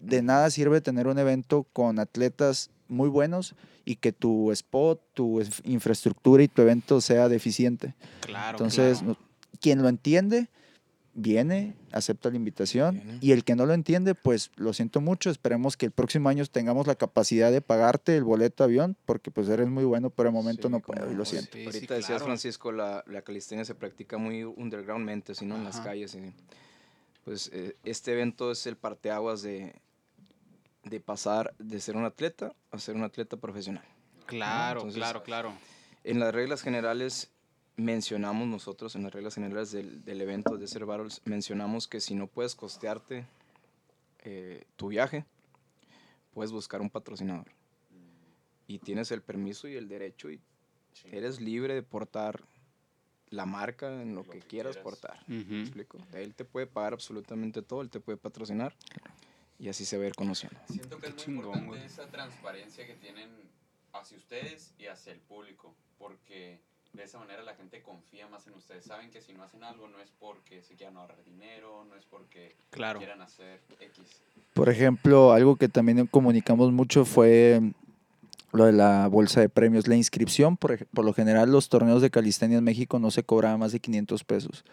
De 0.00 0.22
nada 0.22 0.50
sirve 0.50 0.80
tener 0.80 1.06
un 1.06 1.18
evento 1.18 1.66
con 1.72 1.98
atletas 1.98 2.70
muy 2.88 3.08
buenos 3.08 3.54
y 3.84 3.96
que 3.96 4.12
tu 4.12 4.50
spot, 4.52 5.00
tu 5.14 5.40
es- 5.40 5.62
infraestructura 5.64 6.42
y 6.42 6.48
tu 6.48 6.62
evento 6.62 7.00
sea 7.00 7.28
deficiente. 7.28 7.94
Claro, 8.20 8.56
Entonces, 8.58 8.98
claro. 8.98 9.16
quien 9.60 9.82
lo 9.82 9.88
entiende, 9.88 10.48
viene, 11.20 11.74
acepta 11.92 12.30
la 12.30 12.36
invitación. 12.36 12.96
Viene. 12.96 13.18
Y 13.20 13.32
el 13.32 13.44
que 13.44 13.54
no 13.54 13.66
lo 13.66 13.74
entiende, 13.74 14.14
pues 14.14 14.50
lo 14.56 14.72
siento 14.72 15.00
mucho. 15.00 15.30
Esperemos 15.30 15.76
que 15.76 15.86
el 15.86 15.92
próximo 15.92 16.28
año 16.28 16.44
tengamos 16.46 16.86
la 16.86 16.94
capacidad 16.94 17.52
de 17.52 17.60
pagarte 17.60 18.16
el 18.16 18.24
boleto 18.24 18.64
avión, 18.64 18.96
porque 19.06 19.30
pues 19.30 19.48
eres 19.48 19.68
muy 19.68 19.84
bueno, 19.84 20.10
pero 20.10 20.30
de 20.30 20.32
momento 20.34 20.68
Sí, 20.68 20.72
no 20.72 20.80
puedo 20.80 21.10
y 21.10 21.14
lo 21.14 21.24
siento. 21.24 21.52
Sí, 21.52 21.60
sí, 21.60 21.66
Ahorita 21.66 21.94
decías, 21.94 22.06
claro. 22.08 22.24
Francisco, 22.24 22.72
la, 22.72 23.04
la 23.06 23.22
calistenia 23.22 23.64
se 23.64 23.74
practica 23.74 24.18
muy 24.18 24.44
undergroundmente, 24.44 25.34
sino 25.34 25.56
en 25.56 25.64
las 25.64 25.76
Ajá. 25.76 25.84
calles. 25.90 26.14
y, 26.14 26.32
pues 27.24 27.50
eh, 27.52 27.76
este 27.84 28.12
evento 28.12 28.50
es 28.50 28.66
el 28.66 28.76
parteaguas 28.76 29.42
de, 29.42 29.74
de 30.84 31.00
pasar 31.00 31.54
de 31.58 31.80
ser 31.80 31.96
un 31.96 32.04
atleta 32.04 32.54
a 32.70 32.78
ser 32.78 32.96
un 32.96 33.02
atleta 33.04 33.36
profesional. 33.36 33.84
Claro, 34.26 34.80
Entonces, 34.80 34.98
claro, 34.98 35.22
claro. 35.22 35.52
En 36.04 36.18
las 36.18 36.34
reglas 36.34 36.62
generales 36.62 37.30
mencionamos 37.76 38.46
nosotros, 38.46 38.94
en 38.96 39.02
las 39.04 39.12
reglas 39.12 39.34
generales 39.34 39.72
del, 39.72 40.04
del 40.04 40.20
evento 40.20 40.56
de 40.56 40.66
Ser 40.66 40.84
Battles, 40.84 41.20
mencionamos 41.24 41.88
que 41.88 42.00
si 42.00 42.14
no 42.14 42.26
puedes 42.26 42.54
costearte 42.54 43.26
eh, 44.20 44.64
tu 44.76 44.88
viaje, 44.88 45.24
puedes 46.32 46.52
buscar 46.52 46.80
un 46.80 46.90
patrocinador. 46.90 47.46
Y 48.66 48.78
tienes 48.78 49.10
el 49.10 49.22
permiso 49.22 49.66
y 49.66 49.74
el 49.76 49.88
derecho 49.88 50.30
y 50.30 50.40
eres 51.04 51.40
libre 51.40 51.74
de 51.74 51.82
portar 51.82 52.44
la 53.30 53.46
marca 53.46 54.00
en 54.02 54.14
lo, 54.14 54.22
Lo 54.22 54.30
que, 54.30 54.38
que 54.40 54.46
quieras, 54.46 54.76
quieras. 54.76 54.82
portar. 54.84 55.24
¿Me 55.26 55.40
Ujú. 55.40 55.54
explico? 55.54 55.98
Él 56.12 56.34
te 56.34 56.44
puede 56.44 56.66
pagar 56.66 56.92
absolutamente 56.92 57.62
todo, 57.62 57.80
él 57.82 57.90
te 57.90 57.98
puede 58.00 58.18
patrocinar 58.18 58.74
y 59.58 59.68
así 59.68 59.84
se 59.84 59.96
va 59.98 60.04
a 60.04 60.08
ir 60.08 60.14
conociendo. 60.14 60.58
Siento 60.68 60.96
que 60.96 61.02
Qué 61.02 61.08
es 61.08 61.14
muy 61.14 61.24
chingón, 61.24 61.44
importante 61.44 61.66
güey. 61.68 61.84
esa 61.84 62.06
transparencia 62.08 62.86
que 62.86 62.94
tienen 62.94 63.28
hacia 63.92 64.16
ustedes 64.18 64.72
y 64.78 64.86
hacia 64.86 65.12
el 65.12 65.20
público, 65.20 65.74
porque 65.98 66.60
de 66.92 67.04
esa 67.04 67.18
manera 67.18 67.42
la 67.42 67.54
gente 67.54 67.82
confía 67.82 68.26
más 68.28 68.46
en 68.46 68.54
ustedes. 68.54 68.84
Saben 68.84 69.10
que 69.10 69.20
si 69.20 69.32
no 69.32 69.42
hacen 69.42 69.62
algo 69.62 69.88
no 69.88 70.00
es 70.00 70.10
porque 70.18 70.62
se 70.62 70.74
quieran 70.74 70.96
ahorrar 70.96 71.22
dinero, 71.24 71.84
no 71.88 71.96
es 71.96 72.04
porque 72.04 72.56
Claro. 72.70 72.98
quieran 72.98 73.20
hacer 73.22 73.60
X. 73.80 74.04
Por 74.54 74.68
ejemplo, 74.68 75.32
algo 75.32 75.56
que 75.56 75.68
también 75.68 76.06
comunicamos 76.06 76.72
mucho 76.72 77.04
fue 77.04 77.60
lo 78.52 78.64
de 78.64 78.72
la 78.72 79.06
bolsa 79.06 79.40
de 79.40 79.48
premios. 79.48 79.86
La 79.86 79.94
inscripción, 79.96 80.56
por, 80.56 80.84
por 80.88 81.04
lo 81.04 81.14
general, 81.14 81.52
los 81.52 81.68
torneos 81.68 82.02
de 82.02 82.10
calistenia 82.10 82.58
en 82.58 82.64
México 82.64 82.98
no 82.98 83.10
se 83.12 83.22
cobraban 83.22 83.60
más 83.60 83.70
de 83.72 83.78
500 83.80 84.24
pesos. 84.24 84.64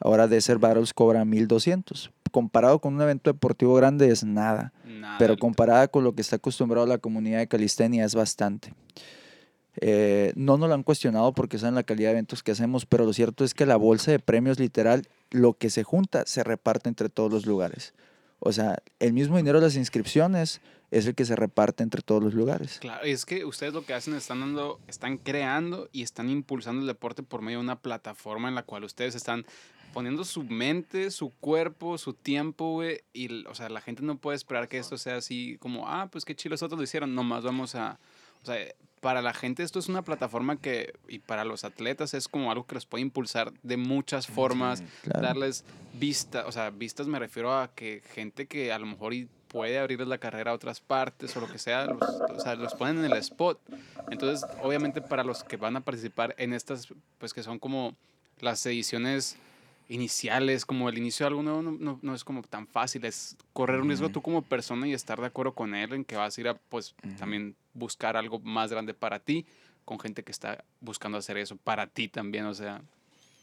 Ahora 0.00 0.26
Desert 0.28 0.60
Battles 0.60 0.94
cobra 0.94 1.24
1200. 1.24 2.10
Comparado 2.30 2.78
con 2.80 2.94
un 2.94 3.02
evento 3.02 3.30
deportivo 3.32 3.74
grande 3.74 4.10
es 4.10 4.24
nada, 4.24 4.72
Nada, 4.84 5.16
pero 5.18 5.36
comparada 5.38 5.88
con 5.88 6.04
lo 6.04 6.14
que 6.14 6.20
está 6.22 6.36
acostumbrado 6.36 6.86
la 6.86 6.98
comunidad 6.98 7.38
de 7.38 7.48
calistenia 7.48 8.04
es 8.04 8.14
bastante. 8.14 8.74
Eh, 9.80 10.32
no 10.36 10.56
nos 10.56 10.68
lo 10.68 10.74
han 10.74 10.82
cuestionado 10.82 11.32
porque 11.32 11.58
saben 11.58 11.74
la 11.74 11.82
calidad 11.82 12.08
de 12.08 12.12
eventos 12.12 12.42
que 12.42 12.52
hacemos, 12.52 12.86
pero 12.86 13.04
lo 13.04 13.12
cierto 13.12 13.44
es 13.44 13.54
que 13.54 13.66
la 13.66 13.76
bolsa 13.76 14.10
de 14.10 14.18
premios 14.18 14.58
literal, 14.58 15.08
lo 15.30 15.54
que 15.54 15.70
se 15.70 15.84
junta, 15.84 16.24
se 16.26 16.44
reparte 16.44 16.88
entre 16.88 17.08
todos 17.08 17.32
los 17.32 17.46
lugares. 17.46 17.94
O 18.38 18.52
sea, 18.52 18.82
el 19.00 19.12
mismo 19.12 19.36
dinero 19.36 19.60
de 19.60 19.66
las 19.66 19.76
inscripciones 19.76 20.60
es 20.90 21.06
el 21.06 21.14
que 21.14 21.24
se 21.24 21.36
reparte 21.36 21.82
entre 21.82 22.02
todos 22.02 22.22
los 22.22 22.34
lugares. 22.34 22.78
Claro, 22.80 23.04
es 23.04 23.24
que 23.24 23.44
ustedes 23.44 23.72
lo 23.72 23.84
que 23.84 23.94
hacen 23.94 24.14
están 24.14 24.40
dando, 24.40 24.80
están 24.86 25.18
creando 25.18 25.88
y 25.92 26.02
están 26.02 26.30
impulsando 26.30 26.80
el 26.80 26.86
deporte 26.86 27.22
por 27.22 27.42
medio 27.42 27.58
de 27.58 27.64
una 27.64 27.80
plataforma 27.80 28.48
en 28.48 28.54
la 28.54 28.62
cual 28.62 28.84
ustedes 28.84 29.14
están 29.14 29.46
poniendo 29.92 30.24
su 30.24 30.44
mente, 30.44 31.10
su 31.10 31.30
cuerpo, 31.30 31.96
su 31.96 32.12
tiempo, 32.12 32.72
güey, 32.72 33.00
y, 33.14 33.46
o 33.46 33.54
sea, 33.54 33.70
la 33.70 33.80
gente 33.80 34.02
no 34.02 34.18
puede 34.18 34.36
esperar 34.36 34.68
que 34.68 34.78
esto 34.78 34.98
sea 34.98 35.16
así 35.16 35.56
como, 35.58 35.88
ah, 35.88 36.08
pues 36.12 36.24
qué 36.24 36.36
chido, 36.36 36.50
los 36.50 36.62
otros 36.62 36.78
lo 36.78 36.84
hicieron, 36.84 37.14
nomás 37.14 37.44
vamos 37.44 37.74
a, 37.74 37.98
o 38.42 38.46
sea, 38.46 38.58
para 39.00 39.22
la 39.22 39.34
gente 39.34 39.62
esto 39.62 39.78
es 39.78 39.88
una 39.88 40.02
plataforma 40.02 40.56
que, 40.56 40.92
y 41.08 41.18
para 41.20 41.44
los 41.44 41.64
atletas 41.64 42.14
es 42.14 42.28
como 42.28 42.50
algo 42.50 42.66
que 42.66 42.74
los 42.74 42.86
puede 42.86 43.02
impulsar 43.02 43.52
de 43.62 43.76
muchas 43.76 44.26
formas, 44.26 44.82
Claro. 45.02 45.22
darles 45.26 45.64
vista, 45.92 46.46
o 46.46 46.52
sea, 46.52 46.70
vistas 46.70 47.06
me 47.06 47.18
refiero 47.18 47.56
a 47.56 47.72
que 47.74 48.02
gente 48.14 48.46
que 48.46 48.72
a 48.72 48.78
lo 48.78 48.86
mejor 48.86 49.12
puede 49.48 49.78
abrirles 49.78 50.08
la 50.08 50.18
carrera 50.18 50.50
a 50.50 50.54
otras 50.54 50.80
partes 50.80 51.36
o 51.36 51.40
lo 51.40 51.46
que 51.50 51.58
sea, 51.58 51.86
los, 51.86 52.02
o 52.02 52.40
sea, 52.40 52.54
los 52.56 52.74
ponen 52.74 52.98
en 52.98 53.04
el 53.04 53.16
spot. 53.16 53.60
Entonces, 54.10 54.44
obviamente 54.62 55.00
para 55.00 55.24
los 55.24 55.44
que 55.44 55.56
van 55.56 55.76
a 55.76 55.80
participar 55.82 56.34
en 56.38 56.52
estas, 56.52 56.88
pues 57.18 57.32
que 57.32 57.42
son 57.42 57.58
como 57.58 57.96
las 58.40 58.64
ediciones 58.66 59.36
iniciales, 59.88 60.66
como 60.66 60.88
el 60.88 60.98
inicio 60.98 61.24
de 61.24 61.28
algo 61.28 61.42
nuevo, 61.42 61.62
no, 61.62 61.72
no- 61.72 61.98
no 62.02 62.14
es 62.14 62.24
como 62.24 62.42
tan 62.42 62.66
fácil, 62.66 63.04
es 63.04 63.36
correr 63.52 63.80
un 63.80 63.88
riesgo 63.88 64.08
tú 64.10 64.20
como 64.20 64.42
persona 64.42 64.86
y 64.88 64.92
estar 64.92 65.20
de 65.20 65.26
acuerdo 65.26 65.52
con 65.52 65.74
él 65.74 65.92
en 65.92 66.04
que 66.04 66.16
vas 66.16 66.36
a 66.36 66.40
ir 66.40 66.48
a, 66.48 66.54
pues, 66.54 66.94
también 67.18 67.54
buscar 67.76 68.16
algo 68.16 68.38
más 68.40 68.70
grande 68.70 68.94
para 68.94 69.18
ti, 69.20 69.46
con 69.84 69.98
gente 70.00 70.22
que 70.24 70.32
está 70.32 70.64
buscando 70.80 71.18
hacer 71.18 71.36
eso 71.38 71.56
para 71.56 71.86
ti 71.86 72.08
también, 72.08 72.44
o 72.46 72.54
sea, 72.54 72.82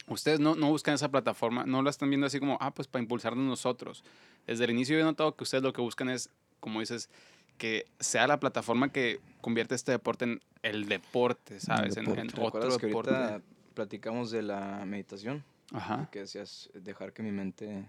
ustedes 0.07 0.39
no, 0.39 0.55
no 0.55 0.69
buscan 0.69 0.95
esa 0.95 1.09
plataforma, 1.09 1.65
no 1.65 1.81
la 1.81 1.89
están 1.89 2.09
viendo 2.09 2.27
así 2.27 2.39
como, 2.39 2.57
ah, 2.59 2.71
pues 2.73 2.87
para 2.87 3.01
impulsarnos 3.01 3.45
nosotros. 3.45 4.03
Desde 4.45 4.65
el 4.65 4.71
inicio 4.71 4.95
yo 4.97 5.01
he 5.01 5.05
notado 5.05 5.35
que 5.35 5.43
ustedes 5.43 5.63
lo 5.63 5.71
que 5.71 5.81
buscan 5.81 6.09
es, 6.09 6.29
como 6.59 6.81
dices, 6.81 7.09
que 7.57 7.85
sea 7.99 8.27
la 8.27 8.39
plataforma 8.39 8.89
que 8.91 9.19
convierte 9.39 9.75
este 9.75 9.91
deporte 9.93 10.25
en 10.25 10.41
el 10.63 10.87
deporte, 10.89 11.59
¿sabes? 11.59 11.95
En, 11.97 12.07
en 12.09 12.27
deporte. 12.27 12.31
¿Te 12.33 12.41
otro 12.41 12.47
acuerdas 12.47 12.77
que 12.77 12.87
deporte. 12.87 13.11
ahorita 13.15 13.41
platicamos 13.73 14.31
de 14.31 14.41
la 14.41 14.83
meditación? 14.85 15.43
Ajá, 15.71 16.09
Que 16.11 16.19
decías 16.19 16.69
dejar 16.73 17.13
que 17.13 17.23
mi 17.23 17.31
mente 17.31 17.85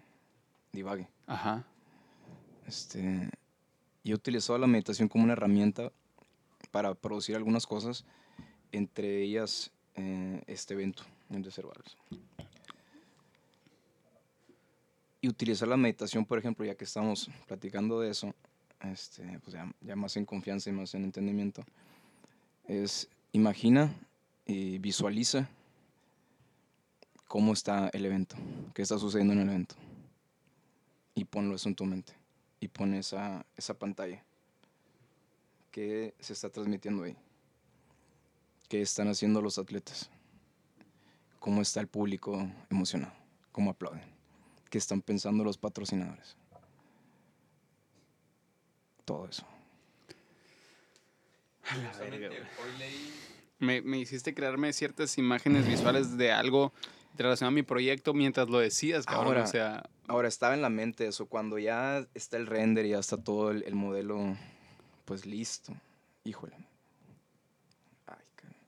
divague. 0.73 1.09
ajá. 1.27 1.65
Este, 2.67 3.29
yo 4.05 4.13
he 4.13 4.15
utilizado 4.15 4.59
la 4.59 4.67
meditación 4.67 5.09
como 5.09 5.25
una 5.25 5.35
herramienta 5.35 5.93
para 6.75 6.93
producir 6.93 7.37
algunas 7.37 7.69
cosas, 7.69 8.05
entre 8.73 9.23
ellas 9.23 9.71
eh, 9.95 10.43
este 10.49 10.75
evento, 10.75 11.05
el 11.31 11.41
de. 11.41 11.97
Y 15.21 15.29
utilizar 15.29 15.69
la 15.69 15.77
meditación, 15.77 16.27
por 16.27 16.37
ejemplo, 16.37 16.67
ya 16.67 16.75
que 16.75 16.83
estamos 16.83 17.31
platicando 17.47 18.01
de 18.01 18.11
eso, 18.11 18.35
este, 18.81 19.39
pues 19.45 19.55
ya, 19.55 19.73
ya 19.83 19.95
más 19.95 20.17
en 20.17 20.25
confianza 20.25 20.69
y 20.69 20.73
más 20.73 20.93
en 20.97 21.05
entendimiento, 21.05 21.65
es 22.67 23.09
imagina 23.31 23.95
y 24.45 24.79
visualiza 24.79 25.49
cómo 27.29 27.53
está 27.53 27.89
el 27.91 28.05
evento, 28.05 28.35
qué 28.75 28.83
está 28.83 28.99
sucediendo 28.99 29.33
en 29.33 29.43
el 29.43 29.49
evento. 29.49 29.77
Y 31.15 31.25
ponlo 31.25 31.55
eso 31.55 31.69
en 31.69 31.77
tu 31.77 31.85
mente. 31.85 32.15
Y 32.59 32.67
pon 32.67 32.95
esa, 32.95 33.47
esa 33.57 33.79
pantalla. 33.79 34.25
¿Qué 35.75 36.15
se 36.21 36.35
está 36.35 36.51
transmitiendo 36.51 37.03
ahí? 37.03 37.17
¿Qué 38.69 38.81
están 38.81 39.09
haciendo 39.09 39.43
los 39.43 39.59
atletas? 39.59 40.09
¿Cómo 41.41 41.61
está 41.63 41.81
el 41.81 41.89
público 41.89 42.49
emocionado? 42.71 43.13
¿Cómo 43.51 43.73
aplauden? 43.73 44.05
¿Qué 44.71 44.79
están 44.79 45.03
pensando 45.03 45.43
los 45.43 45.59
patrocinadores? 45.59 46.37
Todo 49.05 49.27
eso. 49.29 49.45
Justamente 51.65 52.29
hoy 52.29 52.79
leí 52.79 53.13
Me, 53.59 53.83
me 53.83 53.99
hiciste 53.99 54.33
crearme 54.33 54.73
ciertas 54.73 55.19
imágenes 55.19 55.67
visuales 55.67 56.17
de 56.17 56.31
algo 56.31 56.73
relacionado 57.19 57.49
a 57.49 57.55
mi 57.57 57.65
proyecto 57.65 58.15
mientras 58.15 58.49
lo 58.49 58.61
decías, 58.61 59.07
cabrón. 59.07 59.27
Ahora- 59.27 59.43
o 59.43 59.47
sea, 59.49 59.91
Ahora, 60.07 60.29
estaba 60.29 60.55
en 60.55 60.63
la 60.63 60.69
mente 60.71 61.09
eso, 61.09 61.27
cuando 61.27 61.59
ya 61.59 62.07
está 62.15 62.37
el 62.37 62.47
render 62.47 62.87
y 62.87 62.91
ya 62.91 63.01
está 63.01 63.17
todo 63.17 63.51
el, 63.51 63.65
el 63.65 63.75
modelo, 63.75 64.37
pues 65.05 65.27
listo. 65.27 65.75
Híjole. 66.25 66.57
Ay, 68.07 68.17
cabrón. 68.37 68.59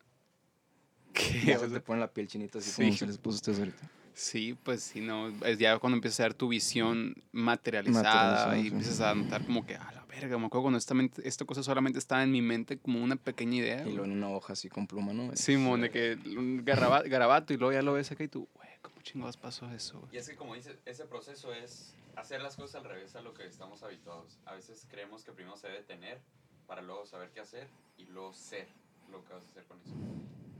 Ya 1.46 1.56
o 1.56 1.60
se 1.60 1.68
te 1.68 1.80
pone 1.80 2.00
la 2.00 2.12
piel 2.12 2.28
chinita 2.28 2.58
así 2.58 2.70
Sí. 2.70 2.82
como 2.84 2.96
se 2.96 3.06
les 3.06 3.18
puso 3.18 3.36
a 3.36 3.38
ustedes 3.38 3.58
ahorita. 3.58 3.90
Sí, 4.14 4.56
pues 4.62 4.82
sí, 4.82 5.00
no. 5.00 5.28
Es 5.44 5.58
ya 5.58 5.78
cuando 5.78 5.96
empiezas 5.96 6.20
a 6.20 6.22
ver 6.24 6.34
tu 6.34 6.48
visión 6.48 7.14
materializada, 7.32 8.02
Materializada, 8.02 8.58
y 8.58 8.62
sí. 8.62 8.68
empiezas 8.68 9.00
a 9.00 9.14
notar 9.14 9.44
como 9.44 9.66
que, 9.66 9.76
a 9.76 9.92
la 9.92 10.06
verga, 10.06 10.38
me 10.38 10.46
acuerdo 10.46 10.62
cuando 10.62 10.78
esta, 10.78 10.94
mente- 10.94 11.26
esta 11.28 11.44
cosa 11.44 11.62
solamente 11.62 11.98
estaba 11.98 12.22
en 12.22 12.32
mi 12.32 12.40
mente 12.40 12.78
como 12.78 13.02
una 13.04 13.16
pequeña 13.16 13.56
idea. 13.56 13.82
Y 13.86 13.90
luego 13.90 14.04
en 14.06 14.12
una 14.12 14.30
hoja 14.30 14.54
así 14.54 14.70
con 14.70 14.86
pluma, 14.86 15.12
¿no? 15.12 15.36
Simón, 15.36 15.82
de 15.82 15.90
que 15.90 16.18
un 16.34 16.64
garabato 16.64 17.52
y 17.52 17.58
luego 17.58 17.72
ya 17.74 17.82
lo 17.82 17.92
ves 17.92 18.10
acá 18.10 18.24
y 18.24 18.28
tú, 18.28 18.48
¿cómo 18.88 19.02
chingados 19.02 19.36
pasó 19.36 19.70
eso? 19.70 20.00
güey?" 20.00 20.14
Y 20.14 20.18
es 20.18 20.28
que 20.28 20.36
como 20.36 20.54
dices, 20.54 20.78
ese 20.84 21.04
proceso 21.04 21.52
es 21.52 21.94
hacer 22.16 22.40
las 22.40 22.56
cosas 22.56 22.76
al 22.76 22.84
revés 22.84 23.14
a 23.14 23.20
lo 23.20 23.34
que 23.34 23.46
estamos 23.46 23.82
habituados. 23.82 24.38
A 24.46 24.54
veces 24.54 24.86
creemos 24.90 25.24
que 25.24 25.32
primero 25.32 25.56
se 25.56 25.68
debe 25.68 25.82
tener 25.82 26.20
para 26.66 26.82
luego 26.82 27.06
saber 27.06 27.30
qué 27.30 27.40
hacer 27.40 27.68
y 27.96 28.06
luego 28.06 28.32
ser 28.32 28.66
lo 29.10 29.24
que 29.24 29.34
vas 29.34 29.44
a 29.44 29.48
hacer 29.48 29.64
con 29.64 29.80
eso. 29.80 29.94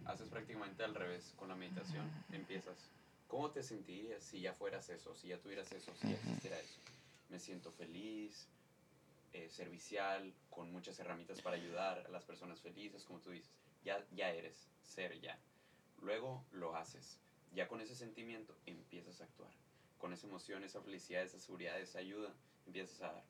Haces 0.05 0.28
prácticamente 0.28 0.85
al 0.85 0.94
revés. 0.94 1.35
Con 1.36 1.48
la 1.48 1.57
meditación 1.57 2.09
empiezas. 2.31 2.77
¿Cómo 3.27 3.51
te 3.51 3.62
sentirías 3.62 4.23
si 4.23 4.40
ya 4.40 4.53
fueras 4.53 4.89
eso, 4.89 5.15
si 5.16 5.28
ya 5.28 5.39
tuvieras 5.39 5.73
eso, 5.73 5.93
si 6.01 6.09
ya 6.09 6.15
existiera 6.15 6.59
eso? 6.61 6.78
Me 7.28 7.40
siento 7.40 7.73
feliz, 7.73 8.47
eh, 9.32 9.48
servicial, 9.51 10.32
con 10.48 10.70
muchas 10.70 10.98
herramientas 11.01 11.43
para 11.43 11.57
ayudar 11.57 12.05
a 12.07 12.09
las 12.09 12.24
personas 12.24 12.61
felices, 12.61 13.05
como 13.05 13.19
tú 13.19 13.31
dices. 13.31 13.51
Ya, 13.85 14.05
ya 14.12 14.31
eres, 14.31 14.69
ser 14.85 15.20
ya. 15.20 15.39
Luego 16.01 16.44
lo 16.53 16.77
haces. 16.77 17.19
Ya 17.56 17.68
con 17.68 17.80
ese 17.80 17.94
sentimiento 17.94 18.54
empiezas 18.66 19.22
a 19.22 19.24
actuar. 19.24 19.50
Con 19.98 20.12
esa 20.12 20.26
emoción, 20.26 20.62
esa 20.62 20.82
felicidad, 20.82 21.22
esa 21.22 21.40
seguridad, 21.40 21.80
esa 21.80 22.00
ayuda, 22.00 22.30
empiezas 22.66 23.00
a 23.00 23.12
dar. 23.14 23.24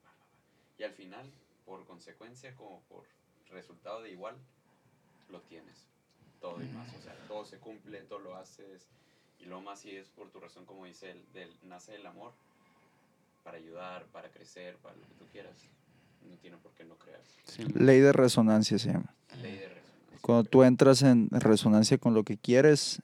Y 0.78 0.82
al 0.82 0.90
final, 0.90 1.30
por 1.64 1.86
consecuencia, 1.86 2.52
como 2.56 2.80
por 2.88 3.04
resultado 3.52 4.02
de 4.02 4.10
igual, 4.10 4.34
lo 5.30 5.42
tienes. 5.42 5.86
Todo 6.40 6.60
y 6.60 6.66
más. 6.66 6.92
O 6.96 7.00
sea, 7.00 7.14
todo 7.28 7.44
se 7.44 7.58
cumple, 7.58 8.00
todo 8.00 8.18
lo 8.18 8.34
haces. 8.34 8.88
Y 9.38 9.44
lo 9.44 9.60
más 9.60 9.82
si 9.82 9.94
es 9.94 10.08
por 10.08 10.28
tu 10.30 10.40
razón, 10.40 10.66
como 10.66 10.86
dice 10.86 11.12
él, 11.12 11.24
del, 11.32 11.56
nace 11.62 11.94
el 11.94 12.04
amor 12.04 12.32
para 13.44 13.58
ayudar, 13.58 14.06
para 14.06 14.28
crecer, 14.30 14.76
para 14.78 14.96
lo 14.96 15.02
que 15.02 15.14
tú 15.14 15.26
quieras. 15.30 15.56
No 16.28 16.36
tiene 16.38 16.56
por 16.56 16.72
qué 16.72 16.82
no 16.82 16.96
crear. 16.96 17.20
Simón. 17.44 17.86
Ley 17.86 18.00
de 18.00 18.12
resonancia 18.12 18.76
se 18.76 18.90
llama. 18.90 19.14
Ley 19.40 19.52
de 19.52 19.68
resonancia. 19.68 20.18
Cuando 20.20 20.50
tú 20.50 20.64
entras 20.64 21.02
en 21.02 21.30
resonancia 21.30 21.96
con 21.96 22.12
lo 22.12 22.24
que 22.24 22.36
quieres, 22.36 23.00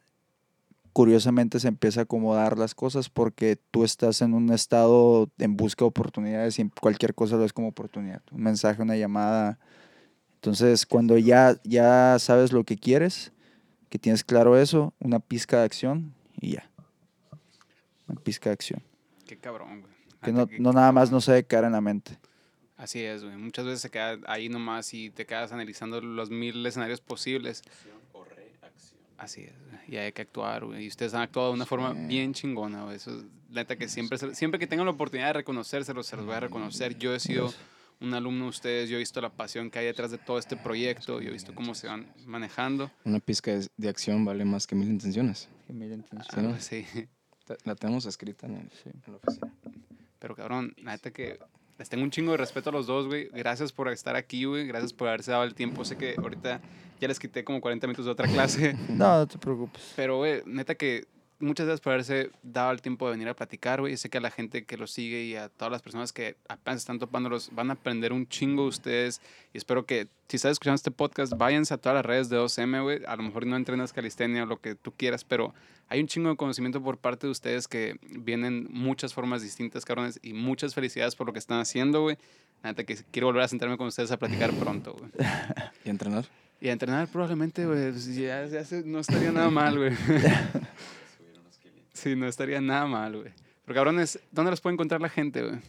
curiosamente 0.93 1.59
se 1.60 1.69
empieza 1.69 2.01
a 2.01 2.02
acomodar 2.05 2.59
las 2.59 2.74
cosas 2.74 3.09
porque 3.09 3.59
tú 3.70 3.85
estás 3.85 4.20
en 4.23 4.35
un 4.35 4.52
estado 4.52 5.31
en 5.39 5.56
busca 5.56 5.85
de 5.85 5.89
oportunidades 5.89 6.59
y 6.59 6.69
cualquier 6.69 7.14
cosa 7.14 7.36
lo 7.36 7.43
ves 7.43 7.52
como 7.52 7.69
oportunidad. 7.69 8.23
Un 8.31 8.43
mensaje, 8.43 8.82
una 8.82 8.97
llamada. 8.97 9.59
Entonces, 10.35 10.86
cuando 10.86 11.16
ya, 11.19 11.56
ya 11.64 12.16
sabes 12.19 12.52
lo 12.52 12.64
que 12.64 12.77
quieres, 12.77 13.32
que 13.89 13.98
tienes 13.98 14.24
claro 14.24 14.59
eso, 14.59 14.93
una 15.01 15.20
pizca 15.20 15.59
de 15.59 15.64
acción 15.64 16.14
y 16.40 16.52
ya. 16.52 16.70
Una 18.09 18.20
pizca 18.20 18.51
de 18.51 18.55
acción. 18.55 18.82
Qué 19.27 19.39
cabrón, 19.39 19.81
güey. 19.81 19.93
Que 20.23 20.32
no, 20.32 20.47
no 20.59 20.73
nada 20.73 20.93
más 20.93 21.10
no 21.10 21.20
se 21.20 21.32
debe 21.32 21.47
quedar 21.47 21.64
en 21.64 21.73
la 21.73 21.81
mente. 21.81 22.19
Así 22.77 23.01
es, 23.01 23.24
güey. 23.24 23.36
Muchas 23.36 23.64
veces 23.64 23.81
se 23.81 23.90
queda 23.90 24.19
ahí 24.27 24.48
nomás 24.48 24.93
y 24.93 25.10
te 25.10 25.24
quedas 25.24 25.52
analizando 25.52 26.01
los 26.01 26.31
mil 26.31 26.64
escenarios 26.66 27.01
posibles. 27.01 27.62
Así 29.22 29.42
es, 29.42 29.52
y 29.88 29.96
hay 29.96 30.12
que 30.12 30.22
actuar, 30.22 30.64
güey. 30.64 30.84
Y 30.84 30.88
ustedes 30.88 31.14
han 31.14 31.22
actuado 31.22 31.48
de 31.48 31.54
una 31.54 31.66
forma 31.66 31.94
Sí. 31.94 32.00
bien 32.06 32.34
chingona, 32.34 32.84
güey. 32.84 32.96
Eso 32.96 33.16
es 33.18 33.24
neta 33.50 33.76
que 33.76 33.88
siempre, 33.88 34.18
se- 34.18 34.34
siempre 34.34 34.58
que 34.58 34.66
tengan 34.66 34.86
la 34.86 34.92
oportunidad 34.92 35.28
de 35.28 35.32
reconocérselos, 35.34 36.06
se 36.06 36.16
los 36.16 36.26
voy 36.26 36.34
a 36.34 36.40
reconocer. 36.40 36.98
Yo 36.98 37.14
he 37.14 37.20
sido 37.20 37.52
un 38.00 38.12
alumno 38.14 38.44
de 38.44 38.50
ustedes, 38.50 38.90
yo 38.90 38.96
he 38.96 38.98
visto 38.98 39.20
la 39.20 39.30
pasión 39.30 39.70
que 39.70 39.78
hay 39.78 39.86
detrás 39.86 40.10
de 40.10 40.18
todo 40.18 40.38
este 40.38 40.56
proyecto, 40.56 41.20
yo 41.20 41.28
he 41.28 41.32
visto 41.32 41.54
cómo 41.54 41.74
se 41.74 41.86
van 41.86 42.12
manejando. 42.26 42.90
Una 43.04 43.20
pizca 43.20 43.52
de, 43.76 43.88
acción 43.88 44.24
vale 44.24 44.44
más 44.44 44.66
que 44.66 44.74
mil 44.74 44.88
intenciones. 44.88 45.48
Ah, 45.68 46.40
¿no? 46.40 46.48
güey, 46.50 46.60
sí. 46.60 46.84
Ta- 47.46 47.56
La 47.64 47.74
tenemos 47.76 48.04
escrita 48.06 48.46
en, 48.46 48.54
el- 48.56 48.70
en 48.86 49.12
la 49.12 49.16
oficina. 49.18 49.52
Pero 50.18 50.34
cabrón, 50.34 50.74
la 50.78 50.92
neta 50.92 51.10
que 51.12 51.38
les 51.78 51.88
tengo 51.88 52.04
un 52.04 52.10
chingo 52.10 52.32
de 52.32 52.38
respeto 52.38 52.70
a 52.70 52.72
los 52.72 52.86
dos, 52.86 53.06
güey. 53.06 53.28
Gracias 53.32 53.72
por 53.72 53.88
estar 53.88 54.16
aquí, 54.16 54.44
güey. 54.44 54.66
Gracias 54.66 54.92
por 54.92 55.08
haberse 55.08 55.30
dado 55.30 55.44
el 55.44 55.54
tiempo. 55.54 55.84
Sé 55.84 55.96
que 55.96 56.14
ahorita 56.18 56.60
ya 57.00 57.08
les 57.08 57.18
quité 57.18 57.44
como 57.44 57.60
40 57.60 57.86
minutos 57.86 58.04
de 58.06 58.12
otra 58.12 58.28
clase. 58.28 58.76
No, 58.88 59.18
no 59.18 59.26
te 59.26 59.38
preocupes. 59.38 59.92
Pero, 59.96 60.18
güey, 60.18 60.42
neta 60.46 60.74
que 60.74 61.06
muchas 61.43 61.66
gracias 61.66 61.81
por 61.82 61.93
haberse 61.93 62.31
dado 62.43 62.70
el 62.73 62.81
tiempo 62.81 63.06
de 63.06 63.12
venir 63.12 63.28
a 63.28 63.35
platicar, 63.35 63.81
güey. 63.81 63.97
Sé 63.97 64.09
que 64.09 64.19
a 64.19 64.20
la 64.20 64.31
gente 64.31 64.64
que 64.64 64.77
los 64.78 64.90
sigue 64.90 65.24
y 65.24 65.36
a 65.36 65.48
todas 65.51 65.70
las 65.70 65.82
personas 65.82 66.12
que 66.12 66.36
apenas 66.48 66.81
están 66.81 66.98
topándolos 66.98 67.51
van 67.55 67.70
a 67.70 67.74
aprender 67.74 68.12
un 68.12 68.27
chingo 68.28 68.62
de 68.62 68.69
ustedes. 68.69 69.20
Y 69.52 69.59
espero 69.59 69.85
que, 69.85 70.09
si 70.28 70.36
estás 70.36 70.52
escuchando 70.52 70.77
este 70.77 70.90
podcast, 70.90 71.35
váyanse 71.36 71.74
a 71.74 71.77
todas 71.78 71.97
las 71.97 72.06
redes 72.06 72.28
de 72.28 72.39
2M, 72.39 72.82
güey. 72.82 73.01
A 73.06 73.16
lo 73.16 73.23
mejor 73.24 73.47
no 73.47 73.56
entrenas 73.56 73.93
calistenia 73.93 74.44
o 74.44 74.47
lo 74.47 74.60
que 74.60 74.74
tú 74.74 74.93
quieras, 74.97 75.24
pero 75.24 75.52
hay 75.89 76.01
un 76.01 76.06
chingo 76.06 76.31
de 76.31 76.36
conocimiento 76.36 76.82
por 76.82 76.97
parte 76.97 77.27
de 77.27 77.31
ustedes 77.32 77.69
que 77.69 77.97
vienen 78.09 78.66
muchas 78.70 79.12
formas 79.12 79.43
distintas, 79.43 79.85
cabrones. 79.85 80.19
Y 80.23 80.32
muchas 80.32 80.74
felicidades 80.74 81.16
por 81.16 81.27
lo 81.27 81.32
que 81.32 81.39
están 81.39 81.60
haciendo, 81.60 82.01
güey. 82.02 82.16
Neta 82.64 82.85
que 82.85 82.97
quiero 83.10 83.27
volver 83.27 83.43
a 83.43 83.48
sentarme 83.48 83.77
con 83.77 83.89
ustedes 83.89 84.10
a 84.12 84.16
platicar 84.19 84.52
pronto, 84.52 84.94
güey. 84.94 85.10
¿Y 85.85 85.90
entrenar? 85.90 86.24
Y 86.60 86.69
a 86.69 86.73
entrenar 86.73 87.09
probablemente, 87.09 87.66
güey. 87.66 87.90
pues, 87.90 88.06
Ya, 88.14 88.47
ya 88.47 88.64
se- 88.64 88.85
no 88.85 89.01
estaría 89.01 89.32
nada 89.32 89.51
mal, 89.51 89.77
güey. 89.77 89.93
Sí, 92.02 92.16
no 92.16 92.26
estaría 92.26 92.60
nada 92.60 92.84
mal, 92.86 93.16
güey. 93.16 93.32
Pero 93.64 93.76
cabrones, 93.76 94.18
¿dónde 94.32 94.50
los 94.50 94.60
puede 94.60 94.74
encontrar 94.74 95.00
la 95.00 95.08
gente, 95.08 95.40
güey? 95.40 95.60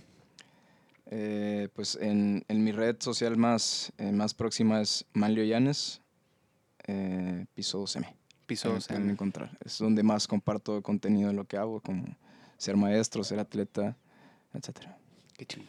Eh, 1.12 1.70
pues 1.76 1.96
en, 2.02 2.44
en 2.48 2.64
mi 2.64 2.72
red 2.72 2.96
social 2.98 3.38
más, 3.38 3.94
eh, 4.00 4.12
más 4.12 4.34
próxima 4.34 4.82
es 4.82 5.06
Manlio 5.14 5.44
Llanes, 5.44 6.02
eh, 6.88 7.46
piso 7.54 7.84
12M. 7.84 8.08
Piso 8.48 8.68
Ahí 8.68 8.72
me 8.72 8.78
12. 8.78 8.88
pueden 8.88 9.10
encontrar. 9.12 9.56
Es 9.64 9.78
donde 9.78 10.02
más 10.02 10.28
comparto 10.28 10.82
contenido 10.82 11.28
de 11.28 11.36
lo 11.36 11.46
que 11.46 11.56
hago, 11.56 11.82
como 11.82 12.04
ser 12.58 12.78
maestro, 12.78 13.24
ser 13.24 13.38
atleta, 13.38 13.96
etcétera. 14.56 14.98
Qué 15.38 15.46
chido. 15.46 15.66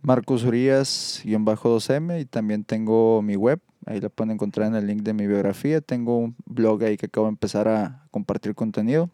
Marcos 0.00 0.44
Urias-2M 0.44 2.20
y 2.20 2.24
también 2.24 2.62
tengo 2.62 3.20
mi 3.20 3.34
web, 3.34 3.60
ahí 3.84 4.00
la 4.00 4.10
pueden 4.10 4.30
encontrar 4.30 4.68
en 4.68 4.76
el 4.76 4.86
link 4.86 5.02
de 5.02 5.12
mi 5.12 5.26
biografía. 5.26 5.80
Tengo 5.80 6.18
un 6.18 6.36
blog 6.46 6.84
ahí 6.84 6.96
que 6.96 7.06
acabo 7.06 7.26
de 7.26 7.32
empezar 7.32 7.66
a 7.66 8.06
compartir 8.12 8.54
contenido. 8.54 9.10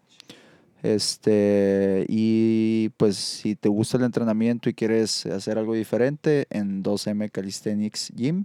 Este, 0.84 2.04
y 2.10 2.90
pues 2.98 3.16
si 3.16 3.56
te 3.56 3.70
gusta 3.70 3.96
el 3.96 4.04
entrenamiento 4.04 4.68
y 4.68 4.74
quieres 4.74 5.24
hacer 5.24 5.56
algo 5.56 5.72
diferente, 5.72 6.46
en 6.50 6.82
2M 6.82 7.30
Calisthenics 7.30 8.12
Gym. 8.14 8.44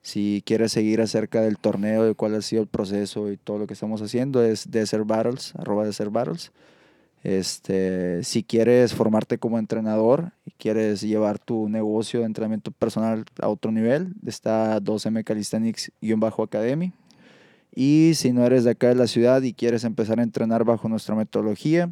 Si 0.00 0.42
quieres 0.46 0.72
seguir 0.72 1.02
acerca 1.02 1.42
del 1.42 1.58
torneo, 1.58 2.04
de 2.04 2.14
cuál 2.14 2.34
ha 2.36 2.40
sido 2.40 2.62
el 2.62 2.68
proceso 2.68 3.30
y 3.30 3.36
todo 3.36 3.58
lo 3.58 3.66
que 3.66 3.74
estamos 3.74 4.00
haciendo, 4.00 4.42
es 4.42 4.70
Desert 4.70 5.06
Battles, 5.06 5.54
arroba 5.56 5.84
Desert 5.84 6.10
Battles. 6.10 6.52
Este, 7.22 8.24
si 8.24 8.42
quieres 8.44 8.94
formarte 8.94 9.36
como 9.36 9.58
entrenador 9.58 10.32
y 10.46 10.52
quieres 10.52 11.02
llevar 11.02 11.38
tu 11.38 11.68
negocio 11.68 12.20
de 12.20 12.26
entrenamiento 12.26 12.70
personal 12.70 13.26
a 13.42 13.48
otro 13.48 13.72
nivel, 13.72 14.14
está 14.24 14.80
2M 14.80 15.22
Calisthenics-Academy. 15.22 16.94
Y 17.80 18.14
si 18.16 18.32
no 18.32 18.44
eres 18.44 18.64
de 18.64 18.72
acá 18.72 18.88
de 18.88 18.96
la 18.96 19.06
ciudad 19.06 19.40
y 19.42 19.54
quieres 19.54 19.84
empezar 19.84 20.18
a 20.18 20.24
entrenar 20.24 20.64
bajo 20.64 20.88
nuestra 20.88 21.14
metodología, 21.14 21.88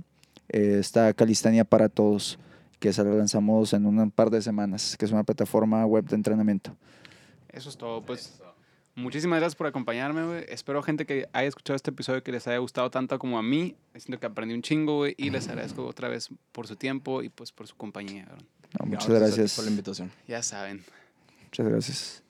eh, 0.49 0.79
está 0.81 1.15
Calistenia 1.15 1.65
para 1.65 1.89
Todos, 1.89 2.41
que 2.81 2.93
se 2.93 3.05
la 3.05 3.11
lanzamos 3.11 3.73
en 3.73 3.87
un 3.87 4.11
par 4.11 4.31
de 4.31 4.43
semanas, 4.43 4.97
que 4.99 5.05
es 5.05 5.13
una 5.13 5.23
plataforma 5.23 5.87
web 5.87 6.05
de 6.07 6.17
entrenamiento. 6.17 6.77
Eso 7.51 7.69
es 7.69 7.77
todo, 7.77 8.05
pues. 8.05 8.43
Muchísimas 8.97 9.39
gracias 9.39 9.55
por 9.55 9.69
acompañarme, 9.69 10.27
güey. 10.27 10.45
Espero 10.49 10.83
gente 10.83 11.07
que 11.07 11.29
haya 11.33 11.47
escuchado 11.47 11.77
este 11.77 11.93
episodio 11.93 12.21
que 12.25 12.33
les 12.33 12.49
haya 12.49 12.59
gustado 12.59 12.91
tanto 12.91 13.17
como 13.21 13.39
a 13.39 13.45
mí. 13.45 13.77
Siento 13.95 14.19
que 14.19 14.27
aprendí 14.27 14.55
un 14.55 14.63
chingo, 14.63 14.97
güey. 14.97 15.15
Y 15.17 15.31
les 15.31 15.47
agradezco 15.47 15.87
otra 15.87 16.09
vez 16.09 16.31
por 16.51 16.67
su 16.67 16.75
tiempo 16.75 17.23
y 17.23 17.29
pues 17.29 17.53
por 17.53 17.69
su 17.69 17.77
compañía. 17.77 18.27
No, 18.81 18.87
muchas 18.87 19.05
a 19.05 19.13
ti 19.13 19.21
gracias. 19.21 19.55
por 19.55 19.67
la 19.67 19.71
invitación. 19.71 20.11
Ya 20.27 20.43
saben. 20.43 20.83
Muchas 21.45 21.69
gracias. 21.69 22.26